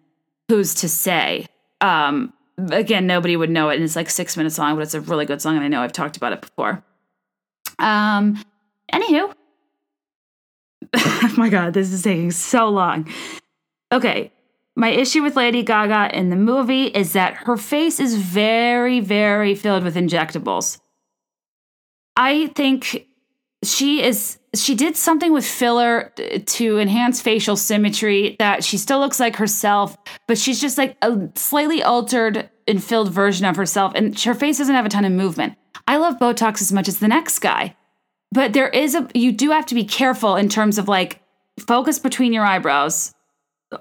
Who's 0.48 0.76
to 0.76 0.88
Say. 0.88 1.48
Um, 1.82 2.34
again, 2.70 3.08
nobody 3.08 3.36
would 3.36 3.50
know 3.50 3.70
it, 3.70 3.78
and 3.78 3.84
it's 3.84 3.96
like 3.96 4.12
six 4.12 4.38
minutes 4.38 4.60
long, 4.60 4.76
but 4.76 4.84
it's 4.84 4.94
a 4.94 5.02
really 5.02 5.26
good 5.26 5.42
song, 5.42 5.56
and 5.56 5.66
I 5.66 5.70
know 5.70 5.82
I've 5.82 5.92
talked 5.92 6.18
about 6.18 6.34
it 6.34 6.42
before. 6.42 6.84
Um, 7.80 8.46
anywho, 8.94 9.34
oh 10.94 11.34
my 11.36 11.50
god, 11.50 11.74
this 11.74 11.92
is 11.92 12.04
taking 12.04 12.30
so 12.30 12.70
long. 12.70 13.12
Okay, 13.92 14.32
my 14.76 14.90
issue 14.90 15.22
with 15.22 15.36
Lady 15.36 15.64
Gaga 15.64 16.18
in 16.18 16.30
the 16.30 16.36
movie 16.36 16.86
is 16.86 17.14
that 17.14 17.36
her 17.36 17.58
face 17.58 18.00
is 18.00 18.16
very, 18.16 19.00
very 19.00 19.54
filled 19.56 19.84
with 19.84 19.96
injectables. 19.96 20.80
I 22.16 22.48
think 22.48 23.08
she 23.64 24.04
is 24.04 24.40
she 24.56 24.76
did 24.76 24.96
something 24.96 25.34
with 25.34 25.46
filler 25.46 26.14
to 26.46 26.78
enhance 26.78 27.22
facial 27.22 27.56
symmetry 27.56 28.36
that 28.38 28.64
she 28.64 28.78
still 28.78 29.00
looks 29.00 29.20
like 29.20 29.36
herself, 29.36 29.98
but 30.28 30.38
she's 30.38 30.62
just 30.62 30.78
like 30.78 30.96
a 31.02 31.30
slightly 31.36 31.82
altered 31.82 32.50
and 32.68 32.84
filled 32.84 33.12
version 33.12 33.46
of 33.46 33.56
herself, 33.56 33.94
and 33.96 34.20
her 34.22 34.36
face 34.36 34.58
doesn't 34.58 34.76
have 34.76 34.86
a 34.86 34.90
ton 34.90 35.06
of 35.06 35.12
movement. 35.12 35.56
I 35.88 35.98
love 35.98 36.20
Botox 36.20 36.62
as 36.62 36.72
much 36.72 36.88
as 36.88 37.00
the 37.00 37.08
next 37.08 37.40
guy, 37.40 37.76
but 38.32 38.54
there 38.54 38.70
is 38.70 38.96
a 38.96 39.08
you 39.14 39.32
do 39.32 39.52
have 39.52 39.66
to 39.68 39.76
be 39.76 39.86
careful 39.86 40.36
in 40.36 40.50
terms 40.50 40.78
of 40.78 40.88
like 40.88 41.22
focus 41.68 42.00
between 42.00 42.34
your 42.34 42.46
eyebrows 42.46 43.13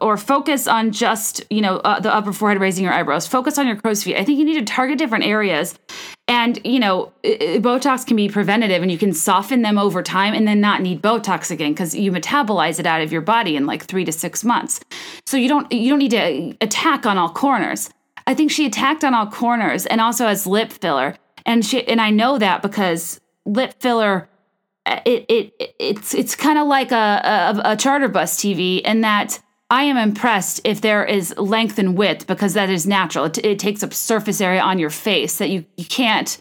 or 0.00 0.16
focus 0.16 0.66
on 0.66 0.92
just 0.92 1.44
you 1.50 1.60
know 1.60 1.76
uh, 1.78 2.00
the 2.00 2.14
upper 2.14 2.32
forehead 2.32 2.60
raising 2.60 2.84
your 2.84 2.92
eyebrows. 2.92 3.26
Focus 3.26 3.58
on 3.58 3.66
your 3.66 3.76
crow's 3.76 4.02
feet. 4.02 4.16
I 4.16 4.24
think 4.24 4.38
you 4.38 4.44
need 4.44 4.58
to 4.58 4.64
target 4.64 4.98
different 4.98 5.24
areas. 5.24 5.78
And 6.28 6.58
you 6.64 6.78
know 6.78 7.12
botox 7.24 8.06
can 8.06 8.16
be 8.16 8.28
preventative 8.28 8.82
and 8.82 8.90
you 8.90 8.98
can 8.98 9.12
soften 9.12 9.62
them 9.62 9.78
over 9.78 10.02
time 10.02 10.34
and 10.34 10.46
then 10.46 10.60
not 10.60 10.80
need 10.80 11.02
botox 11.02 11.50
again 11.50 11.72
because 11.72 11.94
you 11.94 12.10
metabolize 12.12 12.78
it 12.78 12.86
out 12.86 13.02
of 13.02 13.12
your 13.12 13.22
body 13.22 13.56
in 13.56 13.66
like 13.66 13.84
three 13.84 14.04
to 14.04 14.12
six 14.12 14.44
months. 14.44 14.80
So 15.26 15.36
you 15.36 15.48
don't 15.48 15.70
you 15.72 15.90
don't 15.90 15.98
need 15.98 16.12
to 16.12 16.54
attack 16.60 17.06
on 17.06 17.18
all 17.18 17.30
corners. 17.30 17.90
I 18.26 18.34
think 18.34 18.50
she 18.50 18.66
attacked 18.66 19.04
on 19.04 19.14
all 19.14 19.26
corners 19.26 19.86
and 19.86 20.00
also 20.00 20.26
as 20.26 20.46
lip 20.46 20.72
filler. 20.72 21.16
And 21.44 21.64
she 21.66 21.86
and 21.88 22.00
i 22.00 22.10
know 22.10 22.38
that 22.38 22.62
because 22.62 23.20
lip 23.44 23.74
filler 23.80 24.28
uh, 24.84 25.00
it, 25.04 25.24
it 25.28 25.74
it's 25.78 26.12
it's 26.14 26.34
kind 26.34 26.58
of 26.58 26.66
like 26.66 26.90
a, 26.90 26.94
a, 27.64 27.72
a 27.72 27.76
charter 27.76 28.08
bus 28.08 28.36
tv 28.38 28.80
and 28.84 29.04
that 29.04 29.40
I 29.72 29.84
am 29.84 29.96
impressed 29.96 30.60
if 30.64 30.82
there 30.82 31.02
is 31.02 31.34
length 31.38 31.78
and 31.78 31.96
width 31.96 32.26
because 32.26 32.52
that 32.52 32.68
is 32.68 32.86
natural. 32.86 33.24
It, 33.24 33.38
it 33.38 33.58
takes 33.58 33.82
up 33.82 33.94
surface 33.94 34.42
area 34.42 34.60
on 34.60 34.78
your 34.78 34.90
face 34.90 35.38
that 35.38 35.48
you, 35.48 35.64
you 35.78 35.86
can't 35.86 36.38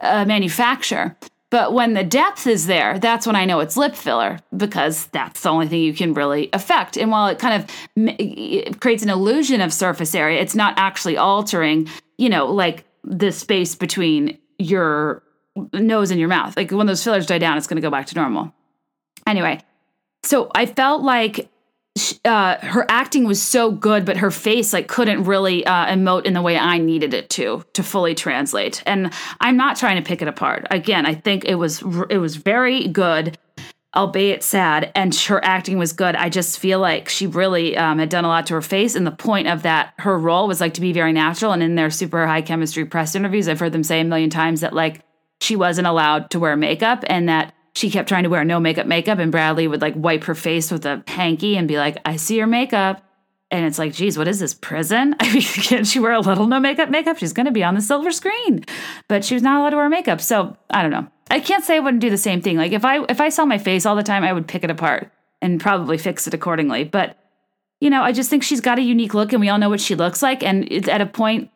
uh, 0.00 0.24
manufacture. 0.24 1.16
But 1.48 1.74
when 1.74 1.94
the 1.94 2.02
depth 2.02 2.48
is 2.48 2.66
there, 2.66 2.98
that's 2.98 3.24
when 3.24 3.36
I 3.36 3.44
know 3.44 3.60
it's 3.60 3.76
lip 3.76 3.94
filler 3.94 4.40
because 4.56 5.06
that's 5.06 5.42
the 5.42 5.50
only 5.50 5.68
thing 5.68 5.80
you 5.80 5.94
can 5.94 6.12
really 6.12 6.50
affect. 6.52 6.96
And 6.96 7.12
while 7.12 7.28
it 7.28 7.38
kind 7.38 7.62
of 7.62 7.70
it 7.94 8.80
creates 8.80 9.04
an 9.04 9.10
illusion 9.10 9.60
of 9.60 9.72
surface 9.72 10.12
area, 10.12 10.40
it's 10.40 10.56
not 10.56 10.74
actually 10.76 11.16
altering, 11.16 11.88
you 12.18 12.28
know, 12.28 12.46
like 12.46 12.84
the 13.04 13.30
space 13.30 13.76
between 13.76 14.38
your 14.58 15.22
nose 15.72 16.10
and 16.10 16.18
your 16.18 16.28
mouth. 16.28 16.56
Like 16.56 16.72
when 16.72 16.88
those 16.88 17.04
fillers 17.04 17.26
die 17.26 17.38
down, 17.38 17.58
it's 17.58 17.68
going 17.68 17.80
to 17.80 17.82
go 17.82 17.90
back 17.92 18.06
to 18.06 18.16
normal. 18.16 18.52
Anyway, 19.24 19.60
so 20.24 20.50
I 20.52 20.66
felt 20.66 21.02
like 21.02 21.48
uh, 22.24 22.56
her 22.58 22.86
acting 22.88 23.24
was 23.24 23.42
so 23.42 23.70
good, 23.70 24.04
but 24.04 24.16
her 24.16 24.30
face 24.30 24.72
like 24.72 24.88
couldn't 24.88 25.24
really 25.24 25.66
uh, 25.66 25.86
emote 25.86 26.24
in 26.24 26.32
the 26.32 26.42
way 26.42 26.56
I 26.56 26.78
needed 26.78 27.12
it 27.12 27.28
to 27.30 27.64
to 27.74 27.82
fully 27.82 28.14
translate. 28.14 28.82
And 28.86 29.12
I'm 29.40 29.56
not 29.56 29.76
trying 29.76 30.02
to 30.02 30.06
pick 30.06 30.22
it 30.22 30.28
apart. 30.28 30.66
Again, 30.70 31.04
I 31.04 31.14
think 31.14 31.44
it 31.44 31.56
was 31.56 31.82
it 32.08 32.18
was 32.18 32.36
very 32.36 32.88
good, 32.88 33.36
albeit 33.94 34.42
sad, 34.42 34.90
and 34.94 35.14
her 35.14 35.44
acting 35.44 35.78
was 35.78 35.92
good. 35.92 36.16
I 36.16 36.30
just 36.30 36.58
feel 36.58 36.78
like 36.78 37.10
she 37.10 37.26
really 37.26 37.76
um, 37.76 37.98
had 37.98 38.08
done 38.08 38.24
a 38.24 38.28
lot 38.28 38.46
to 38.46 38.54
her 38.54 38.62
face, 38.62 38.94
and 38.94 39.06
the 39.06 39.10
point 39.10 39.48
of 39.48 39.62
that 39.62 39.92
her 39.98 40.18
role 40.18 40.48
was 40.48 40.60
like 40.60 40.74
to 40.74 40.80
be 40.80 40.92
very 40.92 41.12
natural. 41.12 41.52
And 41.52 41.62
in 41.62 41.74
their 41.74 41.90
super 41.90 42.26
high 42.26 42.42
chemistry 42.42 42.86
press 42.86 43.14
interviews, 43.14 43.48
I've 43.48 43.60
heard 43.60 43.72
them 43.72 43.84
say 43.84 44.00
a 44.00 44.04
million 44.04 44.30
times 44.30 44.62
that 44.62 44.72
like 44.72 45.02
she 45.42 45.56
wasn't 45.56 45.88
allowed 45.88 46.30
to 46.30 46.38
wear 46.38 46.56
makeup 46.56 47.04
and 47.06 47.28
that 47.28 47.52
she 47.74 47.90
kept 47.90 48.08
trying 48.08 48.24
to 48.24 48.28
wear 48.28 48.44
no 48.44 48.60
makeup 48.60 48.86
makeup 48.86 49.18
and 49.18 49.32
Bradley 49.32 49.66
would 49.66 49.80
like 49.80 49.94
wipe 49.96 50.24
her 50.24 50.34
face 50.34 50.70
with 50.70 50.84
a 50.84 51.02
hanky 51.06 51.56
and 51.56 51.66
be 51.66 51.78
like, 51.78 51.98
I 52.04 52.16
see 52.16 52.36
your 52.36 52.46
makeup. 52.46 53.02
And 53.50 53.66
it's 53.66 53.78
like, 53.78 53.92
geez, 53.92 54.16
what 54.16 54.28
is 54.28 54.40
this 54.40 54.54
prison? 54.54 55.14
I 55.20 55.32
mean, 55.32 55.42
can 55.42 55.84
she 55.84 56.00
wear 56.00 56.12
a 56.12 56.20
little 56.20 56.46
no 56.46 56.60
makeup 56.60 56.90
makeup? 56.90 57.18
She's 57.18 57.32
going 57.32 57.46
to 57.46 57.52
be 57.52 57.64
on 57.64 57.74
the 57.74 57.80
silver 57.80 58.10
screen, 58.10 58.64
but 59.08 59.24
she 59.24 59.34
was 59.34 59.42
not 59.42 59.60
allowed 59.60 59.70
to 59.70 59.76
wear 59.76 59.88
makeup. 59.88 60.20
So 60.20 60.56
I 60.70 60.82
don't 60.82 60.90
know. 60.90 61.06
I 61.30 61.40
can't 61.40 61.64
say 61.64 61.76
I 61.76 61.80
wouldn't 61.80 62.00
do 62.00 62.10
the 62.10 62.18
same 62.18 62.42
thing. 62.42 62.56
Like 62.56 62.72
if 62.72 62.84
I 62.84 63.04
if 63.04 63.20
I 63.20 63.30
saw 63.30 63.44
my 63.44 63.58
face 63.58 63.86
all 63.86 63.96
the 63.96 64.02
time, 64.02 64.24
I 64.24 64.32
would 64.32 64.46
pick 64.46 64.64
it 64.64 64.70
apart 64.70 65.10
and 65.40 65.60
probably 65.60 65.98
fix 65.98 66.26
it 66.26 66.34
accordingly. 66.34 66.84
But 66.84 67.18
you 67.80 67.90
know, 67.90 68.02
I 68.02 68.12
just 68.12 68.30
think 68.30 68.42
she's 68.42 68.60
got 68.60 68.78
a 68.78 68.82
unique 68.82 69.12
look, 69.12 69.32
and 69.32 69.40
we 69.40 69.48
all 69.48 69.58
know 69.58 69.68
what 69.68 69.80
she 69.80 69.96
looks 69.96 70.22
like. 70.22 70.42
And 70.42 70.70
it's 70.70 70.88
at 70.88 71.00
a 71.00 71.06
point 71.06 71.50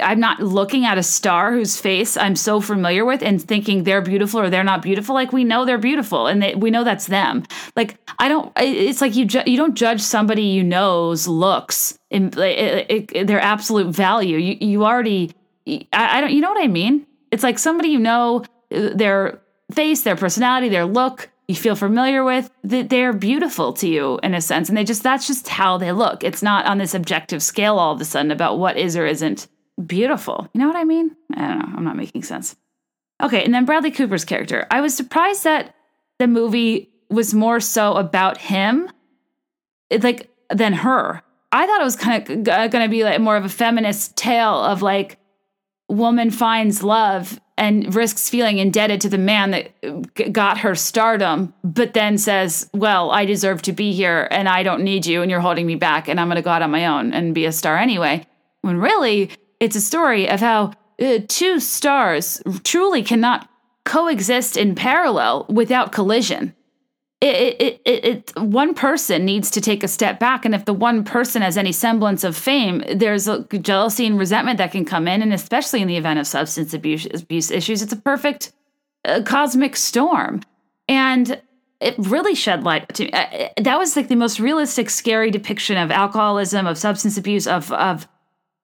I'm 0.00 0.20
not 0.20 0.40
looking 0.40 0.84
at 0.84 0.98
a 0.98 1.02
star 1.02 1.52
whose 1.52 1.80
face 1.80 2.16
I'm 2.16 2.36
so 2.36 2.60
familiar 2.60 3.04
with 3.04 3.22
and 3.22 3.42
thinking 3.42 3.84
they're 3.84 4.02
beautiful 4.02 4.40
or 4.40 4.50
they're 4.50 4.64
not 4.64 4.82
beautiful. 4.82 5.14
Like 5.14 5.32
we 5.32 5.44
know 5.44 5.64
they're 5.64 5.78
beautiful 5.78 6.26
and 6.26 6.42
they, 6.42 6.54
we 6.54 6.70
know 6.70 6.84
that's 6.84 7.06
them. 7.06 7.44
Like 7.74 7.96
I 8.18 8.28
don't. 8.28 8.52
It's 8.56 9.00
like 9.00 9.16
you 9.16 9.24
ju- 9.24 9.42
you 9.46 9.56
don't 9.56 9.74
judge 9.74 10.00
somebody 10.00 10.42
you 10.42 10.64
know's 10.64 11.26
looks 11.26 11.98
it, 12.10 13.26
their 13.26 13.40
absolute 13.40 13.94
value. 13.94 14.38
You 14.38 14.56
you 14.60 14.84
already. 14.84 15.32
I, 15.66 16.18
I 16.18 16.20
don't. 16.20 16.32
You 16.32 16.40
know 16.40 16.50
what 16.50 16.62
I 16.62 16.68
mean? 16.68 17.06
It's 17.30 17.42
like 17.42 17.58
somebody 17.58 17.88
you 17.88 17.98
know 17.98 18.44
their 18.70 19.40
face, 19.72 20.02
their 20.02 20.16
personality, 20.16 20.68
their 20.68 20.86
look. 20.86 21.30
You 21.48 21.54
feel 21.54 21.76
familiar 21.76 22.24
with. 22.24 22.50
that 22.64 22.88
They're 22.88 23.12
beautiful 23.12 23.72
to 23.74 23.88
you 23.88 24.18
in 24.22 24.34
a 24.34 24.40
sense, 24.40 24.68
and 24.68 24.76
they 24.76 24.84
just 24.84 25.02
that's 25.02 25.26
just 25.26 25.48
how 25.48 25.78
they 25.78 25.92
look. 25.92 26.24
It's 26.24 26.42
not 26.42 26.66
on 26.66 26.78
this 26.78 26.94
objective 26.94 27.42
scale 27.42 27.78
all 27.78 27.94
of 27.94 28.00
a 28.00 28.04
sudden 28.04 28.30
about 28.30 28.58
what 28.58 28.76
is 28.76 28.96
or 28.96 29.06
isn't 29.06 29.46
beautiful. 29.84 30.48
You 30.52 30.60
know 30.60 30.68
what 30.68 30.76
I 30.76 30.84
mean? 30.84 31.16
I 31.34 31.48
don't 31.48 31.58
know. 31.58 31.76
I'm 31.76 31.84
not 31.84 31.96
making 31.96 32.22
sense. 32.22 32.56
Okay, 33.22 33.44
and 33.44 33.54
then 33.54 33.64
Bradley 33.64 33.90
Cooper's 33.90 34.24
character. 34.24 34.66
I 34.70 34.80
was 34.80 34.94
surprised 34.94 35.44
that 35.44 35.74
the 36.18 36.26
movie 36.26 36.90
was 37.08 37.34
more 37.34 37.60
so 37.60 37.94
about 37.94 38.38
him, 38.38 38.90
like 39.90 40.30
than 40.50 40.72
her. 40.72 41.22
I 41.52 41.66
thought 41.66 41.80
it 41.80 41.84
was 41.84 41.96
kind 41.96 42.28
of 42.28 42.44
going 42.44 42.84
to 42.84 42.88
be 42.88 43.04
like 43.04 43.20
more 43.20 43.36
of 43.36 43.44
a 43.44 43.48
feminist 43.48 44.16
tale 44.16 44.62
of 44.62 44.82
like 44.82 45.18
woman 45.88 46.30
finds 46.30 46.82
love 46.82 47.40
and 47.56 47.94
risks 47.94 48.28
feeling 48.28 48.58
indebted 48.58 49.00
to 49.00 49.08
the 49.08 49.18
man 49.18 49.52
that 49.52 50.32
got 50.32 50.58
her 50.58 50.74
stardom, 50.74 51.54
but 51.64 51.94
then 51.94 52.18
says, 52.18 52.68
Well, 52.74 53.10
I 53.10 53.24
deserve 53.24 53.62
to 53.62 53.72
be 53.72 53.92
here 53.92 54.28
and 54.30 54.48
I 54.48 54.62
don't 54.62 54.82
need 54.82 55.06
you 55.06 55.22
and 55.22 55.30
you're 55.30 55.40
holding 55.40 55.66
me 55.66 55.76
back 55.76 56.08
and 56.08 56.20
I'm 56.20 56.28
going 56.28 56.36
to 56.36 56.42
go 56.42 56.50
out 56.50 56.62
on 56.62 56.70
my 56.70 56.86
own 56.86 57.14
and 57.14 57.34
be 57.34 57.46
a 57.46 57.52
star 57.52 57.78
anyway. 57.78 58.26
When 58.60 58.78
really, 58.78 59.30
it's 59.60 59.76
a 59.76 59.80
story 59.80 60.28
of 60.28 60.40
how 60.40 60.72
uh, 61.00 61.18
two 61.28 61.60
stars 61.60 62.42
truly 62.64 63.02
cannot 63.02 63.48
coexist 63.84 64.56
in 64.56 64.74
parallel 64.74 65.46
without 65.48 65.92
collision. 65.92 66.54
It, 67.20 67.56
it, 67.60 67.80
it, 67.86 68.04
it, 68.04 68.36
one 68.36 68.74
person 68.74 69.24
needs 69.24 69.50
to 69.52 69.60
take 69.60 69.82
a 69.82 69.88
step 69.88 70.20
back, 70.20 70.44
and 70.44 70.54
if 70.54 70.66
the 70.66 70.74
one 70.74 71.02
person 71.02 71.40
has 71.40 71.56
any 71.56 71.72
semblance 71.72 72.24
of 72.24 72.36
fame, 72.36 72.84
there's 72.94 73.26
jealousy 73.62 74.06
and 74.06 74.18
resentment 74.18 74.58
that 74.58 74.72
can 74.72 74.84
come 74.84 75.08
in, 75.08 75.22
and 75.22 75.32
especially 75.32 75.80
in 75.80 75.88
the 75.88 75.96
event 75.96 76.18
of 76.18 76.26
substance 76.26 76.74
abuse, 76.74 77.06
abuse 77.14 77.50
issues, 77.50 77.80
it's 77.80 77.92
a 77.92 77.96
perfect 77.96 78.52
uh, 79.06 79.22
cosmic 79.24 79.76
storm. 79.76 80.42
And 80.88 81.40
it 81.80 81.94
really 81.98 82.34
shed 82.34 82.64
light 82.64 82.88
to 82.94 83.04
me. 83.04 83.10
Uh, 83.12 83.48
that 83.62 83.78
was 83.78 83.96
like 83.96 84.08
the 84.08 84.14
most 84.14 84.38
realistic, 84.38 84.90
scary 84.90 85.30
depiction 85.30 85.78
of 85.78 85.90
alcoholism, 85.90 86.66
of 86.66 86.76
substance 86.76 87.16
abuse, 87.16 87.46
of 87.46 87.72
of 87.72 88.06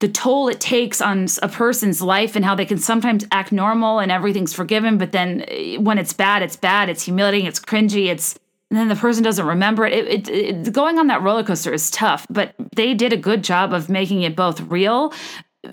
the 0.02 0.08
toll 0.08 0.48
it 0.48 0.58
takes 0.58 1.00
on 1.00 1.28
a 1.42 1.48
person's 1.48 2.02
life 2.02 2.34
and 2.34 2.44
how 2.44 2.56
they 2.56 2.66
can 2.66 2.76
sometimes 2.76 3.24
act 3.30 3.52
normal 3.52 4.00
and 4.00 4.10
everything's 4.10 4.52
forgiven, 4.52 4.98
but 4.98 5.12
then 5.12 5.44
eh, 5.46 5.76
when 5.76 5.96
it's 5.96 6.12
bad, 6.12 6.42
it's 6.42 6.56
bad, 6.56 6.88
it's 6.88 7.04
humiliating, 7.04 7.46
it's 7.46 7.60
cringy, 7.60 8.08
it's 8.08 8.36
and 8.68 8.78
then 8.78 8.88
the 8.88 8.96
person 8.96 9.22
doesn't 9.22 9.46
remember 9.46 9.86
it. 9.86 9.92
It, 9.92 10.28
it, 10.28 10.66
it. 10.66 10.72
Going 10.72 10.98
on 10.98 11.06
that 11.06 11.22
roller 11.22 11.44
coaster 11.44 11.72
is 11.72 11.90
tough, 11.90 12.26
but 12.30 12.54
they 12.74 12.94
did 12.94 13.12
a 13.12 13.18
good 13.18 13.44
job 13.44 13.72
of 13.72 13.88
making 13.88 14.22
it 14.22 14.34
both 14.34 14.60
real 14.62 15.12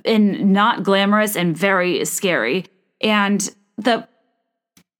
and 0.05 0.53
not 0.53 0.83
glamorous 0.83 1.35
and 1.35 1.57
very 1.57 2.05
scary. 2.05 2.65
And 3.01 3.49
the 3.77 4.07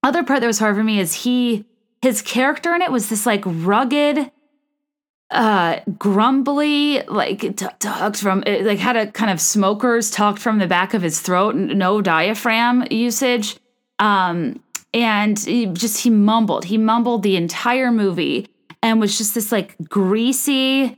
other 0.02 0.24
part 0.24 0.40
that 0.40 0.46
was 0.46 0.58
hard 0.58 0.76
for 0.76 0.82
me 0.82 0.98
is 0.98 1.12
he 1.12 1.66
his 2.02 2.20
character 2.22 2.74
in 2.74 2.82
it 2.82 2.90
was 2.90 3.10
this 3.10 3.26
like 3.26 3.42
rugged 3.44 4.32
uh 5.30 5.80
grumbly 5.98 7.02
like 7.02 7.40
t- 7.40 7.66
talked 7.78 8.16
from 8.16 8.42
like 8.46 8.78
had 8.78 8.96
a 8.96 9.10
kind 9.12 9.30
of 9.30 9.40
smokers 9.40 10.10
talked 10.10 10.40
from 10.40 10.58
the 10.58 10.66
back 10.66 10.92
of 10.94 11.02
his 11.02 11.20
throat 11.20 11.54
no 11.54 12.00
diaphragm 12.00 12.84
usage. 12.90 13.56
Um 13.98 14.60
and 14.92 15.38
he 15.38 15.66
just 15.66 16.02
he 16.02 16.10
mumbled 16.10 16.64
he 16.64 16.78
mumbled 16.78 17.22
the 17.22 17.36
entire 17.36 17.92
movie 17.92 18.48
and 18.82 19.00
was 19.00 19.16
just 19.16 19.34
this 19.34 19.52
like 19.52 19.76
greasy 19.88 20.96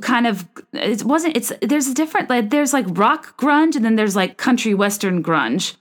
kind 0.00 0.26
of 0.26 0.48
it 0.72 1.04
wasn't 1.04 1.36
it's 1.36 1.52
there's 1.60 1.88
a 1.88 1.94
different 1.94 2.30
like 2.30 2.50
there's 2.50 2.72
like 2.72 2.86
rock 2.90 3.38
grunge 3.38 3.76
and 3.76 3.84
then 3.84 3.96
there's 3.96 4.16
like 4.16 4.36
country 4.36 4.74
western 4.74 5.22
grunge. 5.22 5.76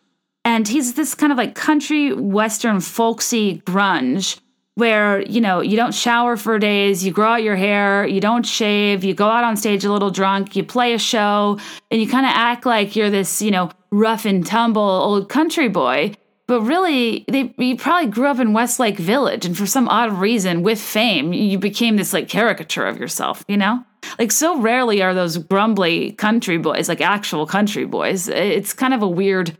And 0.45 0.67
he's 0.67 0.95
this 0.95 1.15
kind 1.15 1.31
of 1.31 1.37
like 1.37 1.55
country 1.55 2.13
western 2.13 2.81
folksy 2.81 3.61
grunge 3.65 4.41
where 4.75 5.21
you 5.21 5.39
know 5.39 5.61
you 5.61 5.75
don't 5.75 5.93
shower 5.93 6.35
for 6.35 6.57
days 6.57 7.05
you 7.05 7.11
grow 7.11 7.33
out 7.33 7.43
your 7.43 7.55
hair 7.55 8.07
you 8.07 8.19
don't 8.19 8.45
shave 8.45 9.03
you 9.03 9.13
go 9.13 9.27
out 9.27 9.43
on 9.43 9.55
stage 9.55 9.85
a 9.85 9.91
little 9.91 10.09
drunk 10.09 10.55
you 10.55 10.63
play 10.63 10.93
a 10.93 10.97
show 10.97 11.59
and 11.91 12.01
you 12.01 12.07
kind 12.07 12.25
of 12.25 12.31
act 12.33 12.65
like 12.65 12.95
you're 12.95 13.11
this 13.11 13.41
you 13.41 13.51
know 13.51 13.69
rough 13.93 14.25
and 14.25 14.45
tumble 14.45 14.81
old 14.81 15.29
country 15.29 15.69
boy. 15.69 16.13
But 16.45 16.61
really 16.61 17.23
they 17.29 17.53
you 17.57 17.77
probably 17.77 18.09
grew 18.09 18.27
up 18.27 18.39
in 18.39 18.51
westlake 18.51 18.97
village 18.97 19.45
and 19.45 19.57
for 19.57 19.65
some 19.65 19.87
odd 19.87 20.11
reason 20.13 20.61
with 20.61 20.81
fame 20.81 21.31
you 21.31 21.57
became 21.57 21.95
this 21.95 22.11
like 22.11 22.27
caricature 22.27 22.85
of 22.85 22.99
yourself 22.99 23.45
you 23.47 23.55
know? 23.55 23.85
Like 24.19 24.31
so 24.31 24.59
rarely 24.59 25.01
are 25.01 25.13
those 25.13 25.37
grumbly 25.37 26.11
country 26.13 26.57
boys 26.57 26.89
like 26.89 26.99
actual 26.99 27.45
country 27.45 27.85
boys. 27.85 28.27
It's 28.27 28.73
kind 28.73 28.93
of 28.93 29.01
a 29.01 29.07
weird 29.07 29.57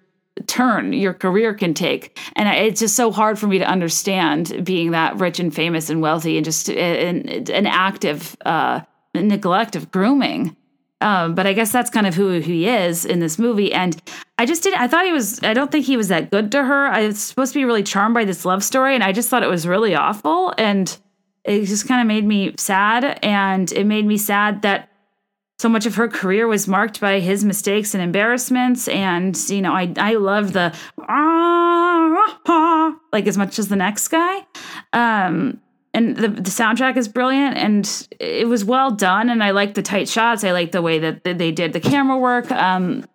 turn 0.47 0.93
your 0.93 1.13
career 1.13 1.53
can 1.53 1.73
take. 1.73 2.19
And 2.35 2.49
it's 2.49 2.79
just 2.79 2.95
so 2.95 3.11
hard 3.11 3.37
for 3.37 3.47
me 3.47 3.59
to 3.59 3.65
understand 3.65 4.63
being 4.63 4.91
that 4.91 5.17
rich 5.17 5.39
and 5.39 5.53
famous 5.53 5.89
and 5.89 6.01
wealthy 6.01 6.37
and 6.37 6.45
just 6.45 6.69
an, 6.69 7.29
an 7.29 7.67
active 7.67 8.35
uh, 8.45 8.81
neglect 9.13 9.75
of 9.75 9.91
grooming. 9.91 10.55
Um, 11.01 11.35
but 11.35 11.45
I 11.45 11.51
guess 11.51 11.71
that's 11.71 11.89
kind 11.89 12.07
of 12.07 12.15
who 12.15 12.39
he 12.39 12.67
is 12.67 13.03
in 13.03 13.19
this 13.19 13.37
movie. 13.37 13.73
And 13.73 14.01
I 14.37 14.45
just 14.45 14.63
didn't, 14.63 14.79
I 14.79 14.87
thought 14.87 15.05
he 15.05 15.11
was, 15.11 15.43
I 15.43 15.53
don't 15.53 15.69
think 15.69 15.85
he 15.85 15.97
was 15.97 16.07
that 16.07 16.31
good 16.31 16.51
to 16.53 16.63
her. 16.63 16.87
I 16.87 17.07
was 17.07 17.19
supposed 17.19 17.51
to 17.53 17.59
be 17.59 17.65
really 17.65 17.83
charmed 17.83 18.13
by 18.13 18.23
this 18.23 18.45
love 18.45 18.63
story. 18.63 18.95
And 18.95 19.03
I 19.03 19.11
just 19.11 19.29
thought 19.29 19.43
it 19.43 19.49
was 19.49 19.67
really 19.67 19.95
awful. 19.95 20.53
And 20.57 20.95
it 21.43 21.65
just 21.65 21.89
kind 21.89 21.99
of 21.99 22.07
made 22.07 22.25
me 22.25 22.55
sad. 22.57 23.19
And 23.21 23.69
it 23.73 23.85
made 23.85 24.05
me 24.05 24.17
sad 24.17 24.61
that 24.61 24.89
so 25.59 25.69
much 25.69 25.85
of 25.85 25.95
her 25.95 26.07
career 26.07 26.47
was 26.47 26.67
marked 26.67 26.99
by 26.99 27.19
his 27.19 27.45
mistakes 27.45 27.93
and 27.93 28.03
embarrassments 28.03 28.87
and 28.87 29.37
you 29.49 29.61
know 29.61 29.71
i 29.71 29.91
i 29.97 30.15
love 30.15 30.53
the 30.53 30.75
ah, 31.07 32.95
like 33.11 33.27
as 33.27 33.37
much 33.37 33.59
as 33.59 33.67
the 33.69 33.75
next 33.75 34.07
guy. 34.09 34.45
Um 34.91 35.59
and 35.95 36.17
the, 36.17 36.27
the 36.27 36.49
soundtrack 36.49 36.97
is 36.97 37.07
brilliant 37.07 37.55
and 37.55 38.07
it 38.19 38.47
was 38.47 38.65
well 38.65 38.89
done 38.91 39.29
and 39.29 39.43
i 39.43 39.51
like 39.51 39.75
the 39.75 39.81
tight 39.81 40.09
shots. 40.09 40.43
I 40.43 40.51
like 40.51 40.71
the 40.71 40.81
way 40.81 40.99
that 40.99 41.23
they 41.23 41.51
did 41.51 41.73
the 41.73 41.79
camera 41.79 42.17
work. 42.17 42.51
Um 42.51 43.05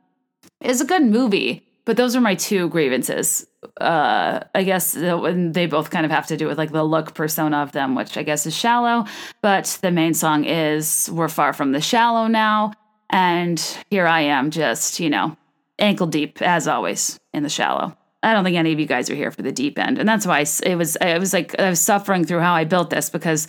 it's 0.60 0.80
a 0.80 0.86
good 0.86 1.02
movie 1.02 1.67
but 1.88 1.96
those 1.96 2.14
are 2.14 2.20
my 2.20 2.34
two 2.34 2.68
grievances. 2.68 3.46
Uh 3.80 4.40
i 4.54 4.62
guess 4.62 4.92
they 4.92 5.66
both 5.66 5.88
kind 5.88 6.04
of 6.04 6.12
have 6.12 6.26
to 6.26 6.36
do 6.36 6.46
with 6.46 6.58
like 6.58 6.70
the 6.70 6.84
look 6.84 7.14
persona 7.14 7.56
of 7.56 7.72
them 7.72 7.94
which 7.94 8.18
i 8.18 8.22
guess 8.22 8.44
is 8.44 8.54
shallow. 8.54 9.06
But 9.40 9.78
the 9.80 9.90
main 9.90 10.12
song 10.12 10.44
is 10.44 11.08
we're 11.10 11.30
far 11.30 11.54
from 11.54 11.72
the 11.72 11.80
shallow 11.80 12.26
now. 12.26 12.74
And 13.08 13.58
here 13.88 14.06
i 14.06 14.20
am 14.20 14.50
just 14.50 15.00
you 15.00 15.08
know 15.08 15.34
ankle 15.78 16.06
deep 16.06 16.42
as 16.42 16.68
always 16.68 17.18
in 17.32 17.42
the 17.42 17.48
shallow. 17.48 17.96
I 18.22 18.34
don't 18.34 18.44
think 18.44 18.58
any 18.58 18.72
of 18.74 18.78
you 18.78 18.86
guys 18.86 19.08
are 19.08 19.14
here 19.14 19.30
for 19.30 19.40
the 19.42 19.52
deep 19.52 19.78
end. 19.78 19.98
And 19.98 20.06
that's 20.06 20.26
why 20.26 20.44
it 20.66 20.76
was 20.76 20.98
i 21.00 21.16
was 21.16 21.32
like 21.32 21.58
i 21.58 21.70
was 21.70 21.80
suffering 21.80 22.26
through 22.26 22.40
how 22.40 22.52
i 22.52 22.64
built 22.64 22.90
this 22.90 23.08
because 23.08 23.48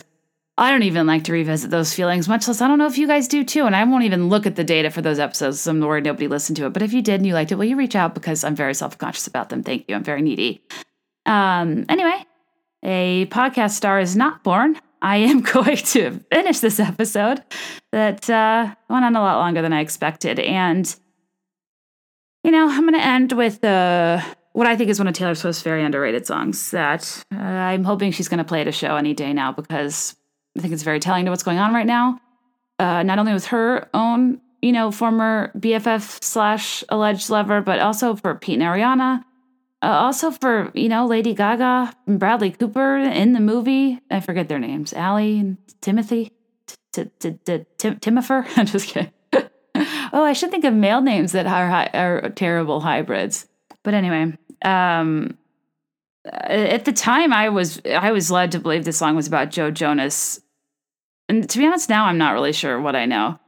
I 0.60 0.70
don't 0.70 0.82
even 0.82 1.06
like 1.06 1.24
to 1.24 1.32
revisit 1.32 1.70
those 1.70 1.94
feelings, 1.94 2.28
much 2.28 2.46
less 2.46 2.60
I 2.60 2.68
don't 2.68 2.78
know 2.78 2.86
if 2.86 2.98
you 2.98 3.06
guys 3.06 3.26
do 3.26 3.44
too. 3.44 3.64
And 3.64 3.74
I 3.74 3.82
won't 3.84 4.04
even 4.04 4.28
look 4.28 4.44
at 4.44 4.56
the 4.56 4.62
data 4.62 4.90
for 4.90 5.00
those 5.00 5.18
episodes. 5.18 5.62
So 5.62 5.70
I'm 5.70 5.80
worried 5.80 6.04
nobody 6.04 6.28
listened 6.28 6.58
to 6.58 6.66
it. 6.66 6.74
But 6.74 6.82
if 6.82 6.92
you 6.92 7.00
did 7.00 7.14
and 7.14 7.26
you 7.26 7.32
liked 7.32 7.50
it, 7.50 7.54
will 7.54 7.64
you 7.64 7.76
reach 7.76 7.96
out 7.96 8.14
because 8.14 8.44
I'm 8.44 8.54
very 8.54 8.74
self 8.74 8.98
conscious 8.98 9.26
about 9.26 9.48
them. 9.48 9.62
Thank 9.62 9.86
you. 9.88 9.94
I'm 9.96 10.04
very 10.04 10.20
needy. 10.20 10.62
Um, 11.24 11.86
anyway, 11.88 12.26
a 12.82 13.24
podcast 13.26 13.70
star 13.70 14.00
is 14.00 14.14
not 14.16 14.44
born. 14.44 14.78
I 15.00 15.16
am 15.16 15.40
going 15.54 15.78
to 15.78 16.20
finish 16.30 16.58
this 16.58 16.78
episode 16.78 17.42
that 17.92 18.28
uh, 18.28 18.74
went 18.90 19.06
on 19.06 19.16
a 19.16 19.20
lot 19.20 19.38
longer 19.38 19.62
than 19.62 19.72
I 19.72 19.80
expected. 19.80 20.38
And, 20.38 20.94
you 22.44 22.50
know, 22.50 22.68
I'm 22.68 22.82
going 22.82 23.00
to 23.00 23.06
end 23.06 23.32
with 23.32 23.64
uh, 23.64 24.20
what 24.52 24.66
I 24.66 24.76
think 24.76 24.90
is 24.90 24.98
one 24.98 25.08
of 25.08 25.14
Taylor 25.14 25.34
Swift's 25.34 25.62
very 25.62 25.82
underrated 25.82 26.26
songs 26.26 26.70
that 26.72 27.24
uh, 27.34 27.38
I'm 27.38 27.84
hoping 27.84 28.12
she's 28.12 28.28
going 28.28 28.38
to 28.38 28.44
play 28.44 28.60
at 28.60 28.68
a 28.68 28.72
show 28.72 28.96
any 28.96 29.14
day 29.14 29.32
now 29.32 29.52
because 29.52 30.16
I 30.56 30.60
think 30.60 30.72
it's 30.72 30.82
very 30.82 31.00
telling 31.00 31.24
to 31.24 31.30
what's 31.30 31.42
going 31.42 31.58
on 31.58 31.72
right 31.74 31.86
now. 31.86 32.20
Uh, 32.78 33.02
not 33.02 33.18
only 33.18 33.32
with 33.32 33.46
her 33.46 33.88
own, 33.94 34.40
you 34.62 34.72
know, 34.72 34.90
former 34.90 35.52
BFF 35.56 36.22
slash 36.22 36.82
alleged 36.88 37.30
lover, 37.30 37.60
but 37.60 37.78
also 37.78 38.16
for 38.16 38.34
Pete 38.34 38.60
and 38.60 38.62
Ariana. 38.62 39.22
Uh, 39.82 39.86
also 39.86 40.30
for, 40.30 40.70
you 40.74 40.88
know, 40.88 41.06
Lady 41.06 41.34
Gaga 41.34 41.94
and 42.06 42.18
Bradley 42.18 42.50
Cooper 42.50 42.98
in 42.98 43.32
the 43.32 43.40
movie. 43.40 43.98
I 44.10 44.20
forget 44.20 44.48
their 44.48 44.58
names. 44.58 44.92
Allie 44.92 45.38
and 45.38 45.56
Timothy. 45.80 46.32
Timifer? 46.92 48.46
I'm 48.56 48.66
just 48.66 48.88
kidding. 48.88 49.12
oh, 50.12 50.24
I 50.24 50.32
should 50.32 50.50
think 50.50 50.64
of 50.64 50.74
male 50.74 51.00
names 51.00 51.32
that 51.32 51.46
are, 51.46 51.88
are 51.94 52.30
terrible 52.30 52.80
hybrids. 52.80 53.46
But 53.82 53.94
anyway, 53.94 54.36
um, 54.62 55.38
Uh, 56.26 56.46
at 56.46 56.84
the 56.84 56.92
time 56.92 57.32
I 57.32 57.48
was 57.48 57.80
I 57.86 58.12
was 58.12 58.30
led 58.30 58.52
to 58.52 58.60
believe 58.60 58.84
the 58.84 58.92
song 58.92 59.16
was 59.16 59.26
about 59.26 59.50
Joe 59.50 59.70
Jonas. 59.70 60.40
And 61.28 61.48
to 61.48 61.58
be 61.58 61.66
honest, 61.66 61.88
now 61.88 62.06
I'm 62.06 62.18
not 62.18 62.32
really 62.32 62.52
sure 62.52 62.80
what 62.80 62.96
I 62.96 63.06
know. 63.06 63.38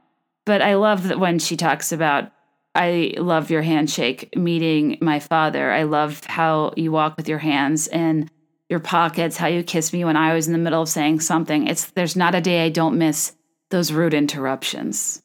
But 0.45 0.61
I 0.61 0.75
love 0.75 1.07
that 1.07 1.19
when 1.19 1.39
she 1.39 1.55
talks 1.57 1.91
about 1.91 2.31
I 2.75 3.13
love 3.17 3.51
your 3.51 3.61
handshake 3.61 4.35
meeting 4.35 4.97
my 4.99 5.19
father. 5.19 5.71
I 5.71 5.83
love 5.83 6.23
how 6.25 6.73
you 6.75 6.91
walk 6.91 7.17
with 7.17 7.29
your 7.29 7.39
hands 7.39 7.87
in 7.87 8.29
your 8.69 8.79
pockets, 8.79 9.37
how 9.37 9.47
you 9.47 9.61
kiss 9.63 9.93
me 9.93 10.03
when 10.03 10.17
I 10.17 10.33
was 10.33 10.47
in 10.47 10.53
the 10.53 10.59
middle 10.59 10.81
of 10.81 10.89
saying 10.89 11.19
something. 11.19 11.67
It's 11.67 11.91
there's 11.91 12.15
not 12.15 12.33
a 12.33 12.41
day 12.41 12.65
I 12.65 12.69
don't 12.69 12.97
miss 12.97 13.35
those 13.69 13.93
rude 13.93 14.13
interruptions. 14.13 15.21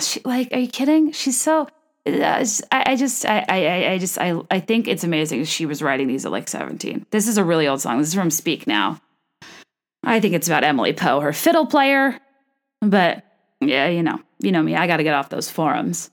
She, 0.00 0.20
like, 0.24 0.52
are 0.52 0.58
you 0.58 0.68
kidding? 0.68 1.12
She's 1.12 1.40
so. 1.40 1.68
I, 2.06 2.96
just, 2.96 3.26
I, 3.26 3.44
I, 3.48 3.90
I 3.92 3.98
just, 3.98 4.18
I, 4.18 4.40
I 4.50 4.60
think 4.60 4.88
it's 4.88 5.04
amazing. 5.04 5.44
She 5.44 5.66
was 5.66 5.82
writing 5.82 6.08
these 6.08 6.24
at 6.24 6.32
like 6.32 6.48
17. 6.48 7.06
This 7.10 7.28
is 7.28 7.36
a 7.36 7.44
really 7.44 7.68
old 7.68 7.80
song. 7.80 7.98
This 7.98 8.08
is 8.08 8.14
from 8.14 8.30
Speak 8.30 8.66
Now. 8.66 9.00
I 10.04 10.20
think 10.20 10.34
it's 10.34 10.48
about 10.48 10.64
Emily 10.64 10.92
Poe, 10.92 11.20
her 11.20 11.32
fiddle 11.32 11.66
player. 11.66 12.18
But 12.80 13.24
yeah, 13.60 13.88
you 13.88 14.02
know, 14.02 14.20
you 14.40 14.52
know 14.52 14.62
me. 14.62 14.74
I 14.74 14.86
got 14.86 14.98
to 14.98 15.02
get 15.02 15.14
off 15.14 15.28
those 15.28 15.50
forums. 15.50 16.10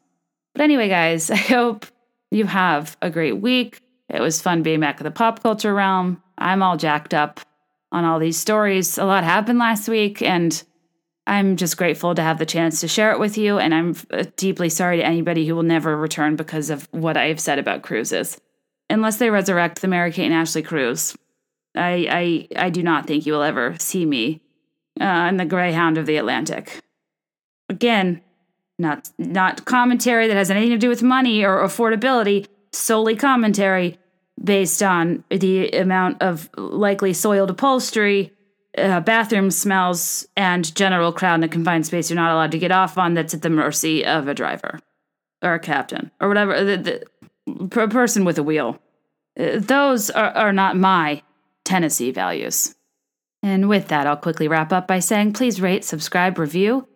But 0.53 0.63
anyway, 0.63 0.89
guys, 0.89 1.29
I 1.31 1.35
hope 1.35 1.85
you 2.31 2.45
have 2.45 2.97
a 3.01 3.09
great 3.09 3.37
week. 3.37 3.81
It 4.09 4.21
was 4.21 4.41
fun 4.41 4.63
being 4.63 4.79
back 4.79 4.99
in 4.99 5.03
the 5.03 5.11
pop 5.11 5.41
culture 5.41 5.73
realm. 5.73 6.21
I'm 6.37 6.61
all 6.61 6.77
jacked 6.77 7.13
up 7.13 7.39
on 7.91 8.03
all 8.03 8.19
these 8.19 8.37
stories. 8.37 8.97
A 8.97 9.05
lot 9.05 9.23
happened 9.23 9.59
last 9.59 9.87
week, 9.87 10.21
and 10.21 10.61
I'm 11.27 11.55
just 11.55 11.77
grateful 11.77 12.13
to 12.13 12.21
have 12.21 12.37
the 12.37 12.45
chance 12.45 12.81
to 12.81 12.87
share 12.87 13.11
it 13.11 13.19
with 13.19 13.37
you. 13.37 13.57
And 13.57 13.73
I'm 13.73 13.95
uh, 14.11 14.25
deeply 14.35 14.69
sorry 14.69 14.97
to 14.97 15.05
anybody 15.05 15.47
who 15.47 15.55
will 15.55 15.63
never 15.63 15.97
return 15.97 16.35
because 16.35 16.69
of 16.69 16.87
what 16.91 17.17
I've 17.17 17.39
said 17.39 17.57
about 17.59 17.81
cruises. 17.81 18.39
Unless 18.89 19.17
they 19.17 19.31
resurrect 19.31 19.81
the 19.81 19.87
Mary 19.87 20.11
Kate 20.11 20.25
and 20.25 20.33
Ashley 20.33 20.61
cruise, 20.61 21.17
I, 21.75 22.47
I, 22.55 22.65
I 22.65 22.69
do 22.69 22.83
not 22.83 23.07
think 23.07 23.25
you 23.25 23.33
will 23.33 23.41
ever 23.41 23.75
see 23.79 24.05
me 24.05 24.41
uh, 25.01 25.27
in 25.29 25.37
the 25.37 25.45
Greyhound 25.45 25.97
of 25.97 26.05
the 26.05 26.17
Atlantic. 26.17 26.81
Again, 27.69 28.21
not 28.77 29.09
not 29.17 29.65
commentary 29.65 30.27
that 30.27 30.37
has 30.37 30.51
anything 30.51 30.71
to 30.71 30.77
do 30.77 30.89
with 30.89 31.01
money 31.01 31.43
or 31.43 31.63
affordability, 31.63 32.47
solely 32.71 33.15
commentary 33.15 33.97
based 34.43 34.83
on 34.83 35.23
the 35.29 35.69
amount 35.71 36.21
of 36.21 36.49
likely 36.57 37.13
soiled 37.13 37.49
upholstery, 37.49 38.33
uh, 38.77 38.99
bathroom 39.01 39.51
smells, 39.51 40.27
and 40.35 40.73
general 40.75 41.11
crowd 41.11 41.35
in 41.35 41.43
a 41.43 41.47
confined 41.47 41.85
space 41.85 42.09
you're 42.09 42.15
not 42.15 42.31
allowed 42.31 42.51
to 42.51 42.59
get 42.59 42.71
off 42.71 42.97
on 42.97 43.13
that's 43.13 43.33
at 43.33 43.41
the 43.41 43.49
mercy 43.49 44.05
of 44.05 44.27
a 44.27 44.33
driver 44.33 44.79
or 45.41 45.53
a 45.53 45.59
captain 45.59 46.11
or 46.19 46.27
whatever, 46.27 46.63
the, 46.63 47.03
the 47.45 47.87
person 47.87 48.25
with 48.25 48.37
a 48.37 48.43
wheel. 48.43 48.79
Uh, 49.39 49.59
those 49.59 50.09
are, 50.09 50.31
are 50.31 50.53
not 50.53 50.77
my 50.77 51.21
Tennessee 51.63 52.11
values. 52.11 52.75
And 53.43 53.69
with 53.69 53.89
that, 53.89 54.07
I'll 54.07 54.17
quickly 54.17 54.47
wrap 54.47 54.73
up 54.73 54.87
by 54.87 54.99
saying 54.99 55.33
please 55.33 55.61
rate, 55.61 55.83
subscribe, 55.83 56.39
review 56.39 56.87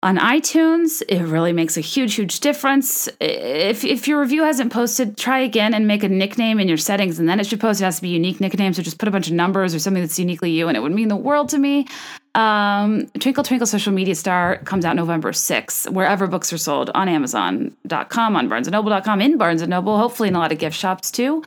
on 0.00 0.16
iTunes. 0.16 1.02
It 1.08 1.22
really 1.24 1.52
makes 1.52 1.76
a 1.76 1.80
huge, 1.80 2.14
huge 2.14 2.38
difference. 2.40 3.08
If, 3.20 3.84
if 3.84 4.06
your 4.06 4.20
review 4.20 4.44
hasn't 4.44 4.72
posted, 4.72 5.16
try 5.16 5.40
again 5.40 5.74
and 5.74 5.88
make 5.88 6.04
a 6.04 6.08
nickname 6.08 6.60
in 6.60 6.68
your 6.68 6.76
settings, 6.76 7.18
and 7.18 7.28
then 7.28 7.40
it 7.40 7.46
should 7.46 7.60
post. 7.60 7.80
It 7.80 7.84
has 7.84 7.96
to 7.96 8.02
be 8.02 8.10
unique 8.10 8.40
nicknames, 8.40 8.76
so 8.76 8.82
just 8.82 8.98
put 8.98 9.08
a 9.08 9.10
bunch 9.10 9.26
of 9.26 9.32
numbers 9.32 9.74
or 9.74 9.80
something 9.80 10.02
that's 10.02 10.18
uniquely 10.18 10.52
you, 10.52 10.68
and 10.68 10.76
it 10.76 10.80
would 10.80 10.92
mean 10.92 11.08
the 11.08 11.16
world 11.16 11.48
to 11.50 11.58
me. 11.58 11.86
Um, 12.36 13.06
Twinkle 13.18 13.42
Twinkle 13.42 13.66
Social 13.66 13.92
Media 13.92 14.14
Star 14.14 14.58
comes 14.58 14.84
out 14.84 14.94
November 14.94 15.32
6th, 15.32 15.90
wherever 15.90 16.28
books 16.28 16.52
are 16.52 16.58
sold 16.58 16.90
on 16.94 17.08
Amazon.com, 17.08 18.36
on 18.36 18.48
BarnesandNoble.com, 18.48 19.20
in 19.20 19.36
Barnes 19.36 19.66
Noble, 19.66 19.98
hopefully 19.98 20.28
in 20.28 20.36
a 20.36 20.38
lot 20.38 20.52
of 20.52 20.58
gift 20.58 20.76
shops 20.76 21.10
too. 21.10 21.42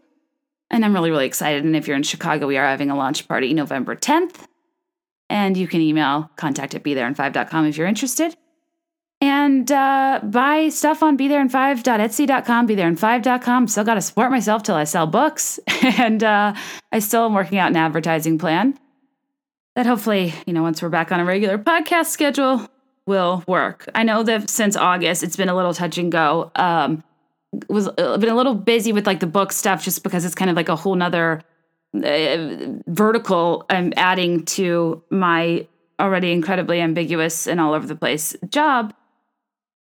And 0.69 0.83
I'm 0.83 0.93
really, 0.93 1.09
really 1.09 1.25
excited. 1.25 1.63
And 1.63 1.75
if 1.75 1.87
you're 1.87 1.97
in 1.97 2.03
Chicago, 2.03 2.47
we 2.47 2.57
are 2.57 2.65
having 2.65 2.89
a 2.89 2.95
launch 2.95 3.27
party 3.27 3.53
November 3.53 3.95
10th. 3.95 4.47
And 5.29 5.55
you 5.55 5.67
can 5.67 5.81
email 5.81 6.29
contact 6.35 6.75
at 6.75 6.83
bethereinfive.com 6.83 7.65
if 7.65 7.77
you're 7.77 7.87
interested. 7.87 8.35
And 9.21 9.71
uh, 9.71 10.19
buy 10.23 10.69
stuff 10.69 11.03
on 11.03 11.15
bethereinfive.etsy.com, 11.15 12.67
bethereinfive.com. 12.67 13.67
Still 13.67 13.83
got 13.83 13.93
to 13.93 14.01
support 14.01 14.31
myself 14.31 14.63
till 14.63 14.75
I 14.75 14.83
sell 14.83 15.05
books. 15.05 15.59
and 15.67 16.23
uh, 16.23 16.55
I 16.91 16.99
still 16.99 17.25
am 17.25 17.35
working 17.35 17.59
out 17.59 17.69
an 17.69 17.77
advertising 17.77 18.39
plan 18.39 18.79
that 19.75 19.85
hopefully, 19.85 20.33
you 20.47 20.53
know, 20.53 20.63
once 20.63 20.81
we're 20.81 20.89
back 20.89 21.11
on 21.11 21.19
a 21.19 21.25
regular 21.25 21.59
podcast 21.59 22.07
schedule, 22.07 22.67
will 23.05 23.43
work. 23.47 23.87
I 23.93 24.03
know 24.03 24.23
that 24.23 24.49
since 24.49 24.75
August, 24.75 25.23
it's 25.23 25.35
been 25.35 25.49
a 25.49 25.55
little 25.55 25.73
touch 25.73 25.97
and 25.97 26.11
go. 26.11 26.51
Um, 26.55 27.03
was 27.67 27.87
uh, 27.87 28.17
been 28.17 28.29
a 28.29 28.35
little 28.35 28.55
busy 28.55 28.93
with 28.93 29.05
like 29.05 29.19
the 29.19 29.27
book 29.27 29.51
stuff 29.51 29.83
just 29.83 30.03
because 30.03 30.25
it's 30.25 30.35
kind 30.35 30.49
of 30.49 30.55
like 30.55 30.69
a 30.69 30.75
whole 30.75 30.95
nother 30.95 31.41
uh, 31.93 32.79
vertical 32.87 33.65
I'm 33.69 33.91
adding 33.97 34.45
to 34.45 35.03
my 35.09 35.67
already 35.99 36.31
incredibly 36.31 36.79
ambiguous 36.79 37.47
and 37.47 37.59
all 37.59 37.73
over 37.73 37.85
the 37.85 37.95
place 37.95 38.35
job. 38.49 38.93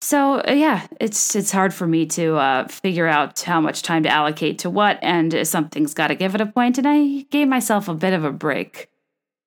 So 0.01 0.41
uh, 0.47 0.51
yeah, 0.51 0.85
it's 0.99 1.35
it's 1.35 1.51
hard 1.51 1.73
for 1.73 1.87
me 1.87 2.05
to 2.07 2.35
uh, 2.35 2.67
figure 2.67 3.07
out 3.07 3.39
how 3.41 3.59
much 3.59 3.81
time 3.81 4.03
to 4.03 4.09
allocate 4.09 4.59
to 4.59 4.69
what, 4.69 4.99
and 5.01 5.47
something's 5.47 5.93
got 5.93 6.07
to 6.07 6.15
give 6.15 6.35
it 6.35 6.41
a 6.41 6.45
point. 6.45 6.77
And 6.77 6.87
I 6.87 7.25
gave 7.31 7.47
myself 7.47 7.87
a 7.87 7.93
bit 7.93 8.13
of 8.13 8.23
a 8.23 8.31
break. 8.31 8.89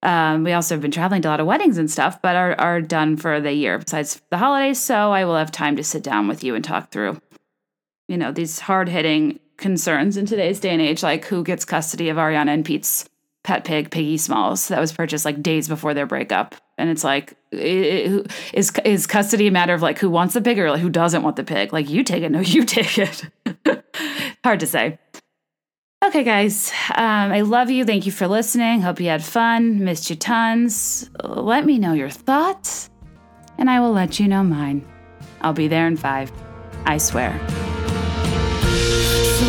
Um, 0.03 0.45
we 0.45 0.53
also 0.53 0.75
have 0.75 0.83
been 0.83 0.91
traveling 0.91 1.23
to 1.23 1.29
a 1.29 1.31
lot 1.31 1.41
of 1.41 1.47
weddings 1.47 1.79
and 1.79 1.91
stuff, 1.91 2.21
but 2.21 2.35
are 2.35 2.55
are 2.59 2.81
done 2.81 3.17
for 3.17 3.41
the 3.41 3.53
year 3.53 3.79
besides 3.79 4.21
the 4.31 4.39
holidays. 4.39 4.81
So 4.81 5.13
I 5.13 5.25
will 5.25 5.37
have 5.37 5.53
time 5.53 5.77
to 5.77 5.85
sit 5.85 6.03
down 6.03 6.27
with 6.27 6.43
you 6.43 6.55
and 6.55 6.65
talk 6.65 6.91
through, 6.91 7.21
you 8.09 8.17
know, 8.17 8.33
these 8.33 8.61
hard 8.61 8.89
hitting 8.89 9.39
concerns 9.57 10.17
in 10.17 10.27
today's 10.27 10.59
day 10.59 10.71
and 10.71 10.83
age, 10.83 11.03
like 11.03 11.27
who 11.27 11.45
gets 11.45 11.65
custody 11.65 12.09
of 12.09 12.17
Ariana 12.17 12.49
and 12.49 12.65
Pete's 12.65 13.09
pet 13.45 13.65
pig, 13.65 13.91
Piggy 13.91 14.17
Smalls, 14.17 14.69
that 14.69 14.81
was 14.81 14.93
purchased 14.93 15.25
like 15.25 15.43
days 15.43 15.69
before 15.69 15.95
their 15.95 16.07
breakup. 16.07 16.55
And 16.81 16.89
it's 16.89 17.05
like, 17.05 17.37
is 17.53 18.73
is 18.87 19.07
custody 19.07 19.47
a 19.47 19.51
matter 19.51 19.75
of 19.75 19.83
like 19.83 19.99
who 19.99 20.09
wants 20.09 20.33
the 20.33 20.41
pig 20.41 20.59
or 20.59 20.71
like 20.71 20.81
who 20.81 20.89
doesn't 20.89 21.23
want 21.23 21.37
the 21.37 21.45
pig? 21.45 21.75
Like 21.75 21.91
you 21.91 22.03
take 22.03 22.23
it, 22.23 22.33
no, 22.33 22.41
you 22.41 22.65
take 22.77 22.97
it. 22.97 23.23
Hard 24.43 24.61
to 24.61 24.67
say. 24.67 24.99
Okay, 26.03 26.25
guys, 26.25 26.73
um, 26.95 27.33
I 27.33 27.43
love 27.43 27.69
you. 27.71 27.85
Thank 27.85 28.07
you 28.07 28.13
for 28.13 28.27
listening. 28.27 28.81
Hope 28.81 28.99
you 28.99 29.09
had 29.09 29.23
fun. 29.23 29.85
Missed 29.85 30.09
you 30.09 30.17
tons. 30.17 31.11
Let 31.23 31.67
me 31.67 31.79
know 31.79 31.93
your 31.93 32.09
thoughts, 32.09 32.89
and 33.59 33.69
I 33.69 33.81
will 33.81 33.93
let 33.93 34.19
you 34.19 34.27
know 34.27 34.43
mine. 34.43 34.89
I'll 35.43 35.53
be 35.53 35.69
there 35.69 35.87
in 35.87 35.99
five. 35.99 36.33
I 36.87 36.97
swear. 36.97 37.39
So 39.37 39.47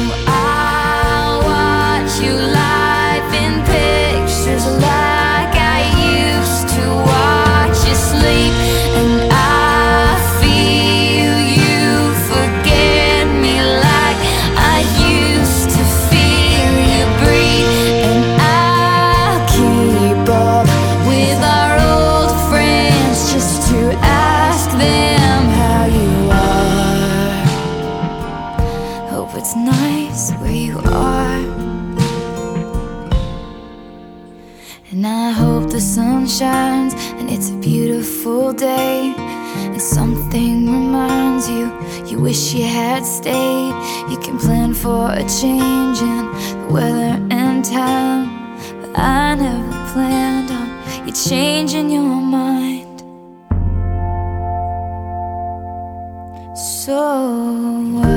watch 1.48 2.22
you 2.22 2.34
live 2.34 2.81
it's 29.41 29.56
nice 29.56 30.31
where 30.39 30.52
you 30.52 30.77
are. 30.85 31.39
And 34.91 35.07
I 35.07 35.31
hope 35.31 35.72
the 35.72 35.81
sun 35.81 36.27
shines 36.27 36.70
beautiful 38.22 38.53
day. 38.53 39.14
And 39.18 39.81
something 39.81 40.65
reminds 40.65 41.49
you, 41.49 41.72
you 42.06 42.19
wish 42.19 42.53
you 42.53 42.65
had 42.65 43.03
stayed. 43.03 43.73
You 44.10 44.18
can 44.18 44.38
plan 44.38 44.73
for 44.73 45.11
a 45.11 45.23
change 45.27 46.02
in 46.02 46.26
the 46.61 46.68
weather 46.72 47.18
and 47.31 47.65
time. 47.65 48.30
But 48.81 48.99
I 48.99 49.35
never 49.35 49.91
planned 49.93 50.52
on 50.52 51.07
you 51.07 51.14
changing 51.14 51.89
your 51.89 52.22
mind. 52.22 52.99
So 56.57 58.11